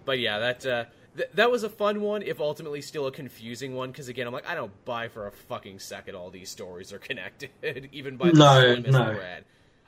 but 0.06 0.20
yeah, 0.20 0.40
that 0.40 0.66
uh, 0.66 0.86
th- 1.18 1.30
that 1.34 1.50
was 1.50 1.64
a 1.64 1.70
fun 1.70 2.02
one. 2.02 2.22
If 2.22 2.40
ultimately 2.40 2.82
still 2.82 3.08
a 3.08 3.12
confusing 3.12 3.76
one, 3.76 3.92
because 3.92 4.08
again, 4.08 4.28
I'm 4.28 4.34
like, 4.34 4.48
I 4.48 4.56
don't 4.56 4.86
buy 4.86 5.08
for 5.08 5.28
a 5.28 5.32
fucking 5.32 5.80
second 5.80 6.16
all 6.16 6.30
these 6.30 6.50
stories 6.50 6.94
are 6.94 7.00
connected, 7.00 7.50
even 7.92 8.18
by 8.18 8.28
the 8.28 8.34
no, 8.34 8.76
no. 8.76 9.14
thread. 9.16 9.46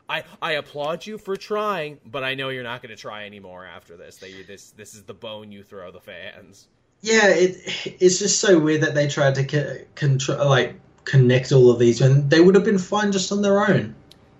I, 0.09 0.23
I 0.41 0.53
applaud 0.53 1.05
you 1.05 1.17
for 1.17 1.37
trying, 1.37 1.99
but 2.05 2.23
I 2.23 2.35
know 2.35 2.49
you're 2.49 2.63
not 2.63 2.81
going 2.81 2.95
to 2.95 3.01
try 3.01 3.25
anymore 3.25 3.65
after 3.65 3.95
this. 3.95 4.17
That 4.17 4.31
you, 4.31 4.43
this 4.43 4.71
this 4.71 4.93
is 4.93 5.03
the 5.03 5.13
bone 5.13 5.51
you 5.51 5.63
throw 5.63 5.91
the 5.91 6.01
fans. 6.01 6.67
Yeah, 7.01 7.27
it 7.29 7.57
it's 7.99 8.19
just 8.19 8.39
so 8.39 8.59
weird 8.59 8.81
that 8.81 8.95
they 8.95 9.07
tried 9.07 9.35
to 9.35 9.45
co- 9.45 9.77
control 9.95 10.49
like 10.49 10.75
connect 11.05 11.51
all 11.51 11.69
of 11.69 11.79
these 11.79 12.01
when 12.01 12.29
they 12.29 12.39
would 12.39 12.55
have 12.55 12.63
been 12.63 12.77
fine 12.77 13.11
just 13.11 13.31
on 13.31 13.41
their 13.41 13.59
own. 13.59 13.95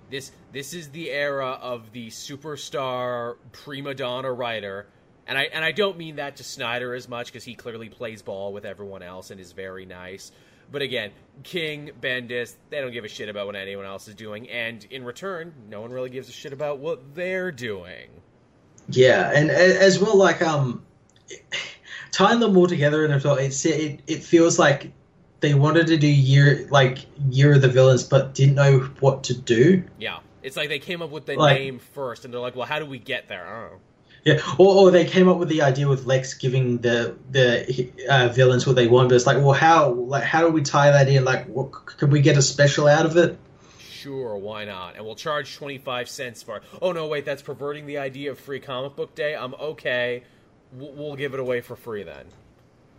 This 0.09 0.31
this 0.51 0.73
is 0.73 0.89
the 0.89 1.11
era 1.11 1.57
of 1.61 1.91
the 1.91 2.09
superstar 2.09 3.37
prima 3.51 3.93
donna 3.93 4.31
writer, 4.31 4.87
and 5.27 5.37
I 5.37 5.43
and 5.43 5.63
I 5.63 5.71
don't 5.71 5.97
mean 5.97 6.17
that 6.17 6.37
to 6.37 6.43
Snyder 6.43 6.93
as 6.93 7.07
much 7.07 7.27
because 7.27 7.43
he 7.43 7.55
clearly 7.55 7.89
plays 7.89 8.21
ball 8.21 8.53
with 8.53 8.65
everyone 8.65 9.01
else 9.01 9.31
and 9.31 9.39
is 9.39 9.53
very 9.53 9.85
nice. 9.85 10.31
But 10.71 10.81
again, 10.81 11.11
King, 11.43 11.91
Bendis, 12.01 12.55
they 12.69 12.79
don't 12.81 12.91
give 12.91 13.05
a 13.05 13.09
shit 13.09 13.29
about 13.29 13.47
what 13.47 13.55
anyone 13.55 13.85
else 13.85 14.07
is 14.07 14.15
doing, 14.15 14.49
and 14.49 14.85
in 14.89 15.03
return, 15.03 15.53
no 15.69 15.81
one 15.81 15.91
really 15.91 16.09
gives 16.09 16.29
a 16.29 16.31
shit 16.31 16.53
about 16.53 16.79
what 16.79 17.15
they're 17.15 17.51
doing. 17.51 18.09
Yeah, 18.89 19.31
and 19.33 19.49
as 19.49 19.99
well, 19.99 20.15
like 20.15 20.41
um, 20.41 20.85
tying 22.11 22.39
them 22.39 22.57
all 22.57 22.67
together, 22.67 23.05
and 23.05 23.13
it's 23.13 23.65
it 23.65 24.01
it 24.07 24.23
feels 24.23 24.59
like 24.59 24.91
they 25.39 25.53
wanted 25.53 25.87
to 25.87 25.97
do 25.97 26.07
year 26.07 26.67
like 26.69 26.99
year 27.29 27.53
of 27.53 27.61
the 27.61 27.67
villains, 27.67 28.03
but 28.03 28.33
didn't 28.33 28.55
know 28.55 28.79
what 28.99 29.23
to 29.25 29.33
do. 29.33 29.83
Yeah, 29.99 30.19
it's 30.41 30.55
like 30.55 30.69
they 30.69 30.79
came 30.79 31.01
up 31.01 31.09
with 31.09 31.25
the 31.25 31.35
like, 31.35 31.57
name 31.57 31.79
first, 31.79 32.25
and 32.25 32.33
they're 32.33 32.41
like, 32.41 32.55
"Well, 32.55 32.67
how 32.67 32.79
do 32.79 32.85
we 32.85 32.99
get 32.99 33.27
there?" 33.27 33.71
Yeah, 34.23 34.39
or, 34.57 34.75
or 34.75 34.91
they 34.91 35.03
came 35.03 35.27
up 35.27 35.37
with 35.37 35.49
the 35.49 35.63
idea 35.63 35.87
with 35.87 36.05
Lex 36.05 36.33
giving 36.35 36.77
the 36.77 37.15
the 37.29 37.91
uh, 38.09 38.29
villains 38.29 38.65
what 38.65 38.77
they 38.77 38.87
want, 38.87 39.09
but 39.09 39.15
it's 39.15 39.27
like, 39.27 39.37
well, 39.37 39.51
how 39.51 39.91
like 39.91 40.23
how 40.23 40.41
do 40.41 40.49
we 40.49 40.61
tie 40.61 40.91
that 40.91 41.09
in? 41.09 41.25
Like, 41.25 41.47
what, 41.47 41.71
can 41.97 42.09
we 42.09 42.21
get 42.21 42.37
a 42.37 42.41
special 42.41 42.87
out 42.87 43.05
of 43.05 43.17
it? 43.17 43.37
Sure, 43.79 44.37
why 44.37 44.63
not? 44.63 44.95
And 44.95 45.05
we'll 45.05 45.15
charge 45.15 45.55
twenty 45.55 45.77
five 45.77 46.07
cents 46.07 46.41
for 46.41 46.57
it. 46.57 46.63
Oh 46.81 46.93
no, 46.93 47.07
wait, 47.07 47.25
that's 47.25 47.41
perverting 47.41 47.85
the 47.85 47.97
idea 47.97 48.31
of 48.31 48.39
free 48.39 48.61
comic 48.61 48.95
book 48.95 49.13
day. 49.13 49.35
I'm 49.35 49.53
okay. 49.55 50.23
We'll, 50.71 50.93
we'll 50.93 51.15
give 51.15 51.33
it 51.33 51.41
away 51.41 51.59
for 51.59 51.75
free 51.75 52.03
then. 52.03 52.25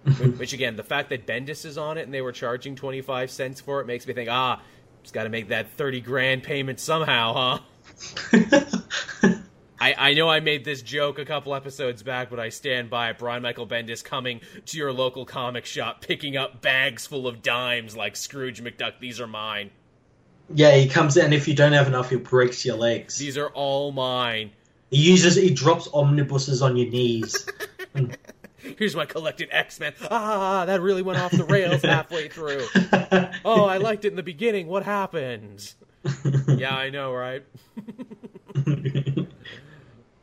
Which 0.36 0.52
again, 0.52 0.76
the 0.76 0.84
fact 0.84 1.08
that 1.08 1.26
Bendis 1.26 1.64
is 1.64 1.78
on 1.78 1.96
it 1.96 2.02
and 2.02 2.12
they 2.12 2.20
were 2.20 2.32
charging 2.32 2.76
twenty 2.76 3.00
five 3.00 3.30
cents 3.30 3.62
for 3.62 3.80
it 3.80 3.86
makes 3.86 4.06
me 4.06 4.12
think, 4.12 4.28
ah, 4.30 4.60
just 5.02 5.14
got 5.14 5.24
to 5.24 5.30
make 5.30 5.48
that 5.48 5.70
thirty 5.70 6.02
grand 6.02 6.42
payment 6.42 6.80
somehow, 6.80 7.60
huh? 8.32 9.30
I, 9.84 9.94
I 9.98 10.14
know 10.14 10.30
I 10.30 10.40
made 10.40 10.64
this 10.64 10.80
joke 10.80 11.18
a 11.18 11.26
couple 11.26 11.54
episodes 11.54 12.02
back, 12.02 12.30
but 12.30 12.40
I 12.40 12.48
stand 12.48 12.88
by 12.88 13.10
it. 13.10 13.18
Brian 13.18 13.42
Michael 13.42 13.66
Bendis 13.66 14.02
coming 14.02 14.40
to 14.64 14.78
your 14.78 14.94
local 14.94 15.26
comic 15.26 15.66
shop, 15.66 16.00
picking 16.00 16.38
up 16.38 16.62
bags 16.62 17.06
full 17.06 17.28
of 17.28 17.42
dimes 17.42 17.94
like 17.94 18.16
Scrooge 18.16 18.64
McDuck. 18.64 18.98
These 18.98 19.20
are 19.20 19.26
mine. 19.26 19.72
Yeah, 20.54 20.74
he 20.74 20.88
comes 20.88 21.18
in. 21.18 21.34
If 21.34 21.46
you 21.46 21.54
don't 21.54 21.72
have 21.72 21.86
enough, 21.86 22.08
he 22.08 22.16
breaks 22.16 22.64
your 22.64 22.76
legs. 22.76 23.18
These 23.18 23.36
are 23.36 23.48
all 23.48 23.92
mine. 23.92 24.52
He 24.90 25.02
uses. 25.02 25.36
He 25.36 25.50
drops 25.50 25.86
omnibuses 25.92 26.62
on 26.62 26.78
your 26.78 26.88
knees. 26.88 27.46
Here's 28.78 28.96
my 28.96 29.04
collected 29.04 29.50
X 29.52 29.78
Men. 29.80 29.92
Ah, 30.10 30.64
that 30.64 30.80
really 30.80 31.02
went 31.02 31.18
off 31.18 31.32
the 31.32 31.44
rails 31.44 31.82
halfway 31.84 32.28
through. 32.28 32.66
Oh, 33.44 33.66
I 33.66 33.76
liked 33.76 34.06
it 34.06 34.08
in 34.08 34.16
the 34.16 34.22
beginning. 34.22 34.66
What 34.66 34.84
happened? 34.84 35.74
yeah, 36.48 36.74
I 36.74 36.88
know, 36.88 37.12
right? 37.12 37.44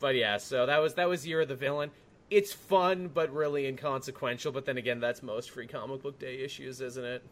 But 0.02 0.16
yeah, 0.16 0.38
so 0.38 0.66
that 0.66 0.80
was 0.80 0.96
that 0.96 1.08
was 1.08 1.26
Year 1.26 1.42
of 1.42 1.48
the 1.48 1.56
Villain. 1.56 1.92
It's 2.30 2.52
fun, 2.52 3.10
but 3.14 3.32
really 3.34 3.68
inconsequential. 3.68 4.52
But 4.52 4.66
then 4.66 4.78
again, 4.78 5.00
that's 5.00 5.22
most 5.22 5.52
free 5.52 5.68
comic 5.68 6.02
book 6.02 6.20
day 6.20 6.40
issues, 6.40 6.82
isn't 6.82 7.06
it? 7.06 7.24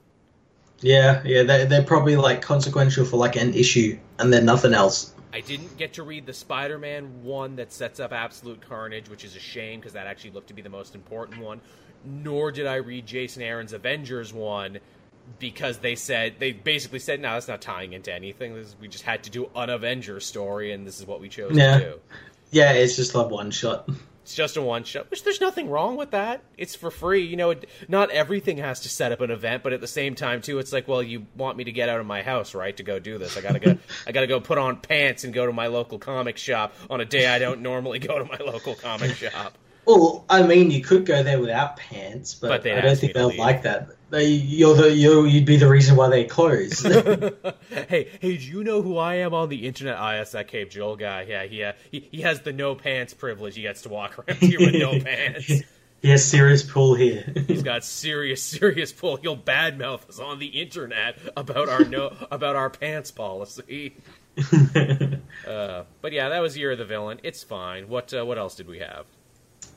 Yeah, 0.81 1.21
yeah, 1.25 1.43
they 1.43 1.65
they're 1.65 1.83
probably 1.83 2.15
like 2.15 2.41
consequential 2.41 3.05
for 3.05 3.17
like 3.17 3.35
an 3.35 3.53
issue, 3.53 3.97
and 4.19 4.31
then 4.31 4.45
nothing 4.45 4.73
else. 4.73 5.13
I 5.33 5.41
didn't 5.41 5.77
get 5.77 5.93
to 5.93 6.03
read 6.03 6.25
the 6.25 6.33
Spider-Man 6.33 7.23
one 7.23 7.55
that 7.57 7.71
sets 7.71 7.99
up 7.99 8.11
Absolute 8.11 8.61
Carnage, 8.61 9.09
which 9.09 9.23
is 9.23 9.35
a 9.35 9.39
shame 9.39 9.79
because 9.79 9.93
that 9.93 10.07
actually 10.07 10.31
looked 10.31 10.47
to 10.47 10.53
be 10.53 10.61
the 10.61 10.69
most 10.69 10.95
important 10.95 11.41
one. 11.41 11.61
Nor 12.05 12.51
did 12.51 12.65
I 12.65 12.75
read 12.75 13.05
Jason 13.05 13.43
Aaron's 13.43 13.73
Avengers 13.73 14.33
one 14.33 14.79
because 15.37 15.79
they 15.79 15.95
said 15.95 16.35
they 16.39 16.53
basically 16.53 16.99
said, 16.99 17.19
"No, 17.19 17.33
that's 17.33 17.47
not 17.47 17.61
tying 17.61 17.93
into 17.93 18.13
anything. 18.13 18.55
This, 18.55 18.75
we 18.79 18.87
just 18.87 19.03
had 19.03 19.23
to 19.23 19.29
do 19.29 19.49
an 19.55 19.69
Avengers 19.69 20.25
story, 20.25 20.71
and 20.71 20.87
this 20.87 20.99
is 20.99 21.05
what 21.05 21.19
we 21.19 21.29
chose 21.29 21.55
yeah. 21.55 21.77
to 21.77 21.85
do." 21.85 21.99
Yeah, 22.51 22.73
it's 22.73 22.95
just 22.95 23.15
a 23.15 23.21
one 23.21 23.51
shot. 23.51 23.89
It's 24.23 24.35
just 24.35 24.57
a 24.57 24.61
one 24.61 24.83
shot, 24.83 25.09
which 25.09 25.23
there's 25.23 25.41
nothing 25.41 25.71
wrong 25.71 25.95
with 25.95 26.11
that. 26.11 26.43
It's 26.55 26.75
for 26.75 26.91
free. 26.91 27.25
You 27.25 27.35
know, 27.35 27.49
it, 27.49 27.67
not 27.87 28.11
everything 28.11 28.57
has 28.57 28.81
to 28.81 28.89
set 28.89 29.11
up 29.11 29.21
an 29.21 29.31
event, 29.31 29.63
but 29.63 29.73
at 29.73 29.81
the 29.81 29.87
same 29.87 30.13
time 30.13 30.41
too, 30.41 30.59
it's 30.59 30.71
like, 30.71 30.87
well, 30.87 31.01
you 31.01 31.25
want 31.35 31.57
me 31.57 31.63
to 31.63 31.71
get 31.71 31.89
out 31.89 31.99
of 31.99 32.05
my 32.05 32.21
house, 32.21 32.53
right, 32.53 32.77
to 32.77 32.83
go 32.83 32.99
do 32.99 33.17
this. 33.17 33.37
I 33.37 33.41
gotta 33.41 33.57
go. 33.57 33.77
I 34.07 34.11
gotta 34.11 34.27
go 34.27 34.39
put 34.39 34.59
on 34.59 34.77
pants 34.77 35.23
and 35.23 35.33
go 35.33 35.47
to 35.47 35.51
my 35.51 35.65
local 35.65 35.97
comic 35.97 36.37
shop 36.37 36.75
on 36.91 37.01
a 37.01 37.05
day 37.05 37.25
I 37.25 37.39
don't 37.39 37.61
normally 37.61 37.97
go 37.97 38.19
to 38.19 38.25
my 38.25 38.37
local 38.37 38.75
comic 38.75 39.15
shop. 39.15 39.57
Well, 39.89 40.23
I 40.29 40.43
mean, 40.43 40.69
you 40.69 40.83
could 40.83 41.07
go 41.07 41.23
there 41.23 41.39
without 41.39 41.77
pants, 41.77 42.35
but, 42.35 42.61
but 42.61 42.71
I 42.71 42.81
don't 42.81 42.95
think 42.95 43.13
they'll 43.13 43.35
like 43.35 43.63
that. 43.63 43.89
They, 44.11 44.27
you're 44.27 44.75
the 44.75 44.93
you 44.93 45.25
you'd 45.25 45.45
be 45.45 45.57
the 45.57 45.67
reason 45.67 45.95
why 45.95 46.09
they 46.09 46.25
close. 46.25 46.81
hey, 47.69 48.07
hey, 48.21 48.37
do 48.37 48.43
you 48.43 48.63
know 48.63 48.83
who 48.83 48.99
I 48.99 49.15
am 49.15 49.33
on 49.33 49.49
the 49.49 49.65
internet? 49.65 49.95
Ah, 49.97 50.11
yes, 50.11 50.33
that 50.33 50.47
Cape 50.47 50.69
Joel 50.69 50.95
guy. 50.95 51.23
Yeah, 51.27 51.45
he, 51.45 51.63
uh, 51.63 51.73
he 51.89 52.07
he 52.11 52.21
has 52.21 52.41
the 52.41 52.53
no 52.53 52.75
pants 52.75 53.15
privilege. 53.15 53.55
He 53.55 53.63
gets 53.63 53.81
to 53.81 53.89
walk 53.89 54.19
around 54.29 54.37
here 54.37 54.59
with 54.59 54.75
no 54.75 54.99
pants. 54.99 55.63
He 56.03 56.09
has 56.09 56.23
serious 56.23 56.61
pull 56.61 56.93
here. 56.93 57.25
He's 57.47 57.63
got 57.63 57.83
serious, 57.83 58.43
serious 58.43 58.93
pull. 58.93 59.15
He'll 59.15 59.37
badmouth 59.37 60.07
us 60.07 60.19
on 60.19 60.37
the 60.37 60.61
internet 60.61 61.17
about 61.35 61.67
our 61.67 61.83
no 61.83 62.15
about 62.29 62.55
our 62.55 62.69
pants 62.69 63.09
policy. 63.09 63.95
uh, 65.47 65.83
but 66.01 66.11
yeah, 66.11 66.29
that 66.29 66.39
was 66.41 66.55
Year 66.55 66.73
of 66.73 66.77
the 66.77 66.85
Villain. 66.85 67.19
It's 67.23 67.41
fine. 67.41 67.89
What 67.89 68.13
uh, 68.13 68.23
what 68.23 68.37
else 68.37 68.53
did 68.53 68.67
we 68.67 68.79
have? 68.79 69.07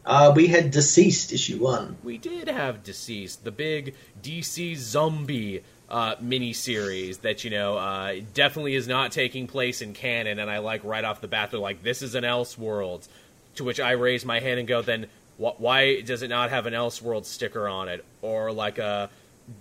Uh, 0.05 0.33
we 0.35 0.49
had 0.49 0.73
DCeased 0.73 1.33
issue 1.33 1.63
one. 1.63 1.97
We 2.03 2.19
did 2.19 2.49
have 2.49 2.83
DCeased, 2.83 3.45
the 3.45 3.53
big 3.53 3.95
DC 4.23 4.77
zombie 4.77 5.63
uh, 5.89 6.17
miniseries 6.17 7.21
that 7.21 7.45
you 7.45 7.51
know 7.51 7.77
uh, 7.77 8.17
definitely 8.35 8.75
is 8.75 8.89
not 8.89 9.13
taking 9.13 9.47
place 9.47 9.81
in 9.83 9.93
canon. 9.93 10.39
And 10.39 10.51
I 10.51 10.59
like 10.59 10.83
right 10.85 11.05
off 11.05 11.21
the 11.21 11.29
bat, 11.29 11.51
they're 11.51 11.61
like, 11.61 11.83
"This 11.83 12.03
is 12.03 12.15
an 12.15 12.25
Elseworlds," 12.25 13.09
to 13.57 13.65
which 13.65 13.79
I 13.79 13.93
raise 13.93 14.25
my 14.25 14.41
hand 14.41 14.59
and 14.59 14.67
go, 14.67 14.83
"Then 14.83 15.07
wh- 15.37 15.61
why 15.61 16.01
does 16.01 16.23
it 16.23 16.29
not 16.29 16.51
have 16.51 16.67
an 16.67 16.73
Elseworlds 16.75 17.27
sticker 17.27 17.69
on 17.69 17.89
it, 17.89 18.05
or 18.23 18.51
like 18.51 18.79
a 18.79 19.11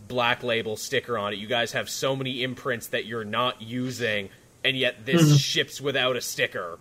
black 0.08 0.42
label 0.42 0.76
sticker 0.76 1.18
on 1.18 1.34
it? 1.34 1.36
You 1.36 1.48
guys 1.48 1.74
have 1.74 1.90
so 1.90 2.16
many 2.16 2.42
imprints 2.42 2.88
that 2.88 3.06
you're 3.06 3.26
not 3.26 3.62
using, 3.62 4.30
and 4.64 4.76
yet 4.76 5.06
this 5.06 5.22
mm-hmm. 5.22 5.36
ships 5.36 5.80
without 5.80 6.16
a 6.16 6.22
sticker." 6.22 6.80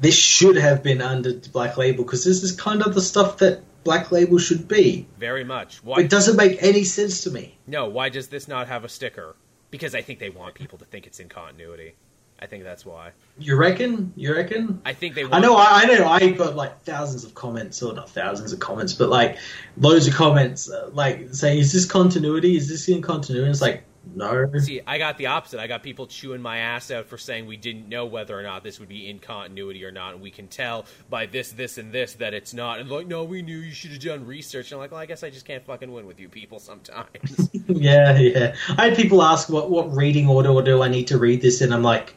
This 0.00 0.16
should 0.16 0.56
have 0.56 0.82
been 0.82 1.02
under 1.02 1.34
Black 1.52 1.76
Label 1.76 2.04
because 2.04 2.24
this 2.24 2.42
is 2.42 2.52
kind 2.52 2.82
of 2.82 2.94
the 2.94 3.00
stuff 3.00 3.38
that 3.38 3.62
Black 3.84 4.12
Label 4.12 4.38
should 4.38 4.68
be. 4.68 5.06
Very 5.18 5.44
much. 5.44 5.82
Why? 5.82 6.00
It 6.00 6.10
doesn't 6.10 6.36
make 6.36 6.62
any 6.62 6.84
sense 6.84 7.24
to 7.24 7.30
me. 7.30 7.58
No, 7.66 7.88
why 7.88 8.08
does 8.08 8.28
this 8.28 8.48
not 8.48 8.68
have 8.68 8.84
a 8.84 8.88
sticker? 8.88 9.36
Because 9.70 9.94
I 9.94 10.02
think 10.02 10.18
they 10.18 10.30
want 10.30 10.54
people 10.54 10.78
to 10.78 10.84
think 10.84 11.06
it's 11.06 11.20
in 11.20 11.28
continuity. 11.28 11.94
I 12.40 12.46
think 12.46 12.62
that's 12.62 12.86
why. 12.86 13.10
You 13.38 13.56
reckon? 13.56 14.12
You 14.14 14.34
reckon? 14.34 14.80
I 14.84 14.92
think 14.92 15.16
they. 15.16 15.24
Want... 15.24 15.34
I 15.34 15.40
know. 15.40 15.56
I, 15.56 15.82
I, 15.82 15.84
know. 15.86 16.06
I 16.06 16.30
got 16.30 16.54
like 16.54 16.82
thousands 16.82 17.24
of 17.24 17.34
comments, 17.34 17.82
or 17.82 17.92
not 17.92 18.10
thousands 18.10 18.52
of 18.52 18.60
comments, 18.60 18.92
but 18.92 19.08
like 19.08 19.38
loads 19.76 20.06
of 20.06 20.14
comments, 20.14 20.70
uh, 20.70 20.90
like 20.92 21.34
saying, 21.34 21.58
"Is 21.58 21.72
this 21.72 21.84
continuity? 21.84 22.56
Is 22.56 22.68
this 22.68 22.88
in 22.88 23.02
continuity?" 23.02 23.50
it's 23.50 23.60
like, 23.60 23.82
no. 24.14 24.50
See, 24.58 24.80
I 24.86 24.98
got 24.98 25.18
the 25.18 25.26
opposite. 25.26 25.60
I 25.60 25.66
got 25.66 25.82
people 25.82 26.06
chewing 26.06 26.42
my 26.42 26.58
ass 26.58 26.90
out 26.90 27.06
for 27.06 27.18
saying 27.18 27.46
we 27.46 27.56
didn't 27.56 27.88
know 27.88 28.06
whether 28.06 28.38
or 28.38 28.42
not 28.42 28.62
this 28.62 28.80
would 28.80 28.88
be 28.88 29.08
in 29.08 29.18
continuity 29.18 29.84
or 29.84 29.90
not, 29.90 30.14
and 30.14 30.22
we 30.22 30.30
can 30.30 30.48
tell 30.48 30.86
by 31.10 31.26
this, 31.26 31.52
this, 31.52 31.78
and 31.78 31.92
this 31.92 32.14
that 32.14 32.34
it's 32.34 32.54
not. 32.54 32.80
And 32.80 32.88
like, 32.88 33.06
no, 33.06 33.24
we 33.24 33.42
knew 33.42 33.58
you 33.58 33.72
should 33.72 33.90
have 33.92 34.00
done 34.00 34.26
research. 34.26 34.72
And 34.72 34.76
I'm 34.76 34.80
like, 34.80 34.90
well, 34.90 35.00
I 35.00 35.06
guess 35.06 35.22
I 35.22 35.30
just 35.30 35.44
can't 35.46 35.64
fucking 35.64 35.92
win 35.92 36.06
with 36.06 36.20
you 36.20 36.28
people 36.28 36.58
sometimes. 36.58 37.50
yeah, 37.68 38.16
yeah. 38.18 38.54
I 38.76 38.86
had 38.88 38.96
people 38.96 39.22
ask 39.22 39.48
what 39.48 39.70
what 39.70 39.94
reading 39.94 40.28
order 40.28 40.60
do 40.62 40.82
I 40.82 40.88
need 40.88 41.08
to 41.08 41.18
read 41.18 41.40
this 41.42 41.60
in. 41.60 41.72
I'm 41.72 41.82
like, 41.82 42.14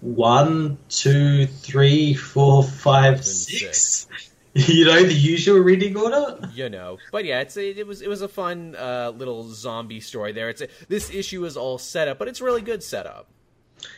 one, 0.00 0.78
two, 0.88 1.46
three, 1.46 2.14
four, 2.14 2.62
five, 2.62 3.24
six. 3.24 4.06
six. 4.06 4.33
you 4.68 4.84
know 4.84 5.02
the 5.02 5.12
usual 5.12 5.58
reading 5.58 5.96
order. 5.96 6.38
You 6.54 6.68
know, 6.68 6.98
but 7.10 7.24
yeah, 7.24 7.40
it's 7.40 7.56
a, 7.56 7.70
it 7.70 7.86
was 7.86 8.02
it 8.02 8.08
was 8.08 8.22
a 8.22 8.28
fun 8.28 8.76
uh, 8.76 9.12
little 9.16 9.48
zombie 9.52 10.00
story 10.00 10.30
there. 10.30 10.48
It's 10.48 10.60
a, 10.60 10.68
this 10.88 11.10
issue 11.10 11.44
is 11.44 11.56
all 11.56 11.76
set 11.76 12.06
up, 12.06 12.18
but 12.18 12.28
it's 12.28 12.40
really 12.40 12.62
good 12.62 12.82
setup. 12.82 13.26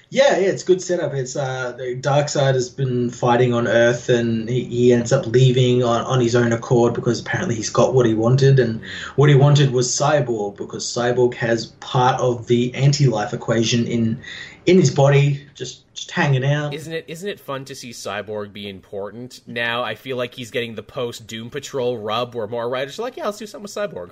Yeah, 0.08 0.38
yeah, 0.38 0.48
it's 0.48 0.62
good 0.62 0.80
setup. 0.80 1.12
It's 1.14 1.36
uh, 1.36 1.72
the 1.72 2.00
Darkseid 2.00 2.54
has 2.54 2.70
been 2.70 3.10
fighting 3.10 3.52
on 3.52 3.68
Earth, 3.68 4.08
and 4.08 4.48
he, 4.48 4.64
he 4.64 4.92
ends 4.92 5.12
up 5.12 5.26
leaving 5.26 5.82
on, 5.82 6.04
on 6.06 6.20
his 6.20 6.34
own 6.34 6.52
accord 6.52 6.94
because 6.94 7.20
apparently 7.20 7.56
he's 7.56 7.70
got 7.70 7.92
what 7.92 8.06
he 8.06 8.14
wanted, 8.14 8.58
and 8.58 8.80
what 9.16 9.28
he 9.28 9.34
wanted 9.34 9.72
was 9.72 9.88
Cyborg 9.88 10.56
because 10.56 10.86
Cyborg 10.86 11.34
has 11.34 11.66
part 11.66 12.18
of 12.20 12.46
the 12.46 12.74
anti-life 12.74 13.34
equation 13.34 13.86
in 13.86 14.22
in 14.66 14.78
his 14.78 14.90
body, 14.90 15.46
just 15.54 15.92
just 15.94 16.10
hanging 16.10 16.44
out. 16.44 16.74
Isn't 16.74 16.92
it? 16.92 17.04
Isn't 17.08 17.28
it 17.28 17.40
fun 17.40 17.64
to 17.66 17.74
see 17.74 17.90
Cyborg 17.90 18.52
be 18.52 18.68
important? 18.68 19.40
Now 19.46 19.82
I 19.82 19.94
feel 19.94 20.16
like 20.16 20.34
he's 20.34 20.50
getting 20.50 20.74
the 20.74 20.82
post 20.82 21.26
Doom 21.26 21.50
Patrol 21.50 21.96
rub, 21.96 22.34
where 22.34 22.46
more 22.46 22.68
writers 22.68 22.98
are 22.98 23.02
like, 23.02 23.16
"Yeah, 23.16 23.26
let's 23.26 23.38
do 23.38 23.46
something 23.46 23.62
with 23.62 23.72
Cyborg." 23.72 24.10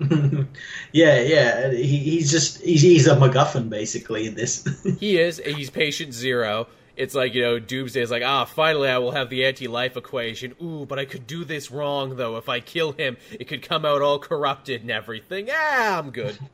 yeah, 0.92 1.20
yeah. 1.20 1.70
He, 1.72 1.98
he's 1.98 2.30
just 2.30 2.62
he's, 2.62 2.82
he's 2.82 3.06
a 3.08 3.16
MacGuffin 3.16 3.68
basically 3.68 4.26
in 4.26 4.34
this. 4.34 4.66
he 5.00 5.18
is. 5.18 5.38
He's 5.44 5.70
patient 5.70 6.14
zero. 6.14 6.68
It's 6.96 7.14
like 7.14 7.34
you 7.34 7.42
know, 7.42 7.58
Doomsday 7.58 8.00
is 8.00 8.10
like, 8.10 8.22
ah, 8.24 8.44
finally 8.44 8.88
I 8.88 8.98
will 8.98 9.12
have 9.12 9.28
the 9.28 9.44
anti-life 9.44 9.96
equation. 9.96 10.54
Ooh, 10.62 10.86
but 10.86 10.98
I 10.98 11.04
could 11.04 11.26
do 11.26 11.44
this 11.44 11.70
wrong 11.70 12.16
though. 12.16 12.36
If 12.36 12.48
I 12.48 12.60
kill 12.60 12.92
him, 12.92 13.16
it 13.32 13.46
could 13.48 13.62
come 13.62 13.84
out 13.84 14.02
all 14.02 14.18
corrupted 14.18 14.82
and 14.82 14.90
everything. 14.90 15.48
Ah, 15.50 15.98
I'm 15.98 16.10
good. 16.10 16.38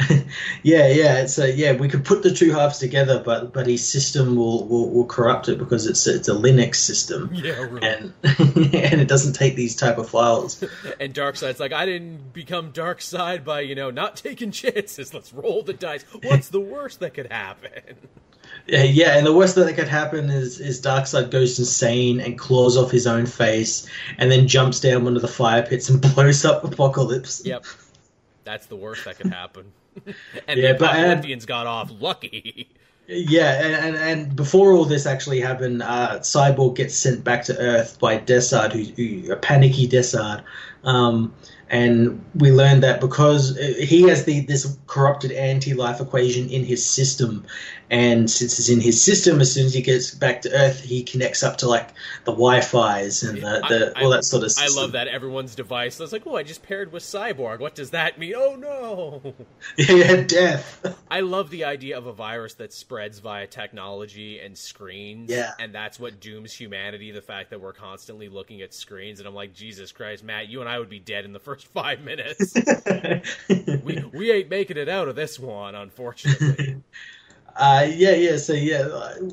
yeah, 0.62 0.88
yeah. 0.88 1.26
So 1.26 1.44
yeah, 1.44 1.72
we 1.76 1.88
could 1.88 2.04
put 2.04 2.22
the 2.22 2.32
two 2.32 2.52
halves 2.52 2.78
together, 2.78 3.22
but 3.24 3.52
but 3.52 3.66
his 3.66 3.86
system 3.86 4.36
will 4.36 4.66
will, 4.66 4.90
will 4.90 5.06
corrupt 5.06 5.48
it 5.48 5.58
because 5.58 5.86
it's 5.86 6.06
it's 6.06 6.28
a 6.28 6.34
Linux 6.34 6.76
system. 6.76 7.30
Yeah, 7.44 7.62
right. 7.64 7.84
and 7.84 8.12
and 8.38 9.00
it 9.00 9.08
doesn't 9.08 9.34
take 9.34 9.54
these 9.54 9.76
type 9.76 9.98
of 9.98 10.08
files. 10.08 10.62
and 10.98 11.12
Darkseid's 11.12 11.60
like, 11.60 11.72
I 11.72 11.84
didn't 11.84 12.32
become 12.32 12.72
Darkseid 12.72 13.44
by 13.44 13.60
you 13.60 13.74
know 13.74 13.90
not 13.90 14.16
taking 14.16 14.50
chances. 14.50 15.12
Let's 15.12 15.32
roll 15.32 15.62
the 15.62 15.74
dice. 15.74 16.04
What's 16.22 16.48
the 16.48 16.60
worst 16.60 17.00
that 17.00 17.12
could 17.12 17.30
happen? 17.30 17.96
Yeah, 18.66 18.84
yeah, 18.84 19.18
and 19.18 19.26
the 19.26 19.34
worst 19.34 19.56
that 19.56 19.74
could 19.74 19.88
happen 19.88 20.30
is 20.30 20.58
is 20.58 20.80
Darkseid 20.80 21.30
goes 21.30 21.58
insane 21.58 22.20
and 22.20 22.38
claws 22.38 22.76
off 22.76 22.90
his 22.90 23.06
own 23.06 23.26
face, 23.26 23.86
and 24.16 24.30
then 24.30 24.48
jumps 24.48 24.80
down 24.80 25.04
one 25.04 25.16
of 25.16 25.22
the 25.22 25.28
fire 25.28 25.62
pits 25.62 25.90
and 25.90 26.00
blows 26.00 26.44
up 26.44 26.62
Apokolips. 26.62 27.44
Yep, 27.44 27.66
that's 28.44 28.66
the 28.66 28.76
worst 28.76 29.04
that 29.04 29.18
could 29.18 29.32
happen. 29.32 29.72
and 30.48 30.60
yeah, 30.60 30.72
the 30.72 30.78
Apokoliptians 30.78 31.46
got 31.46 31.66
off 31.66 31.90
lucky. 32.00 32.68
Yeah, 33.06 33.62
and, 33.62 33.74
and, 33.74 33.96
and, 33.96 34.36
before 34.36 34.72
all 34.72 34.86
this 34.86 35.04
actually 35.04 35.38
happened, 35.38 35.82
uh, 35.82 36.20
Cyborg 36.20 36.76
gets 36.76 36.94
sent 36.96 37.22
back 37.22 37.44
to 37.44 37.58
Earth 37.58 37.98
by 37.98 38.18
Darkseid, 38.18 38.72
who's 38.72 38.90
who, 38.96 39.30
a 39.30 39.36
panicky 39.36 39.86
Darkseid. 39.86 40.42
Um, 40.84 41.34
and 41.68 42.24
we 42.34 42.50
learned 42.50 42.82
that 42.82 43.00
because 43.00 43.58
he 43.58 44.02
has 44.02 44.24
the 44.24 44.40
this 44.40 44.78
corrupted 44.86 45.32
anti-life 45.32 46.00
equation 46.00 46.48
in 46.48 46.64
his 46.64 46.84
system, 46.84 47.44
and 47.94 48.28
since 48.28 48.58
it's 48.58 48.68
in 48.68 48.80
his 48.80 49.00
system, 49.00 49.40
as 49.40 49.54
soon 49.54 49.66
as 49.66 49.72
he 49.72 49.80
gets 49.80 50.12
back 50.12 50.42
to 50.42 50.52
Earth, 50.52 50.80
he 50.80 51.04
connects 51.04 51.44
up 51.44 51.58
to 51.58 51.68
like 51.68 51.90
the 52.24 52.32
Wi-Fi's 52.32 53.22
and 53.22 53.38
the, 53.38 53.62
the 53.68 53.92
I, 53.94 54.02
all 54.02 54.10
that 54.10 54.24
sort 54.24 54.42
of. 54.42 54.50
stuff. 54.50 54.68
I 54.68 54.80
love 54.80 54.92
that 54.92 55.06
everyone's 55.06 55.54
device. 55.54 56.00
I 56.00 56.02
was 56.02 56.12
like, 56.12 56.26
oh, 56.26 56.34
I 56.34 56.42
just 56.42 56.64
paired 56.64 56.90
with 56.90 57.04
Cyborg. 57.04 57.60
What 57.60 57.76
does 57.76 57.90
that 57.90 58.18
mean? 58.18 58.34
Oh 58.36 58.56
no! 58.56 59.34
yeah, 59.78 60.22
death. 60.22 60.98
I 61.08 61.20
love 61.20 61.50
the 61.50 61.66
idea 61.66 61.96
of 61.96 62.06
a 62.06 62.12
virus 62.12 62.54
that 62.54 62.72
spreads 62.72 63.20
via 63.20 63.46
technology 63.46 64.40
and 64.40 64.58
screens. 64.58 65.30
Yeah, 65.30 65.52
and 65.60 65.72
that's 65.72 66.00
what 66.00 66.18
dooms 66.18 66.52
humanity. 66.52 67.12
The 67.12 67.22
fact 67.22 67.50
that 67.50 67.60
we're 67.60 67.74
constantly 67.74 68.28
looking 68.28 68.60
at 68.62 68.74
screens, 68.74 69.20
and 69.20 69.28
I'm 69.28 69.36
like, 69.36 69.54
Jesus 69.54 69.92
Christ, 69.92 70.24
Matt, 70.24 70.48
you 70.48 70.58
and 70.60 70.68
I 70.68 70.80
would 70.80 70.90
be 70.90 70.98
dead 70.98 71.24
in 71.24 71.32
the 71.32 71.38
first 71.38 71.66
five 71.72 72.00
minutes. 72.00 72.54
we 73.48 74.04
we 74.12 74.32
ain't 74.32 74.50
making 74.50 74.78
it 74.78 74.88
out 74.88 75.06
of 75.06 75.14
this 75.14 75.38
one, 75.38 75.76
unfortunately. 75.76 76.82
Uh, 77.56 77.86
yeah, 77.94 78.14
yeah. 78.14 78.36
So 78.36 78.52
yeah, 78.52 78.88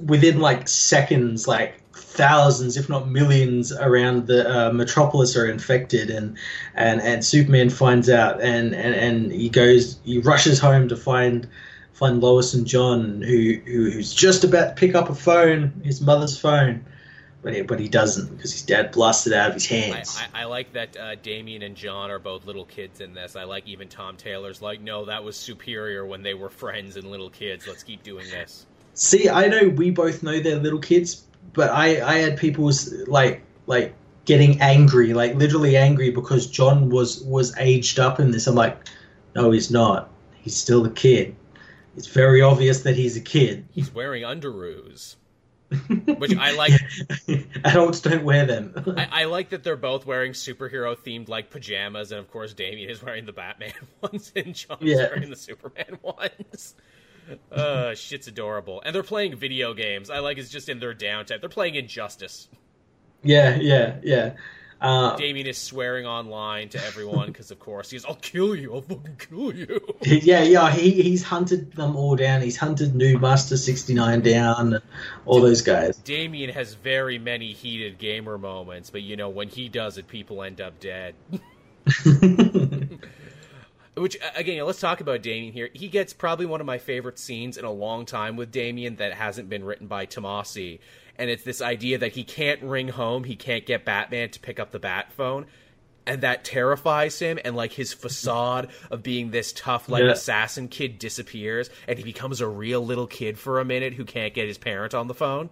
within 0.06 0.39
like 0.39 0.68
seconds, 0.68 1.48
like 1.48 1.81
thousands, 1.93 2.77
if 2.77 2.88
not 2.88 3.10
millions, 3.10 3.72
around 3.72 4.27
the 4.27 4.49
uh, 4.49 4.72
metropolis 4.72 5.35
are 5.35 5.48
infected, 5.48 6.10
and 6.11 6.38
and 6.76 7.02
and 7.02 7.26
Superman 7.26 7.69
finds 7.69 8.10
out, 8.10 8.39
and 8.41 8.76
and 8.76 8.93
and 8.95 9.31
he 9.31 9.49
goes, 9.49 9.99
he 10.03 10.19
rushes 10.19 10.60
home 10.60 10.88
to 10.89 10.95
find 10.95 11.48
find 11.93 12.22
Lois 12.22 12.53
and 12.53 12.68
John, 12.68 13.22
who 13.22 13.56
who's 13.65 14.14
just 14.14 14.43
about 14.43 14.76
to 14.76 14.80
pick 14.80 14.93
up 14.93 15.10
a 15.10 15.15
phone, 15.15 15.81
his 15.84 15.99
mother's 16.02 16.38
phone, 16.38 16.85
but 17.41 17.53
he, 17.53 17.61
but 17.61 17.80
he 17.80 17.88
doesn't 17.88 18.35
because 18.35 18.51
his 18.51 18.61
dad 18.61 18.91
blasted 18.91 19.34
out 19.34 19.49
of 19.49 19.55
his 19.55 19.65
hands. 19.65 20.19
I, 20.19 20.39
I, 20.39 20.41
I 20.43 20.45
like 20.45 20.73
that 20.73 20.95
uh, 20.95 21.15
Damian 21.15 21.63
and 21.63 21.76
John 21.76 22.11
are 22.11 22.19
both 22.19 22.45
little 22.45 22.65
kids 22.65 23.01
in 23.01 23.13
this. 23.13 23.35
I 23.35 23.43
like 23.43 23.68
even 23.68 23.88
Tom 23.88 24.15
Taylor's 24.15 24.61
like, 24.61 24.81
no, 24.81 25.05
that 25.05 25.23
was 25.23 25.35
superior 25.35 26.05
when 26.05 26.22
they 26.22 26.34
were 26.34 26.49
friends 26.49 26.97
and 26.97 27.09
little 27.09 27.30
kids. 27.30 27.68
Let's 27.68 27.84
keep 27.84 28.03
doing 28.03 28.30
this. 28.30 28.65
See, 28.93 29.30
I 29.30 29.47
know 29.47 29.69
we 29.69 29.89
both 29.89 30.22
know 30.22 30.39
they're 30.39 30.57
little 30.57 30.80
kids, 30.80 31.23
but 31.53 31.72
I 31.72 32.01
I 32.05 32.18
had 32.18 32.38
people 32.38 32.72
like 33.07 33.41
like 33.65 33.95
getting 34.26 34.61
angry, 34.61 35.13
like 35.13 35.35
literally 35.35 35.77
angry 35.77 36.11
because 36.11 36.45
John 36.47 36.89
was 36.89 37.22
was 37.23 37.57
aged 37.57 37.99
up 37.99 38.19
in 38.19 38.31
this. 38.31 38.45
I'm 38.47 38.55
like, 38.55 38.77
no, 39.35 39.49
he's 39.51 39.72
not. 39.72 40.09
He's 40.41 40.55
still 40.55 40.85
a 40.85 40.91
kid. 40.91 41.35
It's 41.97 42.07
very 42.07 42.41
obvious 42.41 42.81
that 42.84 42.95
he's 42.95 43.18
a 43.18 43.22
kid. 43.22 43.65
He's 43.72 43.93
wearing 43.93 44.23
underoos 44.23 45.15
which 46.18 46.35
I 46.35 46.52
like. 46.52 46.73
Adults 47.64 48.02
don't 48.02 48.23
wear 48.23 48.45
them. 48.45 48.73
I, 48.98 49.22
I, 49.22 49.23
like 49.26 49.49
that 49.49 49.64
they're 49.64 49.77
both 49.77 50.06
wearing 50.06 50.34
superhero 50.34 50.95
themed 50.95 51.30
like 51.30 51.49
pajamas, 51.49 52.11
and 52.11 52.19
of 52.19 52.30
course 52.30 52.53
Damian 52.53 52.89
is 52.89 53.02
wearing 53.02 53.26
the 53.26 53.34
Batman 53.34 53.73
ones, 54.02 54.31
and 54.35 54.53
John's 54.53 54.81
yeah. 54.81 54.98
wearing 54.98 55.30
the 55.30 55.35
Superman 55.35 55.98
ones. 56.02 56.76
Uh, 57.52 57.95
shit's 57.95 58.27
adorable, 58.27 58.81
and 58.85 58.93
they're 58.93 59.03
playing 59.03 59.35
video 59.35 59.73
games. 59.73 60.10
I 60.10 60.19
like 60.19 60.38
it's 60.38 60.49
just 60.49 60.68
in 60.68 60.80
their 60.80 60.93
downtime. 60.93 61.39
They're 61.39 61.49
playing 61.49 61.76
Injustice. 61.76 62.49
Yeah, 63.23 63.56
yeah, 63.56 63.98
yeah. 64.03 64.34
Uh, 64.81 65.15
Damian 65.15 65.45
is 65.45 65.59
swearing 65.59 66.07
online 66.07 66.69
to 66.69 66.83
everyone 66.83 67.27
because, 67.27 67.51
of 67.51 67.59
course, 67.59 67.91
he's 67.91 68.03
"I'll 68.03 68.15
kill 68.15 68.55
you, 68.55 68.73
I'll 68.73 68.81
fucking 68.81 69.17
kill 69.29 69.53
you." 69.53 69.79
Yeah, 70.01 70.41
yeah. 70.41 70.71
He 70.71 71.03
he's 71.03 71.21
hunted 71.21 71.73
them 71.73 71.95
all 71.95 72.15
down. 72.15 72.41
He's 72.41 72.57
hunted 72.57 72.93
Noob 72.93 73.21
Master 73.21 73.57
sixty 73.57 73.93
nine 73.93 74.21
down, 74.21 74.81
all 75.25 75.39
those 75.39 75.61
guys. 75.61 75.97
Damian 75.97 76.49
has 76.49 76.73
very 76.73 77.19
many 77.19 77.53
heated 77.53 77.99
gamer 77.99 78.39
moments, 78.39 78.89
but 78.89 79.03
you 79.03 79.15
know 79.15 79.29
when 79.29 79.49
he 79.49 79.69
does 79.69 79.99
it, 79.99 80.07
people 80.07 80.41
end 80.41 80.59
up 80.59 80.79
dead. 80.79 81.13
Which 83.95 84.17
again, 84.35 84.65
let's 84.65 84.79
talk 84.79 84.99
about 85.01 85.21
Damian 85.21 85.53
here. 85.53 85.69
He 85.73 85.89
gets 85.89 86.11
probably 86.13 86.47
one 86.47 86.59
of 86.59 86.65
my 86.65 86.79
favorite 86.79 87.19
scenes 87.19 87.57
in 87.57 87.65
a 87.65 87.71
long 87.71 88.07
time 88.07 88.35
with 88.35 88.51
Damian 88.51 88.95
that 88.95 89.13
hasn't 89.13 89.47
been 89.47 89.63
written 89.63 89.85
by 89.85 90.07
Tomasi 90.07 90.79
and 91.17 91.29
it's 91.29 91.43
this 91.43 91.61
idea 91.61 91.97
that 91.97 92.13
he 92.13 92.23
can't 92.23 92.61
ring 92.61 92.89
home, 92.89 93.23
he 93.23 93.35
can't 93.35 93.65
get 93.65 93.85
Batman 93.85 94.29
to 94.29 94.39
pick 94.39 94.59
up 94.59 94.71
the 94.71 94.79
bat 94.79 95.11
phone, 95.11 95.45
and 96.05 96.21
that 96.21 96.43
terrifies 96.43 97.19
him 97.19 97.39
and 97.43 97.55
like 97.55 97.73
his 97.73 97.93
facade 97.93 98.69
of 98.89 99.03
being 99.03 99.31
this 99.31 99.53
tough 99.53 99.89
like 99.89 100.03
yeah. 100.03 100.11
assassin 100.11 100.67
kid 100.67 100.99
disappears 100.99 101.69
and 101.88 101.97
he 101.97 102.03
becomes 102.03 102.41
a 102.41 102.47
real 102.47 102.85
little 102.85 103.07
kid 103.07 103.38
for 103.38 103.59
a 103.59 103.65
minute 103.65 103.93
who 103.93 104.05
can't 104.05 104.33
get 104.33 104.47
his 104.47 104.57
parent 104.57 104.93
on 104.93 105.07
the 105.07 105.13
phone 105.13 105.49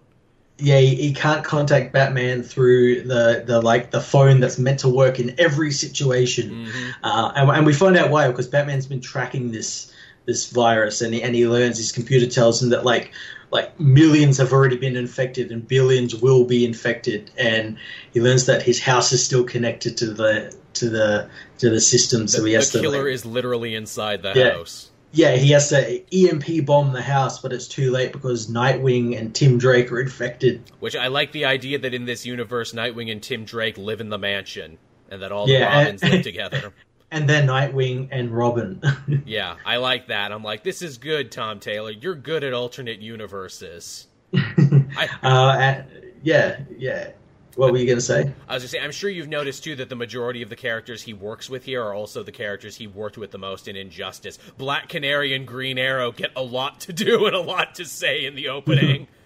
yeah 0.58 0.78
he, 0.78 0.94
he 0.96 1.14
can't 1.14 1.44
contact 1.44 1.92
batman 1.92 2.42
through 2.42 3.02
the 3.02 3.44
the 3.46 3.60
like 3.60 3.90
the 3.90 4.00
phone 4.00 4.40
that's 4.40 4.58
meant 4.58 4.80
to 4.80 4.88
work 4.88 5.20
in 5.20 5.38
every 5.38 5.70
situation 5.70 6.50
mm-hmm. 6.50 6.90
uh, 7.04 7.32
and, 7.36 7.50
and 7.50 7.66
we 7.66 7.72
find 7.72 7.96
out 7.96 8.10
why 8.10 8.28
because 8.28 8.48
batman's 8.48 8.86
been 8.86 9.00
tracking 9.00 9.52
this 9.52 9.92
this 10.26 10.50
virus 10.50 11.00
and 11.00 11.14
he, 11.14 11.22
and 11.22 11.34
he 11.34 11.46
learns 11.46 11.78
his 11.78 11.92
computer 11.92 12.26
tells 12.26 12.62
him 12.62 12.70
that 12.70 12.84
like 12.84 13.12
like 13.50 13.78
millions 13.80 14.38
have 14.38 14.52
already 14.52 14.76
been 14.76 14.96
infected 14.96 15.50
and 15.50 15.66
billions 15.66 16.14
will 16.14 16.44
be 16.44 16.64
infected. 16.64 17.30
And 17.36 17.78
he 18.12 18.20
learns 18.20 18.46
that 18.46 18.62
his 18.62 18.80
house 18.80 19.12
is 19.12 19.24
still 19.24 19.44
connected 19.44 19.96
to 19.98 20.12
the 20.12 20.54
to 20.74 20.88
the 20.88 21.28
to 21.58 21.70
the 21.70 21.80
system 21.80 22.28
so 22.28 22.42
the, 22.42 22.48
he 22.48 22.54
has 22.54 22.70
to 22.70 22.78
the 22.78 22.82
killer 22.82 23.04
to 23.04 23.12
is 23.12 23.26
literally 23.26 23.74
inside 23.74 24.22
the 24.22 24.32
yeah, 24.34 24.52
house. 24.52 24.90
Yeah 25.12 25.34
he 25.34 25.50
has 25.50 25.68
to 25.70 26.02
emp 26.12 26.64
bomb 26.64 26.92
the 26.92 27.02
house 27.02 27.40
but 27.40 27.52
it's 27.52 27.66
too 27.66 27.90
late 27.90 28.12
because 28.12 28.48
nightwing 28.48 29.18
and 29.18 29.34
tim 29.34 29.58
drake 29.58 29.90
are 29.90 30.00
infected. 30.00 30.62
Which 30.78 30.94
i 30.94 31.08
like 31.08 31.32
the 31.32 31.44
idea 31.44 31.78
that 31.78 31.92
in 31.92 32.04
this 32.04 32.24
universe 32.24 32.72
nightwing 32.72 33.10
and 33.10 33.20
tim 33.20 33.44
drake 33.44 33.76
live 33.78 34.00
in 34.00 34.10
the 34.10 34.18
mansion 34.18 34.78
and 35.10 35.22
that 35.22 35.32
all 35.32 35.46
the 35.46 35.54
yeah, 35.54 35.76
robins 35.76 36.02
and, 36.02 36.12
live 36.12 36.22
together 36.22 36.72
and 37.10 37.28
then 37.28 37.46
Nightwing 37.46 38.08
and 38.10 38.30
Robin. 38.30 38.82
yeah, 39.26 39.56
I 39.64 39.76
like 39.76 40.08
that. 40.08 40.32
I'm 40.32 40.44
like, 40.44 40.62
this 40.62 40.82
is 40.82 40.98
good, 40.98 41.32
Tom 41.32 41.60
Taylor. 41.60 41.90
You're 41.90 42.14
good 42.14 42.44
at 42.44 42.52
alternate 42.52 43.00
universes. 43.00 44.06
I, 44.34 45.08
uh, 45.22 45.82
yeah, 46.22 46.60
yeah. 46.76 47.10
What 47.56 47.72
were 47.72 47.78
you 47.78 47.86
going 47.86 47.98
to 47.98 48.04
say? 48.04 48.32
I 48.48 48.54
was 48.54 48.62
going 48.62 48.62
to 48.62 48.68
say, 48.68 48.80
I'm 48.80 48.92
sure 48.92 49.10
you've 49.10 49.28
noticed 49.28 49.64
too 49.64 49.74
that 49.76 49.88
the 49.88 49.96
majority 49.96 50.40
of 50.42 50.48
the 50.48 50.56
characters 50.56 51.02
he 51.02 51.12
works 51.12 51.50
with 51.50 51.64
here 51.64 51.82
are 51.82 51.92
also 51.92 52.22
the 52.22 52.32
characters 52.32 52.76
he 52.76 52.86
worked 52.86 53.18
with 53.18 53.32
the 53.32 53.38
most 53.38 53.66
in 53.66 53.74
Injustice. 53.74 54.38
Black 54.56 54.88
Canary 54.88 55.34
and 55.34 55.46
Green 55.46 55.76
Arrow 55.76 56.12
get 56.12 56.30
a 56.36 56.42
lot 56.42 56.80
to 56.82 56.92
do 56.92 57.26
and 57.26 57.34
a 57.34 57.40
lot 57.40 57.74
to 57.74 57.84
say 57.84 58.24
in 58.24 58.34
the 58.34 58.48
opening. 58.48 59.08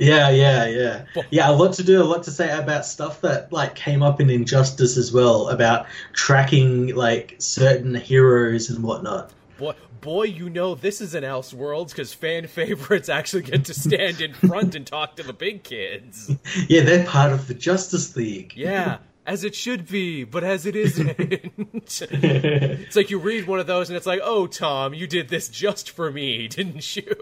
Yeah, 0.00 0.30
yeah, 0.30 0.66
yeah, 0.66 1.04
yeah. 1.30 1.50
A 1.50 1.52
lot 1.52 1.74
to 1.74 1.82
do, 1.82 2.02
a 2.02 2.04
lot 2.04 2.22
to 2.24 2.30
say 2.30 2.50
about 2.56 2.86
stuff 2.86 3.20
that 3.20 3.52
like 3.52 3.74
came 3.74 4.02
up 4.02 4.20
in 4.20 4.30
Injustice 4.30 4.96
as 4.96 5.12
well 5.12 5.48
about 5.50 5.86
tracking 6.14 6.94
like 6.94 7.36
certain 7.38 7.94
heroes 7.94 8.70
and 8.70 8.82
whatnot. 8.82 9.30
Boy, 9.58 9.74
boy, 10.00 10.22
you 10.22 10.48
know 10.48 10.74
this 10.74 11.02
is 11.02 11.14
an 11.14 11.22
Elseworlds 11.22 11.90
because 11.90 12.14
fan 12.14 12.46
favorites 12.48 13.10
actually 13.10 13.42
get 13.42 13.66
to 13.66 13.74
stand 13.74 14.22
in 14.22 14.32
front 14.32 14.74
and 14.74 14.86
talk 14.86 15.16
to 15.16 15.22
the 15.22 15.34
big 15.34 15.62
kids. 15.62 16.34
Yeah, 16.68 16.82
they're 16.82 17.06
part 17.06 17.32
of 17.32 17.46
the 17.46 17.54
Justice 17.54 18.16
League. 18.16 18.54
Yeah, 18.56 18.98
as 19.30 19.44
it 19.44 19.54
should 19.54 19.86
be, 19.86 20.24
but 20.24 20.42
as 20.42 20.66
it 20.66 20.74
isn't. 20.74 21.14
it's 21.20 22.96
like 22.96 23.10
you 23.10 23.18
read 23.20 23.46
one 23.46 23.60
of 23.60 23.68
those 23.68 23.88
and 23.88 23.96
it's 23.96 24.06
like, 24.06 24.20
oh, 24.24 24.48
Tom, 24.48 24.92
you 24.92 25.06
did 25.06 25.28
this 25.28 25.48
just 25.48 25.90
for 25.90 26.10
me, 26.10 26.48
didn't 26.48 26.96
you? 26.96 27.14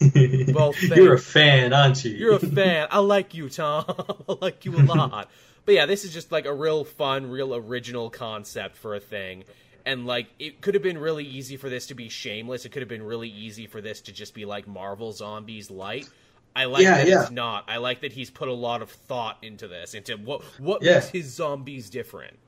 well, 0.52 0.74
you're 0.80 1.14
a 1.14 1.18
fan, 1.18 1.72
aren't 1.72 2.04
you? 2.04 2.10
You're 2.10 2.34
a 2.34 2.40
fan. 2.40 2.88
I 2.90 2.98
like 2.98 3.34
you, 3.34 3.48
Tom. 3.48 3.84
I 4.28 4.36
like 4.40 4.64
you 4.64 4.74
a 4.76 4.82
lot. 4.82 5.30
but 5.64 5.74
yeah, 5.76 5.86
this 5.86 6.04
is 6.04 6.12
just 6.12 6.32
like 6.32 6.46
a 6.46 6.52
real 6.52 6.82
fun, 6.82 7.30
real 7.30 7.54
original 7.54 8.10
concept 8.10 8.76
for 8.76 8.96
a 8.96 9.00
thing. 9.00 9.44
And 9.86 10.04
like, 10.04 10.26
it 10.40 10.62
could 10.62 10.74
have 10.74 10.82
been 10.82 10.98
really 10.98 11.24
easy 11.24 11.56
for 11.56 11.68
this 11.68 11.86
to 11.86 11.94
be 11.94 12.08
shameless. 12.08 12.64
It 12.64 12.70
could 12.70 12.82
have 12.82 12.88
been 12.88 13.04
really 13.04 13.28
easy 13.28 13.68
for 13.68 13.80
this 13.80 14.00
to 14.02 14.12
just 14.12 14.34
be 14.34 14.46
like 14.46 14.66
Marvel 14.66 15.12
Zombies 15.12 15.70
light 15.70 16.08
I 16.54 16.64
like 16.64 16.82
yeah, 16.82 16.98
that 16.98 17.08
yeah. 17.08 17.22
it's 17.22 17.30
not. 17.30 17.64
I 17.68 17.78
like 17.78 18.02
that 18.02 18.12
he's 18.12 18.30
put 18.30 18.48
a 18.48 18.52
lot 18.52 18.82
of 18.82 18.90
thought 18.90 19.38
into 19.42 19.68
this, 19.68 19.94
into 19.94 20.16
what 20.16 20.42
what 20.58 20.82
yeah. 20.82 20.94
makes 20.94 21.08
his 21.08 21.34
zombies 21.34 21.88
different. 21.88 22.38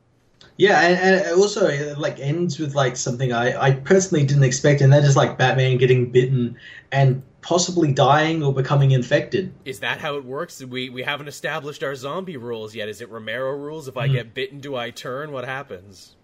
Yeah, 0.56 0.80
and, 0.82 1.20
and 1.20 1.40
also 1.40 1.66
it, 1.66 1.98
like 1.98 2.18
ends 2.20 2.58
with 2.58 2.74
like 2.74 2.96
something 2.96 3.32
I, 3.32 3.60
I 3.60 3.70
personally 3.72 4.24
didn't 4.24 4.44
expect, 4.44 4.82
and 4.82 4.92
that 4.92 5.04
is 5.04 5.16
like 5.16 5.38
Batman 5.38 5.78
getting 5.78 6.10
bitten 6.10 6.56
and 6.92 7.22
possibly 7.40 7.92
dying 7.92 8.42
or 8.42 8.52
becoming 8.52 8.92
infected. 8.92 9.52
Is 9.64 9.80
that 9.80 9.98
how 9.98 10.16
it 10.16 10.24
works? 10.24 10.62
We 10.62 10.90
we 10.90 11.02
haven't 11.02 11.28
established 11.28 11.82
our 11.82 11.94
zombie 11.94 12.36
rules 12.36 12.74
yet. 12.74 12.88
Is 12.88 13.00
it 13.00 13.10
Romero 13.10 13.52
rules? 13.56 13.88
If 13.88 13.96
I 13.96 14.06
mm-hmm. 14.06 14.14
get 14.16 14.34
bitten, 14.34 14.60
do 14.60 14.76
I 14.76 14.90
turn? 14.90 15.32
What 15.32 15.44
happens? 15.44 16.14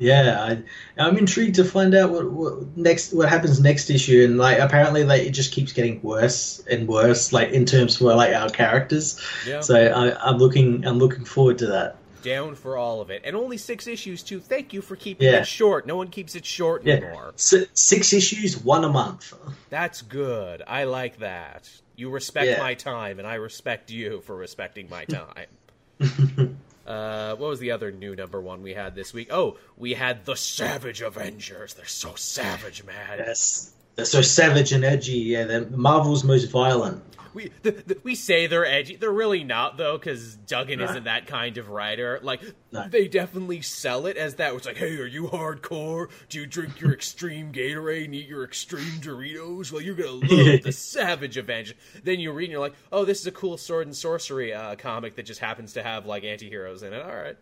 Yeah, 0.00 0.56
I, 0.96 1.06
am 1.06 1.18
intrigued 1.18 1.56
to 1.56 1.64
find 1.64 1.94
out 1.94 2.10
what, 2.10 2.32
what, 2.32 2.76
next 2.76 3.12
what 3.12 3.28
happens 3.28 3.60
next 3.60 3.90
issue, 3.90 4.24
and 4.24 4.38
like 4.38 4.58
apparently 4.58 5.04
like 5.04 5.22
it 5.22 5.32
just 5.32 5.52
keeps 5.52 5.74
getting 5.74 6.00
worse 6.00 6.64
and 6.70 6.88
worse, 6.88 7.34
like 7.34 7.50
in 7.50 7.66
terms 7.66 7.98
for 7.98 8.14
like 8.14 8.34
our 8.34 8.48
characters. 8.48 9.20
Yeah. 9.46 9.60
So 9.60 9.76
I, 9.76 10.18
I'm 10.26 10.38
looking 10.38 10.86
I'm 10.86 10.98
looking 10.98 11.26
forward 11.26 11.58
to 11.58 11.66
that 11.66 11.96
down 12.22 12.54
for 12.54 12.78
all 12.78 13.02
of 13.02 13.10
it, 13.10 13.20
and 13.26 13.36
only 13.36 13.58
six 13.58 13.86
issues 13.86 14.22
too. 14.22 14.40
Thank 14.40 14.72
you 14.72 14.80
for 14.80 14.96
keeping 14.96 15.28
yeah. 15.28 15.40
it 15.40 15.46
short. 15.46 15.86
No 15.86 15.96
one 15.96 16.08
keeps 16.08 16.34
it 16.34 16.46
short 16.46 16.84
yeah. 16.84 16.94
anymore. 16.94 17.32
S- 17.34 17.66
six 17.74 18.14
issues, 18.14 18.56
one 18.56 18.84
a 18.84 18.88
month. 18.88 19.34
That's 19.68 20.00
good. 20.00 20.62
I 20.66 20.84
like 20.84 21.18
that. 21.18 21.68
You 21.94 22.08
respect 22.08 22.46
yeah. 22.46 22.58
my 22.58 22.72
time, 22.72 23.18
and 23.18 23.28
I 23.28 23.34
respect 23.34 23.90
you 23.90 24.22
for 24.22 24.34
respecting 24.34 24.88
my 24.88 25.04
time. 26.00 26.56
uh, 26.90 27.36
what 27.36 27.50
was 27.50 27.60
the 27.60 27.70
other 27.70 27.92
new 27.92 28.16
number 28.16 28.40
one 28.40 28.62
we 28.62 28.74
had 28.74 28.96
this 28.96 29.14
week? 29.14 29.28
Oh, 29.30 29.56
we 29.76 29.94
had 29.94 30.24
the 30.24 30.34
Savage 30.34 31.00
Avengers. 31.02 31.74
They're 31.74 31.86
so 31.86 32.14
savage, 32.16 32.84
man. 32.84 33.18
Yes, 33.18 33.72
they're 33.94 34.04
so 34.04 34.22
savage 34.22 34.72
and 34.72 34.84
edgy. 34.84 35.18
Yeah, 35.18 35.44
they're 35.44 35.66
Marvel's 35.66 36.24
most 36.24 36.50
violent 36.50 37.02
we 37.34 37.52
the, 37.62 37.70
the, 37.72 37.98
we 38.02 38.14
say 38.14 38.46
they're 38.46 38.66
edgy. 38.66 38.96
They're 38.96 39.10
really 39.10 39.44
not 39.44 39.76
though, 39.76 39.96
because 39.98 40.34
Duggan 40.34 40.80
isn't 40.80 41.04
that 41.04 41.26
kind 41.26 41.58
of 41.58 41.68
writer. 41.68 42.20
Like 42.22 42.40
they 42.88 43.08
definitely 43.08 43.62
sell 43.62 44.06
it 44.06 44.16
as 44.16 44.36
that. 44.36 44.54
It's 44.54 44.66
like, 44.66 44.76
hey, 44.76 44.96
are 44.98 45.06
you 45.06 45.24
hardcore? 45.24 46.08
Do 46.28 46.40
you 46.40 46.46
drink 46.46 46.80
your 46.80 46.92
extreme 46.92 47.52
Gatorade 47.52 48.06
and 48.06 48.14
eat 48.14 48.28
your 48.28 48.44
extreme 48.44 49.00
Doritos? 49.00 49.72
Well, 49.72 49.82
you're 49.82 49.94
gonna 49.94 50.12
love 50.12 50.28
the 50.62 50.72
Savage 50.72 51.36
Avenger. 51.36 51.74
Then 52.02 52.20
you 52.20 52.32
read 52.32 52.44
and 52.44 52.52
you're 52.52 52.60
like, 52.60 52.74
oh, 52.92 53.04
this 53.04 53.20
is 53.20 53.26
a 53.26 53.32
cool 53.32 53.56
sword 53.56 53.86
and 53.86 53.96
sorcery 53.96 54.52
uh, 54.52 54.76
comic 54.76 55.16
that 55.16 55.26
just 55.26 55.40
happens 55.40 55.74
to 55.74 55.82
have 55.82 56.06
like 56.06 56.24
anti-heroes 56.24 56.82
in 56.82 56.92
it. 56.92 57.02
All 57.02 57.14
right. 57.14 57.36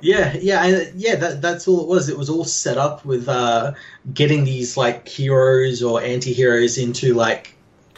Yeah, 0.00 0.36
yeah, 0.38 0.84
yeah. 0.94 1.16
That, 1.16 1.40
that's 1.40 1.66
all 1.68 1.82
it 1.82 1.88
was. 1.88 2.08
It 2.08 2.18
was 2.18 2.28
all 2.28 2.44
set 2.44 2.76
up 2.76 3.04
with 3.04 3.28
uh, 3.28 3.72
getting 4.12 4.44
these 4.44 4.76
like 4.76 5.08
heroes 5.08 5.82
or 5.82 6.02
anti-heroes 6.02 6.76
into 6.78 7.14
like 7.14 7.54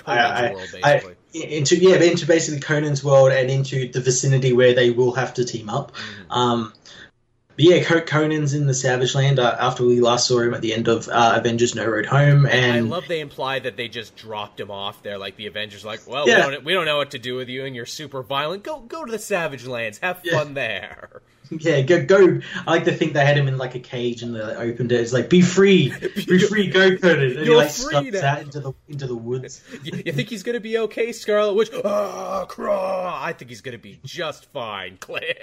I, 0.07 0.53
world, 0.53 0.69
I, 0.85 1.16
into 1.45 1.77
yeah, 1.77 1.97
into 1.97 2.27
basically 2.27 2.61
Conan's 2.61 3.03
world 3.05 3.33
and 3.33 3.51
into 3.51 3.89
the 3.89 4.01
vicinity 4.01 4.53
where 4.53 4.75
they 4.75 4.91
will 4.91 5.13
have 5.13 5.35
to 5.35 5.45
team 5.45 5.69
up. 5.69 5.93
Mm-hmm. 5.93 6.33
Um, 6.33 6.73
but 7.57 7.65
yeah, 7.65 8.01
Conan's 8.01 8.53
in 8.53 8.67
the 8.67 8.75
Savage 8.75 9.15
Land 9.15 9.39
uh, 9.39 9.57
after 9.59 9.85
we 9.85 10.01
last 10.01 10.27
saw 10.29 10.41
him 10.41 10.53
at 10.53 10.61
the 10.61 10.75
end 10.75 10.89
of 10.89 11.09
uh, 11.09 11.35
Avengers 11.37 11.75
No 11.75 11.87
Road 11.87 12.05
Home, 12.05 12.45
and 12.45 12.77
I 12.77 12.81
love 12.81 13.09
they 13.09 13.21
imply 13.21 13.61
that 13.61 13.79
they 13.79 13.89
just 13.89 14.15
dropped 14.15 14.61
him 14.61 14.71
off 14.71 15.03
there. 15.03 15.17
Like 15.17 15.37
the 15.37 15.47
Avengers, 15.47 15.83
like, 15.83 16.07
well, 16.07 16.29
yeah. 16.29 16.47
we, 16.47 16.53
don't, 16.53 16.65
we 16.65 16.73
don't 16.75 16.85
know 16.85 16.99
what 16.99 17.13
to 17.13 17.19
do 17.19 17.35
with 17.35 17.49
you, 17.49 17.65
and 17.65 17.75
you're 17.75 17.87
super 17.87 18.23
violent. 18.23 18.63
Go 18.63 18.81
go 18.81 19.07
to 19.07 19.11
the 19.11 19.19
Savage 19.19 19.67
Lands, 19.67 19.99
have 19.99 20.21
yeah. 20.23 20.37
fun 20.37 20.53
there. 20.53 21.23
Yeah, 21.51 21.81
go 21.83 22.05
go. 22.05 22.41
I 22.67 22.71
like 22.71 22.85
to 22.85 22.93
think 22.93 23.13
they 23.13 23.25
had 23.25 23.37
him 23.37 23.49
in 23.49 23.59
like 23.59 23.75
a 23.75 23.81
cage 23.81 24.23
and 24.23 24.35
they 24.35 24.41
opened 24.41 24.93
it. 24.93 25.01
It's 25.01 25.13
like 25.13 25.31
be 25.31 25.43
free, 25.43 25.93
be 26.15 26.39
free, 26.39 26.69
go 26.69 26.97
Conan. 26.97 27.25
And 27.25 27.35
You're 27.35 27.45
he 27.45 27.55
like 27.55 27.71
steps 27.71 28.23
out 28.23 28.43
into 28.43 28.61
the 28.61 28.73
into 28.89 29.07
the 29.07 29.17
woods. 29.17 29.63
You, 29.87 30.03
you, 30.05 30.13
think 30.13 30.31
he's 30.31 30.43
gonna 30.43 30.59
be 30.59 30.79
okay, 30.79 31.13
Scarlet 31.13 31.55
Witch? 31.55 31.71
Ah, 31.85 32.43
oh, 32.43 32.47
craw! 32.47 33.23
I 33.23 33.33
think 33.33 33.51
he's 33.51 33.61
gonna 33.61 33.79
be 33.79 34.01
just 34.05 34.47
fine, 34.47 34.97
Clint. 34.97 35.37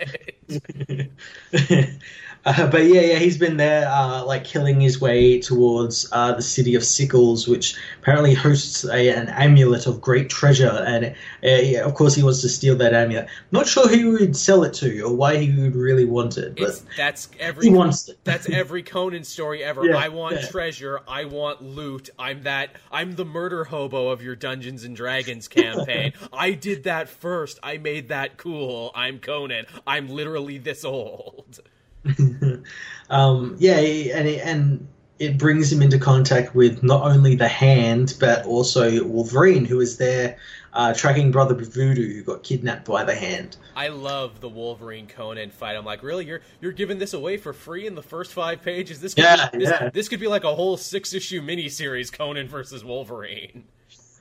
Uh, 2.46 2.68
but 2.72 2.86
yeah, 2.86 3.02
yeah, 3.02 3.20
he's 3.20 3.38
been 3.38 3.58
there, 3.58 3.88
uh, 3.88 4.24
like 4.26 4.44
killing 4.44 4.82
his 4.82 5.00
way 5.00 5.40
towards 5.40 6.10
uh, 6.12 6.34
the 6.34 6.42
city 6.42 6.76
of 6.76 6.84
Sickles, 6.84 7.48
which 7.48 7.76
apparently 8.02 8.34
hosts 8.34 8.84
a, 8.86 9.10
an 9.10 9.30
amulet 9.30 9.88
of 9.88 10.02
great 10.02 10.30
treasure, 10.30 10.84
and 10.86 11.06
uh, 11.06 11.12
yeah, 11.42 11.80
of 11.80 11.94
course 11.94 12.16
he 12.16 12.24
wants 12.24 12.42
to 12.42 12.50
steal 12.50 12.76
that 12.78 12.94
amulet. 12.94 13.28
Not 13.52 13.68
sure 13.68 13.88
who 13.88 14.16
he 14.16 14.26
would 14.26 14.36
sell 14.36 14.64
it 14.64 14.74
to 14.76 15.02
or 15.02 15.14
why 15.14 15.38
he 15.38 15.62
would 15.62 15.76
really 15.76 16.06
want 16.06 16.38
it, 16.38 16.56
but 16.56 16.70
it's, 16.70 16.86
that's 16.98 17.30
every 17.40 17.68
he 17.68 17.74
wants 17.74 18.10
it. 18.10 18.20
that's 18.24 18.50
every 18.50 18.84
Conan 18.84 19.24
story 19.24 19.64
ever. 19.64 19.84
Yeah, 19.94 19.98
I 19.98 20.08
want 20.08 20.36
yeah. 20.36 20.48
treasure. 20.48 21.02
I 21.10 21.26
want 21.26 21.62
loot. 21.62 22.10
I'm 22.18 22.44
that. 22.44 22.70
I'm 22.90 23.16
the 23.16 23.26
murder 23.26 23.66
hobo 23.66 24.08
of 24.08 24.24
your 24.24 24.36
Dungeons 24.36 24.86
and 24.86 24.96
Dragons 24.96 25.50
campaign. 25.50 26.14
I 26.34 26.52
did 26.52 26.86
that 26.86 27.10
first. 27.10 27.60
I 27.62 27.78
made 27.78 28.08
that 28.08 28.38
cool. 28.38 28.92
I'm 28.96 29.20
Conan. 29.20 29.66
I'm 29.86 30.08
literally 30.08 30.58
this 30.58 30.86
old. 30.86 31.60
um, 33.10 33.56
yeah, 33.60 33.78
and 33.78 34.28
it, 34.28 34.42
and 34.46 34.88
it 35.20 35.38
brings 35.38 35.72
him 35.72 35.82
into 35.82 35.98
contact 36.00 36.56
with 36.56 36.84
not 36.84 37.04
only 37.04 37.36
the 37.36 37.48
Hand 37.48 38.16
but 38.20 38.46
also 38.46 39.04
Wolverine, 39.06 39.66
who 39.66 39.80
is 39.80 39.98
there 39.98 40.38
uh, 40.74 40.94
tracking 40.94 41.32
Brother 41.32 41.56
Voodoo, 41.56 42.14
who 42.16 42.24
got 42.24 42.44
kidnapped 42.44 42.86
by 42.86 43.04
the 43.04 43.16
Hand. 43.16 43.58
I 43.76 43.90
love 43.90 44.42
the 44.42 44.50
Wolverine 44.50 45.08
Conan 45.08 45.52
fight. 45.52 45.76
I'm 45.76 45.86
like, 45.86 46.04
really, 46.04 46.26
you're 46.26 46.42
you're 46.62 46.72
giving 46.72 46.98
this 46.98 47.14
away 47.14 47.38
for 47.38 47.54
free 47.54 47.88
in 47.88 47.96
the 47.96 48.02
first 48.02 48.34
five 48.34 48.62
pages? 48.62 49.00
This 49.00 49.14
could 49.14 49.24
yeah, 49.24 49.50
be, 49.50 49.60
this, 49.60 49.70
yeah. 49.70 49.90
this 49.90 50.10
could 50.10 50.20
be 50.20 50.28
like 50.28 50.44
a 50.44 50.54
whole 50.54 50.78
six 50.78 51.14
issue 51.14 51.42
miniseries, 51.42 52.12
Conan 52.12 52.48
versus 52.48 52.84
Wolverine. 52.84 53.66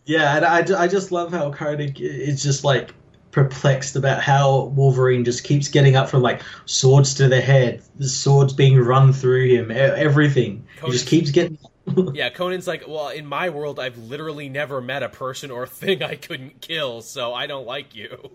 Yeah, 0.04 0.36
and 0.36 0.44
I, 0.44 0.82
I 0.82 0.88
just 0.88 1.12
love 1.12 1.32
how 1.32 1.50
Conan 1.52 1.94
is 1.96 2.42
just 2.42 2.64
like 2.64 2.92
perplexed 3.32 3.96
about 3.96 4.22
how 4.22 4.64
Wolverine 4.66 5.24
just 5.24 5.42
keeps 5.42 5.68
getting 5.68 5.96
up 5.96 6.08
from 6.08 6.22
like 6.22 6.42
swords 6.66 7.14
to 7.14 7.28
the 7.28 7.40
head, 7.40 7.82
the 7.96 8.08
swords 8.08 8.52
being 8.52 8.78
run 8.78 9.12
through 9.12 9.48
him, 9.48 9.70
everything. 9.70 10.64
Conan's, 10.76 10.92
he 10.92 10.98
just 10.98 11.06
keeps 11.08 11.30
getting. 11.30 11.58
yeah, 12.14 12.30
Conan's 12.30 12.68
like, 12.68 12.84
well, 12.86 13.08
in 13.08 13.26
my 13.26 13.48
world, 13.48 13.80
I've 13.80 13.98
literally 13.98 14.48
never 14.48 14.80
met 14.80 15.02
a 15.02 15.08
person 15.08 15.50
or 15.50 15.66
thing 15.66 16.02
I 16.02 16.14
couldn't 16.14 16.60
kill, 16.60 17.02
so 17.02 17.34
I 17.34 17.46
don't 17.46 17.66
like 17.66 17.96
you. 17.96 18.30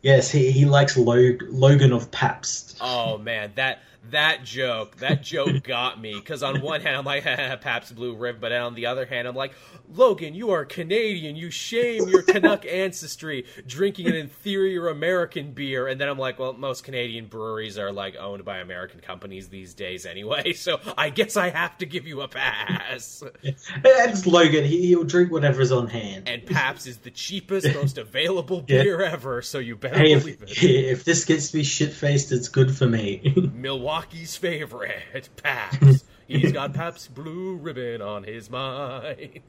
Yes, 0.00 0.30
he, 0.30 0.52
he 0.52 0.64
likes 0.64 0.96
Log- 0.96 1.42
Logan 1.48 1.92
of 1.92 2.10
Pabst. 2.10 2.78
Oh 2.80 3.18
man, 3.18 3.52
that 3.56 3.80
that 4.10 4.44
joke, 4.44 4.96
that 4.98 5.22
joke 5.28 5.62
got 5.62 6.00
me 6.00 6.14
because 6.14 6.42
on 6.42 6.60
one 6.60 6.80
hand 6.80 6.96
I'm 6.96 7.04
like 7.04 7.24
Pabst 7.60 7.94
Blue 7.94 8.14
Ribbon, 8.14 8.40
but 8.40 8.52
on 8.52 8.74
the 8.74 8.86
other 8.86 9.06
hand 9.06 9.28
I'm 9.28 9.34
like 9.34 9.52
Logan, 9.94 10.34
you 10.34 10.50
are 10.50 10.64
Canadian, 10.64 11.36
you 11.36 11.50
shame 11.50 12.08
your 12.08 12.22
Canuck 12.22 12.66
ancestry, 12.70 13.46
drinking 13.66 14.06
an 14.06 14.14
inferior 14.14 14.88
American 14.88 15.52
beer, 15.52 15.86
and 15.86 16.00
then 16.00 16.08
I'm 16.08 16.18
like, 16.18 16.38
well, 16.38 16.52
most 16.52 16.84
Canadian 16.84 17.26
breweries 17.26 17.78
are 17.78 17.90
like 17.90 18.16
owned 18.16 18.44
by 18.44 18.58
American 18.58 19.00
companies 19.00 19.48
these 19.48 19.74
days 19.74 20.04
anyway, 20.04 20.52
so 20.52 20.80
I 20.96 21.10
guess 21.10 21.36
I 21.36 21.50
have 21.50 21.78
to 21.78 21.86
give 21.86 22.06
you 22.06 22.20
a 22.20 22.28
pass. 22.28 23.22
Logan, 24.26 24.64
he, 24.64 24.94
will 24.94 25.04
drink 25.04 25.32
whatever's 25.32 25.72
on 25.72 25.86
hand, 25.86 26.28
and 26.28 26.44
Pabst 26.44 26.86
is 26.86 26.98
the 26.98 27.10
cheapest, 27.10 27.74
most 27.74 27.98
available 27.98 28.60
beer 28.60 29.00
yeah. 29.00 29.12
ever, 29.12 29.40
so 29.42 29.58
you 29.58 29.76
better 29.76 29.98
hey, 29.98 30.18
believe 30.18 30.42
if, 30.42 30.62
it. 30.62 30.84
If 30.88 31.04
this 31.04 31.24
gets 31.24 31.54
me 31.54 31.62
shit 31.62 31.92
faced, 31.92 32.30
it's 32.32 32.48
good 32.48 32.76
for 32.76 32.86
me. 32.86 33.34
Milwaukee 33.54 33.97
Milwaukee's 33.98 34.36
favorite, 34.36 35.28
Pabst. 35.42 36.06
He's 36.28 36.52
got 36.52 36.72
Pabst 36.72 37.12
Blue 37.14 37.56
Ribbon 37.56 38.00
on 38.00 38.22
his 38.22 38.48
mind. 38.48 39.40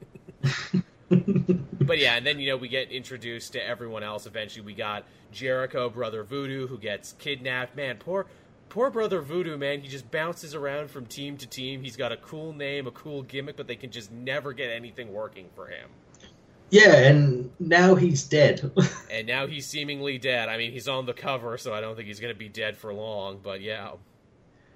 but 1.08 1.98
yeah, 1.98 2.16
and 2.16 2.26
then 2.26 2.40
you 2.40 2.48
know 2.48 2.56
we 2.56 2.66
get 2.66 2.90
introduced 2.90 3.52
to 3.52 3.64
everyone 3.64 4.02
else. 4.02 4.26
Eventually, 4.26 4.66
we 4.66 4.74
got 4.74 5.04
Jericho, 5.30 5.88
brother 5.88 6.24
Voodoo, 6.24 6.66
who 6.66 6.78
gets 6.78 7.12
kidnapped. 7.12 7.76
Man, 7.76 7.98
poor, 7.98 8.26
poor 8.70 8.90
brother 8.90 9.20
Voodoo. 9.20 9.56
Man, 9.56 9.82
he 9.82 9.88
just 9.88 10.10
bounces 10.10 10.52
around 10.52 10.90
from 10.90 11.06
team 11.06 11.36
to 11.36 11.46
team. 11.46 11.80
He's 11.80 11.96
got 11.96 12.10
a 12.10 12.16
cool 12.16 12.52
name, 12.52 12.88
a 12.88 12.90
cool 12.90 13.22
gimmick, 13.22 13.56
but 13.56 13.68
they 13.68 13.76
can 13.76 13.92
just 13.92 14.10
never 14.10 14.52
get 14.52 14.72
anything 14.72 15.12
working 15.12 15.46
for 15.54 15.68
him. 15.68 15.90
Yeah, 16.70 16.96
and 16.96 17.52
now 17.60 17.94
he's 17.94 18.24
dead. 18.24 18.68
and 19.12 19.28
now 19.28 19.46
he's 19.46 19.68
seemingly 19.68 20.18
dead. 20.18 20.48
I 20.48 20.56
mean, 20.56 20.72
he's 20.72 20.88
on 20.88 21.06
the 21.06 21.14
cover, 21.14 21.56
so 21.56 21.72
I 21.72 21.80
don't 21.80 21.94
think 21.94 22.08
he's 22.08 22.18
going 22.18 22.34
to 22.34 22.38
be 22.38 22.48
dead 22.48 22.76
for 22.76 22.92
long. 22.92 23.38
But 23.40 23.60
yeah. 23.60 23.92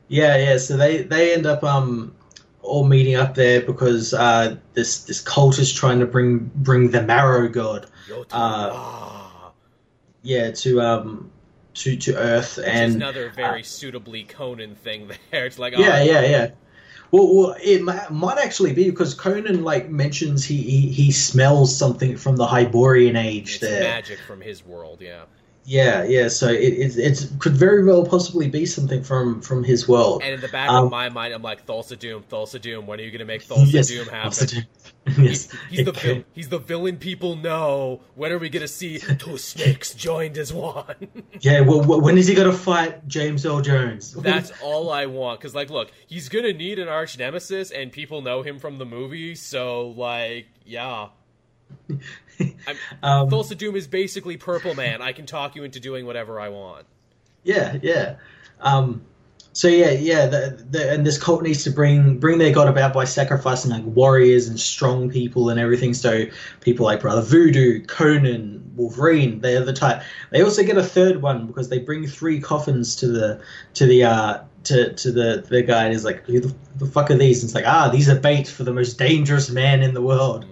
Yeah, 0.08 0.36
yeah. 0.36 0.58
So 0.58 0.76
they 0.76 1.02
they 1.02 1.34
end 1.34 1.46
up 1.46 1.62
um 1.64 2.14
all 2.62 2.84
meeting 2.84 3.14
up 3.14 3.34
there 3.34 3.60
because 3.60 4.14
uh, 4.14 4.56
this 4.72 5.04
this 5.04 5.20
cult 5.20 5.58
is 5.58 5.72
trying 5.72 6.00
to 6.00 6.06
bring 6.06 6.50
bring 6.54 6.90
the 6.90 7.02
Marrow 7.02 7.48
God. 7.48 7.86
Uh, 8.30 9.50
yeah, 10.22 10.50
to 10.50 10.80
um 10.80 11.30
to 11.74 11.96
to 11.96 12.16
Earth 12.16 12.56
Which 12.56 12.66
and 12.66 12.96
another 12.96 13.30
very 13.30 13.60
uh, 13.60 13.64
suitably 13.64 14.24
Conan 14.24 14.74
thing 14.74 15.10
there. 15.30 15.46
It's 15.46 15.58
like 15.58 15.74
oh, 15.76 15.80
yeah, 15.80 16.02
yeah, 16.02 16.22
yeah. 16.22 16.50
Well, 17.10 17.32
well, 17.32 17.56
it 17.62 17.80
might 17.82 18.38
actually 18.38 18.72
be 18.72 18.90
because 18.90 19.14
Conan 19.14 19.62
like 19.62 19.88
mentions 19.88 20.44
he, 20.44 20.60
he, 20.62 20.88
he 20.88 21.12
smells 21.12 21.76
something 21.76 22.16
from 22.16 22.34
the 22.36 22.46
Hyborian 22.46 23.14
age. 23.14 23.52
It's 23.52 23.60
there, 23.60 23.82
magic 23.82 24.18
from 24.26 24.40
his 24.40 24.64
world, 24.64 25.00
yeah. 25.00 25.24
Yeah, 25.64 26.04
yeah. 26.04 26.28
So 26.28 26.48
it, 26.48 26.74
it, 26.74 26.96
it 26.98 27.30
could 27.38 27.54
very 27.54 27.84
well 27.84 28.04
possibly 28.04 28.48
be 28.48 28.66
something 28.66 29.02
from 29.02 29.40
from 29.40 29.64
his 29.64 29.88
world. 29.88 30.22
And 30.22 30.34
in 30.34 30.40
the 30.40 30.48
back 30.48 30.68
um, 30.68 30.86
of 30.86 30.90
my 30.90 31.08
mind, 31.08 31.32
I'm 31.32 31.42
like, 31.42 31.66
Thulsa 31.66 31.98
Doom, 31.98 32.22
Thulsa 32.30 32.60
Doom. 32.60 32.86
When 32.86 33.00
are 33.00 33.02
you 33.02 33.10
going 33.10 33.20
to 33.20 33.24
make 33.24 33.46
Thulsa 33.46 33.72
yes, 33.72 33.88
Doom 33.88 34.06
happen? 34.06 34.46
Doom. 34.46 34.64
yes, 35.24 35.50
he, 35.70 35.76
he's 35.76 35.84
the 35.84 35.92
vil- 35.92 36.24
he's 36.32 36.48
the 36.50 36.58
villain 36.58 36.98
people 36.98 37.36
know. 37.36 38.02
When 38.14 38.30
are 38.32 38.38
we 38.38 38.50
going 38.50 38.62
to 38.62 38.68
see 38.68 38.98
two 38.98 39.38
snakes 39.38 39.94
joined 39.94 40.36
as 40.36 40.52
one? 40.52 40.94
yeah. 41.40 41.60
Well, 41.60 41.82
when 41.82 42.18
is 42.18 42.26
he 42.26 42.34
going 42.34 42.50
to 42.50 42.56
fight 42.56 43.06
James 43.08 43.46
Earl 43.46 43.62
Jones? 43.62 44.12
That's 44.18 44.52
all 44.62 44.90
I 44.90 45.06
want. 45.06 45.40
Because 45.40 45.54
like, 45.54 45.70
look, 45.70 45.90
he's 46.06 46.28
going 46.28 46.44
to 46.44 46.52
need 46.52 46.78
an 46.78 46.88
arch 46.88 47.18
nemesis, 47.18 47.70
and 47.70 47.90
people 47.90 48.20
know 48.20 48.42
him 48.42 48.58
from 48.58 48.76
the 48.78 48.86
movie. 48.86 49.34
So 49.34 49.88
like, 49.88 50.46
yeah. 50.64 51.08
um, 53.02 53.28
Thulsa 53.28 53.56
Doom 53.56 53.76
is 53.76 53.86
basically 53.86 54.36
Purple 54.36 54.74
Man. 54.74 55.02
I 55.02 55.12
can 55.12 55.26
talk 55.26 55.56
you 55.56 55.64
into 55.64 55.80
doing 55.80 56.06
whatever 56.06 56.40
I 56.40 56.48
want. 56.48 56.86
Yeah, 57.42 57.78
yeah. 57.82 58.16
Um, 58.60 59.02
so 59.52 59.68
yeah, 59.68 59.90
yeah. 59.90 60.26
The, 60.26 60.66
the, 60.68 60.92
and 60.92 61.06
this 61.06 61.16
cult 61.16 61.42
needs 61.42 61.62
to 61.64 61.70
bring 61.70 62.18
bring 62.18 62.38
their 62.38 62.52
god 62.52 62.68
about 62.68 62.92
by 62.92 63.04
sacrificing 63.04 63.70
like 63.70 63.84
warriors 63.84 64.48
and 64.48 64.58
strong 64.58 65.10
people 65.10 65.48
and 65.48 65.60
everything. 65.60 65.94
So 65.94 66.24
people 66.60 66.86
like 66.86 67.00
Brother 67.00 67.22
Voodoo, 67.22 67.84
Conan, 67.84 68.72
Wolverine, 68.74 69.40
they're 69.40 69.64
the 69.64 69.72
type. 69.72 70.02
They 70.30 70.42
also 70.42 70.64
get 70.64 70.76
a 70.76 70.82
third 70.82 71.22
one 71.22 71.46
because 71.46 71.68
they 71.68 71.78
bring 71.78 72.06
three 72.08 72.40
coffins 72.40 72.96
to 72.96 73.06
the 73.06 73.40
to 73.74 73.86
the 73.86 74.02
uh, 74.02 74.38
to 74.64 74.92
to 74.94 75.12
the 75.12 75.44
the 75.48 75.62
guy 75.62 75.84
and 75.84 75.92
he's 75.92 76.04
like, 76.04 76.24
who 76.24 76.40
the, 76.40 76.54
the 76.76 76.86
fuck 76.86 77.10
are 77.12 77.16
these? 77.16 77.42
And 77.42 77.48
it's 77.48 77.54
like, 77.54 77.66
ah, 77.66 77.88
these 77.90 78.08
are 78.08 78.18
bait 78.18 78.48
for 78.48 78.64
the 78.64 78.72
most 78.72 78.98
dangerous 78.98 79.50
man 79.50 79.84
in 79.84 79.94
the 79.94 80.02
world. 80.02 80.46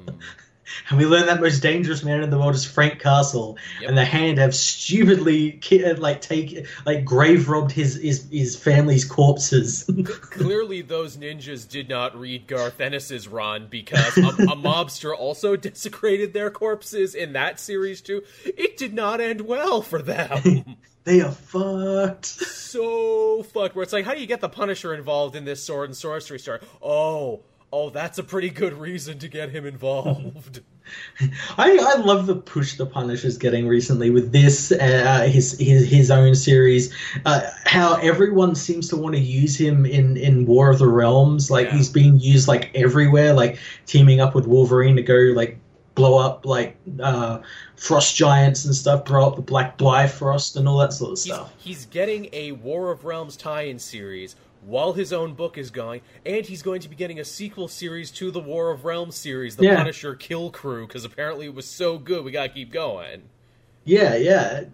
And 0.88 0.98
we 0.98 1.06
learn 1.06 1.26
that 1.26 1.40
most 1.40 1.60
dangerous 1.60 2.02
man 2.02 2.22
in 2.22 2.30
the 2.30 2.38
world 2.38 2.54
is 2.54 2.64
Frank 2.64 3.00
Castle, 3.00 3.56
yep. 3.80 3.88
and 3.88 3.98
the 3.98 4.04
Hand 4.04 4.38
have 4.38 4.54
stupidly 4.54 5.60
uh, 5.72 5.96
like 5.96 6.20
take 6.20 6.66
like 6.84 7.04
grave 7.04 7.48
robbed 7.48 7.72
his 7.72 7.96
his, 7.96 8.28
his 8.30 8.56
family's 8.56 9.04
corpses. 9.04 9.88
Clearly, 10.04 10.82
those 10.82 11.16
ninjas 11.16 11.68
did 11.68 11.88
not 11.88 12.18
read 12.18 12.46
Garth 12.46 12.80
Ennis's 12.80 13.28
run 13.28 13.66
because 13.70 14.16
a, 14.18 14.20
a 14.20 14.56
mobster 14.56 15.16
also 15.16 15.56
desecrated 15.62 16.32
their 16.32 16.50
corpses 16.50 17.14
in 17.14 17.32
that 17.34 17.60
series 17.60 18.00
too. 18.00 18.22
It 18.44 18.76
did 18.76 18.94
not 18.94 19.20
end 19.20 19.42
well 19.42 19.82
for 19.82 20.02
them. 20.02 20.76
they 21.04 21.20
are 21.20 21.32
fucked. 21.32 22.26
So 22.26 23.42
fucked. 23.42 23.74
Where 23.74 23.82
it's 23.82 23.92
like, 23.92 24.04
how 24.04 24.14
do 24.14 24.20
you 24.20 24.26
get 24.26 24.40
the 24.40 24.48
Punisher 24.48 24.94
involved 24.94 25.36
in 25.36 25.44
this 25.44 25.62
sword 25.62 25.88
and 25.88 25.96
sorcery 25.96 26.38
story? 26.38 26.60
Oh 26.82 27.42
oh, 27.72 27.90
that's 27.90 28.18
a 28.18 28.22
pretty 28.22 28.50
good 28.50 28.74
reason 28.74 29.18
to 29.18 29.28
get 29.28 29.50
him 29.50 29.66
involved. 29.66 30.60
I, 31.58 31.78
I 31.78 32.00
love 32.00 32.26
the 32.26 32.36
push 32.36 32.74
the 32.76 32.86
Punisher's 32.86 33.38
getting 33.38 33.66
recently 33.66 34.10
with 34.10 34.32
this, 34.32 34.72
uh, 34.72 35.26
his, 35.30 35.58
his 35.58 35.88
his 35.88 36.10
own 36.10 36.34
series. 36.34 36.92
Uh, 37.24 37.42
how 37.64 37.94
everyone 37.96 38.54
seems 38.54 38.88
to 38.88 38.96
want 38.96 39.14
to 39.14 39.20
use 39.20 39.56
him 39.56 39.86
in, 39.86 40.16
in 40.16 40.44
War 40.44 40.70
of 40.70 40.80
the 40.80 40.88
Realms. 40.88 41.50
Like 41.50 41.68
yeah. 41.68 41.76
he's 41.76 41.88
being 41.88 42.18
used 42.18 42.48
like 42.48 42.70
everywhere, 42.74 43.32
like 43.32 43.58
teaming 43.86 44.20
up 44.20 44.34
with 44.34 44.46
Wolverine 44.46 44.96
to 44.96 45.02
go 45.02 45.14
like 45.14 45.58
blow 45.94 46.18
up 46.18 46.44
like 46.44 46.76
uh, 47.00 47.40
frost 47.76 48.16
giants 48.16 48.64
and 48.64 48.74
stuff, 48.74 49.04
blow 49.04 49.28
up 49.28 49.36
the 49.36 49.42
Black 49.42 49.78
Bifrost 49.78 50.56
and 50.56 50.68
all 50.68 50.78
that 50.78 50.92
sort 50.92 51.12
of 51.12 51.18
stuff. 51.18 51.52
He's, 51.58 51.76
he's 51.76 51.86
getting 51.86 52.28
a 52.32 52.52
War 52.52 52.90
of 52.90 53.04
Realms 53.04 53.36
tie-in 53.36 53.78
series 53.78 54.36
while 54.64 54.92
his 54.92 55.12
own 55.12 55.34
book 55.34 55.58
is 55.58 55.70
going, 55.70 56.00
and 56.24 56.46
he's 56.46 56.62
going 56.62 56.80
to 56.80 56.88
be 56.88 56.96
getting 56.96 57.20
a 57.20 57.24
sequel 57.24 57.68
series 57.68 58.10
to 58.12 58.30
the 58.30 58.40
War 58.40 58.70
of 58.70 58.84
Realms 58.84 59.16
series, 59.16 59.56
the 59.56 59.64
yeah. 59.64 59.76
Punisher 59.76 60.14
Kill 60.14 60.50
Crew, 60.50 60.86
because 60.86 61.04
apparently 61.04 61.46
it 61.46 61.54
was 61.54 61.66
so 61.66 61.98
good, 61.98 62.24
we 62.24 62.30
gotta 62.30 62.48
keep 62.48 62.72
going. 62.72 63.22
Yeah, 63.84 64.14
yeah. 64.14 64.64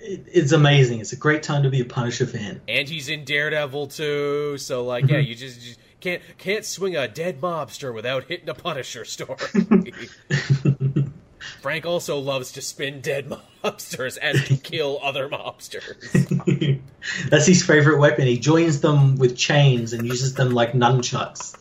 It, 0.00 0.26
it's 0.26 0.52
amazing. 0.52 1.00
It's 1.00 1.12
a 1.12 1.16
great 1.16 1.42
time 1.42 1.62
to 1.62 1.70
be 1.70 1.80
a 1.80 1.84
Punisher 1.84 2.26
fan. 2.26 2.60
And 2.68 2.88
he's 2.88 3.08
in 3.08 3.24
Daredevil 3.24 3.88
too, 3.88 4.58
so 4.58 4.84
like, 4.84 5.08
yeah, 5.08 5.16
mm-hmm. 5.16 5.28
you 5.28 5.34
just, 5.34 5.60
just 5.60 5.80
can't 6.00 6.22
can't 6.38 6.64
swing 6.64 6.96
a 6.96 7.08
dead 7.08 7.40
mobster 7.40 7.92
without 7.92 8.24
hitting 8.24 8.48
a 8.48 8.54
Punisher 8.54 9.04
story. 9.04 9.38
Frank 11.60 11.86
also 11.86 12.18
loves 12.18 12.52
to 12.52 12.62
spin 12.62 13.00
dead 13.00 13.28
mobsters 13.64 14.18
and 14.20 14.38
to 14.46 14.56
kill 14.62 14.98
other 15.02 15.28
mobsters. 15.28 16.80
That's 17.30 17.46
his 17.46 17.64
favorite 17.64 17.98
weapon. 17.98 18.26
He 18.26 18.38
joins 18.38 18.80
them 18.80 19.16
with 19.16 19.36
chains 19.36 19.92
and 19.92 20.06
uses 20.06 20.34
them 20.34 20.50
like 20.50 20.72
nunchucks. 20.72 21.54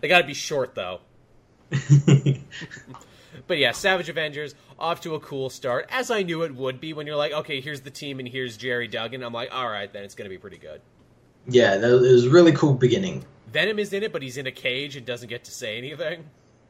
they 0.00 0.08
gotta 0.08 0.26
be 0.26 0.34
short, 0.34 0.74
though. 0.74 1.00
but 3.46 3.58
yeah, 3.58 3.72
Savage 3.72 4.08
Avengers 4.08 4.54
off 4.78 5.00
to 5.02 5.14
a 5.14 5.20
cool 5.20 5.50
start, 5.50 5.86
as 5.90 6.10
I 6.10 6.22
knew 6.22 6.42
it 6.42 6.54
would 6.54 6.80
be. 6.80 6.92
When 6.92 7.06
you're 7.06 7.16
like, 7.16 7.32
okay, 7.32 7.60
here's 7.60 7.80
the 7.80 7.90
team 7.90 8.18
and 8.18 8.28
here's 8.28 8.56
Gerry 8.56 8.88
Duggan, 8.88 9.22
I'm 9.22 9.32
like, 9.32 9.50
all 9.52 9.68
right, 9.68 9.92
then 9.92 10.04
it's 10.04 10.14
gonna 10.14 10.30
be 10.30 10.38
pretty 10.38 10.58
good. 10.58 10.80
Yeah, 11.46 11.74
it 11.74 11.80
was 11.82 12.26
a 12.26 12.30
really 12.30 12.52
cool 12.52 12.74
beginning. 12.74 13.24
Venom 13.52 13.78
is 13.78 13.92
in 13.92 14.02
it, 14.02 14.12
but 14.12 14.22
he's 14.22 14.36
in 14.36 14.46
a 14.46 14.52
cage 14.52 14.96
and 14.96 15.04
doesn't 15.04 15.28
get 15.28 15.44
to 15.44 15.50
say 15.50 15.78
anything. 15.78 16.24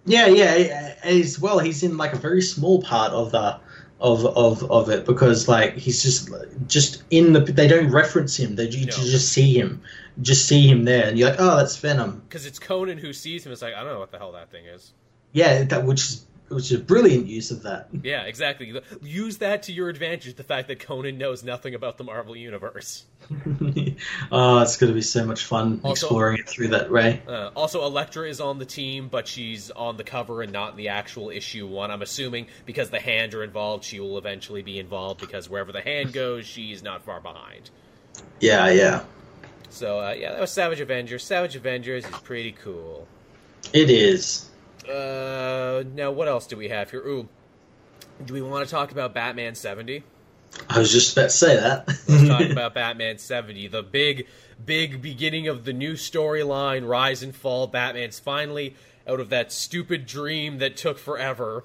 Yeah, 0.07 0.27
yeah, 0.27 0.95
as 1.03 1.39
well. 1.39 1.59
He's 1.59 1.83
in 1.83 1.97
like 1.97 2.13
a 2.13 2.19
very 2.19 2.43
small 2.43 2.83
part 2.83 3.13
of 3.13 3.33
the 3.33 3.59
of 4.01 4.27
of 4.27 4.71
of 4.71 4.91
it 4.91 5.07
because 5.07 5.49
like 5.49 5.77
he's 5.77 6.03
just 6.03 6.31
just 6.67 7.03
in 7.11 7.33
the. 7.33 7.41
They 7.41 7.67
don't 7.67 7.91
reference 7.91 8.37
him. 8.37 8.57
They 8.57 8.69
you 8.69 8.87
no. 8.87 8.93
just 8.93 9.33
see 9.33 9.59
him, 9.59 9.83
just 10.21 10.47
see 10.47 10.67
him 10.67 10.85
there, 10.85 11.07
and 11.07 11.19
you're 11.19 11.31
like, 11.31 11.41
oh, 11.41 11.57
that's 11.57 11.77
Venom. 11.79 12.23
Because 12.29 12.45
it's 12.45 12.59
Conan 12.59 12.99
who 12.99 13.13
sees 13.13 13.47
him. 13.47 13.53
It's 13.53 13.63
like 13.63 13.75
I 13.75 13.83
don't 13.83 13.93
know 13.95 14.01
what 14.01 14.11
the 14.11 14.19
hell 14.19 14.33
that 14.33 14.51
thing 14.51 14.67
is. 14.67 14.93
Yeah, 15.33 15.65
that 15.65 15.85
which 15.87 16.01
is 16.01 16.27
which 16.55 16.71
is 16.71 16.81
a 16.81 16.83
brilliant 16.83 17.27
use 17.27 17.51
of 17.51 17.63
that. 17.65 17.89
Yeah, 18.03 18.23
exactly. 18.23 18.81
Use 19.03 19.39
that 19.39 19.65
to 19.65 19.73
your 19.73 19.89
advantage. 19.89 20.37
The 20.37 20.45
fact 20.45 20.69
that 20.69 20.79
Conan 20.81 21.19
knows 21.19 21.43
nothing 21.43 21.75
about 21.75 21.99
the 21.99 22.05
Marvel 22.05 22.37
universe. 22.37 23.05
oh, 24.31 24.61
it's 24.61 24.77
going 24.77 24.91
to 24.91 24.95
be 24.95 25.03
so 25.03 25.25
much 25.25 25.45
fun 25.45 25.81
also, 25.83 26.07
exploring 26.07 26.39
it 26.39 26.49
through 26.49 26.69
that 26.69 26.91
way. 26.91 27.23
Uh, 27.27 27.51
also, 27.57 27.85
Elektra 27.85 28.29
is 28.29 28.41
on 28.41 28.59
the 28.59 28.65
team, 28.65 29.09
but 29.09 29.27
she's 29.27 29.71
on 29.73 29.97
the 29.97 30.05
cover 30.05 30.43
and 30.43 30.53
not 30.53 30.73
in 30.73 30.77
the 30.77 30.89
actual 30.89 31.31
issue 31.31 31.67
one. 31.67 31.91
I'm 31.91 32.03
assuming 32.03 32.47
because 32.67 32.91
the 32.91 33.01
Hand 33.01 33.35
are 33.35 33.43
involved, 33.43 33.85
she 33.85 33.99
will 33.99 34.17
eventually 34.19 34.63
be 34.63 34.79
involved 34.79 35.21
because 35.21 35.51
wherever 35.51 35.73
the 35.73 35.83
Hand 35.83 36.13
goes, 36.13 36.47
she's 36.47 36.83
not 36.83 37.03
far 37.03 37.21
behind. 37.21 37.71
Yeah, 38.41 38.71
yeah. 38.71 39.05
So 39.71 40.01
uh, 40.01 40.13
yeah, 40.13 40.33
that 40.33 40.41
was 40.41 40.53
Savage 40.53 40.81
Avengers. 40.81 41.25
Savage 41.25 41.57
Avengers 41.57 42.05
is 42.05 42.17
pretty 42.21 42.53
cool. 42.53 43.09
It 43.73 43.91
is. 43.91 44.51
Uh, 44.89 45.85
now 45.95 46.11
what 46.11 46.29
else 46.29 46.47
do 46.47 46.57
we 46.57 46.69
have 46.69 46.91
here? 46.91 47.01
Ooh, 47.01 47.29
do 48.25 48.35
we 48.35 48.43
want 48.43 48.67
to 48.67 48.71
talk 48.71 48.93
about 48.93 49.15
Batman 49.15 49.55
seventy? 49.55 50.03
I 50.69 50.79
was 50.79 50.93
just 50.93 51.13
about 51.17 51.25
to 51.25 51.31
say 51.31 51.57
that. 51.57 51.89
Let's 52.09 52.29
talk 52.29 52.41
about 52.51 52.75
Batman 52.75 53.19
seventy, 53.19 53.67
the 53.67 53.83
big, 53.83 54.27
big 54.65 55.03
beginning 55.03 55.49
of 55.49 55.65
the 55.65 55.73
new 55.73 55.95
storyline, 55.95 56.87
rise 56.87 57.23
and 57.23 57.35
fall. 57.35 57.67
Batman's 57.67 58.19
finally 58.19 58.75
out 59.07 59.21
of 59.21 59.31
that 59.31 59.53
stupid 59.53 60.07
dream 60.07 60.59
that 60.59 60.77
took 60.77 60.99
forever. 60.99 61.65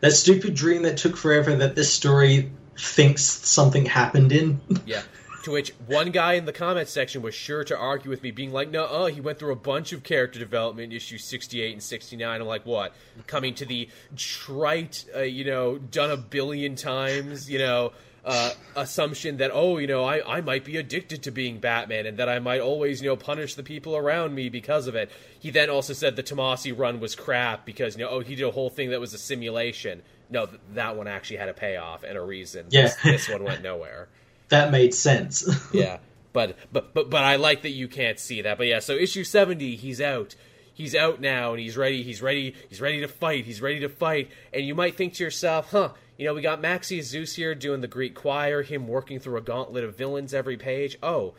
That 0.00 0.12
stupid 0.12 0.54
dream 0.54 0.82
that 0.82 0.96
took 0.96 1.16
forever. 1.16 1.54
That 1.54 1.74
this 1.74 1.92
story 1.92 2.50
thinks 2.78 3.22
something 3.22 3.86
happened 3.86 4.32
in. 4.32 4.60
Yeah. 4.86 5.02
To 5.44 5.52
which 5.52 5.70
one 5.86 6.10
guy 6.10 6.34
in 6.34 6.44
the 6.44 6.52
comments 6.52 6.92
section 6.92 7.22
was 7.22 7.34
sure 7.34 7.64
to 7.64 7.76
argue 7.76 8.10
with 8.10 8.22
me, 8.22 8.30
being 8.30 8.52
like, 8.52 8.70
"No, 8.70 8.84
uh, 8.84 9.06
he 9.06 9.22
went 9.22 9.38
through 9.38 9.52
a 9.52 9.56
bunch 9.56 9.92
of 9.92 10.02
character 10.02 10.38
development 10.38 10.92
issues, 10.92 11.24
sixty-eight 11.24 11.72
and 11.72 11.82
sixty-nine. 11.82 12.40
I'm 12.42 12.46
like, 12.46 12.66
"What? 12.66 12.94
Coming 13.26 13.54
to 13.54 13.64
the 13.64 13.88
trite, 14.16 15.06
uh, 15.16 15.20
you 15.20 15.44
know, 15.44 15.78
done 15.78 16.10
a 16.10 16.16
billion 16.16 16.76
times, 16.76 17.50
you 17.50 17.58
know." 17.58 17.92
Uh, 18.22 18.50
assumption 18.76 19.38
that 19.38 19.50
oh 19.50 19.78
you 19.78 19.86
know 19.86 20.04
I, 20.04 20.36
I 20.36 20.40
might 20.42 20.62
be 20.62 20.76
addicted 20.76 21.22
to 21.22 21.30
being 21.30 21.58
Batman 21.58 22.04
and 22.04 22.18
that 22.18 22.28
I 22.28 22.38
might 22.38 22.60
always 22.60 23.00
you 23.00 23.08
know 23.08 23.16
punish 23.16 23.54
the 23.54 23.62
people 23.62 23.96
around 23.96 24.34
me 24.34 24.50
because 24.50 24.88
of 24.88 24.94
it. 24.94 25.10
He 25.38 25.50
then 25.50 25.70
also 25.70 25.94
said 25.94 26.16
the 26.16 26.22
Tomasi 26.22 26.78
run 26.78 27.00
was 27.00 27.14
crap 27.14 27.64
because 27.64 27.96
you 27.96 28.04
know 28.04 28.10
oh 28.10 28.20
he 28.20 28.34
did 28.34 28.44
a 28.44 28.50
whole 28.50 28.68
thing 28.68 28.90
that 28.90 29.00
was 29.00 29.14
a 29.14 29.18
simulation. 29.18 30.02
No, 30.28 30.44
th- 30.44 30.60
that 30.74 30.98
one 30.98 31.08
actually 31.08 31.38
had 31.38 31.48
a 31.48 31.54
payoff 31.54 32.02
and 32.02 32.18
a 32.18 32.20
reason. 32.20 32.66
Yeah. 32.68 32.82
this, 32.82 32.96
this 33.02 33.28
one 33.30 33.42
went 33.42 33.62
nowhere 33.62 34.08
that 34.50 34.70
made 34.70 34.94
sense. 34.94 35.48
yeah, 35.72 35.98
but 36.32 36.56
but 36.72 36.94
but 36.94 37.10
but 37.10 37.24
I 37.24 37.36
like 37.36 37.62
that 37.62 37.70
you 37.70 37.88
can't 37.88 38.18
see 38.18 38.42
that. 38.42 38.58
But 38.58 38.66
yeah, 38.66 38.78
so 38.78 38.94
issue 38.94 39.24
seventy, 39.24 39.76
he's 39.76 40.00
out. 40.00 40.36
He's 40.72 40.94
out 40.94 41.20
now, 41.20 41.50
and 41.52 41.60
he's 41.60 41.76
ready. 41.76 42.02
He's 42.02 42.22
ready. 42.22 42.54
He's 42.68 42.80
ready 42.80 43.00
to 43.00 43.08
fight. 43.08 43.44
He's 43.44 43.60
ready 43.60 43.80
to 43.80 43.88
fight. 43.88 44.30
And 44.52 44.64
you 44.64 44.74
might 44.74 44.96
think 44.96 45.14
to 45.14 45.24
yourself, 45.24 45.72
huh? 45.72 45.90
You 46.16 46.26
know, 46.26 46.34
we 46.34 46.42
got 46.42 46.60
Maxie 46.60 47.02
Zeus 47.02 47.34
here 47.34 47.54
doing 47.54 47.80
the 47.80 47.88
Greek 47.88 48.14
choir, 48.14 48.62
him 48.62 48.86
working 48.88 49.18
through 49.18 49.38
a 49.38 49.42
gauntlet 49.42 49.84
of 49.84 49.96
villains 49.96 50.32
every 50.32 50.56
page. 50.56 50.96
Oh, 51.02 51.34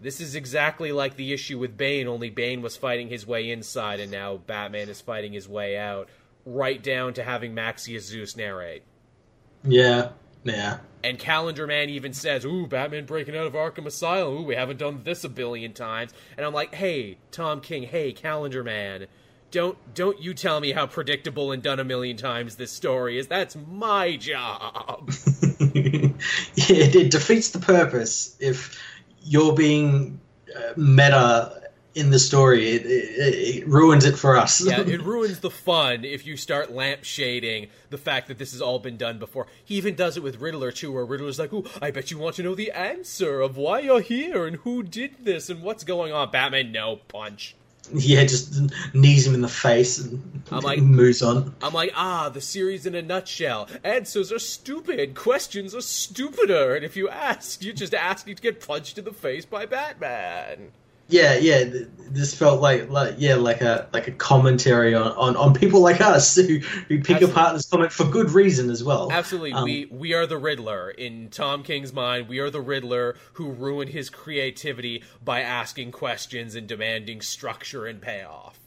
this 0.00 0.20
is 0.20 0.34
exactly 0.34 0.90
like 0.90 1.16
the 1.16 1.32
issue 1.32 1.58
with 1.58 1.76
Bane, 1.76 2.08
only 2.08 2.28
Bane 2.28 2.60
was 2.60 2.76
fighting 2.76 3.08
his 3.08 3.24
way 3.24 3.50
inside, 3.50 4.00
and 4.00 4.10
now 4.10 4.36
Batman 4.36 4.88
is 4.88 5.00
fighting 5.00 5.32
his 5.32 5.48
way 5.48 5.78
out, 5.78 6.08
right 6.44 6.82
down 6.82 7.14
to 7.14 7.22
having 7.22 7.54
Maxie 7.54 7.98
Zeus 8.00 8.36
narrate. 8.36 8.82
Yeah, 9.62 10.10
yeah. 10.44 10.78
And 11.04 11.18
Calendar 11.18 11.66
Man 11.66 11.90
even 11.90 12.12
says, 12.12 12.44
"Ooh, 12.44 12.66
Batman 12.66 13.06
breaking 13.06 13.36
out 13.36 13.46
of 13.46 13.54
Arkham 13.54 13.86
Asylum. 13.86 14.34
Ooh, 14.34 14.42
we 14.42 14.54
haven't 14.54 14.78
done 14.78 15.00
this 15.04 15.24
a 15.24 15.28
billion 15.28 15.72
times." 15.72 16.12
And 16.36 16.46
I'm 16.46 16.52
like, 16.52 16.74
"Hey, 16.74 17.18
Tom 17.30 17.60
King. 17.60 17.84
Hey, 17.84 18.12
Calendar 18.12 18.62
Man, 18.62 19.08
don't 19.52 19.76
don't 19.94 20.20
you 20.20 20.34
tell 20.34 20.58
me 20.58 20.72
how 20.72 20.86
predictable 20.86 21.52
and 21.52 21.62
done 21.62 21.78
a 21.78 21.84
million 21.84 22.16
times 22.16 22.56
this 22.56 22.72
story 22.72 23.18
is. 23.18 23.28
That's 23.28 23.54
my 23.54 24.16
job. 24.16 25.10
yeah, 25.10 25.58
it, 26.56 26.96
it, 26.96 27.10
defeats 27.10 27.50
the 27.50 27.60
purpose 27.60 28.36
if 28.40 28.82
you're 29.22 29.54
being 29.54 30.20
uh, 30.56 30.72
meta 30.76 31.61
in 31.94 32.10
the 32.10 32.18
story. 32.18 32.70
It, 32.70 32.86
it, 32.86 33.56
it, 33.56 33.68
ruins 33.68 34.04
it 34.04 34.16
for 34.16 34.36
us. 34.36 34.64
yeah, 34.64 34.80
it 34.80 35.02
ruins 35.04 35.40
the 35.40 35.50
fun 35.50 36.04
if 36.04 36.26
you 36.26 36.36
start 36.36 36.72
lampshading 36.72 37.68
the 37.90 37.98
fact 37.98 38.28
that 38.28 38.38
this 38.38 38.52
has 38.52 38.62
all 38.62 38.78
been 38.78 38.96
done 38.96 39.18
before. 39.18 39.46
He 39.64 39.76
even 39.76 39.94
does 39.94 40.16
it 40.16 40.22
with 40.22 40.40
Riddler 40.40 40.72
too, 40.72 40.92
where 40.92 41.04
Riddler's 41.04 41.38
like, 41.38 41.52
"Ooh, 41.52 41.64
I 41.80 41.90
bet 41.90 42.10
you 42.10 42.18
want 42.18 42.36
to 42.36 42.42
know 42.42 42.54
the 42.54 42.72
answer 42.72 43.40
of 43.40 43.56
why 43.56 43.80
you're 43.80 44.00
here 44.00 44.46
and 44.46 44.56
who 44.56 44.82
did 44.82 45.24
this 45.24 45.50
and 45.50 45.62
what's 45.62 45.84
going 45.84 46.12
on." 46.12 46.30
Batman, 46.30 46.72
no 46.72 46.96
punch. 47.08 47.56
Yeah, 47.92 48.22
just 48.22 48.54
knees 48.94 49.26
him 49.26 49.34
in 49.34 49.40
the 49.40 49.48
face 49.48 49.98
and 49.98 50.44
I'm 50.52 50.60
like, 50.62 50.78
moves 50.78 51.20
on. 51.20 51.52
I'm 51.60 51.74
like, 51.74 51.90
ah, 51.96 52.28
the 52.28 52.40
series 52.40 52.86
in 52.86 52.94
a 52.94 53.02
nutshell. 53.02 53.68
Answers 53.82 54.30
are 54.30 54.38
stupid. 54.38 55.16
Questions 55.16 55.74
are 55.74 55.80
stupider. 55.80 56.76
And 56.76 56.84
if 56.84 56.96
you 56.96 57.08
ask, 57.08 57.62
you're 57.62 57.74
just 57.74 57.92
asking 57.92 58.36
to 58.36 58.42
get 58.42 58.64
punched 58.64 58.98
in 58.98 59.04
the 59.04 59.12
face 59.12 59.44
by 59.44 59.66
Batman 59.66 60.70
yeah, 61.12 61.34
yeah. 61.34 61.64
This 62.10 62.34
felt 62.34 62.60
like, 62.60 62.90
like 62.90 63.14
yeah, 63.18 63.36
like 63.36 63.62
a 63.62 63.88
like 63.92 64.06
a 64.06 64.12
commentary 64.12 64.94
on, 64.94 65.12
on, 65.12 65.36
on 65.36 65.54
people 65.54 65.80
like 65.80 66.00
us 66.00 66.34
who, 66.34 66.58
who 66.58 66.98
pick 66.98 67.16
Absolutely. 67.16 67.30
apart 67.30 67.54
this 67.54 67.66
comic 67.66 67.90
for 67.90 68.04
good 68.04 68.30
reason 68.30 68.68
as 68.70 68.84
well. 68.84 69.10
Absolutely, 69.10 69.52
um, 69.52 69.64
we 69.64 69.86
we 69.86 70.12
are 70.12 70.26
the 70.26 70.36
Riddler 70.36 70.90
in 70.90 71.30
Tom 71.30 71.62
King's 71.62 71.92
mind. 71.92 72.28
We 72.28 72.38
are 72.40 72.50
the 72.50 72.60
Riddler 72.60 73.16
who 73.34 73.50
ruined 73.50 73.90
his 73.90 74.10
creativity 74.10 75.04
by 75.24 75.40
asking 75.40 75.92
questions 75.92 76.54
and 76.54 76.66
demanding 76.66 77.22
structure 77.22 77.86
and 77.86 78.00
payoff. 78.00 78.58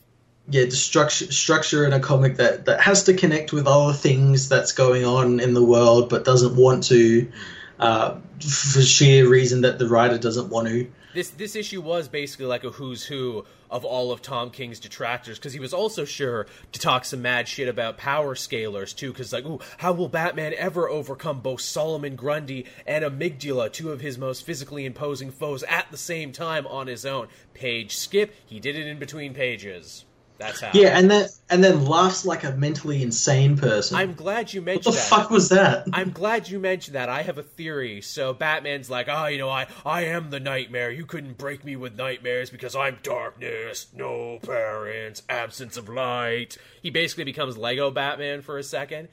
Yeah, 0.49 0.65
the 0.65 0.71
structure 0.71 1.31
structure 1.31 1.85
in 1.85 1.93
a 1.93 1.99
comic 1.99 2.37
that 2.37 2.65
that 2.65 2.81
has 2.81 3.03
to 3.03 3.13
connect 3.13 3.53
with 3.53 3.67
other 3.67 3.93
things 3.93 4.49
that's 4.49 4.71
going 4.71 5.05
on 5.05 5.39
in 5.39 5.53
the 5.53 5.63
world, 5.63 6.09
but 6.09 6.23
doesn't 6.23 6.55
want 6.55 6.85
to, 6.85 7.31
uh, 7.79 8.15
for 8.39 8.81
sheer 8.81 9.29
reason 9.29 9.61
that 9.61 9.77
the 9.77 9.87
writer 9.87 10.17
doesn't 10.17 10.49
want 10.49 10.67
to 10.67 10.87
this 11.15 11.31
this 11.31 11.55
issue 11.55 11.81
was 11.81 12.07
basically 12.07 12.45
like 12.45 12.63
a 12.63 12.69
who's 12.69 13.03
who 13.05 13.45
of 13.71 13.83
all 13.83 14.11
of 14.11 14.21
Tom 14.21 14.51
King's 14.51 14.79
detractors 14.79 15.39
because 15.39 15.53
he 15.53 15.59
was 15.59 15.73
also 15.73 16.05
sure 16.05 16.45
to 16.71 16.79
talk 16.79 17.05
some 17.05 17.21
mad 17.21 17.47
shit 17.47 17.67
about 17.67 17.97
power 17.97 18.35
scalers 18.35 18.95
too. 18.95 19.11
Because 19.11 19.33
like, 19.33 19.45
ooh, 19.45 19.59
how 19.77 19.93
will 19.93 20.09
Batman 20.09 20.53
ever 20.55 20.87
overcome 20.87 21.41
both 21.41 21.61
Solomon 21.61 22.15
Grundy 22.15 22.65
and 22.85 23.03
Amygdala, 23.03 23.71
two 23.71 23.91
of 23.91 24.01
his 24.01 24.17
most 24.17 24.45
physically 24.45 24.85
imposing 24.85 25.31
foes, 25.31 25.63
at 25.63 25.89
the 25.89 25.97
same 25.97 26.31
time 26.31 26.67
on 26.67 26.87
his 26.87 27.05
own? 27.05 27.27
Page 27.53 27.95
skip. 27.95 28.35
He 28.45 28.59
did 28.59 28.75
it 28.75 28.85
in 28.85 28.99
between 28.99 29.33
pages. 29.33 30.05
That's 30.37 30.59
how. 30.59 30.71
Yeah, 30.73 30.97
and 30.97 31.09
then 31.09 31.29
and 31.49 31.63
then 31.63 31.85
laughs 31.85 32.25
like 32.25 32.43
a 32.43 32.51
mentally 32.51 33.01
insane 33.01 33.57
person. 33.57 33.97
I'm 33.97 34.13
glad 34.13 34.51
you 34.51 34.61
mentioned. 34.61 34.85
What 34.85 34.95
the 34.95 34.97
that. 34.97 35.09
fuck 35.09 35.29
was 35.29 35.49
that? 35.49 35.87
I'm 35.93 36.11
glad 36.11 36.49
you 36.49 36.59
mentioned 36.59 36.95
that. 36.95 37.07
I 37.07 37.21
have 37.21 37.37
a 37.37 37.43
theory. 37.43 38.01
So 38.01 38.33
Batman's 38.33 38.89
like, 38.89 39.07
oh, 39.09 39.27
you 39.27 39.37
know, 39.37 39.49
I 39.49 39.67
I 39.85 40.01
am 40.05 40.31
the 40.31 40.39
nightmare. 40.39 40.91
You 40.91 41.05
couldn't 41.05 41.37
break 41.37 41.63
me 41.63 41.75
with 41.75 41.95
nightmares 41.95 42.49
because 42.49 42.75
I'm 42.75 42.97
darkness, 43.01 43.87
no 43.93 44.39
parents, 44.41 45.23
absence 45.29 45.77
of 45.77 45.87
light. 45.87 46.57
He 46.81 46.89
basically 46.89 47.23
becomes 47.23 47.57
Lego 47.57 47.89
Batman 47.89 48.41
for 48.41 48.57
a 48.57 48.63
second, 48.63 49.07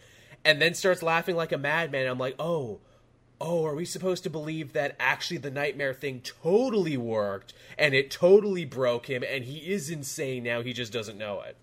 and 0.45 0.61
then 0.61 0.75
starts 0.75 1.03
laughing 1.03 1.37
like 1.37 1.53
a 1.53 1.59
madman. 1.59 2.09
I'm 2.09 2.19
like, 2.19 2.35
oh 2.41 2.81
oh, 3.43 3.67
are 3.67 3.75
we 3.75 3.85
supposed 3.85 4.23
to 4.23 4.31
believe 4.31 4.73
that 4.73 4.97
actually 4.99 5.39
the 5.39 5.51
nightmare 5.51 5.93
thing 5.93 6.21
totally 6.21 6.97
worked 6.97 7.53
and 7.77 7.95
it 7.95 8.11
totally 8.11 8.65
broke 8.65 9.07
him 9.07 9.23
and 9.29 9.45
he 9.45 9.59
is 9.59 9.91
insane 9.91 10.45
now, 10.45 10.63
he 10.63 10.73
just 10.73 10.93
doesn't 10.93 11.19
know 11.19 11.43
it? 11.43 11.57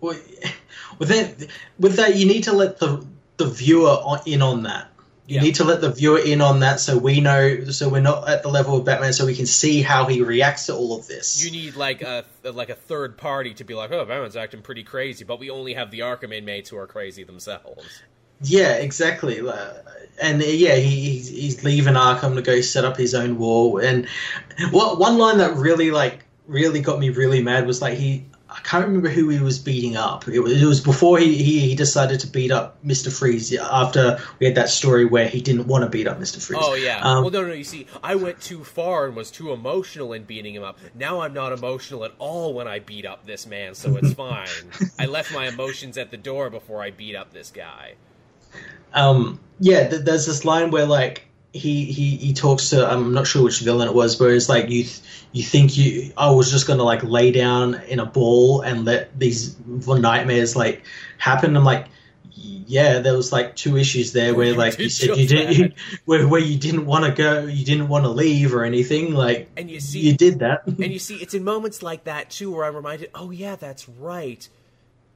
Well, 0.00 0.18
with 0.98 1.08
that, 1.08 1.48
with 1.78 1.96
that, 1.96 2.16
you 2.16 2.26
need 2.26 2.44
to 2.44 2.52
let 2.52 2.78
the 2.78 3.04
the 3.38 3.46
viewer 3.46 3.96
in 4.26 4.42
on 4.42 4.64
that. 4.64 4.90
You 5.26 5.36
yeah. 5.36 5.42
need 5.42 5.54
to 5.56 5.64
let 5.64 5.80
the 5.80 5.92
viewer 5.92 6.18
in 6.18 6.40
on 6.40 6.60
that 6.60 6.80
so 6.80 6.98
we 6.98 7.20
know, 7.20 7.64
so 7.66 7.88
we're 7.88 8.00
not 8.00 8.28
at 8.28 8.42
the 8.42 8.48
level 8.48 8.76
of 8.76 8.84
Batman, 8.84 9.12
so 9.12 9.26
we 9.26 9.36
can 9.36 9.46
see 9.46 9.80
how 9.80 10.06
he 10.06 10.22
reacts 10.22 10.66
to 10.66 10.74
all 10.74 10.98
of 10.98 11.06
this. 11.06 11.42
You 11.42 11.52
need 11.52 11.76
like 11.76 12.02
a 12.02 12.24
like 12.42 12.68
a 12.68 12.74
third 12.74 13.16
party 13.16 13.54
to 13.54 13.64
be 13.64 13.74
like, 13.74 13.92
oh, 13.92 14.04
Batman's 14.04 14.36
acting 14.36 14.60
pretty 14.60 14.82
crazy, 14.82 15.24
but 15.24 15.38
we 15.38 15.48
only 15.48 15.74
have 15.74 15.90
the 15.90 16.00
Arkham 16.00 16.34
inmates 16.34 16.68
who 16.68 16.76
are 16.76 16.86
crazy 16.86 17.22
themselves. 17.22 18.02
Yeah, 18.42 18.74
exactly. 18.74 19.38
And 20.22 20.42
yeah, 20.42 20.76
he, 20.76 21.00
he's, 21.00 21.28
he's 21.28 21.64
leaving 21.64 21.94
Arkham 21.94 22.34
to 22.34 22.42
go 22.42 22.60
set 22.60 22.84
up 22.84 22.96
his 22.96 23.14
own 23.14 23.38
wall. 23.38 23.78
And 23.78 24.06
what 24.70 24.98
one 24.98 25.18
line 25.18 25.38
that 25.38 25.56
really 25.56 25.90
like 25.90 26.24
really 26.46 26.80
got 26.80 26.98
me 26.98 27.10
really 27.10 27.42
mad 27.42 27.66
was 27.66 27.80
like 27.80 27.96
he 27.96 28.26
I 28.52 28.58
can't 28.60 28.84
remember 28.84 29.08
who 29.08 29.28
he 29.28 29.38
was 29.38 29.58
beating 29.58 29.96
up. 29.96 30.26
It 30.26 30.40
was, 30.40 30.60
it 30.60 30.66
was 30.66 30.80
before 30.80 31.18
he, 31.18 31.36
he, 31.36 31.60
he 31.60 31.74
decided 31.76 32.20
to 32.20 32.26
beat 32.26 32.50
up 32.50 32.82
Mister 32.82 33.10
Freeze. 33.10 33.54
After 33.54 34.18
we 34.38 34.46
had 34.46 34.56
that 34.56 34.68
story 34.68 35.04
where 35.04 35.28
he 35.28 35.40
didn't 35.40 35.68
want 35.68 35.84
to 35.84 35.90
beat 35.90 36.08
up 36.08 36.18
Mister 36.18 36.40
Freeze. 36.40 36.60
Oh 36.62 36.74
yeah. 36.74 37.00
Um, 37.00 37.22
well, 37.22 37.30
no, 37.30 37.46
no. 37.46 37.52
You 37.52 37.64
see, 37.64 37.86
I 38.02 38.16
went 38.16 38.40
too 38.40 38.64
far 38.64 39.06
and 39.06 39.14
was 39.14 39.30
too 39.30 39.52
emotional 39.52 40.12
in 40.12 40.24
beating 40.24 40.54
him 40.54 40.64
up. 40.64 40.78
Now 40.94 41.20
I'm 41.20 41.32
not 41.32 41.52
emotional 41.52 42.04
at 42.04 42.12
all 42.18 42.52
when 42.52 42.66
I 42.66 42.80
beat 42.80 43.06
up 43.06 43.24
this 43.24 43.46
man, 43.46 43.74
so 43.74 43.96
it's 43.96 44.12
fine. 44.14 44.48
I 44.98 45.06
left 45.06 45.32
my 45.32 45.46
emotions 45.46 45.96
at 45.96 46.10
the 46.10 46.16
door 46.16 46.50
before 46.50 46.82
I 46.82 46.90
beat 46.90 47.14
up 47.14 47.32
this 47.32 47.50
guy. 47.50 47.94
Um, 48.92 49.40
yeah, 49.58 49.88
th- 49.88 50.02
there's 50.02 50.26
this 50.26 50.44
line 50.44 50.70
where 50.70 50.86
like 50.86 51.24
he, 51.52 51.84
he 51.84 52.16
he 52.16 52.32
talks 52.32 52.70
to 52.70 52.86
I'm 52.86 53.12
not 53.12 53.26
sure 53.26 53.42
which 53.42 53.60
villain 53.60 53.88
it 53.88 53.94
was, 53.94 54.16
but 54.16 54.30
it's 54.30 54.48
like 54.48 54.70
you 54.70 54.84
th- 54.84 55.00
you 55.32 55.42
think 55.42 55.76
you 55.76 56.12
I 56.16 56.30
was 56.30 56.50
just 56.50 56.66
gonna 56.66 56.84
like 56.84 57.02
lay 57.02 57.32
down 57.32 57.74
in 57.74 57.98
a 58.00 58.06
ball 58.06 58.62
and 58.62 58.84
let 58.84 59.18
these 59.18 59.56
nightmares 59.66 60.56
like 60.56 60.84
happen. 61.18 61.56
I'm 61.56 61.64
like, 61.64 61.86
yeah, 62.32 63.00
there 63.00 63.16
was 63.16 63.32
like 63.32 63.56
two 63.56 63.76
issues 63.76 64.12
there 64.12 64.34
where 64.34 64.54
like 64.54 64.78
you 64.78 64.88
said 64.88 65.16
you 65.16 65.26
did 65.26 65.56
you, 65.56 65.72
where 66.04 66.26
where 66.26 66.40
you 66.40 66.58
didn't 66.58 66.86
want 66.86 67.04
to 67.04 67.10
go, 67.10 67.46
you 67.46 67.64
didn't 67.64 67.88
want 67.88 68.04
to 68.04 68.10
leave 68.10 68.54
or 68.54 68.64
anything. 68.64 69.12
Like, 69.12 69.50
and 69.56 69.70
you 69.70 69.80
see 69.80 70.00
you 70.00 70.16
did 70.16 70.38
that, 70.38 70.66
and 70.66 70.92
you 70.92 71.00
see 71.00 71.16
it's 71.16 71.34
in 71.34 71.42
moments 71.44 71.82
like 71.82 72.04
that 72.04 72.30
too 72.30 72.52
where 72.52 72.64
I'm 72.64 72.76
reminded, 72.76 73.10
oh 73.14 73.30
yeah, 73.30 73.56
that's 73.56 73.88
right 73.88 74.48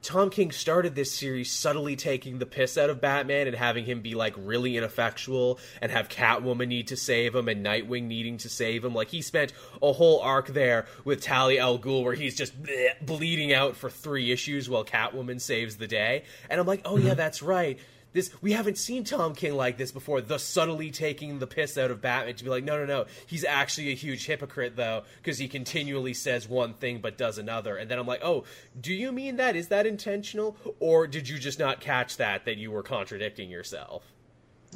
Tom 0.05 0.29
King 0.29 0.51
started 0.51 0.93
this 0.93 1.11
series 1.11 1.51
subtly 1.51 1.95
taking 1.95 2.37
the 2.37 2.45
piss 2.45 2.77
out 2.77 2.91
of 2.91 3.01
Batman 3.01 3.47
and 3.47 3.55
having 3.55 3.85
him 3.85 4.01
be 4.01 4.13
like 4.13 4.35
really 4.37 4.77
ineffectual 4.77 5.59
and 5.81 5.91
have 5.91 6.09
Catwoman 6.09 6.67
need 6.67 6.89
to 6.89 6.95
save 6.95 7.33
him 7.33 7.49
and 7.49 7.65
Nightwing 7.65 8.03
needing 8.03 8.37
to 8.37 8.49
save 8.49 8.85
him. 8.85 8.93
Like 8.93 9.07
he 9.07 9.23
spent 9.23 9.51
a 9.81 9.91
whole 9.91 10.19
arc 10.19 10.49
there 10.49 10.85
with 11.05 11.21
Talia 11.21 11.61
al 11.61 11.79
Ghul 11.79 12.03
where 12.03 12.13
he's 12.13 12.35
just 12.35 12.53
bleeding 13.01 13.51
out 13.51 13.75
for 13.75 13.89
three 13.89 14.31
issues 14.31 14.69
while 14.69 14.85
Catwoman 14.85 15.41
saves 15.41 15.77
the 15.77 15.87
day. 15.87 16.23
And 16.51 16.61
I'm 16.61 16.67
like, 16.67 16.81
oh 16.85 16.97
yeah, 16.97 17.09
mm-hmm. 17.09 17.17
that's 17.17 17.41
right 17.41 17.79
this 18.15 18.31
we 18.41 18.53
haven't 18.53 18.77
seen 18.77 19.03
Tom 19.03 19.35
King 19.35 19.55
like 19.55 19.77
this 19.77 19.91
before. 19.91 20.21
The 20.21 20.39
subtly 20.39 20.89
taking 20.89 21.37
the 21.37 21.45
piss 21.45 21.77
out 21.77 21.91
of 21.91 22.01
Batman 22.01 22.35
to 22.35 22.43
be 22.43 22.49
like, 22.49 22.63
no, 22.63 22.77
no, 22.77 22.85
no, 22.85 23.05
he's 23.27 23.43
actually 23.43 23.91
a 23.91 23.95
huge 23.95 24.25
hypocrite 24.25 24.75
though, 24.75 25.03
because 25.17 25.37
he 25.37 25.47
continually 25.47 26.13
says 26.13 26.47
one 26.47 26.73
thing 26.73 26.99
but 26.99 27.17
does 27.17 27.37
another. 27.37 27.77
And 27.77 27.91
then 27.91 27.99
I'm 27.99 28.07
like, 28.07 28.23
oh, 28.23 28.45
do 28.79 28.93
you 28.93 29.11
mean 29.11 29.35
that? 29.35 29.55
Is 29.55 29.67
that 29.67 29.85
intentional, 29.85 30.57
or 30.79 31.05
did 31.05 31.29
you 31.29 31.37
just 31.37 31.59
not 31.59 31.81
catch 31.81 32.17
that 32.17 32.45
that 32.45 32.57
you 32.57 32.71
were 32.71 32.83
contradicting 32.83 33.49
yourself? 33.49 34.03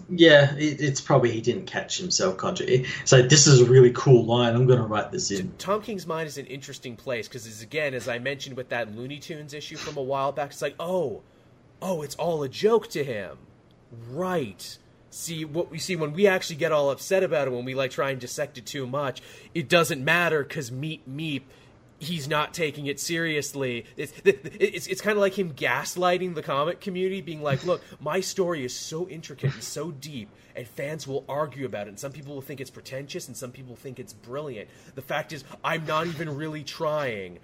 Yeah, 0.09 0.55
it, 0.55 0.81
it's 0.81 1.01
probably 1.01 1.31
he 1.31 1.41
didn't 1.41 1.65
catch 1.65 1.97
himself 1.97 2.37
contradicting. 2.37 2.91
So 3.05 3.21
this 3.21 3.47
is 3.47 3.61
a 3.61 3.65
really 3.65 3.91
cool 3.91 4.25
line. 4.25 4.55
I'm 4.55 4.65
going 4.65 4.79
to 4.79 4.85
write 4.85 5.11
this 5.11 5.31
in. 5.31 5.51
Tom 5.57 5.81
King's 5.81 6.07
mind 6.07 6.27
is 6.27 6.37
an 6.37 6.45
interesting 6.45 6.95
place 6.95 7.27
because, 7.27 7.61
again, 7.61 7.93
as 7.93 8.07
I 8.07 8.19
mentioned 8.19 8.55
with 8.55 8.69
that 8.69 8.95
Looney 8.95 9.19
Tunes 9.19 9.53
issue 9.53 9.75
from 9.75 9.97
a 9.97 10.01
while 10.01 10.31
back, 10.31 10.51
it's 10.51 10.61
like, 10.61 10.75
oh 10.79 11.21
oh, 11.81 12.01
it's 12.01 12.15
all 12.15 12.43
a 12.43 12.49
joke 12.49 12.89
to 12.89 13.03
him. 13.03 13.37
Right. 14.09 14.77
See 15.09 15.45
what 15.45 15.71
we 15.71 15.79
see 15.79 15.95
when 15.95 16.13
we 16.13 16.27
actually 16.27 16.57
get 16.57 16.71
all 16.71 16.91
upset 16.91 17.23
about 17.23 17.47
it 17.47 17.51
when 17.51 17.65
we 17.65 17.73
like 17.73 17.91
try 17.91 18.11
and 18.11 18.21
dissect 18.21 18.57
it 18.57 18.65
too 18.65 18.85
much. 18.85 19.21
It 19.55 19.67
doesn't 19.67 20.03
matter 20.03 20.43
because 20.43 20.69
Meep 20.69 21.01
Meep, 21.09 21.43
he's 21.97 22.27
not 22.27 22.53
taking 22.53 22.85
it 22.85 22.99
seriously. 22.99 23.85
It's 23.97 24.13
it's, 24.23 24.85
it's 24.85 25.01
kind 25.01 25.17
of 25.17 25.21
like 25.21 25.37
him 25.37 25.53
gaslighting 25.53 26.35
the 26.35 26.43
comic 26.43 26.79
community, 26.79 27.21
being 27.21 27.41
like, 27.41 27.65
"Look, 27.65 27.81
my 27.99 28.19
story 28.19 28.63
is 28.63 28.75
so 28.75 29.07
intricate 29.07 29.55
and 29.55 29.63
so 29.63 29.89
deep, 29.89 30.29
and 30.55 30.67
fans 30.67 31.07
will 31.07 31.25
argue 31.27 31.65
about 31.65 31.87
it. 31.87 31.89
And 31.89 31.99
some 31.99 32.11
people 32.11 32.35
will 32.35 32.41
think 32.41 32.61
it's 32.61 32.69
pretentious, 32.69 33.27
and 33.27 33.35
some 33.35 33.51
people 33.51 33.75
think 33.75 33.99
it's 33.99 34.13
brilliant. 34.13 34.69
The 34.93 35.01
fact 35.01 35.33
is, 35.33 35.43
I'm 35.63 35.87
not 35.87 36.05
even 36.05 36.35
really 36.35 36.63
trying, 36.63 37.39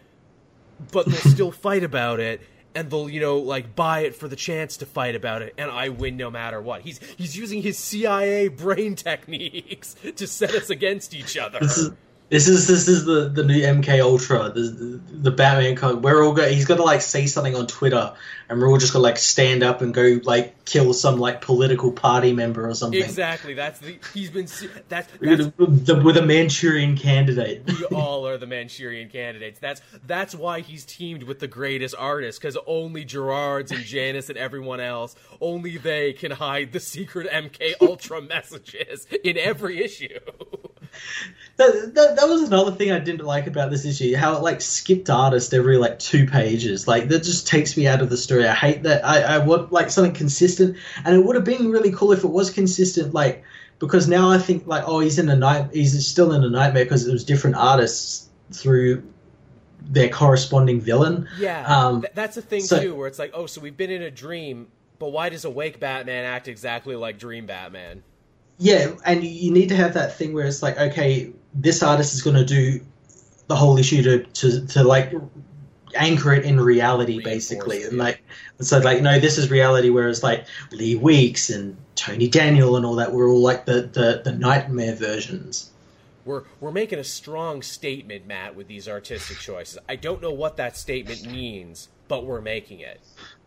but 0.92 1.08
they'll 1.08 1.32
still 1.32 1.52
fight 1.52 1.84
about 1.84 2.20
it." 2.20 2.42
And 2.76 2.90
they'll 2.90 3.10
you 3.10 3.20
know 3.20 3.38
like 3.38 3.76
buy 3.76 4.02
it 4.02 4.16
for 4.16 4.28
the 4.28 4.36
chance 4.36 4.78
to 4.78 4.86
fight 4.86 5.16
about 5.16 5.42
it 5.42 5.54
and 5.58 5.72
i 5.72 5.90
win 5.90 6.18
no 6.18 6.30
matter 6.30 6.62
what. 6.62 6.82
He's 6.82 7.00
he's 7.18 7.36
using 7.36 7.62
his 7.62 7.78
cia 7.78 8.48
brain 8.50 8.96
techniques 9.08 9.96
to 10.16 10.28
set 10.28 10.54
us 10.54 10.70
against 10.70 11.14
each 11.14 11.38
other. 11.38 11.60
This 11.60 11.78
is, 11.78 11.92
This 12.30 12.48
is 12.48 12.68
this 12.68 12.88
is 12.88 13.06
the, 13.06 13.30
the 13.30 13.44
new 13.44 13.62
MK 13.62 14.02
Ultra, 14.02 14.50
the 14.50 15.00
the 15.12 15.32
Batman 15.32 15.76
code. 15.76 16.04
We're 16.04 16.24
all 16.24 16.34
go, 16.34 16.48
he's 16.50 16.66
got 16.66 16.78
to 16.78 16.84
like 16.84 17.02
say 17.02 17.28
something 17.28 17.56
on 17.56 17.68
Twitter, 17.68 18.14
and 18.50 18.60
we're 18.60 18.68
all 18.68 18.78
just 18.78 18.94
gonna 18.94 19.04
like 19.04 19.18
stand 19.18 19.62
up 19.62 19.82
and 19.82 19.94
go 19.94 20.20
like 20.24 20.55
kill 20.66 20.94
some 20.94 21.20
like 21.20 21.42
political 21.42 21.92
party 21.92 22.34
member 22.34 22.68
or 22.68 22.74
something. 22.74 23.02
Exactly. 23.02 23.54
That's 23.54 23.80
the 23.80 24.00
he's 24.14 24.32
been 24.32 24.48
that's, 24.90 25.08
that's 25.22 25.46
the, 25.58 26.02
with 26.04 26.18
a 26.18 26.26
Manchurian 26.26 26.98
candidate. 26.98 27.64
we 27.68 27.86
all 27.96 28.28
are 28.28 28.38
the 28.38 28.48
Manchurian 28.48 29.10
candidates. 29.10 29.60
That's 29.60 29.82
that's 30.06 30.34
why 30.34 30.62
he's 30.62 30.86
teamed 30.86 31.24
with 31.24 31.40
the 31.40 31.48
greatest 31.48 31.96
artists 31.98 32.40
because 32.40 32.58
only 32.66 33.06
Gerads 33.06 33.72
and 33.72 33.82
Janín 33.82 34.16
and 34.16 34.38
everyone 34.38 34.80
else 34.80 35.16
only 35.42 35.78
they 35.78 36.14
can 36.14 36.32
hide 36.32 36.72
the 36.72 36.80
secret 36.80 37.30
MK 37.30 37.74
Ultra 37.82 38.22
messages 38.36 39.08
in 39.24 39.38
every 39.38 39.84
issue. 39.84 40.20
That, 41.58 41.94
that, 41.96 42.16
that 42.18 42.28
was 42.28 42.44
another 42.44 42.72
thing 42.72 42.92
I 42.92 43.00
didn't 43.00 43.26
like 43.26 43.48
about 43.48 43.70
this 43.70 43.86
issue. 43.86 44.16
How 44.16 44.36
it 44.36 44.44
like 44.44 44.62
skipped 44.62 45.10
artist 45.10 45.54
every 45.54 45.78
like 45.78 46.00
two 46.00 46.26
pages. 46.26 46.88
Like 46.88 47.08
that 47.10 47.24
just 47.24 47.48
takes 47.48 47.78
me 47.78 47.88
out 47.88 48.02
of 48.02 48.10
the 48.10 48.18
story. 48.18 48.46
I 48.46 48.54
hate 48.54 48.84
that. 48.84 49.06
I, 49.06 49.22
I 49.22 49.38
want 49.40 49.72
like 49.72 49.90
something 49.90 50.14
consistent, 50.14 50.55
and 50.60 51.16
it 51.16 51.26
would 51.26 51.36
have 51.36 51.46
been 51.46 51.70
really 51.70 51.92
cool 51.92 52.12
if 52.12 52.24
it 52.24 52.30
was 52.30 52.50
consistent. 52.50 53.14
Like 53.14 53.44
because 53.80 54.08
now 54.08 54.32
I 54.32 54.38
think 54.38 54.68
like 54.68 54.84
oh 54.88 55.00
he's 55.00 55.20
in 55.20 55.30
a 55.30 55.36
night 55.36 55.70
he's 55.74 56.06
still 56.08 56.32
in 56.34 56.44
a 56.44 56.50
nightmare 56.50 56.86
because 56.86 57.08
it 57.08 57.12
was 57.12 57.24
different 57.24 57.56
artists 57.56 58.30
through 58.52 59.04
their 59.82 60.10
corresponding 60.10 60.82
villain. 60.82 61.28
Yeah, 61.38 61.66
um, 61.66 62.02
th- 62.02 62.14
that's 62.14 62.38
a 62.38 62.42
thing 62.42 62.62
so, 62.62 62.82
too, 62.82 62.96
where 62.96 63.08
it's 63.08 63.20
like 63.20 63.32
oh 63.34 63.46
so 63.46 63.62
we've 63.62 63.78
been 63.78 63.92
in 63.92 64.02
a 64.02 64.12
dream, 64.12 64.68
but 65.00 65.10
why 65.10 65.30
does 65.30 65.46
awake 65.46 65.80
Batman 65.80 66.26
act 66.26 66.48
exactly 66.48 66.96
like 66.96 67.20
Dream 67.20 67.46
Batman? 67.46 68.04
Yeah, 68.58 68.94
and 69.06 69.24
you 69.24 69.52
need 69.52 69.70
to 69.70 69.76
have 69.76 69.94
that 69.96 70.16
thing 70.16 70.34
where 70.34 70.46
it's 70.46 70.64
like 70.64 70.78
okay 70.78 71.32
this 71.54 71.82
artist 71.82 72.14
is 72.14 72.22
going 72.22 72.36
to 72.36 72.46
do 72.46 72.82
the 73.48 73.56
whole 73.56 73.78
issue 73.78 74.04
to, 74.04 74.24
to, 74.24 74.68
to 74.68 74.84
like 74.84 75.14
anchor 75.96 76.34
it 76.34 76.46
in 76.46 76.60
reality 76.60 77.22
basically. 77.22 77.84
and 77.84 77.98
like 77.98 78.22
and 78.58 78.68
so 78.68 78.80
like 78.80 79.02
no 79.02 79.20
this 79.20 79.38
is 79.38 79.50
reality 79.50 79.90
whereas 79.90 80.24
like 80.24 80.46
lee 80.72 80.96
weeks 80.96 81.50
and 81.50 81.76
tony 81.96 82.28
daniel 82.28 82.76
and 82.76 82.86
all 82.86 82.96
that 82.96 83.12
were 83.12 83.28
all 83.28 83.42
like 83.42 83.66
the, 83.66 83.82
the, 83.94 84.22
the 84.24 84.32
nightmare 84.32 84.96
versions. 84.96 85.72
We're 86.26 86.44
we're 86.60 86.72
making 86.72 87.00
a 87.00 87.04
strong 87.04 87.62
statement 87.62 88.26
matt 88.26 88.56
with 88.56 88.68
these 88.68 88.88
artistic 88.88 89.38
choices. 89.38 89.78
I 89.88 89.96
don't 89.96 90.22
know 90.22 90.32
what 90.32 90.58
that 90.58 90.76
statement 90.76 91.26
means 91.26 91.90
but 92.08 92.26
we're 92.26 92.42
making 92.42 92.80
it. 92.80 93.02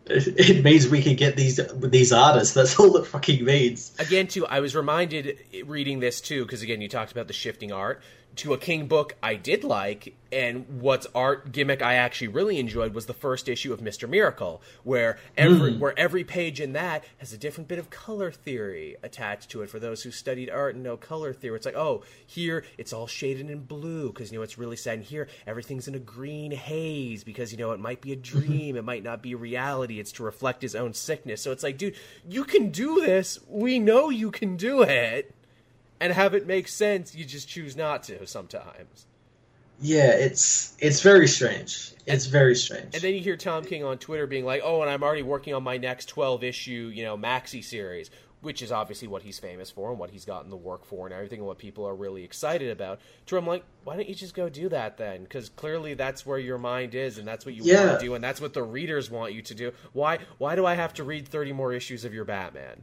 It 0.05 0.63
means 0.63 0.87
we 0.87 1.03
can 1.03 1.15
get 1.15 1.35
these 1.35 1.59
these 1.81 2.11
artists. 2.11 2.55
That's 2.55 2.79
all 2.79 2.95
it 2.97 3.05
fucking 3.05 3.45
means. 3.45 3.93
Again, 3.99 4.27
too, 4.27 4.45
I 4.47 4.59
was 4.59 4.75
reminded 4.75 5.37
reading 5.65 5.99
this 5.99 6.19
too 6.19 6.45
because 6.45 6.63
again, 6.63 6.81
you 6.81 6.87
talked 6.87 7.11
about 7.11 7.27
the 7.27 7.33
shifting 7.33 7.71
art 7.71 8.01
to 8.37 8.53
a 8.53 8.57
King 8.57 8.87
book 8.87 9.15
I 9.21 9.35
did 9.35 9.63
like, 9.63 10.15
and 10.31 10.65
what's 10.81 11.07
art 11.13 11.51
gimmick 11.51 11.81
I 11.81 11.95
actually 11.95 12.29
really 12.29 12.59
enjoyed 12.59 12.93
was 12.93 13.05
the 13.05 13.13
first 13.13 13.49
issue 13.49 13.73
of 13.73 13.81
Mister 13.81 14.07
Miracle, 14.07 14.61
where 14.83 15.17
every 15.37 15.73
mm. 15.73 15.79
where 15.79 15.97
every 15.97 16.23
page 16.23 16.61
in 16.61 16.73
that 16.73 17.03
has 17.17 17.33
a 17.33 17.37
different 17.37 17.67
bit 17.67 17.79
of 17.79 17.89
color 17.89 18.31
theory 18.31 18.95
attached 19.03 19.49
to 19.51 19.61
it. 19.61 19.69
For 19.69 19.79
those 19.79 20.03
who 20.03 20.11
studied 20.11 20.49
art 20.49 20.75
and 20.75 20.83
know 20.83 20.97
color 20.97 21.33
theory, 21.33 21.57
it's 21.57 21.65
like 21.65 21.75
oh, 21.75 22.03
here 22.25 22.63
it's 22.77 22.93
all 22.93 23.07
shaded 23.07 23.49
in 23.49 23.65
blue 23.65 24.07
because 24.07 24.31
you 24.31 24.37
know 24.37 24.43
it's 24.43 24.57
really 24.57 24.77
sad. 24.77 24.99
And 24.99 25.03
here 25.03 25.27
everything's 25.45 25.87
in 25.87 25.95
a 25.95 25.99
green 25.99 26.51
haze 26.51 27.23
because 27.23 27.51
you 27.51 27.57
know 27.57 27.71
it 27.71 27.79
might 27.79 28.01
be 28.01 28.13
a 28.13 28.15
dream, 28.29 28.75
it 28.75 28.85
might 28.85 29.03
not 29.03 29.21
be 29.21 29.35
reality. 29.35 29.99
It's 29.99 30.11
to 30.13 30.23
reflect 30.23 30.61
his 30.61 30.75
own 30.75 30.93
sickness. 30.93 31.41
So 31.41 31.51
it's 31.51 31.63
like, 31.63 31.77
dude, 31.77 31.95
you 32.27 32.43
can 32.43 32.69
do 32.69 33.01
this. 33.01 33.39
We 33.47 33.79
know 33.79 34.09
you 34.09 34.31
can 34.31 34.55
do 34.55 34.81
it 34.83 35.35
and 35.99 36.13
have 36.13 36.33
it 36.33 36.47
make 36.47 36.67
sense. 36.67 37.15
You 37.15 37.25
just 37.25 37.47
choose 37.47 37.75
not 37.75 38.03
to 38.03 38.25
sometimes. 38.27 39.05
Yeah, 39.81 40.11
it's 40.11 40.75
it's 40.79 41.01
very 41.01 41.27
strange. 41.27 41.93
It's 42.05 42.25
very 42.25 42.55
strange. 42.55 42.93
And 42.93 43.01
then 43.01 43.13
you 43.13 43.21
hear 43.21 43.37
Tom 43.37 43.63
King 43.63 43.83
on 43.83 43.97
Twitter 43.97 44.27
being 44.27 44.45
like, 44.45 44.61
"Oh, 44.63 44.81
and 44.81 44.89
I'm 44.89 45.03
already 45.03 45.23
working 45.23 45.53
on 45.53 45.63
my 45.63 45.77
next 45.77 46.07
12 46.07 46.43
issue, 46.43 46.91
you 46.93 47.03
know, 47.03 47.17
maxi 47.17 47.63
series." 47.63 48.09
Which 48.41 48.61
is 48.61 48.71
obviously 48.71 49.09
what 49.09 49.21
he's 49.21 49.37
famous 49.37 49.69
for 49.69 49.89
and 49.89 49.99
what 49.99 50.11
he's 50.11 50.23
gotten 50.23 50.49
the 50.49 50.55
work 50.55 50.85
for 50.85 51.05
and 51.05 51.13
everything, 51.13 51.39
and 51.39 51.47
what 51.47 51.57
people 51.57 51.85
are 51.85 51.95
really 51.95 52.23
excited 52.23 52.69
about. 52.69 53.01
To 53.25 53.37
I'm 53.37 53.45
like, 53.45 53.65
why 53.83 53.97
don't 53.97 54.07
you 54.07 54.15
just 54.15 54.33
go 54.33 54.47
do 54.47 54.69
that 54.69 54.95
then? 54.95 55.23
Because 55.23 55.49
clearly 55.49 55.93
that's 55.93 56.25
where 56.25 56.39
your 56.39 56.57
mind 56.57 56.95
is, 56.95 57.17
and 57.17 57.27
that's 57.27 57.45
what 57.45 57.53
you 57.53 57.63
yeah. 57.65 57.87
want 57.87 57.99
to 57.99 58.05
do, 58.05 58.13
and 58.13 58.23
that's 58.23 58.39
what 58.39 58.53
the 58.53 58.63
readers 58.63 59.11
want 59.11 59.33
you 59.33 59.41
to 59.41 59.53
do. 59.53 59.73
Why? 59.91 60.19
Why 60.37 60.55
do 60.55 60.65
I 60.65 60.75
have 60.75 60.93
to 60.95 61.03
read 61.03 61.27
30 61.27 61.51
more 61.51 61.73
issues 61.73 62.05
of 62.05 62.13
your 62.13 62.23
Batman? 62.23 62.81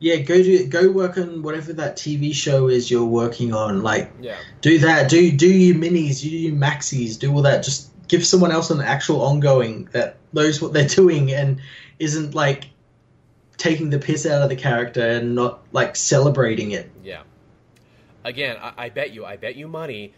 Yeah, 0.00 0.16
go 0.16 0.42
do 0.42 0.66
go 0.66 0.90
work 0.90 1.18
on 1.18 1.42
whatever 1.42 1.72
that 1.74 1.96
TV 1.96 2.32
show 2.32 2.68
is 2.68 2.90
you're 2.90 3.04
working 3.04 3.52
on. 3.52 3.82
Like, 3.82 4.12
yeah. 4.20 4.36
do 4.60 4.78
that. 4.80 5.10
Do 5.10 5.32
do 5.32 5.48
you 5.48 5.74
minis, 5.74 6.20
do 6.22 6.30
you 6.30 6.52
maxis, 6.52 7.18
do 7.18 7.34
all 7.34 7.42
that. 7.42 7.64
Just 7.64 7.90
give 8.06 8.24
someone 8.24 8.52
else 8.52 8.70
an 8.70 8.80
actual 8.80 9.22
ongoing 9.22 9.88
that 9.92 10.16
knows 10.32 10.62
what 10.62 10.72
they're 10.72 10.88
doing 11.02 11.32
and 11.32 11.60
isn't 11.98 12.34
like 12.34 12.68
taking 13.56 13.90
the 13.90 13.98
piss 13.98 14.24
out 14.24 14.42
of 14.42 14.48
the 14.48 14.56
character 14.56 15.04
and 15.04 15.34
not 15.34 15.62
like 15.72 15.96
celebrating 15.96 16.70
it. 16.70 16.90
Yeah. 17.02 17.22
Again, 18.24 18.56
I, 18.60 18.72
I 18.76 18.88
bet 18.90 19.12
you, 19.12 19.24
I 19.24 19.36
bet 19.36 19.56
you 19.56 19.66
money 19.66 20.14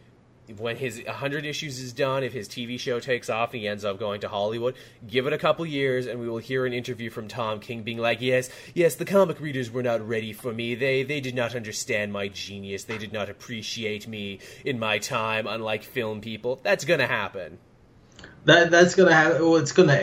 when 0.58 0.76
his 0.76 1.02
100 1.04 1.44
issues 1.44 1.78
is 1.78 1.92
done, 1.92 2.22
if 2.22 2.32
his 2.32 2.48
TV 2.48 2.78
show 2.78 3.00
takes 3.00 3.28
off 3.28 3.52
and 3.52 3.62
he 3.62 3.68
ends 3.68 3.84
up 3.84 3.98
going 3.98 4.20
to 4.20 4.28
Hollywood, 4.28 4.74
give 5.06 5.26
it 5.26 5.32
a 5.32 5.38
couple 5.38 5.66
years 5.66 6.06
and 6.06 6.20
we 6.20 6.28
will 6.28 6.38
hear 6.38 6.66
an 6.66 6.72
interview 6.72 7.10
from 7.10 7.28
Tom 7.28 7.60
King 7.60 7.82
being 7.82 7.98
like, 7.98 8.20
"Yes, 8.20 8.50
yes, 8.74 8.94
the 8.94 9.04
comic 9.04 9.40
readers 9.40 9.70
were 9.70 9.82
not 9.82 10.06
ready 10.06 10.32
for 10.32 10.52
me. 10.52 10.74
They 10.74 11.02
they 11.02 11.20
did 11.20 11.34
not 11.34 11.54
understand 11.54 12.12
my 12.12 12.28
genius. 12.28 12.84
They 12.84 12.98
did 12.98 13.12
not 13.12 13.28
appreciate 13.28 14.08
me 14.08 14.40
in 14.64 14.78
my 14.78 14.98
time 14.98 15.46
unlike 15.46 15.84
film 15.84 16.20
people." 16.20 16.60
That's 16.62 16.84
going 16.84 17.00
to 17.00 17.06
happen. 17.06 17.58
That 18.44 18.70
that's 18.70 18.94
gonna 18.94 19.14
happen. 19.14 19.42
Well, 19.42 19.56
it's 19.56 19.72
gonna 19.72 20.00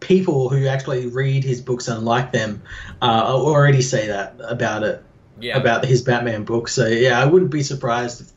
people 0.00 0.48
who 0.50 0.66
actually 0.66 1.06
read 1.06 1.42
his 1.42 1.62
books 1.62 1.88
and 1.88 2.04
like 2.04 2.32
them 2.32 2.62
uh, 3.00 3.32
already 3.34 3.80
say 3.80 4.08
that 4.08 4.36
about 4.40 4.82
it. 4.82 5.02
Yeah. 5.38 5.58
About 5.58 5.84
his 5.84 6.00
Batman 6.00 6.44
book. 6.44 6.68
So 6.68 6.86
yeah, 6.86 7.20
I 7.20 7.26
wouldn't 7.26 7.50
be 7.50 7.62
surprised 7.62 8.22
if 8.22 8.32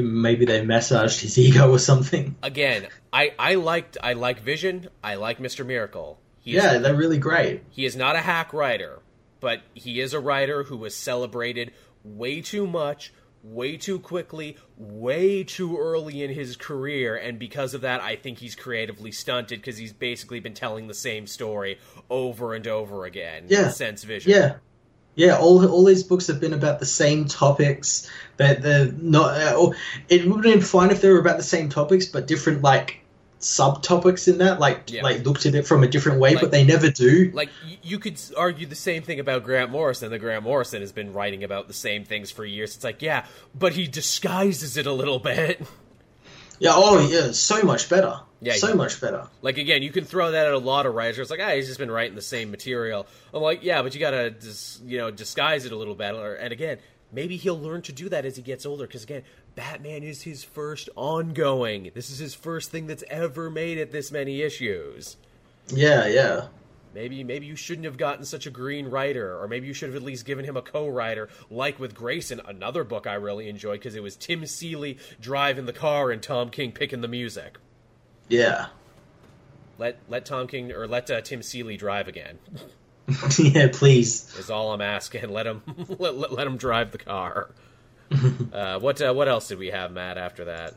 maybe 0.00 0.44
they 0.44 0.64
massaged 0.64 1.20
his 1.20 1.38
ego 1.38 1.70
or 1.70 1.78
something. 1.78 2.36
Again, 2.42 2.88
I 3.12 3.32
I 3.38 3.54
liked 3.54 3.96
I 4.02 4.12
like 4.14 4.40
Vision. 4.40 4.88
I 5.02 5.14
like 5.16 5.40
Mister 5.40 5.64
Miracle. 5.64 6.18
He 6.40 6.52
yeah, 6.52 6.74
is, 6.74 6.82
they're 6.82 6.94
really 6.94 7.18
great. 7.18 7.62
He 7.70 7.84
is 7.84 7.96
not 7.96 8.16
a 8.16 8.20
hack 8.20 8.52
writer, 8.52 9.00
but 9.40 9.62
he 9.74 10.00
is 10.00 10.14
a 10.14 10.20
writer 10.20 10.62
who 10.62 10.76
was 10.76 10.94
celebrated 10.94 11.72
way 12.04 12.40
too 12.40 12.66
much, 12.68 13.12
way 13.42 13.76
too 13.76 13.98
quickly, 13.98 14.56
way 14.76 15.42
too 15.42 15.76
early 15.76 16.22
in 16.22 16.30
his 16.30 16.56
career, 16.56 17.16
and 17.16 17.38
because 17.38 17.74
of 17.74 17.80
that, 17.80 18.00
I 18.00 18.14
think 18.14 18.38
he's 18.38 18.54
creatively 18.54 19.10
stunted 19.10 19.60
because 19.60 19.76
he's 19.76 19.92
basically 19.92 20.38
been 20.38 20.54
telling 20.54 20.86
the 20.86 20.94
same 20.94 21.26
story 21.26 21.78
over 22.08 22.54
and 22.54 22.66
over 22.66 23.04
again. 23.04 23.46
Yeah, 23.48 23.70
since 23.70 24.04
Vision. 24.04 24.30
Yeah, 24.30 24.56
yeah, 25.16 25.38
all 25.38 25.66
all 25.66 25.84
these 25.84 26.04
books 26.04 26.26
have 26.28 26.40
been 26.40 26.52
about 26.52 26.78
the 26.78 26.86
same 26.86 27.24
topics. 27.24 28.08
That 28.36 28.62
they're 28.62 28.92
not. 28.92 29.40
Uh, 29.40 29.72
it 30.10 30.26
would 30.26 30.44
have 30.44 30.54
been 30.54 30.60
fine 30.60 30.90
if 30.90 31.00
they 31.00 31.08
were 31.08 31.18
about 31.18 31.38
the 31.38 31.42
same 31.42 31.70
topics, 31.70 32.04
but 32.04 32.26
different 32.26 32.60
like 32.62 33.00
subtopics 33.40 34.28
in 34.28 34.38
that. 34.38 34.60
Like 34.60 34.90
yeah. 34.92 35.02
like 35.02 35.24
looked 35.24 35.46
at 35.46 35.54
it 35.54 35.66
from 35.66 35.82
a 35.82 35.88
different 35.88 36.20
way, 36.20 36.32
like, 36.34 36.42
but 36.42 36.50
they 36.50 36.64
never 36.64 36.90
do. 36.90 37.30
Like 37.32 37.48
you 37.82 37.98
could 37.98 38.20
argue 38.36 38.66
the 38.66 38.74
same 38.74 39.02
thing 39.02 39.18
about 39.18 39.42
Grant 39.42 39.70
Morrison. 39.70 40.10
The 40.10 40.18
Grant 40.18 40.44
Morrison 40.44 40.82
has 40.82 40.92
been 40.92 41.14
writing 41.14 41.42
about 41.42 41.66
the 41.66 41.74
same 41.74 42.04
things 42.04 42.30
for 42.30 42.44
years. 42.44 42.74
It's 42.74 42.84
like 42.84 43.00
yeah, 43.00 43.24
but 43.58 43.72
he 43.72 43.86
disguises 43.86 44.76
it 44.76 44.86
a 44.86 44.92
little 44.92 45.18
bit. 45.18 45.66
Yeah. 46.58 46.72
Oh 46.74 47.06
yeah. 47.08 47.32
So 47.32 47.62
much 47.62 47.88
better. 47.88 48.20
Yeah, 48.40 48.54
so 48.54 48.74
much 48.74 49.00
better. 49.00 49.26
Like 49.40 49.58
again, 49.58 49.82
you 49.82 49.90
can 49.90 50.04
throw 50.04 50.32
that 50.32 50.46
at 50.46 50.52
a 50.52 50.58
lot 50.58 50.86
of 50.86 50.94
writers. 50.94 51.18
It's 51.18 51.30
like, 51.30 51.40
ah, 51.42 51.54
he's 51.54 51.66
just 51.66 51.78
been 51.78 51.90
writing 51.90 52.14
the 52.14 52.22
same 52.22 52.50
material. 52.50 53.06
I'm 53.32 53.42
like, 53.42 53.62
yeah, 53.62 53.82
but 53.82 53.94
you 53.94 54.00
gotta, 54.00 54.30
dis- 54.30 54.80
you 54.84 54.98
know, 54.98 55.10
disguise 55.10 55.64
it 55.64 55.72
a 55.72 55.76
little 55.76 55.94
better. 55.94 56.34
And 56.34 56.52
again, 56.52 56.78
maybe 57.12 57.36
he'll 57.36 57.58
learn 57.58 57.82
to 57.82 57.92
do 57.92 58.08
that 58.10 58.26
as 58.26 58.36
he 58.36 58.42
gets 58.42 58.66
older. 58.66 58.86
Because 58.86 59.04
again, 59.04 59.22
Batman 59.54 60.02
is 60.02 60.22
his 60.22 60.44
first 60.44 60.90
ongoing. 60.96 61.90
This 61.94 62.10
is 62.10 62.18
his 62.18 62.34
first 62.34 62.70
thing 62.70 62.86
that's 62.86 63.04
ever 63.08 63.48
made 63.48 63.78
it 63.78 63.90
this 63.90 64.12
many 64.12 64.42
issues. 64.42 65.16
Yeah, 65.68 66.06
yeah. 66.06 66.48
Maybe 66.94 67.24
maybe 67.24 67.44
you 67.44 67.56
shouldn't 67.56 67.84
have 67.84 67.98
gotten 67.98 68.24
such 68.24 68.46
a 68.46 68.50
green 68.50 68.88
writer, 68.88 69.38
or 69.38 69.48
maybe 69.48 69.66
you 69.66 69.74
should 69.74 69.90
have 69.90 69.96
at 69.96 70.02
least 70.02 70.24
given 70.24 70.46
him 70.46 70.56
a 70.56 70.62
co-writer, 70.62 71.28
like 71.50 71.78
with 71.78 71.94
Grayson, 71.94 72.40
another 72.46 72.84
book 72.84 73.06
I 73.06 73.14
really 73.14 73.50
enjoyed 73.50 73.80
because 73.80 73.96
it 73.96 74.02
was 74.02 74.16
Tim 74.16 74.46
Seeley 74.46 74.96
driving 75.20 75.66
the 75.66 75.74
car 75.74 76.10
and 76.10 76.22
Tom 76.22 76.48
King 76.48 76.72
picking 76.72 77.02
the 77.02 77.08
music. 77.08 77.58
Yeah. 78.28 78.66
Let 79.78 79.98
let 80.08 80.24
Tom 80.24 80.46
King 80.46 80.72
or 80.72 80.86
let 80.86 81.10
uh, 81.10 81.20
Tim 81.20 81.42
Seeley 81.42 81.76
drive 81.76 82.08
again. 82.08 82.38
yeah, 83.38 83.68
please. 83.72 84.34
Is 84.38 84.50
all 84.50 84.72
I'm 84.72 84.80
asking. 84.80 85.28
Let 85.30 85.46
him 85.46 85.62
let, 85.98 86.16
let, 86.16 86.32
let 86.32 86.46
him 86.46 86.56
drive 86.56 86.92
the 86.92 86.98
car. 86.98 87.50
uh, 88.52 88.78
what 88.78 89.00
uh, 89.02 89.12
what 89.12 89.28
else 89.28 89.48
did 89.48 89.58
we 89.58 89.68
have, 89.68 89.92
Matt? 89.92 90.16
After 90.16 90.46
that, 90.46 90.74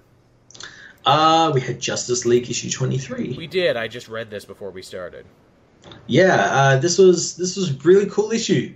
uh, 1.05 1.51
we 1.53 1.61
had 1.61 1.80
Justice 1.80 2.26
League 2.26 2.49
issue 2.49 2.69
twenty 2.69 2.97
three. 2.97 3.35
We 3.38 3.47
did. 3.47 3.77
I 3.77 3.88
just 3.88 4.09
read 4.09 4.30
this 4.30 4.45
before 4.45 4.71
we 4.71 4.81
started. 4.81 5.26
Yeah, 6.07 6.35
uh, 6.35 6.77
this 6.77 6.97
was 6.97 7.38
this 7.38 7.55
was 7.55 7.85
really 7.85 8.07
cool 8.07 8.31
issue. 8.31 8.76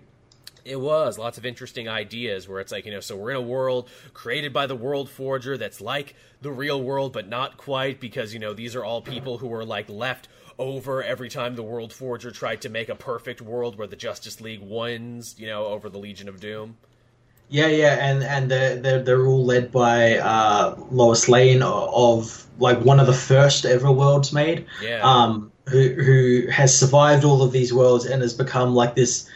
It 0.66 0.80
was 0.80 1.18
lots 1.18 1.38
of 1.38 1.46
interesting 1.46 1.88
ideas 1.88 2.48
where 2.48 2.60
it's 2.60 2.72
like, 2.72 2.86
you 2.86 2.92
know, 2.92 3.00
so 3.00 3.18
we're 3.18 3.32
in 3.32 3.38
a 3.38 3.42
world 3.42 3.90
created 4.14 4.54
by 4.54 4.68
the 4.68 4.76
World 4.76 5.10
Forger 5.10 5.58
that's 5.58 5.82
like 5.82 6.16
the 6.42 6.52
real 6.52 6.82
world, 6.82 7.14
but 7.14 7.28
not 7.28 7.58
quite 7.58 8.00
because, 8.00 8.34
you 8.34 8.40
know, 8.40 8.54
these 8.54 8.76
are 8.76 8.84
all 8.84 9.02
people 9.02 9.38
who 9.40 9.48
were 9.48 9.66
like 9.66 9.90
left 9.90 10.28
over 10.58 11.04
every 11.04 11.30
time 11.30 11.56
the 11.56 11.64
World 11.64 11.92
Forger 11.92 12.32
tried 12.32 12.62
to 12.62 12.70
make 12.70 12.90
a 12.90 12.96
perfect 12.96 13.42
world 13.42 13.78
where 13.78 13.88
the 13.88 13.96
Justice 13.96 14.40
League 14.40 14.62
wins, 14.62 15.36
you 15.38 15.48
know, 15.48 15.66
over 15.66 15.90
the 15.90 15.98
Legion 15.98 16.30
of 16.30 16.40
Doom. 16.40 16.78
Yeah, 17.50 17.68
yeah, 17.68 17.98
and 18.00 18.24
and 18.24 18.50
they're 18.50 18.78
they're, 18.78 19.04
they're 19.04 19.28
all 19.28 19.46
led 19.46 19.72
by 19.72 20.18
uh, 20.18 20.76
Lois 20.90 21.30
Lane 21.30 21.62
of 21.62 22.48
like 22.58 22.80
one 22.80 23.00
of 23.00 23.06
the 23.06 23.14
first 23.14 23.66
ever 23.66 23.92
worlds 23.92 24.34
made. 24.34 24.66
Yeah. 24.82 25.02
Um, 25.04 25.52
who 25.70 25.90
who 25.90 26.48
has 26.50 26.78
survived 26.78 27.24
all 27.24 27.42
of 27.42 27.52
these 27.52 27.74
worlds 27.74 28.06
and 28.06 28.22
has 28.22 28.34
become 28.34 28.76
like 28.76 28.96
this 28.96 29.30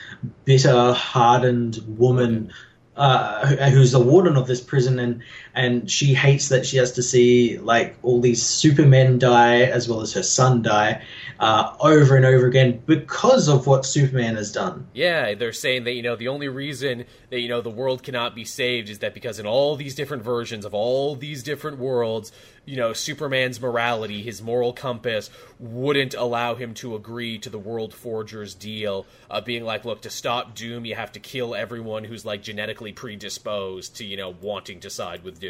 bitter, 0.46 0.94
hardened 0.94 1.80
woman 1.88 2.52
uh, 2.96 3.46
who's 3.70 3.92
the 3.92 4.00
warden 4.00 4.36
of 4.36 4.48
this 4.48 4.62
prison, 4.62 5.00
and 5.00 5.22
and 5.58 5.90
she 5.90 6.14
hates 6.14 6.50
that 6.50 6.66
she 6.68 6.78
has 6.78 6.92
to 6.92 7.02
see 7.02 7.58
like 7.58 7.98
all 8.04 8.22
these 8.22 8.46
supermen 8.46 9.18
die 9.18 9.62
as 9.62 9.90
well 9.90 10.02
as 10.02 10.14
her 10.14 10.22
son 10.22 10.62
die 10.62 11.02
uh, 11.40 11.76
over 11.80 12.16
and 12.16 12.26
over 12.26 12.46
again 12.46 12.82
because 12.86 13.48
of 13.48 13.66
what 13.66 13.86
Superman 13.86 14.36
has 14.36 14.52
done. 14.52 14.88
Yeah, 14.94 15.34
they're 15.34 15.54
saying 15.54 15.84
that 15.86 15.94
you 15.94 16.04
know 16.04 16.16
the 16.16 16.28
only 16.28 16.48
reason 16.48 17.06
that 17.32 17.40
you 17.40 17.50
know 17.50 17.62
the 17.62 17.72
world 17.72 18.04
cannot 18.04 18.36
be 18.36 18.46
saved 18.46 18.90
is 18.90 19.00
that 19.00 19.16
because 19.16 19.40
in 19.40 19.48
all 19.48 19.76
these 19.76 19.96
different 19.96 20.24
versions 20.24 20.64
of 20.64 20.76
all 20.76 21.16
these 21.16 21.42
different 21.42 21.80
worlds, 21.80 22.32
you 22.68 22.76
know, 22.76 22.92
Superman's 22.92 23.62
morality, 23.62 24.22
his 24.22 24.42
moral 24.42 24.74
compass, 24.74 25.30
wouldn't 25.58 26.14
allow 26.14 26.54
him 26.56 26.74
to 26.76 26.96
agree 26.96 27.40
to 27.40 27.50
the 27.50 27.58
World 27.58 27.94
Forger's 27.94 28.54
deal, 28.54 29.06
uh, 29.32 29.40
being 29.40 29.64
like, 29.64 29.86
look, 29.86 30.02
to 30.02 30.10
stop 30.10 30.54
Doom, 30.54 30.84
you 30.84 30.94
have 30.94 31.14
to 31.14 31.20
kill 31.20 31.56
everyone 31.56 32.04
who's 32.04 32.26
like 32.26 32.44
genetically 32.44 32.92
predisposed 32.92 33.96
to, 33.96 34.06
you 34.06 34.18
know, 34.18 34.36
wanting 34.42 34.82
to 34.82 34.90
side 34.90 35.24
with 35.24 35.40
Doom. 35.40 35.47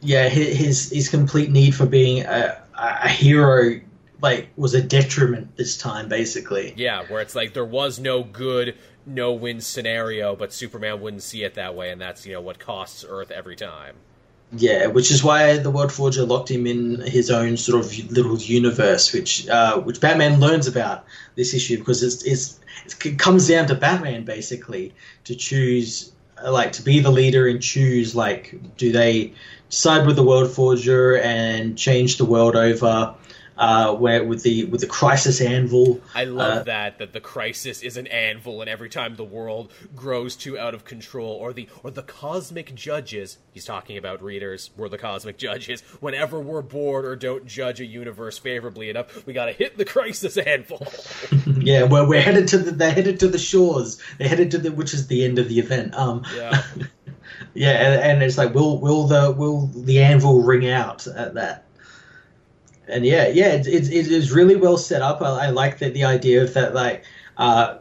Yeah, 0.00 0.28
his 0.28 0.90
his 0.90 1.08
complete 1.08 1.50
need 1.50 1.74
for 1.74 1.86
being 1.86 2.24
a, 2.24 2.62
a 2.74 3.08
hero 3.08 3.80
like 4.22 4.48
was 4.56 4.74
a 4.74 4.82
detriment 4.82 5.56
this 5.56 5.76
time, 5.76 6.08
basically. 6.08 6.74
Yeah, 6.76 7.04
where 7.08 7.20
it's 7.20 7.34
like 7.34 7.52
there 7.52 7.64
was 7.64 7.98
no 7.98 8.22
good, 8.22 8.76
no 9.06 9.32
win 9.32 9.60
scenario, 9.60 10.36
but 10.36 10.52
Superman 10.52 11.00
wouldn't 11.00 11.22
see 11.22 11.44
it 11.44 11.54
that 11.54 11.74
way, 11.74 11.90
and 11.90 12.00
that's 12.00 12.26
you 12.26 12.34
know 12.34 12.40
what 12.40 12.58
costs 12.58 13.04
Earth 13.08 13.30
every 13.30 13.56
time. 13.56 13.96
Yeah, 14.52 14.88
which 14.88 15.12
is 15.12 15.22
why 15.22 15.58
the 15.58 15.70
World 15.70 15.92
Forger 15.92 16.24
locked 16.24 16.50
him 16.50 16.66
in 16.66 17.00
his 17.02 17.30
own 17.30 17.56
sort 17.56 17.84
of 17.84 18.10
little 18.10 18.36
universe, 18.36 19.12
which 19.12 19.48
uh, 19.48 19.80
which 19.80 20.00
Batman 20.00 20.40
learns 20.40 20.66
about 20.66 21.04
this 21.36 21.54
issue 21.54 21.78
because 21.78 22.02
it's, 22.02 22.24
it's 22.24 22.58
it 23.04 23.18
comes 23.18 23.46
down 23.46 23.66
to 23.68 23.74
Batman 23.74 24.24
basically 24.24 24.92
to 25.24 25.36
choose 25.36 26.12
like 26.48 26.72
to 26.72 26.82
be 26.82 27.00
the 27.00 27.10
leader 27.10 27.46
and 27.46 27.62
choose 27.62 28.14
like 28.14 28.54
do 28.76 28.92
they 28.92 29.34
side 29.68 30.06
with 30.06 30.16
the 30.16 30.22
World 30.22 30.50
Forger 30.50 31.18
and 31.18 31.76
change 31.76 32.16
the 32.16 32.24
world 32.24 32.56
over 32.56 33.14
uh, 33.60 33.94
where 33.94 34.24
with 34.24 34.42
the 34.42 34.64
with 34.64 34.80
the 34.80 34.86
crisis 34.86 35.40
anvil. 35.40 36.00
I 36.14 36.24
love 36.24 36.60
uh, 36.60 36.62
that 36.64 36.98
that 36.98 37.12
the 37.12 37.20
crisis 37.20 37.82
is 37.82 37.98
an 37.98 38.06
anvil, 38.06 38.62
and 38.62 38.70
every 38.70 38.88
time 38.88 39.16
the 39.16 39.24
world 39.24 39.70
grows 39.94 40.34
too 40.34 40.58
out 40.58 40.74
of 40.74 40.86
control, 40.86 41.32
or 41.34 41.52
the 41.52 41.68
or 41.84 41.90
the 41.90 42.02
cosmic 42.02 42.74
judges, 42.74 43.36
he's 43.52 43.66
talking 43.66 43.98
about 43.98 44.22
readers. 44.22 44.70
We're 44.78 44.88
the 44.88 44.96
cosmic 44.96 45.36
judges. 45.36 45.82
Whenever 46.00 46.40
we're 46.40 46.62
bored 46.62 47.04
or 47.04 47.16
don't 47.16 47.46
judge 47.46 47.82
a 47.82 47.84
universe 47.84 48.38
favorably 48.38 48.88
enough, 48.88 49.26
we 49.26 49.34
gotta 49.34 49.52
hit 49.52 49.76
the 49.76 49.84
crisis 49.84 50.38
anvil. 50.38 50.86
yeah, 51.58 51.82
well, 51.82 52.08
we're 52.08 52.22
headed 52.22 52.48
to 52.48 52.58
the 52.58 52.70
they're 52.70 52.92
headed 52.92 53.20
to 53.20 53.28
the 53.28 53.38
shores. 53.38 54.00
They're 54.16 54.28
headed 54.28 54.52
to 54.52 54.58
the 54.58 54.72
which 54.72 54.94
is 54.94 55.06
the 55.06 55.22
end 55.22 55.38
of 55.38 55.50
the 55.50 55.58
event. 55.58 55.94
Um, 55.94 56.24
yeah. 56.34 56.62
yeah, 57.54 57.72
and, 57.72 58.02
and, 58.02 58.22
it's 58.22 58.38
like, 58.38 58.54
will 58.54 58.80
will 58.80 59.06
the 59.06 59.30
will 59.32 59.66
the 59.66 60.00
anvil 60.00 60.42
ring 60.42 60.66
out 60.66 61.06
at 61.06 61.34
that? 61.34 61.66
And 62.90 63.04
yeah, 63.04 63.28
yeah, 63.28 63.52
it, 63.52 63.66
it, 63.66 63.92
it 63.92 64.06
is 64.08 64.32
really 64.32 64.56
well 64.56 64.76
set 64.76 65.02
up. 65.02 65.22
I, 65.22 65.46
I 65.46 65.50
like 65.50 65.78
that 65.78 65.94
the 65.94 66.04
idea 66.04 66.42
of 66.42 66.54
that, 66.54 66.74
like, 66.74 67.04
uh, 67.36 67.78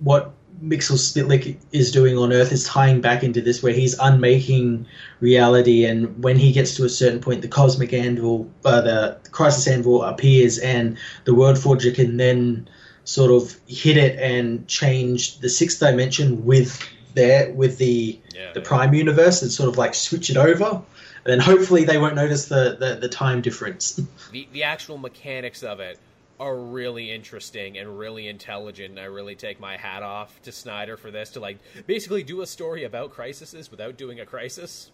what 0.00 0.32
Mxyzptlk 0.62 1.56
is 1.72 1.90
doing 1.90 2.16
on 2.16 2.32
Earth 2.32 2.52
is 2.52 2.64
tying 2.64 3.00
back 3.00 3.22
into 3.22 3.40
this, 3.40 3.62
where 3.62 3.72
he's 3.72 3.98
unmaking 3.98 4.86
reality, 5.20 5.84
and 5.84 6.22
when 6.22 6.36
he 6.38 6.52
gets 6.52 6.76
to 6.76 6.84
a 6.84 6.88
certain 6.88 7.20
point, 7.20 7.42
the 7.42 7.48
cosmic 7.48 7.92
anvil, 7.92 8.50
uh, 8.64 8.80
the 8.80 9.18
crisis 9.30 9.66
anvil 9.66 10.02
appears, 10.02 10.58
and 10.58 10.96
the 11.24 11.34
World 11.34 11.58
Forger 11.58 11.90
can 11.90 12.16
then 12.16 12.68
sort 13.04 13.30
of 13.30 13.58
hit 13.66 13.96
it 13.96 14.18
and 14.18 14.66
change 14.66 15.38
the 15.40 15.48
sixth 15.48 15.80
dimension 15.80 16.44
with 16.44 16.82
there 17.14 17.52
with 17.52 17.78
the 17.78 18.18
yeah, 18.34 18.52
the 18.52 18.60
yeah. 18.60 18.66
prime 18.66 18.94
universe 18.94 19.42
and 19.42 19.50
sort 19.50 19.68
of 19.68 19.78
like 19.78 19.94
switch 19.94 20.30
it 20.30 20.36
over 20.36 20.82
then 21.24 21.40
hopefully 21.40 21.84
they 21.84 21.98
won't 21.98 22.14
notice 22.14 22.46
the, 22.46 22.76
the, 22.78 22.96
the 23.00 23.08
time 23.08 23.40
difference. 23.40 24.00
The, 24.32 24.48
the 24.52 24.64
actual 24.64 24.98
mechanics 24.98 25.62
of 25.62 25.78
it 25.78 25.98
are 26.40 26.56
really 26.56 27.10
interesting 27.10 27.78
and 27.78 27.98
really 27.98 28.26
intelligent. 28.26 28.90
And 28.90 29.00
I 29.00 29.04
really 29.04 29.36
take 29.36 29.60
my 29.60 29.76
hat 29.76 30.02
off 30.02 30.40
to 30.42 30.52
Snyder 30.52 30.96
for 30.96 31.10
this 31.10 31.30
to 31.30 31.40
like 31.40 31.58
basically 31.86 32.22
do 32.22 32.40
a 32.40 32.46
story 32.46 32.84
about 32.84 33.12
crises 33.12 33.70
without 33.70 33.96
doing 33.96 34.20
a 34.20 34.26
crisis. 34.26 34.90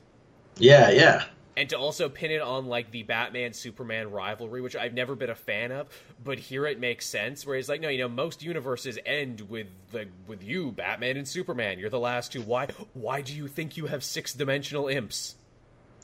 Yeah, 0.59 0.91
yeah. 0.91 1.25
And 1.57 1.69
to 1.71 1.79
also 1.79 2.09
pin 2.09 2.31
it 2.31 2.41
on 2.41 2.67
like 2.67 2.91
the 2.91 3.03
Batman 3.03 3.53
Superman 3.53 4.11
rivalry, 4.11 4.61
which 4.61 4.77
I've 4.77 4.95
never 4.95 5.15
been 5.15 5.31
a 5.31 5.35
fan 5.35 5.73
of, 5.73 5.89
but 6.23 6.39
here 6.39 6.67
it 6.67 6.79
makes 6.79 7.07
sense. 7.07 7.45
Where 7.47 7.57
he's 7.57 7.69
like, 7.69 7.81
no, 7.81 7.89
you 7.89 7.99
know, 7.99 8.09
most 8.09 8.43
universes 8.43 8.99
end 9.05 9.41
with 9.43 9.67
the 9.91 10.07
with 10.27 10.43
you, 10.43 10.71
Batman 10.73 11.17
and 11.17 11.27
Superman. 11.27 11.79
You're 11.79 11.91
the 11.91 11.99
last 11.99 12.33
two. 12.33 12.43
Why? 12.43 12.69
Why 12.93 13.21
do 13.21 13.35
you 13.35 13.49
think 13.49 13.77
you 13.77 13.87
have 13.87 14.05
six 14.05 14.33
dimensional 14.33 14.89
imps? 14.89 15.37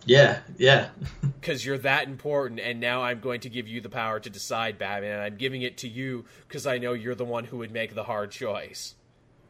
Yeah, 0.06 0.38
yeah. 0.56 0.88
Because 1.40 1.64
you're 1.64 1.78
that 1.78 2.08
important, 2.08 2.58
and 2.58 2.80
now 2.80 3.02
I'm 3.02 3.20
going 3.20 3.40
to 3.42 3.48
give 3.48 3.68
you 3.68 3.80
the 3.80 3.88
power 3.88 4.18
to 4.18 4.28
decide, 4.28 4.78
Batman. 4.78 5.20
I'm 5.20 5.36
giving 5.36 5.62
it 5.62 5.76
to 5.78 5.88
you 5.88 6.24
because 6.48 6.66
I 6.66 6.78
know 6.78 6.92
you're 6.92 7.14
the 7.14 7.24
one 7.24 7.44
who 7.44 7.58
would 7.58 7.70
make 7.70 7.94
the 7.94 8.02
hard 8.02 8.32
choice. 8.32 8.96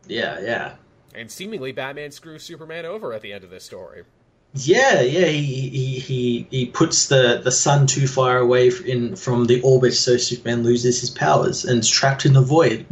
Yeah, 0.07 0.39
yeah. 0.41 0.75
And 1.15 1.31
seemingly, 1.31 1.73
Batman 1.73 2.11
screws 2.11 2.43
Superman 2.43 2.85
over 2.85 3.15
at 3.15 3.23
the 3.23 3.33
end 3.33 3.45
of 3.45 3.51
this 3.51 3.65
story. 3.65 4.03
Yeah, 4.53 5.01
yeah. 5.01 5.27
He 5.27 5.69
he 5.71 5.99
he, 6.01 6.47
he 6.51 6.67
puts 6.67 7.09
the, 7.09 7.41
the 7.43 7.53
sun 7.53 7.87
too 7.87 8.07
far 8.07 8.37
away 8.37 8.71
in 8.85 9.17
from 9.17 9.47
the 9.47 9.63
orbit, 9.63 9.95
so 9.95 10.19
Superman 10.19 10.63
loses 10.63 11.01
his 11.01 11.09
powers 11.09 11.65
and 11.65 11.81
is 11.81 11.89
trapped 11.89 12.27
in 12.27 12.35
the 12.35 12.43
void. 12.43 12.85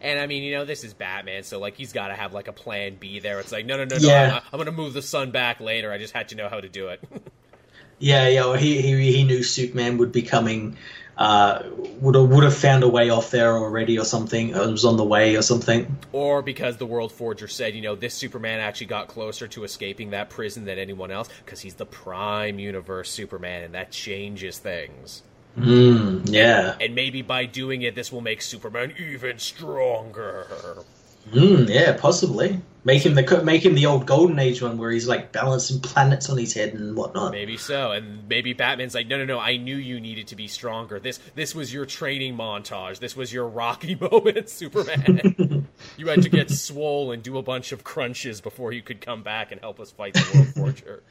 And 0.00 0.18
I 0.18 0.26
mean, 0.26 0.42
you 0.42 0.52
know, 0.52 0.64
this 0.64 0.84
is 0.84 0.94
Batman, 0.94 1.42
so 1.42 1.58
like 1.58 1.76
he's 1.76 1.92
got 1.92 2.08
to 2.08 2.14
have 2.14 2.32
like 2.32 2.48
a 2.48 2.52
plan 2.52 2.96
B 2.96 3.18
there. 3.18 3.40
It's 3.40 3.52
like, 3.52 3.66
no, 3.66 3.76
no, 3.76 3.84
no, 3.84 3.98
no. 3.98 4.14
I'm, 4.14 4.42
I'm 4.52 4.58
going 4.58 4.66
to 4.66 4.72
move 4.72 4.92
the 4.92 5.02
sun 5.02 5.30
back 5.30 5.60
later. 5.60 5.92
I 5.92 5.98
just 5.98 6.14
had 6.14 6.28
to 6.28 6.36
know 6.36 6.48
how 6.48 6.60
to 6.60 6.68
do 6.68 6.88
it. 6.88 7.00
yeah, 7.98 8.28
yeah. 8.28 8.44
Well, 8.44 8.54
he, 8.54 8.80
he 8.80 9.12
he 9.12 9.24
knew 9.24 9.42
Superman 9.42 9.98
would 9.98 10.12
be 10.12 10.22
coming. 10.22 10.76
Uh, 11.16 11.64
would 12.00 12.14
have, 12.14 12.28
would 12.28 12.44
have 12.44 12.56
found 12.56 12.84
a 12.84 12.88
way 12.88 13.10
off 13.10 13.32
there 13.32 13.56
already, 13.56 13.98
or 13.98 14.04
something. 14.04 14.50
It 14.50 14.70
was 14.70 14.84
on 14.84 14.96
the 14.96 15.04
way, 15.04 15.34
or 15.34 15.42
something. 15.42 15.98
Or 16.12 16.42
because 16.42 16.76
the 16.76 16.86
World 16.86 17.10
Forger 17.10 17.48
said, 17.48 17.74
you 17.74 17.82
know, 17.82 17.96
this 17.96 18.14
Superman 18.14 18.60
actually 18.60 18.86
got 18.86 19.08
closer 19.08 19.48
to 19.48 19.64
escaping 19.64 20.10
that 20.10 20.30
prison 20.30 20.64
than 20.64 20.78
anyone 20.78 21.10
else 21.10 21.28
because 21.44 21.58
he's 21.58 21.74
the 21.74 21.86
Prime 21.86 22.60
Universe 22.60 23.10
Superman, 23.10 23.64
and 23.64 23.74
that 23.74 23.90
changes 23.90 24.58
things. 24.58 25.24
Mm, 25.60 26.28
yeah. 26.30 26.76
And, 26.80 26.94
maybe 26.94 27.22
by 27.22 27.44
doing 27.46 27.82
it, 27.82 27.94
this 27.94 28.12
will 28.12 28.20
make 28.20 28.42
Superman 28.42 28.94
even 28.98 29.38
stronger. 29.38 30.84
Mm, 31.30 31.68
yeah, 31.68 31.96
possibly. 31.98 32.60
Make 32.84 33.04
him 33.04 33.14
the 33.14 33.42
make 33.44 33.66
him 33.66 33.74
the 33.74 33.84
old 33.84 34.06
Golden 34.06 34.38
Age 34.38 34.62
one 34.62 34.78
where 34.78 34.90
he's 34.90 35.06
like 35.06 35.30
balancing 35.30 35.80
planets 35.80 36.30
on 36.30 36.38
his 36.38 36.54
head 36.54 36.72
and 36.72 36.96
whatnot. 36.96 37.32
Maybe 37.32 37.58
so, 37.58 37.92
and 37.92 38.26
maybe 38.28 38.54
Batman's 38.54 38.94
like, 38.94 39.08
no, 39.08 39.18
no, 39.18 39.26
no. 39.26 39.38
I 39.38 39.58
knew 39.58 39.76
you 39.76 40.00
needed 40.00 40.28
to 40.28 40.36
be 40.36 40.46
stronger. 40.48 40.98
This 40.98 41.18
this 41.34 41.54
was 41.54 41.74
your 41.74 41.84
training 41.84 42.34
montage. 42.34 42.98
This 42.98 43.14
was 43.14 43.30
your 43.30 43.46
Rocky 43.46 43.94
moment, 44.00 44.48
Superman. 44.48 45.66
you 45.98 46.06
had 46.06 46.22
to 46.22 46.30
get 46.30 46.50
swole 46.66 47.12
and 47.12 47.22
do 47.22 47.36
a 47.36 47.42
bunch 47.42 47.72
of 47.72 47.84
crunches 47.84 48.40
before 48.40 48.72
you 48.72 48.80
could 48.80 49.02
come 49.02 49.22
back 49.22 49.52
and 49.52 49.60
help 49.60 49.80
us 49.80 49.90
fight 49.90 50.14
the 50.14 50.54
World 50.56 50.74
Forger. 50.80 51.02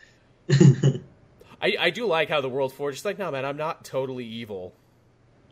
I, 1.62 1.76
I 1.80 1.90
do 1.90 2.06
like 2.06 2.30
how 2.30 2.42
the 2.42 2.50
world 2.50 2.74
forged. 2.74 3.06
like, 3.06 3.18
no, 3.18 3.32
man, 3.32 3.46
I'm 3.46 3.58
not 3.58 3.84
totally 3.84 4.26
evil. 4.26 4.74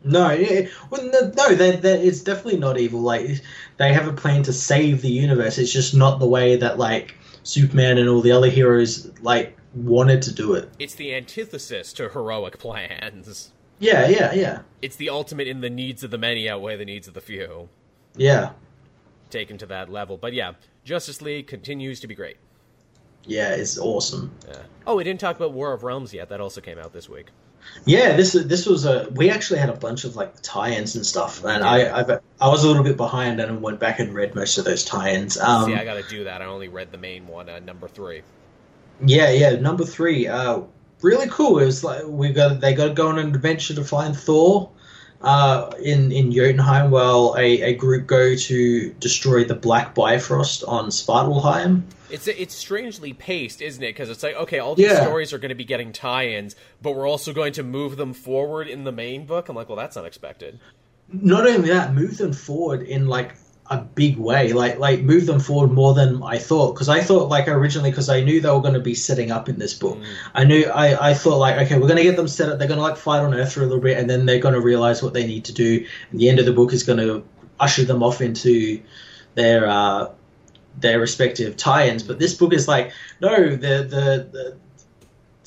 No, 0.04 0.30
yeah, 0.30 0.68
well, 0.90 1.02
no, 1.02 1.54
they're, 1.54 1.80
it's 1.82 2.20
definitely 2.20 2.60
not 2.60 2.78
evil. 2.78 3.00
Like 3.00 3.40
they 3.76 3.92
have 3.92 4.06
a 4.06 4.12
plan 4.12 4.42
to 4.44 4.52
save 4.52 5.02
the 5.02 5.08
universe. 5.08 5.58
It's 5.58 5.72
just 5.72 5.94
not 5.94 6.20
the 6.20 6.26
way 6.26 6.56
that 6.56 6.78
like 6.78 7.16
Superman 7.42 7.98
and 7.98 8.08
all 8.08 8.20
the 8.20 8.32
other 8.32 8.48
heroes 8.48 9.10
like 9.22 9.56
wanted 9.74 10.22
to 10.22 10.32
do 10.32 10.54
it. 10.54 10.70
It's 10.78 10.94
the 10.94 11.14
antithesis 11.14 11.92
to 11.94 12.08
heroic 12.08 12.58
plans. 12.58 13.50
Yeah, 13.78 14.06
yeah, 14.08 14.32
yeah. 14.32 14.60
It's 14.80 14.96
the 14.96 15.10
ultimate 15.10 15.48
in 15.48 15.60
the 15.60 15.70
needs 15.70 16.04
of 16.04 16.10
the 16.10 16.18
many 16.18 16.48
outweigh 16.48 16.76
the 16.76 16.84
needs 16.84 17.08
of 17.08 17.14
the 17.14 17.20
few. 17.20 17.68
Yeah. 18.16 18.52
Taken 19.28 19.58
to 19.58 19.66
that 19.66 19.90
level, 19.90 20.16
but 20.16 20.32
yeah, 20.32 20.52
Justice 20.84 21.20
League 21.20 21.46
continues 21.46 22.00
to 22.00 22.06
be 22.06 22.14
great. 22.14 22.36
Yeah, 23.26 23.50
it's 23.50 23.78
awesome. 23.78 24.32
Yeah. 24.48 24.62
Oh, 24.86 24.96
we 24.96 25.04
didn't 25.04 25.20
talk 25.20 25.36
about 25.36 25.52
War 25.52 25.72
of 25.72 25.82
Realms 25.82 26.12
yet. 26.14 26.28
That 26.28 26.40
also 26.40 26.60
came 26.60 26.78
out 26.78 26.92
this 26.92 27.08
week. 27.08 27.26
Yeah, 27.84 28.16
this 28.16 28.32
this 28.32 28.66
was 28.66 28.84
a. 28.84 29.08
We 29.12 29.30
actually 29.30 29.58
had 29.58 29.70
a 29.70 29.76
bunch 29.76 30.04
of 30.04 30.14
like 30.14 30.40
tie-ins 30.42 30.94
and 30.94 31.04
stuff, 31.04 31.44
and 31.44 31.64
I 31.64 31.98
I've, 31.98 32.10
i 32.40 32.48
was 32.48 32.62
a 32.62 32.68
little 32.68 32.84
bit 32.84 32.96
behind 32.96 33.40
and 33.40 33.60
went 33.60 33.80
back 33.80 33.98
and 33.98 34.14
read 34.14 34.34
most 34.34 34.58
of 34.58 34.64
those 34.64 34.84
tie-ins. 34.84 35.36
Um, 35.36 35.66
See, 35.66 35.74
I 35.74 35.84
got 35.84 35.94
to 35.94 36.08
do 36.08 36.24
that. 36.24 36.42
I 36.42 36.44
only 36.44 36.68
read 36.68 36.92
the 36.92 36.98
main 36.98 37.26
one, 37.26 37.48
uh, 37.48 37.58
number 37.58 37.88
three. 37.88 38.22
Yeah, 39.04 39.30
yeah, 39.30 39.56
number 39.56 39.84
three. 39.84 40.28
Uh, 40.28 40.62
really 41.02 41.28
cool. 41.28 41.58
It 41.58 41.66
was 41.66 41.82
like 41.82 42.04
we 42.06 42.30
got 42.30 42.60
they 42.60 42.74
got 42.74 42.88
to 42.88 42.94
go 42.94 43.08
on 43.08 43.18
an 43.18 43.34
adventure 43.34 43.74
to 43.74 43.84
find 43.84 44.16
Thor 44.16 44.70
uh, 45.22 45.70
in 45.82 46.12
in 46.12 46.32
Jotunheim, 46.32 46.90
while 46.90 47.34
a, 47.38 47.62
a 47.62 47.74
group 47.74 48.06
go 48.06 48.34
to 48.34 48.92
destroy 48.94 49.44
the 49.44 49.54
Black 49.54 49.94
Bifrost 49.94 50.64
on 50.64 50.88
Svartalfheim. 50.88 51.82
It's 52.10 52.28
it's 52.28 52.54
strangely 52.54 53.12
paced, 53.12 53.60
isn't 53.60 53.82
it? 53.82 53.88
Because 53.88 54.10
it's 54.10 54.22
like 54.22 54.36
okay, 54.36 54.58
all 54.58 54.74
these 54.74 54.86
yeah. 54.86 55.02
stories 55.02 55.32
are 55.32 55.38
going 55.38 55.48
to 55.50 55.56
be 55.56 55.64
getting 55.64 55.92
tie-ins, 55.92 56.54
but 56.80 56.92
we're 56.92 57.08
also 57.08 57.32
going 57.32 57.52
to 57.54 57.62
move 57.62 57.96
them 57.96 58.12
forward 58.12 58.68
in 58.68 58.84
the 58.84 58.92
main 58.92 59.26
book. 59.26 59.48
I'm 59.48 59.56
like, 59.56 59.68
well, 59.68 59.76
that's 59.76 59.96
unexpected. 59.96 60.60
Not 61.12 61.46
only 61.46 61.68
that, 61.68 61.94
move 61.94 62.18
them 62.18 62.32
forward 62.32 62.82
in 62.82 63.06
like 63.06 63.36
a 63.68 63.78
big 63.78 64.16
way, 64.16 64.52
like 64.52 64.78
like 64.78 65.00
move 65.02 65.26
them 65.26 65.40
forward 65.40 65.72
more 65.72 65.94
than 65.94 66.22
I 66.22 66.38
thought. 66.38 66.74
Because 66.74 66.88
I 66.88 67.00
thought 67.00 67.28
like 67.28 67.48
originally, 67.48 67.90
because 67.90 68.08
I 68.08 68.20
knew 68.22 68.40
they 68.40 68.50
were 68.50 68.60
going 68.60 68.74
to 68.74 68.80
be 68.80 68.94
setting 68.94 69.30
up 69.30 69.48
in 69.48 69.58
this 69.58 69.74
book. 69.74 69.98
Mm. 69.98 70.04
I 70.34 70.44
knew 70.44 70.64
I, 70.66 71.10
I 71.10 71.14
thought 71.14 71.38
like 71.38 71.56
okay, 71.66 71.74
we're 71.74 71.88
going 71.88 71.96
to 71.96 72.02
get 72.02 72.16
them 72.16 72.28
set 72.28 72.48
up. 72.48 72.58
They're 72.58 72.68
going 72.68 72.78
to 72.78 72.84
like 72.84 72.96
fight 72.96 73.20
on 73.20 73.34
Earth 73.34 73.52
for 73.52 73.60
a 73.60 73.66
little 73.66 73.80
bit, 73.80 73.98
and 73.98 74.08
then 74.08 74.26
they're 74.26 74.38
going 74.38 74.54
to 74.54 74.60
realize 74.60 75.02
what 75.02 75.14
they 75.14 75.26
need 75.26 75.46
to 75.46 75.52
do. 75.52 75.86
And 76.10 76.20
the 76.20 76.28
end 76.28 76.38
of 76.38 76.46
the 76.46 76.52
book 76.52 76.72
is 76.72 76.84
going 76.84 76.98
to 76.98 77.24
usher 77.58 77.84
them 77.84 78.02
off 78.02 78.20
into 78.20 78.82
their 79.34 79.66
uh, 79.66 80.10
their 80.78 81.00
respective 81.00 81.56
tie-ins. 81.56 82.02
But 82.02 82.18
this 82.18 82.34
book 82.34 82.52
is 82.52 82.68
like 82.68 82.92
no, 83.20 83.50
the 83.50 83.56
the, 83.56 84.28
the 84.30 84.56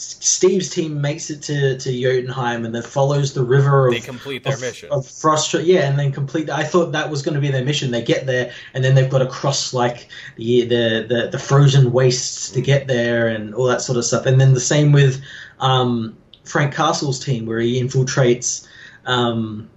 Steve's 0.01 0.69
team 0.69 1.01
makes 1.01 1.29
it 1.29 1.41
to, 1.43 1.77
to 1.77 1.91
Jotunheim 1.91 2.63
and 2.63 2.73
then 2.73 2.81
follows 2.81 3.33
the 3.33 3.43
river 3.43 3.87
of 3.87 3.93
they 3.93 3.99
complete 3.99 4.45
their 4.45 4.53
of, 4.53 4.61
mission 4.61 4.89
of 4.91 5.05
frost. 5.05 5.53
Yeah, 5.53 5.89
and 5.89 5.99
then 5.99 6.13
complete. 6.13 6.49
I 6.49 6.63
thought 6.63 6.93
that 6.93 7.09
was 7.09 7.21
going 7.21 7.35
to 7.35 7.41
be 7.41 7.51
their 7.51 7.65
mission. 7.65 7.91
They 7.91 8.01
get 8.01 8.25
there 8.25 8.53
and 8.73 8.83
then 8.83 8.95
they've 8.95 9.09
got 9.09 9.19
to 9.19 9.27
cross 9.27 9.73
like 9.73 10.07
the 10.37 10.61
the 10.61 11.05
the, 11.07 11.29
the 11.31 11.39
frozen 11.39 11.91
wastes 11.91 12.49
to 12.51 12.61
get 12.61 12.87
there 12.87 13.27
and 13.27 13.53
all 13.53 13.65
that 13.65 13.81
sort 13.81 13.97
of 13.97 14.05
stuff. 14.05 14.25
And 14.25 14.39
then 14.39 14.53
the 14.53 14.61
same 14.61 14.93
with 14.93 15.21
um, 15.59 16.17
Frank 16.45 16.73
Castle's 16.73 17.19
team 17.19 17.45
where 17.45 17.59
he 17.59 17.81
infiltrates 17.81 18.65
um, 19.05 19.69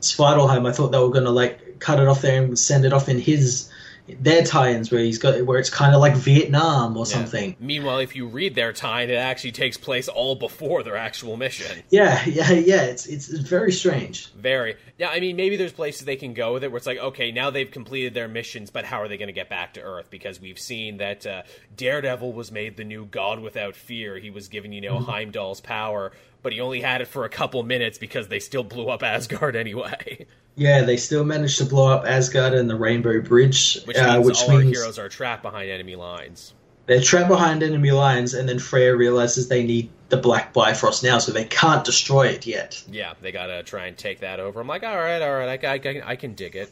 Svartalfheim. 0.00 0.68
I 0.68 0.72
thought 0.72 0.92
they 0.92 0.98
were 1.00 1.10
going 1.10 1.24
to 1.24 1.30
like 1.30 1.80
cut 1.80 1.98
it 1.98 2.06
off 2.06 2.22
there 2.22 2.44
and 2.44 2.56
send 2.56 2.84
it 2.84 2.92
off 2.92 3.08
in 3.08 3.18
his 3.18 3.70
their 4.06 4.44
tie-ins 4.44 4.90
where 4.90 5.00
he's 5.00 5.18
got 5.18 5.40
where 5.46 5.58
it's 5.58 5.70
kind 5.70 5.94
of 5.94 6.00
like 6.00 6.14
Vietnam 6.14 6.96
or 6.96 7.06
yeah. 7.06 7.12
something. 7.12 7.56
Meanwhile, 7.58 7.98
if 7.98 8.14
you 8.14 8.26
read 8.26 8.54
their 8.54 8.72
tie-in, 8.72 9.08
it 9.08 9.14
actually 9.14 9.52
takes 9.52 9.78
place 9.78 10.08
all 10.08 10.34
before 10.34 10.82
their 10.82 10.96
actual 10.96 11.36
mission. 11.36 11.82
Yeah, 11.88 12.22
yeah, 12.26 12.52
yeah. 12.52 12.82
It's 12.82 13.06
it's, 13.06 13.28
very 13.28 13.72
strange. 13.72 14.30
Very. 14.32 14.76
Yeah, 14.98 15.08
I 15.08 15.20
mean, 15.20 15.36
maybe 15.36 15.56
there's 15.56 15.72
places 15.72 16.04
they 16.04 16.16
can 16.16 16.34
go 16.34 16.52
with 16.52 16.64
it 16.64 16.70
where 16.70 16.76
it's 16.76 16.86
like, 16.86 16.98
okay, 16.98 17.32
now 17.32 17.50
they've 17.50 17.70
completed 17.70 18.12
their 18.12 18.28
missions, 18.28 18.70
but 18.70 18.84
how 18.84 19.00
are 19.00 19.08
they 19.08 19.16
going 19.16 19.28
to 19.28 19.32
get 19.32 19.48
back 19.48 19.74
to 19.74 19.80
Earth? 19.80 20.10
Because 20.10 20.40
we've 20.40 20.58
seen 20.58 20.98
that 20.98 21.26
uh, 21.26 21.42
Daredevil 21.76 22.32
was 22.32 22.52
made 22.52 22.76
the 22.76 22.84
new 22.84 23.06
God 23.06 23.40
without 23.40 23.74
fear. 23.74 24.18
He 24.18 24.30
was 24.30 24.48
given, 24.48 24.72
you 24.72 24.82
know, 24.82 24.96
mm-hmm. 24.96 25.10
Heimdall's 25.10 25.60
power, 25.60 26.12
but 26.44 26.52
he 26.52 26.60
only 26.60 26.82
had 26.82 27.00
it 27.00 27.08
for 27.08 27.24
a 27.24 27.28
couple 27.28 27.62
minutes 27.64 27.98
because 27.98 28.28
they 28.28 28.38
still 28.38 28.62
blew 28.62 28.88
up 28.88 29.02
Asgard 29.02 29.56
anyway. 29.56 30.26
Yeah, 30.56 30.82
they 30.82 30.98
still 30.98 31.24
managed 31.24 31.58
to 31.58 31.64
blow 31.64 31.88
up 31.88 32.06
Asgard 32.06 32.54
and 32.54 32.70
the 32.70 32.76
Rainbow 32.76 33.20
Bridge, 33.20 33.82
which 33.86 33.96
uh, 33.96 34.12
means 34.12 34.26
which 34.26 34.40
all 34.42 34.50
means 34.50 34.78
our 34.78 34.82
heroes 34.82 35.00
are 35.00 35.08
trapped 35.08 35.42
behind 35.42 35.68
enemy 35.68 35.96
lines. 35.96 36.54
They're 36.86 37.00
trapped 37.00 37.28
behind 37.28 37.64
enemy 37.64 37.90
lines, 37.90 38.34
and 38.34 38.48
then 38.48 38.60
Freya 38.60 38.94
realizes 38.94 39.48
they 39.48 39.64
need 39.64 39.90
the 40.10 40.16
Black 40.16 40.52
Bifrost 40.52 41.02
now, 41.02 41.18
so 41.18 41.32
they 41.32 41.44
can't 41.44 41.84
destroy 41.84 42.28
it 42.28 42.46
yet. 42.46 42.80
Yeah, 42.88 43.14
they 43.20 43.32
gotta 43.32 43.64
try 43.64 43.86
and 43.86 43.98
take 43.98 44.20
that 44.20 44.38
over. 44.38 44.60
I'm 44.60 44.68
like, 44.68 44.84
all 44.84 44.96
right, 44.96 45.20
all 45.20 45.34
right, 45.34 45.64
I, 45.64 45.72
I, 45.72 45.80
I, 45.84 46.10
I 46.10 46.14
can 46.14 46.34
dig 46.34 46.54
it. 46.54 46.70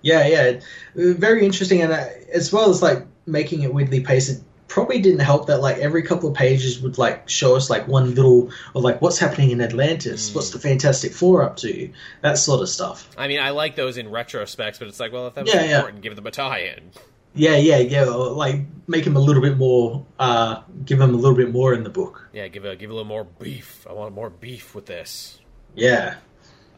Yeah, 0.00 0.26
yeah, 0.26 0.60
very 0.94 1.44
interesting, 1.44 1.82
and 1.82 1.92
uh, 1.92 2.06
as 2.32 2.50
well 2.50 2.70
as 2.70 2.80
like 2.80 3.04
making 3.26 3.60
it 3.60 3.74
weirdly 3.74 4.00
paced, 4.00 4.42
probably 4.72 4.98
didn't 4.98 5.20
help 5.20 5.48
that 5.48 5.60
like 5.60 5.76
every 5.76 6.02
couple 6.02 6.30
of 6.30 6.34
pages 6.34 6.80
would 6.80 6.96
like 6.96 7.28
show 7.28 7.54
us 7.54 7.68
like 7.68 7.86
one 7.86 8.14
little 8.14 8.50
of 8.74 8.82
like 8.82 9.02
what's 9.02 9.18
happening 9.18 9.50
in 9.50 9.60
Atlantis, 9.60 10.30
mm. 10.30 10.34
what's 10.34 10.48
the 10.48 10.58
Fantastic 10.58 11.12
Four 11.12 11.42
up 11.42 11.58
to, 11.58 11.90
that 12.22 12.38
sort 12.38 12.62
of 12.62 12.70
stuff. 12.70 13.10
I 13.18 13.28
mean, 13.28 13.38
I 13.38 13.50
like 13.50 13.76
those 13.76 13.98
in 13.98 14.06
retrospects, 14.06 14.78
but 14.78 14.88
it's 14.88 14.98
like, 14.98 15.12
well, 15.12 15.26
if 15.26 15.34
that 15.34 15.44
was 15.44 15.52
yeah, 15.52 15.76
important, 15.76 15.98
yeah. 15.98 16.02
give 16.02 16.16
them 16.16 16.26
a 16.26 16.30
tie-in. 16.30 16.90
Yeah, 17.34 17.56
yeah, 17.56 17.78
yeah. 17.80 18.04
Like 18.04 18.60
make 18.88 19.06
him 19.06 19.14
a 19.14 19.20
little 19.20 19.42
bit 19.42 19.58
more, 19.58 20.06
uh, 20.18 20.62
give 20.86 21.02
him 21.02 21.10
a 21.10 21.18
little 21.18 21.36
bit 21.36 21.52
more 21.52 21.74
in 21.74 21.84
the 21.84 21.90
book. 21.90 22.26
Yeah, 22.32 22.48
give 22.48 22.64
a 22.64 22.74
give 22.74 22.88
a 22.88 22.94
little 22.94 23.06
more 23.06 23.24
beef. 23.24 23.86
I 23.88 23.92
want 23.92 24.14
more 24.14 24.30
beef 24.30 24.74
with 24.74 24.86
this. 24.86 25.38
Yeah. 25.74 26.14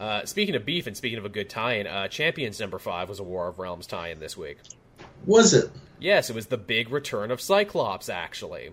Uh, 0.00 0.24
speaking 0.24 0.56
of 0.56 0.64
beef 0.64 0.88
and 0.88 0.96
speaking 0.96 1.18
of 1.18 1.24
a 1.24 1.28
good 1.28 1.48
tie-in, 1.48 1.86
uh, 1.86 2.08
Champions 2.08 2.58
number 2.58 2.80
five 2.80 3.08
was 3.08 3.20
a 3.20 3.22
War 3.22 3.46
of 3.46 3.60
Realms 3.60 3.86
tie-in 3.86 4.18
this 4.18 4.36
week. 4.36 4.58
Was 5.26 5.54
it? 5.54 5.70
Yes, 5.98 6.30
it 6.30 6.36
was 6.36 6.46
the 6.46 6.58
big 6.58 6.90
return 6.90 7.30
of 7.30 7.40
Cyclops, 7.40 8.08
actually. 8.08 8.72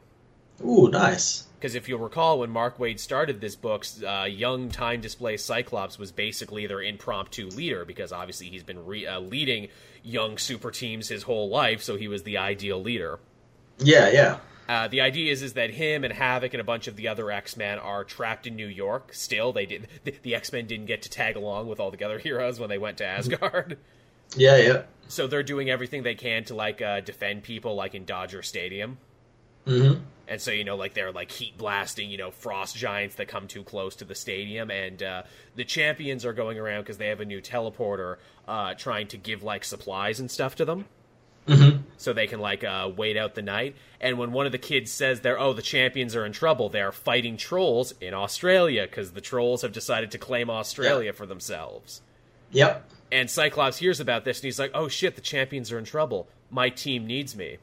Ooh, 0.66 0.90
nice. 0.90 1.48
Because 1.58 1.76
if 1.76 1.88
you'll 1.88 2.00
recall, 2.00 2.40
when 2.40 2.50
Mark 2.50 2.78
Waid 2.78 3.00
started 3.00 3.40
this 3.40 3.56
book, 3.56 3.86
uh, 4.06 4.24
young 4.24 4.70
time 4.70 5.02
display 5.02 5.38
Cyclops 5.38 5.98
was 6.00 6.12
basically 6.12 6.68
their 6.68 6.82
impromptu 6.82 7.48
leader, 7.48 7.86
because 7.86 8.12
obviously 8.12 8.48
he's 8.48 8.64
been 8.64 8.86
re- 8.86 9.06
uh, 9.06 9.20
leading 9.20 9.70
young 10.04 10.38
super 10.38 10.72
teams 10.72 11.08
his 11.08 11.24
whole 11.24 11.50
life, 11.50 11.84
so 11.84 11.98
he 11.98 12.08
was 12.08 12.24
the 12.24 12.38
ideal 12.38 12.82
leader. 12.82 13.20
Yeah, 13.78 14.10
yeah. 14.10 14.38
Uh, 14.68 14.88
the 14.88 15.02
idea 15.02 15.32
is 15.32 15.42
is 15.42 15.54
that 15.54 15.72
him 15.72 16.04
and 16.04 16.14
Havoc 16.14 16.54
and 16.54 16.62
a 16.62 16.64
bunch 16.64 16.88
of 16.88 16.96
the 16.96 17.08
other 17.08 17.30
X 17.30 17.58
Men 17.58 17.78
are 17.78 18.04
trapped 18.04 18.48
in 18.48 18.56
New 18.56 18.68
York. 18.68 19.14
Still, 19.14 19.52
they 19.52 19.66
did 19.66 19.88
the, 20.04 20.16
the 20.24 20.36
X 20.36 20.52
Men 20.54 20.66
didn't 20.66 20.86
get 20.86 21.02
to 21.02 21.10
tag 21.10 21.36
along 21.36 21.68
with 21.68 21.80
all 21.80 21.92
the 21.92 22.04
other 22.04 22.20
heroes 22.20 22.60
when 22.60 22.70
they 22.70 22.78
went 22.78 22.98
to 23.00 23.06
Asgard. 23.06 23.78
Yeah, 24.36 24.58
yeah. 24.58 24.82
So 25.08 25.28
they're 25.28 25.44
doing 25.44 25.70
everything 25.70 26.04
they 26.04 26.16
can 26.16 26.44
to 26.46 26.56
like 26.56 26.82
uh, 26.82 27.02
defend 27.02 27.44
people, 27.44 27.76
like 27.76 27.96
in 27.96 28.06
Dodger 28.06 28.42
Stadium. 28.42 28.98
Mm-hmm. 29.66 30.02
And 30.28 30.42
so 30.42 30.52
you 30.52 30.64
know, 30.64 30.78
like 30.78 30.94
they're 30.94 31.12
like 31.12 31.32
heat 31.32 31.58
blasting, 31.58 32.10
you 32.10 32.18
know, 32.18 32.32
frost 32.32 32.76
giants 32.76 33.16
that 33.16 33.28
come 33.28 33.48
too 33.48 33.64
close 33.64 33.98
to 33.98 34.06
the 34.06 34.16
stadium, 34.16 34.72
and 34.72 35.04
uh, 35.04 35.24
the 35.56 35.66
champions 35.66 36.26
are 36.26 36.34
going 36.34 36.58
around 36.58 36.82
because 36.82 36.98
they 36.98 37.08
have 37.08 37.20
a 37.20 37.26
new 37.26 37.42
teleporter, 37.42 38.18
uh, 38.48 38.74
trying 38.76 39.08
to 39.08 39.18
give 39.18 39.44
like 39.44 39.66
supplies 39.66 40.20
and 40.20 40.32
stuff 40.32 40.56
to 40.56 40.66
them. 40.66 40.86
Mm-hmm. 41.48 41.82
So 41.98 42.14
they 42.14 42.28
can 42.28 42.40
like 42.40 42.64
uh, 42.64 42.90
wait 42.96 43.18
out 43.18 43.36
the 43.36 43.42
night. 43.42 43.76
And 44.00 44.18
when 44.18 44.32
one 44.32 44.46
of 44.46 44.52
the 44.52 44.58
kids 44.58 44.92
says 44.92 45.20
they're 45.20 45.40
oh 45.40 45.54
the 45.54 45.62
champions 45.62 46.16
are 46.16 46.26
in 46.26 46.32
trouble, 46.32 46.70
they 46.70 46.82
are 46.82 46.94
fighting 46.94 47.36
trolls 47.36 47.94
in 48.00 48.14
Australia 48.14 48.84
because 48.84 49.12
the 49.12 49.22
trolls 49.22 49.64
have 49.64 49.74
decided 49.74 50.12
to 50.12 50.18
claim 50.18 50.50
Australia 50.50 51.08
yep. 51.08 51.16
for 51.16 51.26
themselves. 51.26 52.02
Yep. 52.52 52.90
And 53.12 53.30
Cyclops 53.30 53.78
hears 53.78 54.00
about 54.00 54.24
this 54.24 54.40
and 54.40 54.46
he's 54.46 54.60
like, 54.60 54.72
"Oh 54.74 54.88
shit, 54.88 55.16
the 55.16 55.22
champions 55.22 55.72
are 55.72 55.78
in 55.78 55.86
trouble. 55.86 56.28
My 56.50 56.70
team 56.70 57.06
needs 57.06 57.36
me." 57.36 57.58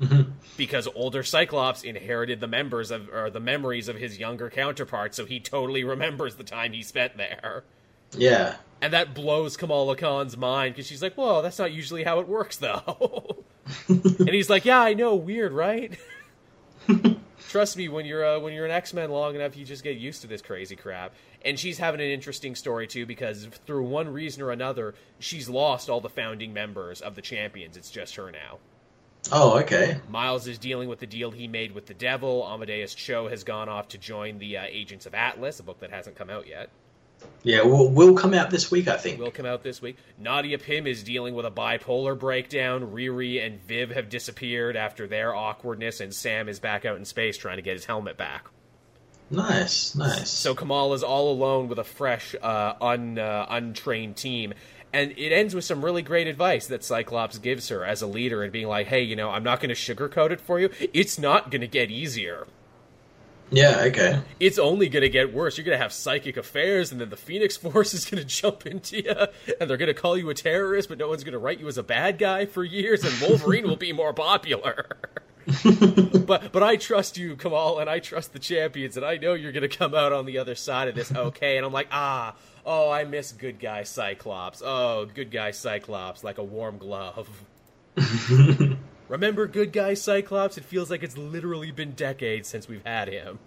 Mm-hmm. 0.00 0.30
Because 0.56 0.88
older 0.94 1.22
Cyclops 1.22 1.82
inherited 1.82 2.40
the 2.40 2.46
members 2.46 2.90
of 2.90 3.08
or 3.08 3.30
the 3.30 3.40
memories 3.40 3.88
of 3.88 3.96
his 3.96 4.18
younger 4.18 4.50
counterpart, 4.50 5.14
so 5.14 5.24
he 5.24 5.40
totally 5.40 5.84
remembers 5.84 6.36
the 6.36 6.44
time 6.44 6.72
he 6.72 6.82
spent 6.82 7.16
there. 7.16 7.64
Yeah. 8.12 8.56
And 8.80 8.92
that 8.92 9.14
blows 9.14 9.56
Kamala 9.56 9.96
Khan's 9.96 10.36
mind 10.36 10.74
because 10.74 10.86
she's 10.86 11.02
like, 11.02 11.14
"Whoa, 11.14 11.42
that's 11.42 11.58
not 11.58 11.72
usually 11.72 12.04
how 12.04 12.20
it 12.20 12.28
works, 12.28 12.56
though." 12.58 13.44
and 13.88 14.30
he's 14.30 14.50
like, 14.50 14.64
"Yeah, 14.64 14.80
I 14.80 14.94
know, 14.94 15.14
weird, 15.14 15.52
right?" 15.52 15.98
Trust 17.48 17.76
me, 17.76 17.88
when 17.88 18.06
you're 18.06 18.24
uh, 18.24 18.38
when 18.40 18.52
you're 18.52 18.64
an 18.64 18.70
X 18.70 18.92
Men 18.92 19.10
long 19.10 19.34
enough, 19.34 19.56
you 19.56 19.64
just 19.64 19.84
get 19.84 19.96
used 19.96 20.22
to 20.22 20.26
this 20.26 20.42
crazy 20.42 20.76
crap 20.76 21.12
and 21.46 21.58
she's 21.58 21.78
having 21.78 22.00
an 22.00 22.08
interesting 22.08 22.56
story 22.56 22.88
too 22.88 23.06
because 23.06 23.46
through 23.66 23.84
one 23.84 24.12
reason 24.12 24.42
or 24.42 24.50
another, 24.50 24.94
she's 25.20 25.48
lost 25.48 25.88
all 25.88 26.00
the 26.00 26.08
founding 26.08 26.52
members 26.52 27.00
of 27.00 27.14
the 27.14 27.22
champions. 27.22 27.76
It's 27.76 27.90
just 27.90 28.16
her 28.16 28.32
now. 28.32 28.58
Oh, 29.32 29.58
okay. 29.60 30.00
Miles 30.08 30.46
is 30.48 30.58
dealing 30.58 30.88
with 30.88 30.98
the 30.98 31.06
deal 31.06 31.30
he 31.30 31.46
made 31.46 31.72
with 31.72 31.86
the 31.86 31.94
devil. 31.94 32.44
Amadeus 32.44 32.94
Cho 32.94 33.28
has 33.28 33.44
gone 33.44 33.68
off 33.68 33.88
to 33.88 33.98
join 33.98 34.38
the 34.38 34.56
uh, 34.56 34.64
Agents 34.68 35.06
of 35.06 35.14
Atlas, 35.14 35.60
a 35.60 35.62
book 35.62 35.80
that 35.80 35.90
hasn't 35.90 36.16
come 36.16 36.30
out 36.30 36.46
yet. 36.48 36.68
Yeah, 37.42 37.62
will 37.62 37.88
will 37.90 38.14
come 38.14 38.34
out 38.34 38.50
this 38.50 38.70
week, 38.72 38.88
I 38.88 38.96
think. 38.96 39.20
Will 39.20 39.30
come 39.30 39.46
out 39.46 39.62
this 39.62 39.80
week. 39.80 39.98
Nadia 40.18 40.58
Pym 40.58 40.86
is 40.86 41.04
dealing 41.04 41.34
with 41.34 41.46
a 41.46 41.50
bipolar 41.50 42.18
breakdown. 42.18 42.92
Riri 42.92 43.44
and 43.44 43.62
Viv 43.62 43.90
have 43.90 44.08
disappeared 44.08 44.76
after 44.76 45.06
their 45.06 45.34
awkwardness, 45.34 46.00
and 46.00 46.12
Sam 46.12 46.48
is 46.48 46.58
back 46.58 46.84
out 46.84 46.96
in 46.96 47.04
space 47.04 47.38
trying 47.38 47.56
to 47.56 47.62
get 47.62 47.74
his 47.74 47.84
helmet 47.84 48.16
back. 48.16 48.48
Nice, 49.30 49.94
nice. 49.94 50.30
So 50.30 50.54
Kamal 50.54 50.94
is 50.94 51.02
all 51.02 51.30
alone 51.32 51.68
with 51.68 51.78
a 51.78 51.84
fresh, 51.84 52.34
uh, 52.40 52.74
un, 52.80 53.18
uh, 53.18 53.46
untrained 53.48 54.16
team. 54.16 54.54
And 54.92 55.12
it 55.16 55.32
ends 55.32 55.54
with 55.54 55.64
some 55.64 55.84
really 55.84 56.02
great 56.02 56.26
advice 56.26 56.68
that 56.68 56.84
Cyclops 56.84 57.38
gives 57.38 57.68
her 57.68 57.84
as 57.84 58.02
a 58.02 58.06
leader 58.06 58.42
and 58.42 58.52
being 58.52 58.68
like, 58.68 58.86
hey, 58.86 59.02
you 59.02 59.16
know, 59.16 59.30
I'm 59.30 59.42
not 59.42 59.60
going 59.60 59.68
to 59.68 59.74
sugarcoat 59.74 60.30
it 60.30 60.40
for 60.40 60.58
you. 60.58 60.70
It's 60.92 61.18
not 61.18 61.50
going 61.50 61.60
to 61.60 61.66
get 61.66 61.90
easier. 61.90 62.46
Yeah, 63.50 63.84
okay. 63.86 64.20
It's 64.40 64.58
only 64.58 64.88
going 64.88 65.02
to 65.02 65.08
get 65.08 65.32
worse. 65.32 65.56
You're 65.56 65.64
going 65.64 65.76
to 65.78 65.82
have 65.82 65.92
psychic 65.92 66.36
affairs, 66.36 66.90
and 66.90 67.00
then 67.00 67.10
the 67.10 67.16
Phoenix 67.16 67.56
Force 67.56 67.94
is 67.94 68.04
going 68.04 68.22
to 68.22 68.28
jump 68.28 68.66
into 68.66 69.02
you, 69.02 69.14
and 69.60 69.70
they're 69.70 69.76
going 69.76 69.86
to 69.86 69.94
call 69.94 70.16
you 70.16 70.28
a 70.30 70.34
terrorist, 70.34 70.88
but 70.88 70.98
no 70.98 71.08
one's 71.08 71.24
going 71.24 71.32
to 71.32 71.38
write 71.38 71.60
you 71.60 71.68
as 71.68 71.78
a 71.78 71.82
bad 71.82 72.18
guy 72.18 72.46
for 72.46 72.64
years, 72.64 73.04
and 73.04 73.28
Wolverine 73.28 73.68
will 73.68 73.76
be 73.76 73.92
more 73.92 74.12
popular. 74.12 74.86
but 76.26 76.50
but 76.50 76.62
I 76.64 76.74
trust 76.74 77.16
you, 77.16 77.36
Kamal, 77.36 77.78
and 77.78 77.88
I 77.88 78.00
trust 78.00 78.32
the 78.32 78.40
champions, 78.40 78.96
and 78.96 79.06
I 79.06 79.16
know 79.16 79.34
you're 79.34 79.52
gonna 79.52 79.68
come 79.68 79.94
out 79.94 80.12
on 80.12 80.26
the 80.26 80.38
other 80.38 80.56
side 80.56 80.88
of 80.88 80.96
this 80.96 81.14
okay. 81.14 81.56
And 81.56 81.64
I'm 81.64 81.72
like, 81.72 81.86
ah, 81.92 82.34
oh, 82.64 82.90
I 82.90 83.04
miss 83.04 83.30
good 83.30 83.60
guy 83.60 83.84
Cyclops. 83.84 84.60
Oh, 84.64 85.06
good 85.06 85.30
guy 85.30 85.52
Cyclops, 85.52 86.24
like 86.24 86.38
a 86.38 86.42
warm 86.42 86.78
glove. 86.78 87.28
Remember 89.08 89.46
good 89.46 89.72
guy 89.72 89.94
Cyclops? 89.94 90.58
It 90.58 90.64
feels 90.64 90.90
like 90.90 91.02
it's 91.02 91.16
literally 91.16 91.70
been 91.70 91.92
decades 91.92 92.48
since 92.48 92.68
we've 92.68 92.84
had 92.84 93.08
him. 93.08 93.38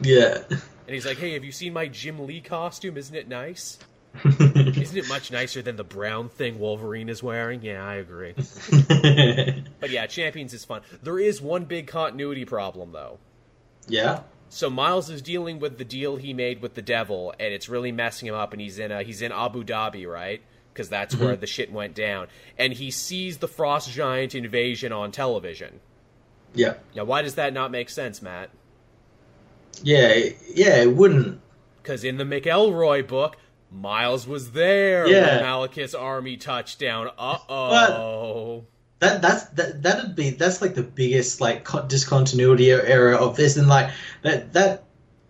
Yeah. 0.00 0.42
And 0.48 0.94
he's 0.94 1.06
like, 1.06 1.18
hey, 1.18 1.32
have 1.34 1.44
you 1.44 1.52
seen 1.52 1.72
my 1.72 1.88
Jim 1.88 2.26
Lee 2.26 2.40
costume? 2.40 2.96
Isn't 2.96 3.14
it 3.14 3.28
nice? 3.28 3.78
Isn't 4.24 4.96
it 4.96 5.08
much 5.08 5.32
nicer 5.32 5.62
than 5.62 5.76
the 5.76 5.84
brown 5.84 6.28
thing 6.28 6.58
Wolverine 6.58 7.08
is 7.08 7.22
wearing? 7.22 7.62
Yeah, 7.62 7.84
I 7.84 7.96
agree. 7.96 8.32
but 9.80 9.90
yeah, 9.90 10.06
Champions 10.06 10.54
is 10.54 10.64
fun. 10.64 10.82
There 11.02 11.18
is 11.18 11.42
one 11.42 11.64
big 11.64 11.88
continuity 11.88 12.44
problem, 12.44 12.92
though. 12.92 13.18
Yeah. 13.88 14.20
So 14.50 14.70
Miles 14.70 15.10
is 15.10 15.20
dealing 15.20 15.58
with 15.58 15.78
the 15.78 15.84
deal 15.84 16.16
he 16.16 16.32
made 16.32 16.62
with 16.62 16.74
the 16.74 16.82
Devil, 16.82 17.34
and 17.40 17.52
it's 17.52 17.68
really 17.68 17.90
messing 17.90 18.28
him 18.28 18.36
up. 18.36 18.52
And 18.52 18.62
he's 18.62 18.78
in 18.78 18.92
a, 18.92 19.02
he's 19.02 19.20
in 19.20 19.32
Abu 19.32 19.64
Dhabi, 19.64 20.06
right? 20.06 20.42
Because 20.74 20.88
that's 20.88 21.14
mm-hmm. 21.14 21.24
where 21.24 21.36
the 21.36 21.46
shit 21.46 21.72
went 21.72 21.94
down. 21.94 22.26
And 22.58 22.72
he 22.72 22.90
sees 22.90 23.38
the 23.38 23.48
Frost 23.48 23.90
Giant 23.90 24.34
invasion 24.34 24.92
on 24.92 25.12
television. 25.12 25.78
Yeah. 26.52 26.74
Now, 26.96 27.04
why 27.04 27.22
does 27.22 27.36
that 27.36 27.52
not 27.52 27.70
make 27.70 27.88
sense, 27.88 28.20
Matt? 28.20 28.50
Yeah, 29.82 30.14
yeah, 30.52 30.82
it 30.82 30.94
wouldn't. 30.94 31.40
Because 31.82 32.02
in 32.04 32.16
the 32.16 32.24
McElroy 32.24 33.06
book, 33.06 33.36
Miles 33.70 34.26
was 34.26 34.52
there 34.52 35.06
yeah. 35.06 35.36
when 35.36 35.44
Malekith's 35.44 35.94
army 35.94 36.36
touched 36.36 36.78
down. 36.78 37.08
Uh 37.18 37.38
oh. 37.48 38.64
That 39.00 39.20
that's 39.20 39.44
that 39.50 39.82
that'd 39.82 40.14
be 40.14 40.30
that's 40.30 40.62
like 40.62 40.74
the 40.74 40.82
biggest 40.82 41.40
like 41.40 41.66
discontinuity 41.88 42.70
error 42.70 43.14
of 43.14 43.36
this, 43.36 43.56
and 43.56 43.68
like 43.68 43.90
that 44.22 44.52
that 44.52 44.83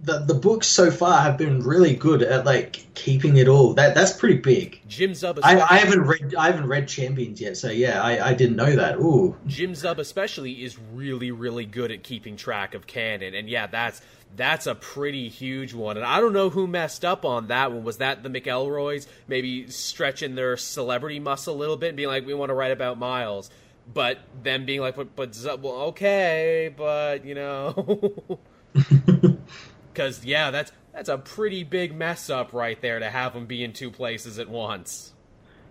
the, 0.04 0.18
the 0.18 0.34
books 0.34 0.66
so 0.66 0.90
far 0.90 1.22
have 1.22 1.38
been 1.38 1.60
really 1.60 1.94
good 1.94 2.22
at 2.22 2.44
like 2.44 2.84
keeping 2.94 3.36
it 3.36 3.48
all. 3.48 3.74
That 3.74 3.94
that's 3.94 4.12
pretty 4.12 4.36
big. 4.36 4.80
Jim 4.86 5.12
Zub. 5.12 5.40
I, 5.42 5.60
I, 5.60 5.78
haven't 5.78 6.02
read 6.02 6.34
I 6.34 6.46
haven't 6.46 6.68
read 6.68 6.88
Champions 6.88 7.40
yet, 7.40 7.56
so 7.56 7.70
yeah, 7.70 8.02
I, 8.02 8.28
I 8.28 8.34
didn't 8.34 8.56
know 8.56 8.76
that. 8.76 8.98
Ooh. 8.98 9.36
Jim 9.46 9.72
Zub 9.72 9.98
especially 9.98 10.62
is 10.62 10.78
really 10.92 11.30
really 11.30 11.64
good 11.64 11.90
at 11.90 12.02
keeping 12.02 12.36
track 12.36 12.74
of 12.74 12.86
canon, 12.86 13.34
and 13.34 13.48
yeah, 13.48 13.66
that's 13.66 14.02
that's 14.36 14.66
a 14.66 14.74
pretty 14.74 15.28
huge 15.28 15.72
one. 15.72 15.96
And 15.96 16.04
I 16.04 16.20
don't 16.20 16.32
know 16.32 16.50
who 16.50 16.66
messed 16.66 17.04
up 17.04 17.24
on 17.24 17.46
that 17.46 17.72
one. 17.72 17.84
Was 17.84 17.98
that 17.98 18.22
the 18.22 18.28
McElroys 18.28 19.06
maybe 19.26 19.68
stretching 19.68 20.34
their 20.34 20.56
celebrity 20.56 21.20
muscle 21.20 21.54
a 21.54 21.56
little 21.56 21.76
bit 21.76 21.88
and 21.88 21.96
being 21.96 22.08
like, 22.08 22.26
we 22.26 22.34
want 22.34 22.50
to 22.50 22.54
write 22.54 22.72
about 22.72 22.98
Miles? 22.98 23.50
But 23.92 24.18
them 24.42 24.64
being 24.64 24.80
like, 24.80 24.96
but, 24.96 25.14
but 25.14 25.36
well, 25.60 25.74
okay, 25.88 26.74
but 26.76 27.24
you 27.24 27.34
know. 27.34 28.38
Because 29.94 30.24
yeah, 30.24 30.50
that's 30.50 30.72
that's 30.92 31.08
a 31.08 31.16
pretty 31.16 31.64
big 31.64 31.94
mess 31.94 32.28
up 32.28 32.52
right 32.52 32.80
there 32.80 32.98
to 32.98 33.08
have 33.08 33.32
them 33.32 33.46
be 33.46 33.64
in 33.64 33.72
two 33.72 33.90
places 33.90 34.38
at 34.38 34.48
once. 34.48 35.12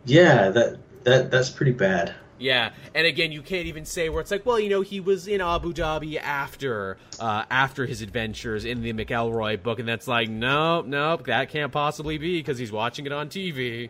Yeah, 0.05 0.49
that 0.49 0.79
that 1.03 1.31
that's 1.31 1.49
pretty 1.49 1.73
bad. 1.73 2.15
Yeah, 2.39 2.71
and 2.95 3.05
again, 3.05 3.31
you 3.31 3.41
can't 3.41 3.67
even 3.67 3.85
say 3.85 4.09
where 4.09 4.19
it's 4.19 4.31
like, 4.31 4.45
well, 4.45 4.59
you 4.59 4.69
know, 4.69 4.81
he 4.81 4.99
was 4.99 5.27
in 5.27 5.39
Abu 5.39 5.71
Dhabi 5.71 6.19
after 6.19 6.97
uh, 7.19 7.45
after 7.49 7.85
his 7.85 8.01
adventures 8.01 8.65
in 8.65 8.81
the 8.81 8.91
McElroy 8.93 9.61
book, 9.61 9.79
and 9.79 9.87
that's 9.87 10.07
like, 10.07 10.29
nope, 10.29 10.85
nope, 10.87 11.25
that 11.27 11.49
can't 11.49 11.71
possibly 11.71 12.17
be 12.17 12.39
because 12.39 12.57
he's 12.57 12.71
watching 12.71 13.05
it 13.05 13.11
on 13.11 13.29
TV. 13.29 13.89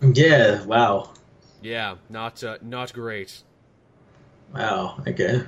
Yeah. 0.00 0.64
Wow. 0.64 1.10
Yeah, 1.60 1.96
not 2.08 2.42
uh, 2.42 2.58
not 2.60 2.92
great. 2.92 3.42
Wow. 4.52 5.00
Okay. 5.06 5.42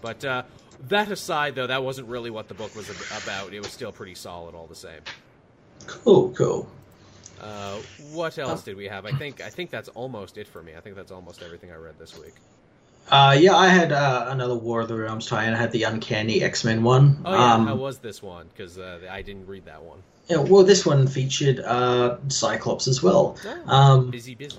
But 0.00 0.24
uh, 0.24 0.44
that 0.88 1.10
aside, 1.10 1.54
though, 1.54 1.66
that 1.66 1.82
wasn't 1.82 2.08
really 2.08 2.30
what 2.30 2.48
the 2.48 2.54
book 2.54 2.74
was 2.76 2.88
about. 3.22 3.52
It 3.52 3.60
was 3.60 3.72
still 3.72 3.92
pretty 3.92 4.14
solid, 4.14 4.54
all 4.54 4.66
the 4.66 4.74
same. 4.74 5.00
Cool. 5.86 6.30
Cool. 6.30 6.68
Uh, 7.40 7.76
what 8.12 8.38
else 8.38 8.62
did 8.62 8.76
we 8.76 8.86
have? 8.86 9.06
I 9.06 9.12
think 9.12 9.40
I 9.40 9.48
think 9.48 9.70
that's 9.70 9.88
almost 9.90 10.38
it 10.38 10.48
for 10.48 10.62
me. 10.62 10.72
I 10.76 10.80
think 10.80 10.96
that's 10.96 11.12
almost 11.12 11.42
everything 11.42 11.70
I 11.70 11.76
read 11.76 11.98
this 11.98 12.18
week. 12.18 12.34
Uh, 13.10 13.36
yeah, 13.38 13.54
I 13.54 13.68
had 13.68 13.92
uh, 13.92 14.26
another 14.28 14.54
War 14.54 14.80
of 14.80 14.88
the 14.88 14.96
Realms 14.96 15.26
tie-in. 15.26 15.54
I 15.54 15.56
had 15.56 15.72
the 15.72 15.84
Uncanny 15.84 16.42
X-Men 16.42 16.82
one. 16.82 17.22
Oh 17.24 17.32
yeah, 17.32 17.54
um, 17.54 17.66
how 17.66 17.76
was 17.76 17.98
this 17.98 18.22
one? 18.22 18.48
Because 18.48 18.76
uh, 18.76 19.00
I 19.10 19.22
didn't 19.22 19.46
read 19.46 19.64
that 19.66 19.82
one. 19.82 20.02
Yeah, 20.28 20.38
well, 20.38 20.62
this 20.62 20.84
one 20.84 21.06
featured 21.06 21.60
uh, 21.60 22.18
Cyclops 22.28 22.86
as 22.86 23.02
well. 23.02 23.38
Oh, 23.66 23.72
um, 23.72 24.10
busy, 24.10 24.34
busy. 24.34 24.58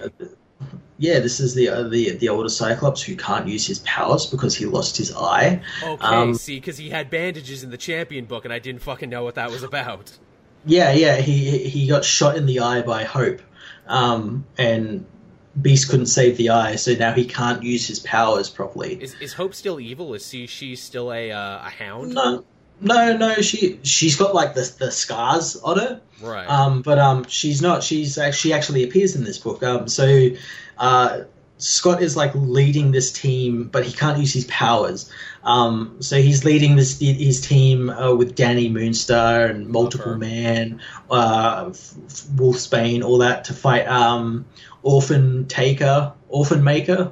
Yeah, 0.97 1.19
this 1.19 1.39
is 1.39 1.55
the 1.55 1.69
uh, 1.69 1.83
the 1.83 2.11
the 2.17 2.27
older 2.29 2.49
Cyclops 2.49 3.01
who 3.01 3.15
can't 3.15 3.47
use 3.47 3.65
his 3.65 3.79
powers 3.79 4.25
because 4.25 4.55
he 4.55 4.65
lost 4.65 4.97
his 4.97 5.15
eye. 5.15 5.61
Okay, 5.81 6.05
um, 6.05 6.33
see, 6.33 6.57
because 6.57 6.77
he 6.77 6.89
had 6.89 7.09
bandages 7.09 7.63
in 7.63 7.69
the 7.69 7.77
Champion 7.77 8.25
book, 8.25 8.43
and 8.43 8.53
I 8.53 8.59
didn't 8.59 8.81
fucking 8.81 9.09
know 9.09 9.23
what 9.23 9.35
that 9.35 9.49
was 9.49 9.63
about. 9.63 10.11
Yeah, 10.65 10.91
yeah, 10.91 11.15
he 11.15 11.69
he 11.69 11.87
got 11.87 12.03
shot 12.03 12.35
in 12.35 12.45
the 12.45 12.59
eye 12.59 12.81
by 12.81 13.05
Hope, 13.05 13.41
um, 13.87 14.45
and 14.57 15.05
Beast 15.59 15.89
couldn't 15.89 16.07
save 16.07 16.35
the 16.35 16.49
eye, 16.49 16.75
so 16.75 16.93
now 16.93 17.13
he 17.13 17.25
can't 17.25 17.63
use 17.63 17.87
his 17.87 17.99
powers 17.99 18.49
properly. 18.49 19.01
Is, 19.01 19.15
is 19.21 19.33
Hope 19.33 19.55
still 19.55 19.79
evil? 19.79 20.13
Is 20.13 20.27
she 20.27 20.47
she 20.47 20.75
still 20.75 21.13
a 21.13 21.31
uh, 21.31 21.65
a 21.65 21.69
hound? 21.69 22.13
No, 22.13 22.43
no, 22.81 23.17
no. 23.17 23.35
She 23.35 23.79
she's 23.83 24.15
got 24.15 24.33
like 24.33 24.53
the 24.53 24.71
the 24.79 24.91
scars 24.91 25.55
on 25.57 25.79
her, 25.79 26.01
right? 26.21 26.49
Um, 26.49 26.81
but 26.81 26.99
um, 26.99 27.25
she's 27.27 27.61
not. 27.61 27.83
She's 27.83 28.17
she 28.33 28.53
actually 28.53 28.83
appears 28.83 29.15
in 29.15 29.23
this 29.23 29.37
book. 29.37 29.63
Um, 29.63 29.87
so 29.87 30.29
uh, 30.77 31.21
Scott 31.59 32.01
is 32.01 32.15
like 32.15 32.31
leading 32.35 32.91
this 32.91 33.11
team, 33.11 33.65
but 33.65 33.85
he 33.85 33.91
can't 33.91 34.17
use 34.17 34.33
his 34.33 34.45
powers. 34.45 35.11
Um, 35.43 35.97
so 35.99 36.21
he's 36.21 36.45
leading 36.45 36.77
this 36.77 36.99
his 36.99 37.41
team 37.41 37.89
uh, 37.89 38.15
with 38.15 38.35
Danny 38.35 38.69
Moonstar 38.69 39.49
and 39.49 39.67
Multiple 39.67 40.15
Man, 40.15 40.81
uh, 41.11 41.65
Wolfsbane, 42.35 43.03
all 43.03 43.17
that 43.19 43.43
to 43.45 43.53
fight 43.53 43.87
um, 43.87 44.45
Orphan 44.83 45.47
Taker, 45.47 46.13
Orphan 46.29 46.63
Maker. 46.63 47.11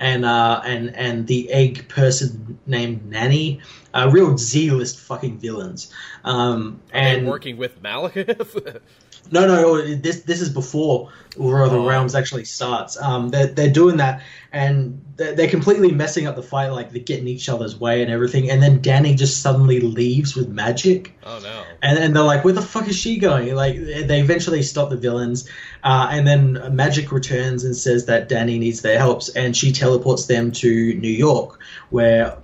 And 0.00 0.24
uh, 0.24 0.62
and 0.64 0.96
and 0.96 1.26
the 1.28 1.52
egg 1.52 1.88
person 1.88 2.58
named 2.66 3.08
Nanny. 3.08 3.60
Uh, 3.92 4.08
real 4.10 4.38
Z-list 4.38 4.98
fucking 4.98 5.38
villains. 5.38 5.92
Um, 6.24 6.80
and 6.92 7.26
working 7.26 7.56
with 7.56 7.80
Malekith. 7.82 8.80
No, 9.30 9.46
no, 9.46 9.96
this 9.96 10.22
this 10.22 10.40
is 10.40 10.48
before 10.48 11.10
War 11.36 11.62
of 11.62 11.70
the 11.70 11.78
oh. 11.78 11.86
Realms 11.86 12.16
actually 12.16 12.44
starts. 12.44 13.00
Um, 13.00 13.28
they're 13.28 13.46
they're 13.46 13.70
doing 13.70 13.98
that, 13.98 14.22
and 14.52 15.04
they're, 15.16 15.32
they're, 15.34 15.48
completely 15.48 15.92
messing 15.92 16.26
up 16.26 16.34
the 16.34 16.42
fight. 16.42 16.68
Like 16.68 16.90
they're 16.90 17.02
getting 17.02 17.28
each 17.28 17.48
other's 17.48 17.78
way 17.78 18.02
and 18.02 18.10
everything. 18.10 18.50
And 18.50 18.60
then 18.60 18.82
Danny 18.82 19.14
just 19.14 19.40
suddenly 19.40 19.78
leaves 19.78 20.34
with 20.34 20.48
magic. 20.48 21.16
Oh 21.22 21.38
no! 21.40 21.62
And 21.82 21.96
then 21.96 22.12
they're 22.12 22.24
like, 22.24 22.44
"Where 22.44 22.52
the 22.52 22.62
fuck 22.62 22.88
is 22.88 22.96
she 22.96 23.18
going?" 23.18 23.54
Like 23.54 23.76
they 23.76 24.20
eventually 24.20 24.62
stop 24.62 24.90
the 24.90 24.96
villains, 24.96 25.48
uh, 25.84 26.08
and 26.10 26.26
then 26.26 26.74
magic 26.74 27.12
returns 27.12 27.62
and 27.62 27.76
says 27.76 28.06
that 28.06 28.28
Danny 28.28 28.58
needs 28.58 28.82
their 28.82 28.98
help, 28.98 29.22
and 29.36 29.56
she 29.56 29.70
teleports 29.70 30.26
them 30.26 30.50
to 30.52 30.94
New 30.94 31.08
York, 31.08 31.60
where 31.90 32.38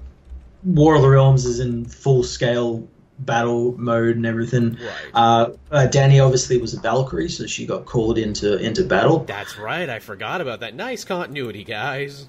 War 0.62 0.94
of 0.94 1.02
the 1.02 1.08
Realms 1.08 1.44
is 1.44 1.58
in 1.58 1.86
full 1.86 2.22
scale 2.22 2.88
battle 3.18 3.76
mode 3.78 4.16
and 4.16 4.26
everything. 4.26 4.74
Right. 4.74 5.10
Uh, 5.14 5.50
uh, 5.70 5.86
Danny 5.86 6.20
obviously 6.20 6.58
was 6.58 6.74
a 6.74 6.80
Valkyrie, 6.80 7.28
so 7.28 7.46
she 7.46 7.66
got 7.66 7.86
called 7.86 8.18
into 8.18 8.56
into 8.58 8.84
battle. 8.84 9.20
That's 9.20 9.58
right. 9.58 9.88
I 9.88 9.98
forgot 9.98 10.40
about 10.40 10.60
that. 10.60 10.74
Nice 10.74 11.04
continuity, 11.04 11.64
guys. 11.64 12.28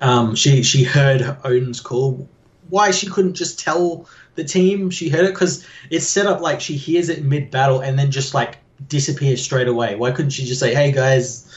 Um, 0.00 0.34
she 0.34 0.62
she 0.62 0.84
heard 0.84 1.36
Odin's 1.44 1.80
call. 1.80 2.28
Why 2.68 2.90
she 2.90 3.08
couldn't 3.08 3.34
just 3.34 3.60
tell 3.60 4.08
the 4.34 4.44
team 4.44 4.90
she 4.90 5.08
heard 5.08 5.24
it? 5.24 5.32
Because 5.32 5.66
it's 5.90 6.06
set 6.06 6.26
up 6.26 6.40
like 6.40 6.60
she 6.60 6.76
hears 6.76 7.08
it 7.08 7.24
mid 7.24 7.50
battle 7.50 7.80
and 7.80 7.98
then 7.98 8.10
just 8.10 8.34
like 8.34 8.58
disappears 8.88 9.42
straight 9.42 9.68
away. 9.68 9.94
Why 9.94 10.10
couldn't 10.10 10.30
she 10.30 10.44
just 10.44 10.60
say, 10.60 10.74
"Hey 10.74 10.92
guys"? 10.92 11.48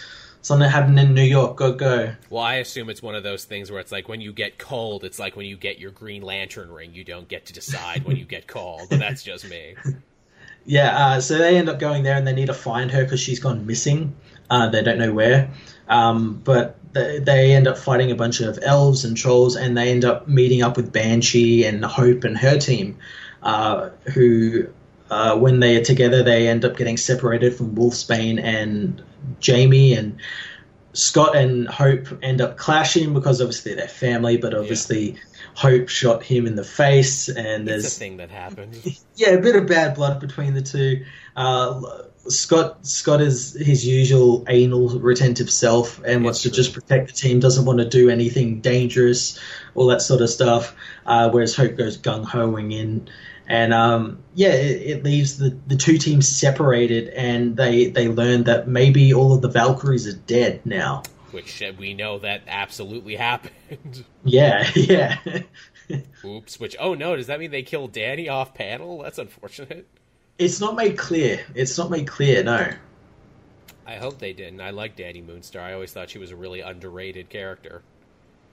Something 0.46 0.70
happened 0.70 1.00
in 1.00 1.16
New 1.16 1.24
York. 1.24 1.58
Go 1.58 1.74
go. 1.74 2.14
Well, 2.30 2.44
I 2.44 2.56
assume 2.56 2.92
it's 2.92 3.02
one 3.02 3.16
of 3.16 3.24
those 3.24 3.46
things 3.46 3.72
where 3.72 3.80
it's 3.80 3.92
like 3.92 4.08
when 4.08 4.22
you 4.22 4.32
get 4.32 4.60
cold, 4.60 5.04
it's 5.04 5.18
like 5.18 5.36
when 5.36 5.48
you 5.48 5.58
get 5.58 5.80
your 5.80 5.90
Green 5.90 6.22
Lantern 6.22 6.72
ring. 6.72 6.94
You 6.94 7.04
don't 7.04 7.28
get 7.28 7.48
to 7.48 7.54
decide 7.54 8.06
when 8.06 8.16
you 8.16 8.26
get 8.26 8.46
cold. 8.46 8.88
But 8.90 9.00
that's 9.00 9.24
just 9.24 9.50
me. 9.50 9.76
Yeah. 10.68 10.98
Uh, 10.98 11.22
so 11.22 11.38
they 11.38 11.58
end 11.58 11.70
up 11.70 11.78
going 11.78 12.02
there 12.02 12.18
and 12.18 12.26
they 12.26 12.34
need 12.34 12.48
to 12.48 12.54
find 12.56 12.90
her 12.90 13.04
because 13.04 13.20
she's 13.20 13.40
gone 13.40 13.68
missing. 13.68 14.16
Uh, 14.50 14.68
they 14.68 14.82
don't 14.82 14.98
know 14.98 15.14
where. 15.14 15.52
Um, 15.88 16.42
but 16.44 16.80
they, 16.92 17.20
they 17.20 17.52
end 17.54 17.68
up 17.68 17.78
fighting 17.78 18.10
a 18.10 18.16
bunch 18.16 18.42
of 18.42 18.58
elves 18.64 19.06
and 19.06 19.16
trolls, 19.16 19.56
and 19.56 19.78
they 19.78 19.92
end 19.92 20.06
up 20.06 20.28
meeting 20.28 20.64
up 20.64 20.76
with 20.76 20.92
Banshee 20.92 21.66
and 21.66 21.86
Hope 21.86 22.24
and 22.24 22.36
her 22.36 22.58
team, 22.58 22.98
uh, 23.44 23.90
who 24.16 24.68
uh, 25.10 25.38
when 25.38 25.60
they 25.60 25.78
are 25.78 25.84
together, 25.84 26.24
they 26.24 26.48
end 26.48 26.66
up 26.66 26.78
getting 26.78 26.98
separated 26.98 27.56
from 27.56 27.76
Wolfsbane 27.76 28.42
and 28.42 29.04
Jamie 29.40 29.94
and 29.94 30.20
Scott 30.94 31.36
and 31.36 31.68
Hope 31.68 32.08
end 32.24 32.42
up 32.42 32.58
clashing 32.58 33.14
because 33.14 33.42
obviously 33.42 33.76
they're 33.76 33.88
family, 33.88 34.38
but 34.38 34.54
obviously 34.54 35.18
Hope 35.54 35.90
shot 35.90 36.24
him 36.24 36.48
in 36.48 36.56
the 36.56 36.64
face, 36.64 37.30
and 37.30 37.68
there's 37.68 37.86
it's 37.86 37.96
a 37.96 38.00
thing 38.00 38.18
that 38.18 38.30
happened. 38.32 38.82
yeah, 39.16 39.30
a 39.30 39.42
bit 39.42 39.56
of 39.56 39.68
bad 39.68 39.96
blood 39.96 40.20
between 40.20 40.54
the 40.54 40.62
two. 40.62 41.06
Uh, 41.36 41.82
Scott 42.28 42.86
Scott 42.86 43.22
is 43.22 43.54
his 43.54 43.86
usual 43.86 44.46
anal 44.48 44.90
retentive 45.00 45.50
self 45.50 46.02
and 46.04 46.24
wants 46.24 46.42
to 46.44 46.52
just 46.52 46.74
protect 46.74 47.08
the 47.08 47.14
team, 47.14 47.40
doesn't 47.40 47.66
want 47.66 47.80
to 47.80 47.88
do 47.88 48.10
anything 48.10 48.62
dangerous, 48.62 49.40
all 49.76 49.88
that 49.88 50.02
sort 50.02 50.22
of 50.22 50.30
stuff. 50.30 50.76
Uh, 51.06 51.30
whereas 51.30 51.56
Hope 51.56 51.76
goes 51.76 51.98
gung 51.98 52.26
hoing 52.26 52.72
in, 52.72 53.10
and 53.48 53.74
um, 53.74 54.24
yeah, 54.34 54.54
it, 54.54 54.82
it, 54.82 55.04
leaves 55.04 55.38
the, 55.38 55.58
the 55.68 55.76
two 55.76 55.98
teams 55.98 56.28
separated, 56.28 57.10
and 57.10 57.56
they 57.56 57.88
they 57.88 58.08
learn 58.08 58.44
that 58.46 58.68
maybe 58.68 59.14
all 59.14 59.34
of 59.34 59.42
the 59.42 59.50
Valkyries 59.50 60.08
are 60.08 60.18
dead 60.18 60.66
now. 60.66 61.04
Which 61.32 61.62
uh, 61.62 61.74
we 61.78 61.94
know 61.94 62.20
that 62.20 62.42
absolutely 62.48 63.16
happened. 63.18 64.06
Yeah, 64.24 64.70
yeah. 64.76 65.18
Oops. 66.24 66.60
Which 66.60 66.76
oh 66.80 66.94
no, 66.94 67.16
does 67.16 67.28
that 67.28 67.40
mean 67.40 67.52
they 67.52 67.64
killed 67.64 67.92
Danny 67.92 68.30
off 68.30 68.54
panel? 68.54 69.04
That's 69.04 69.20
unfortunate. 69.20 69.88
It's 70.38 70.60
not 70.60 70.76
made 70.76 70.98
clear. 70.98 71.46
It's 71.54 71.78
not 71.78 71.90
made 71.90 72.08
clear. 72.08 72.44
No. 72.44 72.72
I 73.88 73.96
hope 73.96 74.18
they 74.18 74.34
didn't. 74.34 74.62
I 74.62 74.72
like 74.72 74.96
Danny 74.96 75.22
Moonstar. 75.22 75.62
I 75.62 75.74
always 75.74 75.94
thought 75.94 76.10
she 76.10 76.18
was 76.18 76.32
a 76.32 76.36
really 76.36 76.62
underrated 76.62 77.30
character. 77.30 77.84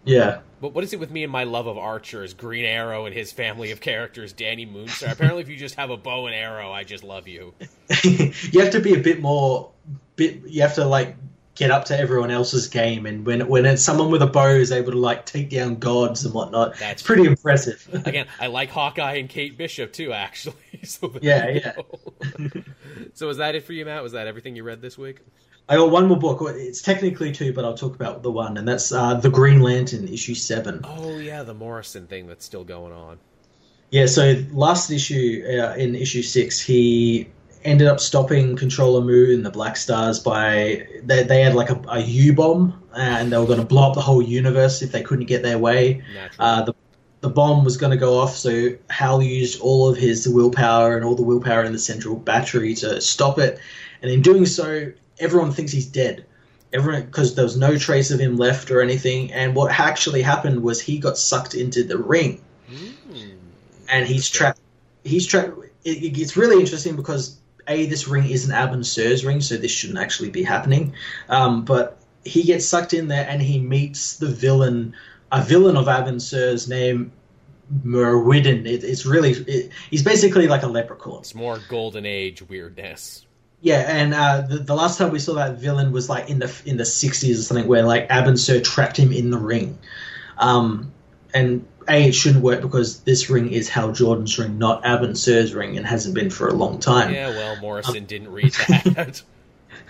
Yeah. 0.04 0.40
But 0.60 0.74
what 0.74 0.84
is 0.84 0.92
it 0.92 1.00
with 1.00 1.10
me 1.10 1.24
and 1.24 1.32
my 1.32 1.44
love 1.44 1.66
of 1.66 1.76
archers, 1.76 2.34
Green 2.34 2.64
Arrow 2.64 3.06
and 3.06 3.14
his 3.14 3.32
family 3.32 3.72
of 3.72 3.80
characters, 3.80 4.32
Danny 4.32 4.66
Moonstar? 4.66 5.12
Apparently, 5.12 5.42
if 5.42 5.48
you 5.48 5.56
just 5.56 5.74
have 5.74 5.90
a 5.90 5.96
bow 5.96 6.26
and 6.26 6.34
arrow, 6.34 6.70
I 6.70 6.84
just 6.84 7.02
love 7.02 7.26
you. 7.26 7.52
you 8.04 8.60
have 8.60 8.70
to 8.70 8.80
be 8.80 8.94
a 8.94 9.00
bit 9.00 9.20
more. 9.20 9.70
Bit. 10.14 10.42
You 10.46 10.62
have 10.62 10.74
to 10.74 10.84
like 10.84 11.16
get 11.54 11.70
up 11.70 11.86
to 11.86 11.98
everyone 11.98 12.30
else's 12.30 12.68
game, 12.68 13.06
and 13.06 13.26
when 13.26 13.46
when 13.48 13.66
it's 13.66 13.82
someone 13.82 14.10
with 14.10 14.22
a 14.22 14.26
bow 14.26 14.48
is 14.48 14.72
able 14.72 14.92
to 14.92 14.98
like 14.98 15.26
take 15.26 15.50
down 15.50 15.76
gods 15.76 16.24
and 16.24 16.34
whatnot, 16.34 16.78
that's 16.78 17.02
pretty 17.02 17.24
impressive. 17.24 17.88
Again, 18.06 18.26
I 18.40 18.46
like 18.46 18.70
Hawkeye 18.70 19.14
and 19.14 19.28
Kate 19.28 19.56
Bishop 19.56 19.92
too, 19.92 20.12
actually. 20.12 20.54
So 20.84 21.14
yeah, 21.22 21.48
yeah. 21.48 21.72
so 23.14 23.28
was 23.28 23.36
that 23.36 23.54
it 23.54 23.64
for 23.64 23.72
you, 23.72 23.84
Matt? 23.84 24.02
Was 24.02 24.12
that 24.12 24.26
everything 24.26 24.56
you 24.56 24.64
read 24.64 24.82
this 24.82 24.98
week? 24.98 25.20
I 25.68 25.76
got 25.76 25.90
one 25.90 26.06
more 26.06 26.18
book. 26.18 26.42
It's 26.56 26.82
technically 26.82 27.32
two, 27.32 27.52
but 27.52 27.64
I'll 27.64 27.76
talk 27.76 27.94
about 27.94 28.22
the 28.22 28.30
one, 28.30 28.56
and 28.56 28.66
that's 28.66 28.92
uh, 28.92 29.14
the 29.14 29.30
Green 29.30 29.60
Lantern 29.60 30.08
issue 30.08 30.34
seven. 30.34 30.80
Oh 30.84 31.18
yeah, 31.18 31.42
the 31.42 31.54
Morrison 31.54 32.06
thing 32.06 32.26
that's 32.26 32.44
still 32.44 32.64
going 32.64 32.92
on. 32.92 33.18
Yeah, 33.90 34.06
so 34.06 34.42
last 34.52 34.90
issue 34.90 35.44
uh, 35.46 35.74
in 35.74 35.94
issue 35.94 36.22
six, 36.22 36.60
he 36.60 37.28
ended 37.64 37.86
up 37.86 38.00
stopping 38.00 38.56
Controller 38.56 39.02
Mu 39.02 39.32
and 39.32 39.46
the 39.46 39.50
Black 39.50 39.76
Stars 39.76 40.18
by 40.18 40.86
they, 41.04 41.22
they 41.22 41.42
had 41.42 41.54
like 41.54 41.70
a, 41.70 41.80
a 41.88 42.00
U 42.00 42.32
bomb 42.32 42.82
and 42.94 43.32
they 43.32 43.38
were 43.38 43.46
going 43.46 43.60
to 43.60 43.64
blow 43.64 43.88
up 43.88 43.94
the 43.94 44.00
whole 44.00 44.22
universe 44.22 44.82
if 44.82 44.92
they 44.92 45.02
couldn't 45.02 45.26
get 45.26 45.42
their 45.42 45.58
way. 45.58 46.02
Uh, 46.38 46.62
the 46.62 46.74
the 47.20 47.30
bomb 47.30 47.64
was 47.64 47.76
going 47.76 47.92
to 47.92 47.96
go 47.96 48.18
off, 48.18 48.36
so 48.36 48.70
Hal 48.90 49.22
used 49.22 49.60
all 49.60 49.88
of 49.88 49.96
his 49.96 50.28
willpower 50.28 50.96
and 50.96 51.04
all 51.04 51.14
the 51.14 51.22
willpower 51.22 51.62
in 51.62 51.72
the 51.72 51.78
central 51.78 52.16
battery 52.16 52.74
to 52.74 53.00
stop 53.00 53.38
it. 53.38 53.60
And 54.02 54.10
in 54.10 54.22
doing 54.22 54.44
so, 54.44 54.92
everyone 55.18 55.52
thinks 55.52 55.72
he's 55.72 55.86
dead. 55.86 56.26
Everyone, 56.72 57.02
because 57.02 57.34
there 57.34 57.44
was 57.44 57.56
no 57.56 57.76
trace 57.76 58.10
of 58.10 58.18
him 58.18 58.36
left 58.36 58.70
or 58.70 58.80
anything. 58.80 59.32
And 59.32 59.54
what 59.54 59.78
actually 59.78 60.22
happened 60.22 60.62
was 60.62 60.80
he 60.80 60.98
got 60.98 61.18
sucked 61.18 61.54
into 61.54 61.84
the 61.84 61.98
ring, 61.98 62.40
mm. 62.70 63.36
and 63.90 64.06
he's 64.06 64.30
trapped. 64.30 64.60
He's 65.04 65.26
trapped. 65.26 65.58
It, 65.84 66.02
it 66.02 66.10
gets 66.10 66.36
really 66.36 66.60
interesting 66.60 66.96
because 66.96 67.38
a 67.68 67.86
this 67.86 68.08
ring 68.08 68.28
is 68.30 68.48
an 68.48 68.54
Abin 68.54 68.84
Sur's 68.84 69.24
ring, 69.24 69.42
so 69.42 69.56
this 69.56 69.70
shouldn't 69.70 69.98
actually 69.98 70.30
be 70.30 70.42
happening. 70.42 70.94
Um, 71.28 71.64
but 71.64 71.98
he 72.24 72.42
gets 72.42 72.66
sucked 72.66 72.94
in 72.94 73.08
there 73.08 73.26
and 73.28 73.42
he 73.42 73.58
meets 73.58 74.16
the 74.16 74.28
villain, 74.28 74.94
a 75.30 75.42
villain 75.42 75.76
of 75.76 75.86
Abin 75.86 76.20
Sur's 76.20 76.68
name. 76.68 77.12
Myrwhydden. 77.84 78.66
It, 78.66 78.84
it's 78.84 79.06
really, 79.06 79.30
it, 79.30 79.70
he's 79.88 80.02
basically 80.02 80.46
like 80.46 80.62
a 80.62 80.66
leprechaun. 80.66 81.20
It's 81.20 81.34
more 81.34 81.58
golden 81.68 82.04
age 82.04 82.42
weirdness. 82.42 83.24
Yeah, 83.62 83.84
and 83.86 84.12
uh, 84.12 84.40
the, 84.40 84.58
the 84.58 84.74
last 84.74 84.98
time 84.98 85.12
we 85.12 85.20
saw 85.20 85.34
that 85.34 85.58
villain 85.58 85.92
was 85.92 86.08
like 86.08 86.28
in 86.28 86.40
the 86.40 86.52
in 86.66 86.76
the 86.76 86.84
sixties 86.84 87.38
or 87.38 87.42
something, 87.42 87.68
where 87.68 87.84
like 87.84 88.08
Abin 88.08 88.36
Sur 88.36 88.60
trapped 88.60 88.96
him 88.96 89.12
in 89.12 89.30
the 89.30 89.38
ring. 89.38 89.78
Um, 90.36 90.92
and 91.32 91.64
a 91.88 92.08
it 92.08 92.12
shouldn't 92.12 92.42
work 92.42 92.60
because 92.60 93.00
this 93.00 93.30
ring 93.30 93.52
is 93.52 93.68
Hal 93.68 93.92
Jordan's 93.92 94.38
ring, 94.38 94.58
not 94.58 94.82
Abin 94.82 95.16
Sur's 95.16 95.54
ring, 95.54 95.76
and 95.76 95.86
hasn't 95.86 96.14
been 96.14 96.30
for 96.30 96.48
a 96.48 96.52
long 96.52 96.80
time. 96.80 97.12
Yeah, 97.12 97.28
well, 97.28 97.56
Morrison 97.60 97.98
um, 97.98 98.04
didn't 98.04 98.32
read 98.32 98.52
that. 98.52 99.22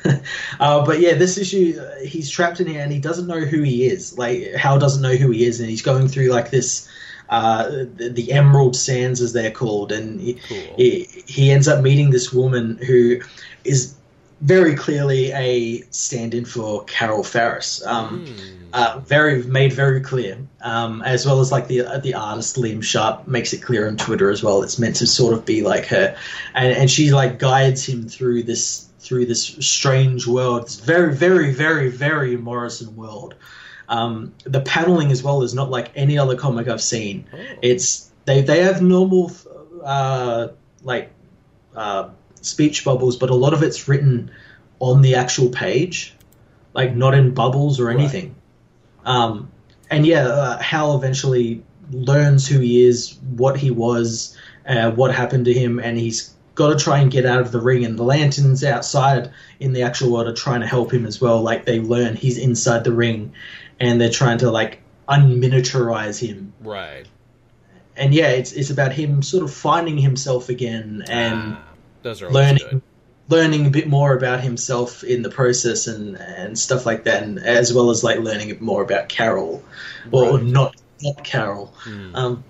uh, 0.61 0.85
but 0.85 1.01
yeah, 1.01 1.15
this 1.15 1.39
issue, 1.39 1.81
uh, 1.81 2.05
he's 2.05 2.31
trapped 2.31 2.61
in 2.61 2.67
here 2.67 2.81
and 2.81 2.93
he 2.93 2.99
doesn't 2.99 3.27
know 3.27 3.41
who 3.41 3.63
he 3.63 3.87
is. 3.87 4.19
Like 4.19 4.53
Hal 4.55 4.79
doesn't 4.79 5.03
know 5.03 5.15
who 5.15 5.31
he 5.31 5.45
is, 5.45 5.61
and 5.61 5.69
he's 5.69 5.83
going 5.83 6.09
through 6.09 6.29
like 6.29 6.51
this. 6.51 6.89
Uh, 7.29 7.87
the, 7.97 8.11
the, 8.13 8.31
Emerald 8.33 8.77
Sands, 8.77 9.23
as 9.23 9.33
they're 9.33 9.51
called, 9.51 9.91
and 9.91 10.21
he, 10.21 10.35
cool. 10.35 10.75
he, 10.77 11.09
he 11.27 11.51
ends 11.51 11.67
up 11.67 11.83
meeting 11.83 12.11
this 12.11 12.31
woman 12.31 12.77
who 12.77 13.23
is 13.65 13.95
very 14.43 14.75
clearly 14.75 15.31
a 15.33 15.83
stand-in 15.91 16.45
for 16.45 16.85
Carol 16.85 17.23
Ferris. 17.23 17.81
Um, 17.87 18.27
mm. 18.27 18.73
uh, 18.73 18.99
very 18.99 19.45
made 19.45 19.73
very 19.73 20.01
clear, 20.01 20.37
um, 20.63 21.01
as 21.03 21.25
well 21.25 21.39
as 21.41 21.53
like 21.53 21.69
the 21.69 21.83
uh, 21.83 21.99
the 21.99 22.15
artist 22.15 22.57
Liam 22.57 22.83
Sharp 22.83 23.29
makes 23.29 23.53
it 23.53 23.63
clear 23.63 23.87
on 23.87 23.97
Twitter 23.97 24.31
as 24.31 24.43
well. 24.43 24.63
It's 24.63 24.81
meant 24.81 24.97
to 24.97 25.07
sort 25.07 25.33
of 25.33 25.47
be 25.47 25.63
like 25.63 25.87
her, 25.87 26.17
and, 26.55 26.77
and 26.77 26.91
she 26.91 27.13
like 27.13 27.39
guides 27.39 27.89
him 27.89 28.09
through 28.09 28.43
this 28.43 28.89
through 28.99 29.27
this 29.27 29.45
strange 29.45 30.27
world. 30.27 30.63
It's 30.63 30.77
very 30.77 31.15
very 31.15 31.55
very 31.55 31.89
very 31.89 32.37
Morrison 32.37 32.97
world. 32.97 33.37
Um, 33.89 34.35
the 34.43 34.61
paneling 34.61 35.13
as 35.13 35.23
well 35.23 35.43
is 35.43 35.55
not 35.55 35.71
like 35.71 35.93
any 35.95 36.19
other 36.19 36.37
comic 36.37 36.67
I've 36.67 36.83
seen. 36.83 37.27
Oh. 37.33 37.39
It's 37.63 38.11
they 38.25 38.43
they 38.43 38.65
have 38.65 38.83
normal 38.83 39.31
uh, 39.85 40.49
like. 40.83 41.13
Speech 42.43 42.85
bubbles, 42.85 43.17
but 43.17 43.31
a 43.31 43.35
lot 43.35 43.55
of 43.55 43.63
it's 43.63 43.89
written 43.89 44.31
on 44.83 45.01
the 45.01 45.15
actual 45.15 45.49
page, 45.49 46.13
like 46.75 46.95
not 46.95 47.15
in 47.15 47.35
bubbles 47.35 47.79
or 47.79 47.89
anything. 47.89 48.35
Right. 49.07 49.15
Um, 49.15 49.53
and 49.89 50.05
yeah, 50.05 50.27
uh, 50.27 50.59
Hal 50.61 50.97
eventually 50.97 51.63
learns 51.93 52.49
who 52.49 52.59
he 52.59 52.85
is, 52.85 53.17
what 53.37 53.57
he 53.57 53.71
was, 53.71 54.37
uh, 54.67 54.91
what 54.91 55.15
happened 55.15 55.45
to 55.45 55.53
him, 55.53 55.79
and 55.79 55.97
he's 55.97 56.35
got 56.57 56.77
to 56.77 56.85
try 56.85 56.99
and 56.99 57.13
get 57.13 57.25
out 57.25 57.41
of 57.41 57.53
the 57.53 57.61
ring. 57.61 57.85
And 57.85 57.97
the 57.97 58.03
lanterns 58.03 58.65
outside 58.65 59.31
in 59.61 59.73
the 59.73 59.83
actual 59.83 60.13
world 60.13 60.27
are 60.27 60.35
trying 60.35 60.63
to 60.63 60.67
help 60.67 60.93
him 60.93 61.07
as 61.07 61.21
well. 61.21 61.41
Like 61.43 61.65
they 61.65 61.79
learn 61.79 62.17
he's 62.17 62.39
inside 62.39 62.83
the 62.83 62.93
ring, 62.93 63.35
and 63.79 64.01
they're 64.01 64.11
trying 64.11 64.39
to 64.39 64.51
like 64.51 64.81
unminiaturize 65.09 66.19
him. 66.19 66.53
Right. 66.61 67.07
And 67.97 68.13
yeah, 68.13 68.31
it's 68.31 68.53
it's 68.53 68.71
about 68.71 68.93
him 68.93 69.23
sort 69.23 69.45
of 69.45 69.55
finding 69.55 69.97
himself 69.99 70.49
again 70.49 71.05
and. 71.09 71.55
Ah 71.57 71.69
those 72.03 72.23
are 72.23 72.31
learning 72.31 72.67
good. 72.71 72.83
learning 73.29 73.67
a 73.67 73.71
bit 73.71 73.89
more 73.89 74.15
about 74.17 74.41
himself 74.41 75.05
in 75.05 75.23
the 75.23 75.31
process 75.31 75.87
and 75.87 76.17
and 76.17 76.59
stuff 76.59 76.87
like 76.87 77.05
that, 77.05 77.23
and 77.23 77.39
as 77.39 77.73
well 77.73 77.91
as 77.91 78.05
like 78.05 78.19
learning 78.19 78.57
more 78.61 78.83
about 78.83 79.09
Carol, 79.09 79.63
or, 80.11 80.37
right. 80.37 80.45
not 80.45 80.77
not 81.03 81.25
Carol. 81.25 81.73
Mm. 81.85 82.15
Um, 82.15 82.45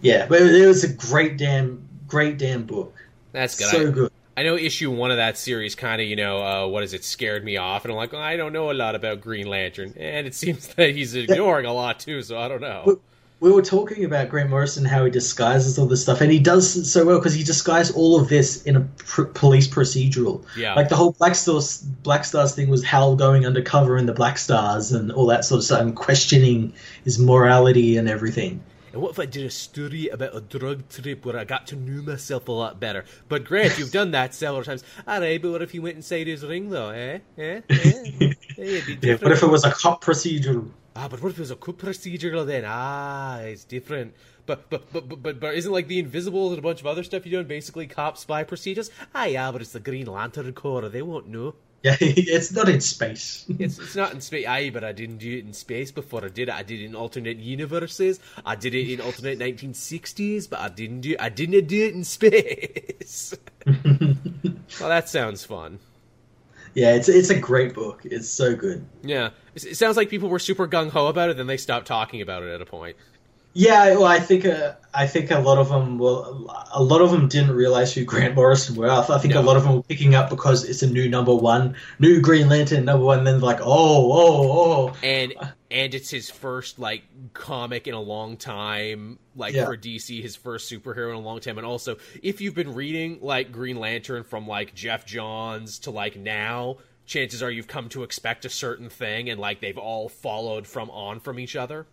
yeah, 0.00 0.26
but 0.26 0.42
it 0.42 0.66
was 0.66 0.84
a 0.84 0.92
great 0.92 1.36
damn 1.36 1.88
great 2.06 2.38
damn 2.38 2.64
book. 2.64 2.94
That's 3.32 3.58
good. 3.58 3.68
So 3.68 3.88
I, 3.88 3.90
good. 3.90 4.12
I 4.36 4.42
know 4.42 4.56
issue 4.56 4.90
one 4.90 5.10
of 5.10 5.18
that 5.18 5.38
series 5.38 5.76
kind 5.76 6.02
of, 6.02 6.08
you 6.08 6.16
know, 6.16 6.42
uh, 6.42 6.66
what 6.66 6.82
is 6.82 6.92
it, 6.92 7.04
scared 7.04 7.44
me 7.44 7.56
off. 7.56 7.84
And 7.84 7.92
I'm 7.92 7.96
like, 7.96 8.12
well, 8.12 8.20
I 8.20 8.36
don't 8.36 8.52
know 8.52 8.70
a 8.70 8.74
lot 8.74 8.96
about 8.96 9.20
Green 9.20 9.46
Lantern. 9.46 9.94
And 9.96 10.26
it 10.26 10.34
seems 10.44 10.68
that 10.74 10.90
he's 10.90 11.14
ignoring 11.14 11.66
a 11.66 11.72
lot, 11.72 12.00
too, 12.00 12.20
so 12.22 12.36
I 12.36 12.48
don't 12.48 12.60
know 12.60 13.00
we 13.44 13.52
were 13.52 13.60
talking 13.60 14.06
about 14.06 14.30
Grant 14.30 14.48
Morrison, 14.48 14.86
how 14.86 15.04
he 15.04 15.10
disguises 15.10 15.78
all 15.78 15.84
this 15.84 16.00
stuff, 16.00 16.22
and 16.22 16.32
he 16.32 16.38
does 16.38 16.90
so 16.90 17.04
well 17.04 17.18
because 17.18 17.34
he 17.34 17.44
disguised 17.44 17.94
all 17.94 18.18
of 18.18 18.30
this 18.30 18.62
in 18.62 18.74
a 18.74 18.80
pr- 18.80 19.24
police 19.24 19.68
procedural. 19.68 20.42
Yeah, 20.56 20.72
like 20.72 20.88
the 20.88 20.96
whole 20.96 21.12
Black 21.12 21.34
Stars 21.34 21.82
Black 21.82 22.24
Stars 22.24 22.54
thing 22.54 22.70
was 22.70 22.82
Hal 22.82 23.16
going 23.16 23.44
undercover 23.44 23.98
in 23.98 24.06
the 24.06 24.14
Black 24.14 24.38
Stars 24.38 24.92
and 24.92 25.12
all 25.12 25.26
that 25.26 25.44
sort 25.44 25.58
of 25.58 25.64
stuff, 25.64 25.82
and 25.82 25.94
questioning 25.94 26.72
his 27.04 27.18
morality 27.18 27.98
and 27.98 28.08
everything. 28.08 28.62
And 28.94 29.02
what 29.02 29.10
if 29.10 29.18
I 29.18 29.26
did 29.26 29.44
a 29.44 29.50
story 29.50 30.08
about 30.08 30.34
a 30.34 30.40
drug 30.40 30.88
trip 30.88 31.26
where 31.26 31.36
I 31.36 31.44
got 31.44 31.66
to 31.66 31.76
know 31.76 32.00
myself 32.00 32.48
a 32.48 32.52
lot 32.52 32.80
better? 32.80 33.04
But 33.28 33.44
Grant, 33.44 33.78
you've 33.78 33.92
done 33.92 34.12
that 34.12 34.32
several 34.32 34.64
times. 34.64 34.84
All 35.06 35.20
right, 35.20 35.42
but 35.42 35.52
what 35.52 35.60
if 35.60 35.72
he 35.72 35.80
went 35.80 35.96
inside 35.96 36.28
his 36.28 36.46
ring, 36.46 36.70
though? 36.70 36.88
Eh? 36.88 37.18
Eh? 37.36 37.60
eh? 37.68 38.32
yeah, 38.56 39.16
what 39.16 39.32
if 39.32 39.42
it 39.42 39.50
was 39.50 39.64
a 39.64 39.70
cop 39.70 40.02
procedural? 40.02 40.70
Ah, 40.96 41.08
but 41.08 41.20
what 41.20 41.30
if 41.30 41.38
it 41.38 41.40
was 41.40 41.50
a 41.50 41.56
coup 41.56 41.72
procedural 41.72 42.46
then? 42.46 42.64
Ah, 42.66 43.38
it's 43.40 43.64
different. 43.64 44.14
But 44.46 44.70
but 44.70 44.92
but 44.92 45.08
but 45.08 45.22
but, 45.22 45.40
but 45.40 45.54
isn't 45.54 45.72
like 45.72 45.88
the 45.88 45.98
Invisibles 45.98 46.50
and 46.50 46.58
a 46.58 46.62
bunch 46.62 46.80
of 46.80 46.86
other 46.86 47.02
stuff 47.02 47.26
you're 47.26 47.42
doing 47.42 47.48
basically 47.48 47.86
cop 47.86 48.16
spy 48.16 48.44
procedures? 48.44 48.90
Ah, 49.14 49.24
yeah, 49.24 49.50
but 49.50 49.60
it's 49.60 49.72
the 49.72 49.80
Green 49.80 50.06
Lantern 50.06 50.52
Corps. 50.52 50.88
They 50.88 51.02
won't 51.02 51.28
know. 51.28 51.54
Yeah, 51.84 51.96
it's 52.00 52.50
not 52.50 52.70
in 52.70 52.80
space. 52.80 53.44
it's 53.58 53.78
it's 53.78 53.94
not 53.94 54.14
in 54.14 54.22
space. 54.22 54.46
Aye, 54.46 54.70
but 54.70 54.84
I 54.84 54.92
didn't 54.92 55.18
do 55.18 55.36
it 55.36 55.44
in 55.44 55.52
space 55.52 55.90
before 55.90 56.24
I 56.24 56.28
did 56.28 56.48
it. 56.48 56.54
I 56.54 56.62
did 56.62 56.80
it 56.80 56.86
in 56.86 56.94
alternate 56.94 57.36
universes. 57.36 58.20
I 58.46 58.56
did 58.56 58.74
it 58.74 58.90
in 58.90 59.02
alternate 59.02 59.38
1960s, 59.38 60.48
but 60.48 60.60
I 60.60 60.70
didn't 60.70 61.02
do 61.02 61.14
I 61.20 61.28
didn't 61.28 61.66
do 61.66 61.84
it 61.84 61.94
in 61.94 62.04
space. 62.04 63.34
well, 63.66 64.88
that 64.88 65.10
sounds 65.10 65.44
fun 65.44 65.78
yeah, 66.74 66.94
it's 66.94 67.08
it's 67.08 67.30
a 67.30 67.38
great 67.38 67.74
book. 67.74 68.02
It's 68.04 68.28
so 68.28 68.54
good. 68.54 68.84
Yeah, 69.02 69.30
it 69.54 69.76
sounds 69.76 69.96
like 69.96 70.10
people 70.10 70.28
were 70.28 70.38
super 70.38 70.66
gung 70.66 70.90
ho 70.90 71.06
about 71.06 71.30
it, 71.30 71.36
then 71.36 71.46
they 71.46 71.56
stopped 71.56 71.86
talking 71.86 72.20
about 72.20 72.42
it 72.42 72.48
at 72.48 72.60
a 72.60 72.66
point. 72.66 72.96
Yeah, 73.56 73.94
well, 73.94 74.06
I 74.06 74.18
think 74.18 74.44
uh, 74.44 74.74
I 74.92 75.06
think 75.06 75.30
a 75.30 75.38
lot 75.38 75.58
of 75.58 75.68
them 75.68 75.96
will. 75.96 76.50
A 76.72 76.82
lot 76.82 77.00
of 77.00 77.12
them 77.12 77.28
didn't 77.28 77.52
realize 77.52 77.94
who 77.94 78.04
Grant 78.04 78.34
Morrison 78.34 78.74
were. 78.74 78.90
I 78.90 79.18
think 79.18 79.34
no. 79.34 79.40
a 79.40 79.42
lot 79.42 79.56
of 79.56 79.62
them 79.62 79.76
were 79.76 79.82
picking 79.82 80.16
up 80.16 80.28
because 80.28 80.64
it's 80.64 80.82
a 80.82 80.90
new 80.90 81.08
number 81.08 81.32
one, 81.32 81.76
new 82.00 82.20
Green 82.20 82.48
Lantern 82.48 82.84
number 82.84 83.04
one. 83.04 83.18
And 83.18 83.26
then 83.28 83.40
like, 83.40 83.60
oh, 83.60 84.12
oh, 84.12 84.52
oh, 84.52 84.96
and 85.04 85.34
and 85.70 85.94
it's 85.94 86.10
his 86.10 86.30
first 86.30 86.80
like 86.80 87.04
comic 87.32 87.86
in 87.86 87.94
a 87.94 88.00
long 88.00 88.36
time, 88.36 89.20
like 89.36 89.54
yeah. 89.54 89.66
for 89.66 89.76
DC, 89.76 90.20
his 90.20 90.34
first 90.34 90.70
superhero 90.70 91.10
in 91.10 91.14
a 91.14 91.20
long 91.20 91.38
time. 91.38 91.56
And 91.56 91.66
also, 91.66 91.96
if 92.24 92.40
you've 92.40 92.56
been 92.56 92.74
reading 92.74 93.20
like 93.22 93.52
Green 93.52 93.78
Lantern 93.78 94.24
from 94.24 94.48
like 94.48 94.74
Geoff 94.74 95.06
Johns 95.06 95.78
to 95.80 95.92
like 95.92 96.16
now, 96.16 96.78
chances 97.06 97.40
are 97.40 97.52
you've 97.52 97.68
come 97.68 97.88
to 97.90 98.02
expect 98.02 98.44
a 98.44 98.50
certain 98.50 98.88
thing, 98.88 99.30
and 99.30 99.38
like 99.38 99.60
they've 99.60 99.78
all 99.78 100.08
followed 100.08 100.66
from 100.66 100.90
on 100.90 101.20
from 101.20 101.38
each 101.38 101.54
other 101.54 101.86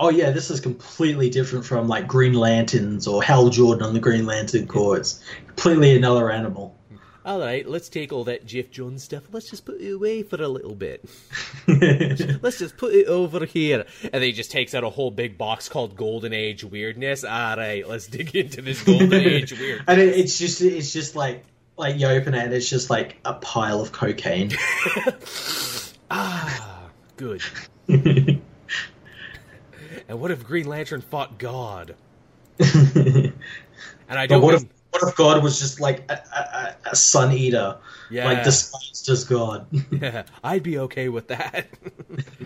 oh 0.00 0.08
yeah, 0.08 0.30
this 0.30 0.50
is 0.50 0.58
completely 0.58 1.30
different 1.30 1.64
from 1.64 1.86
like 1.86 2.08
Green 2.08 2.32
Lanterns 2.32 3.06
or 3.06 3.22
Hal 3.22 3.50
Jordan 3.50 3.84
on 3.84 3.94
the 3.94 4.00
Green 4.00 4.26
Lantern 4.26 4.66
Corps. 4.66 4.96
It's 4.96 5.22
completely 5.46 5.94
another 5.94 6.30
animal. 6.32 6.76
All 7.22 7.38
right, 7.38 7.68
let's 7.68 7.90
take 7.90 8.12
all 8.12 8.24
that 8.24 8.46
Geoff 8.46 8.70
Johns 8.70 9.04
stuff. 9.04 9.24
Let's 9.30 9.50
just 9.50 9.66
put 9.66 9.78
it 9.78 9.90
away 9.92 10.22
for 10.22 10.42
a 10.42 10.48
little 10.48 10.74
bit. 10.74 11.04
let's 12.42 12.58
just 12.58 12.78
put 12.78 12.94
it 12.94 13.06
over 13.08 13.44
here. 13.44 13.84
And 14.02 14.12
then 14.14 14.22
he 14.22 14.32
just 14.32 14.50
takes 14.50 14.74
out 14.74 14.84
a 14.84 14.90
whole 14.90 15.10
big 15.10 15.36
box 15.36 15.68
called 15.68 15.96
Golden 15.96 16.32
Age 16.32 16.64
Weirdness. 16.64 17.22
All 17.22 17.56
right, 17.58 17.86
let's 17.86 18.06
dig 18.06 18.34
into 18.34 18.62
this 18.62 18.82
Golden 18.82 19.12
Age 19.14 19.52
weirdness. 19.52 19.84
And 19.86 20.00
it, 20.00 20.18
it's 20.18 20.38
just 20.38 20.62
it's 20.62 20.94
just 20.94 21.14
like 21.14 21.44
like 21.76 21.98
you 21.98 22.06
open 22.06 22.32
it 22.32 22.44
and 22.44 22.54
it's 22.54 22.70
just 22.70 22.88
like 22.88 23.18
a 23.26 23.34
pile 23.34 23.82
of 23.82 23.92
cocaine. 23.92 24.52
ah, 26.10 26.88
good. 27.18 27.42
And 30.10 30.20
what 30.20 30.32
if 30.32 30.44
Green 30.44 30.66
Lantern 30.66 31.02
fought 31.02 31.38
God? 31.38 31.94
and 32.58 33.32
I 34.08 34.26
don't. 34.26 34.40
But 34.40 34.44
what, 34.44 34.54
mean... 34.56 34.64
if, 34.64 34.68
what 34.90 35.08
if 35.08 35.14
God 35.14 35.40
was 35.40 35.60
just 35.60 35.78
like 35.78 36.02
a, 36.10 36.14
a, 36.14 36.90
a 36.90 36.96
sun 36.96 37.32
eater? 37.32 37.76
Yeah. 38.10 38.24
Like 38.24 38.42
disguised 38.42 39.08
as 39.08 39.22
God. 39.22 39.66
yeah, 39.92 40.24
I'd 40.42 40.64
be 40.64 40.80
okay 40.80 41.08
with 41.10 41.28
that. 41.28 41.68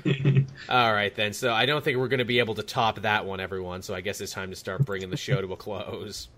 All 0.68 0.92
right, 0.92 1.16
then. 1.16 1.32
So 1.32 1.54
I 1.54 1.64
don't 1.64 1.82
think 1.82 1.96
we're 1.96 2.08
going 2.08 2.18
to 2.18 2.26
be 2.26 2.38
able 2.38 2.54
to 2.56 2.62
top 2.62 3.00
that 3.00 3.24
one, 3.24 3.40
everyone. 3.40 3.80
So 3.80 3.94
I 3.94 4.02
guess 4.02 4.20
it's 4.20 4.32
time 4.32 4.50
to 4.50 4.56
start 4.56 4.84
bringing 4.84 5.08
the 5.08 5.16
show 5.16 5.40
to 5.40 5.50
a 5.50 5.56
close. 5.56 6.28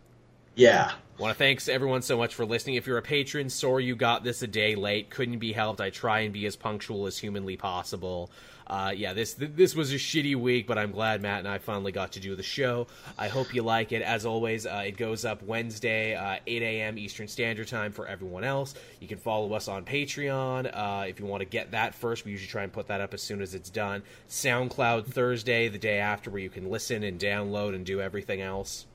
Yeah. 0.54 0.92
Want 1.18 1.32
to 1.32 1.38
thanks 1.38 1.68
everyone 1.68 2.02
so 2.02 2.16
much 2.16 2.36
for 2.36 2.46
listening. 2.46 2.76
If 2.76 2.86
you're 2.86 2.98
a 2.98 3.02
patron, 3.02 3.50
sorry 3.50 3.84
you 3.84 3.96
got 3.96 4.22
this 4.22 4.42
a 4.42 4.46
day 4.46 4.76
late. 4.76 5.10
Couldn't 5.10 5.40
be 5.40 5.52
helped. 5.52 5.80
I 5.80 5.90
try 5.90 6.20
and 6.20 6.32
be 6.32 6.46
as 6.46 6.54
punctual 6.54 7.06
as 7.06 7.18
humanly 7.18 7.56
possible 7.56 8.30
uh, 8.66 8.92
yeah, 8.96 9.12
this 9.12 9.34
this 9.34 9.74
was 9.76 9.92
a 9.92 9.96
shitty 9.96 10.34
week, 10.34 10.66
but 10.66 10.76
I'm 10.76 10.90
glad 10.90 11.22
Matt 11.22 11.40
and 11.40 11.48
I 11.48 11.58
finally 11.58 11.92
got 11.92 12.12
to 12.12 12.20
do 12.20 12.34
the 12.34 12.42
show. 12.42 12.88
I 13.16 13.28
hope 13.28 13.54
you 13.54 13.62
like 13.62 13.92
it. 13.92 14.02
As 14.02 14.26
always, 14.26 14.66
uh, 14.66 14.82
it 14.86 14.96
goes 14.96 15.24
up 15.24 15.42
Wednesday, 15.42 16.14
uh, 16.16 16.40
8 16.46 16.62
a.m. 16.62 16.98
Eastern 16.98 17.28
Standard 17.28 17.68
Time 17.68 17.92
for 17.92 18.06
everyone 18.06 18.42
else. 18.42 18.74
You 19.00 19.06
can 19.06 19.18
follow 19.18 19.52
us 19.52 19.68
on 19.68 19.84
Patreon 19.84 20.70
uh, 20.72 21.04
if 21.06 21.20
you 21.20 21.26
want 21.26 21.42
to 21.42 21.46
get 21.46 21.70
that 21.70 21.94
first. 21.94 22.24
We 22.24 22.32
usually 22.32 22.48
try 22.48 22.64
and 22.64 22.72
put 22.72 22.88
that 22.88 23.00
up 23.00 23.14
as 23.14 23.22
soon 23.22 23.40
as 23.40 23.54
it's 23.54 23.70
done. 23.70 24.02
SoundCloud 24.28 25.06
Thursday, 25.06 25.68
the 25.68 25.78
day 25.78 25.98
after, 25.98 26.30
where 26.30 26.42
you 26.42 26.50
can 26.50 26.68
listen 26.68 27.04
and 27.04 27.20
download 27.20 27.74
and 27.74 27.86
do 27.86 28.00
everything 28.00 28.40
else. 28.40 28.86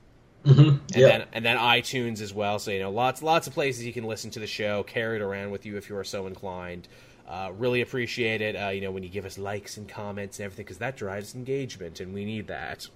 Mm-hmm. 0.44 0.60
And 0.60 0.80
yeah. 0.90 1.06
then 1.06 1.26
and 1.32 1.44
then 1.44 1.56
iTunes 1.56 2.20
as 2.20 2.34
well. 2.34 2.58
So 2.58 2.72
you 2.72 2.80
know, 2.80 2.90
lots 2.90 3.22
lots 3.22 3.46
of 3.46 3.54
places 3.54 3.86
you 3.86 3.92
can 3.92 4.04
listen 4.04 4.30
to 4.32 4.40
the 4.40 4.46
show, 4.46 4.82
carry 4.82 5.16
it 5.16 5.22
around 5.22 5.50
with 5.50 5.64
you 5.64 5.76
if 5.76 5.88
you 5.88 5.96
are 5.96 6.04
so 6.04 6.26
inclined. 6.26 6.88
Uh, 7.32 7.50
really 7.56 7.80
appreciate 7.80 8.42
it, 8.42 8.54
uh, 8.54 8.68
you 8.68 8.82
know, 8.82 8.90
when 8.90 9.02
you 9.02 9.08
give 9.08 9.24
us 9.24 9.38
likes 9.38 9.78
and 9.78 9.88
comments 9.88 10.38
and 10.38 10.44
everything, 10.44 10.66
because 10.66 10.76
that 10.76 10.98
drives 10.98 11.34
engagement, 11.34 11.98
and 11.98 12.12
we 12.12 12.26
need 12.26 12.46
that. 12.48 12.86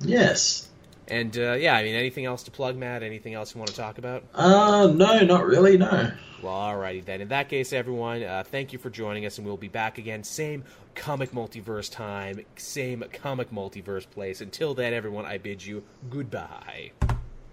Yes. 0.00 0.70
And 1.08 1.36
uh, 1.36 1.52
yeah, 1.52 1.74
I 1.76 1.82
mean, 1.82 1.94
anything 1.94 2.24
else 2.24 2.42
to 2.44 2.50
plug, 2.50 2.74
Matt? 2.74 3.02
Anything 3.02 3.34
else 3.34 3.54
you 3.54 3.58
want 3.58 3.68
to 3.68 3.76
talk 3.76 3.98
about? 3.98 4.24
Uh, 4.34 4.90
no, 4.94 5.18
not 5.20 5.44
really. 5.44 5.76
No. 5.76 6.10
Well, 6.42 6.54
alrighty 6.54 7.04
then. 7.04 7.20
In 7.20 7.28
that 7.28 7.50
case, 7.50 7.74
everyone, 7.74 8.22
uh, 8.22 8.44
thank 8.46 8.72
you 8.72 8.78
for 8.78 8.88
joining 8.88 9.26
us, 9.26 9.36
and 9.36 9.46
we'll 9.46 9.58
be 9.58 9.68
back 9.68 9.98
again, 9.98 10.24
same 10.24 10.64
comic 10.94 11.32
multiverse 11.32 11.92
time, 11.92 12.40
same 12.56 13.04
comic 13.12 13.50
multiverse 13.50 14.08
place. 14.08 14.40
Until 14.40 14.72
then, 14.72 14.94
everyone, 14.94 15.26
I 15.26 15.36
bid 15.36 15.66
you 15.66 15.84
goodbye. 16.08 16.92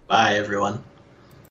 Bye, 0.06 0.36
everyone. 0.36 0.82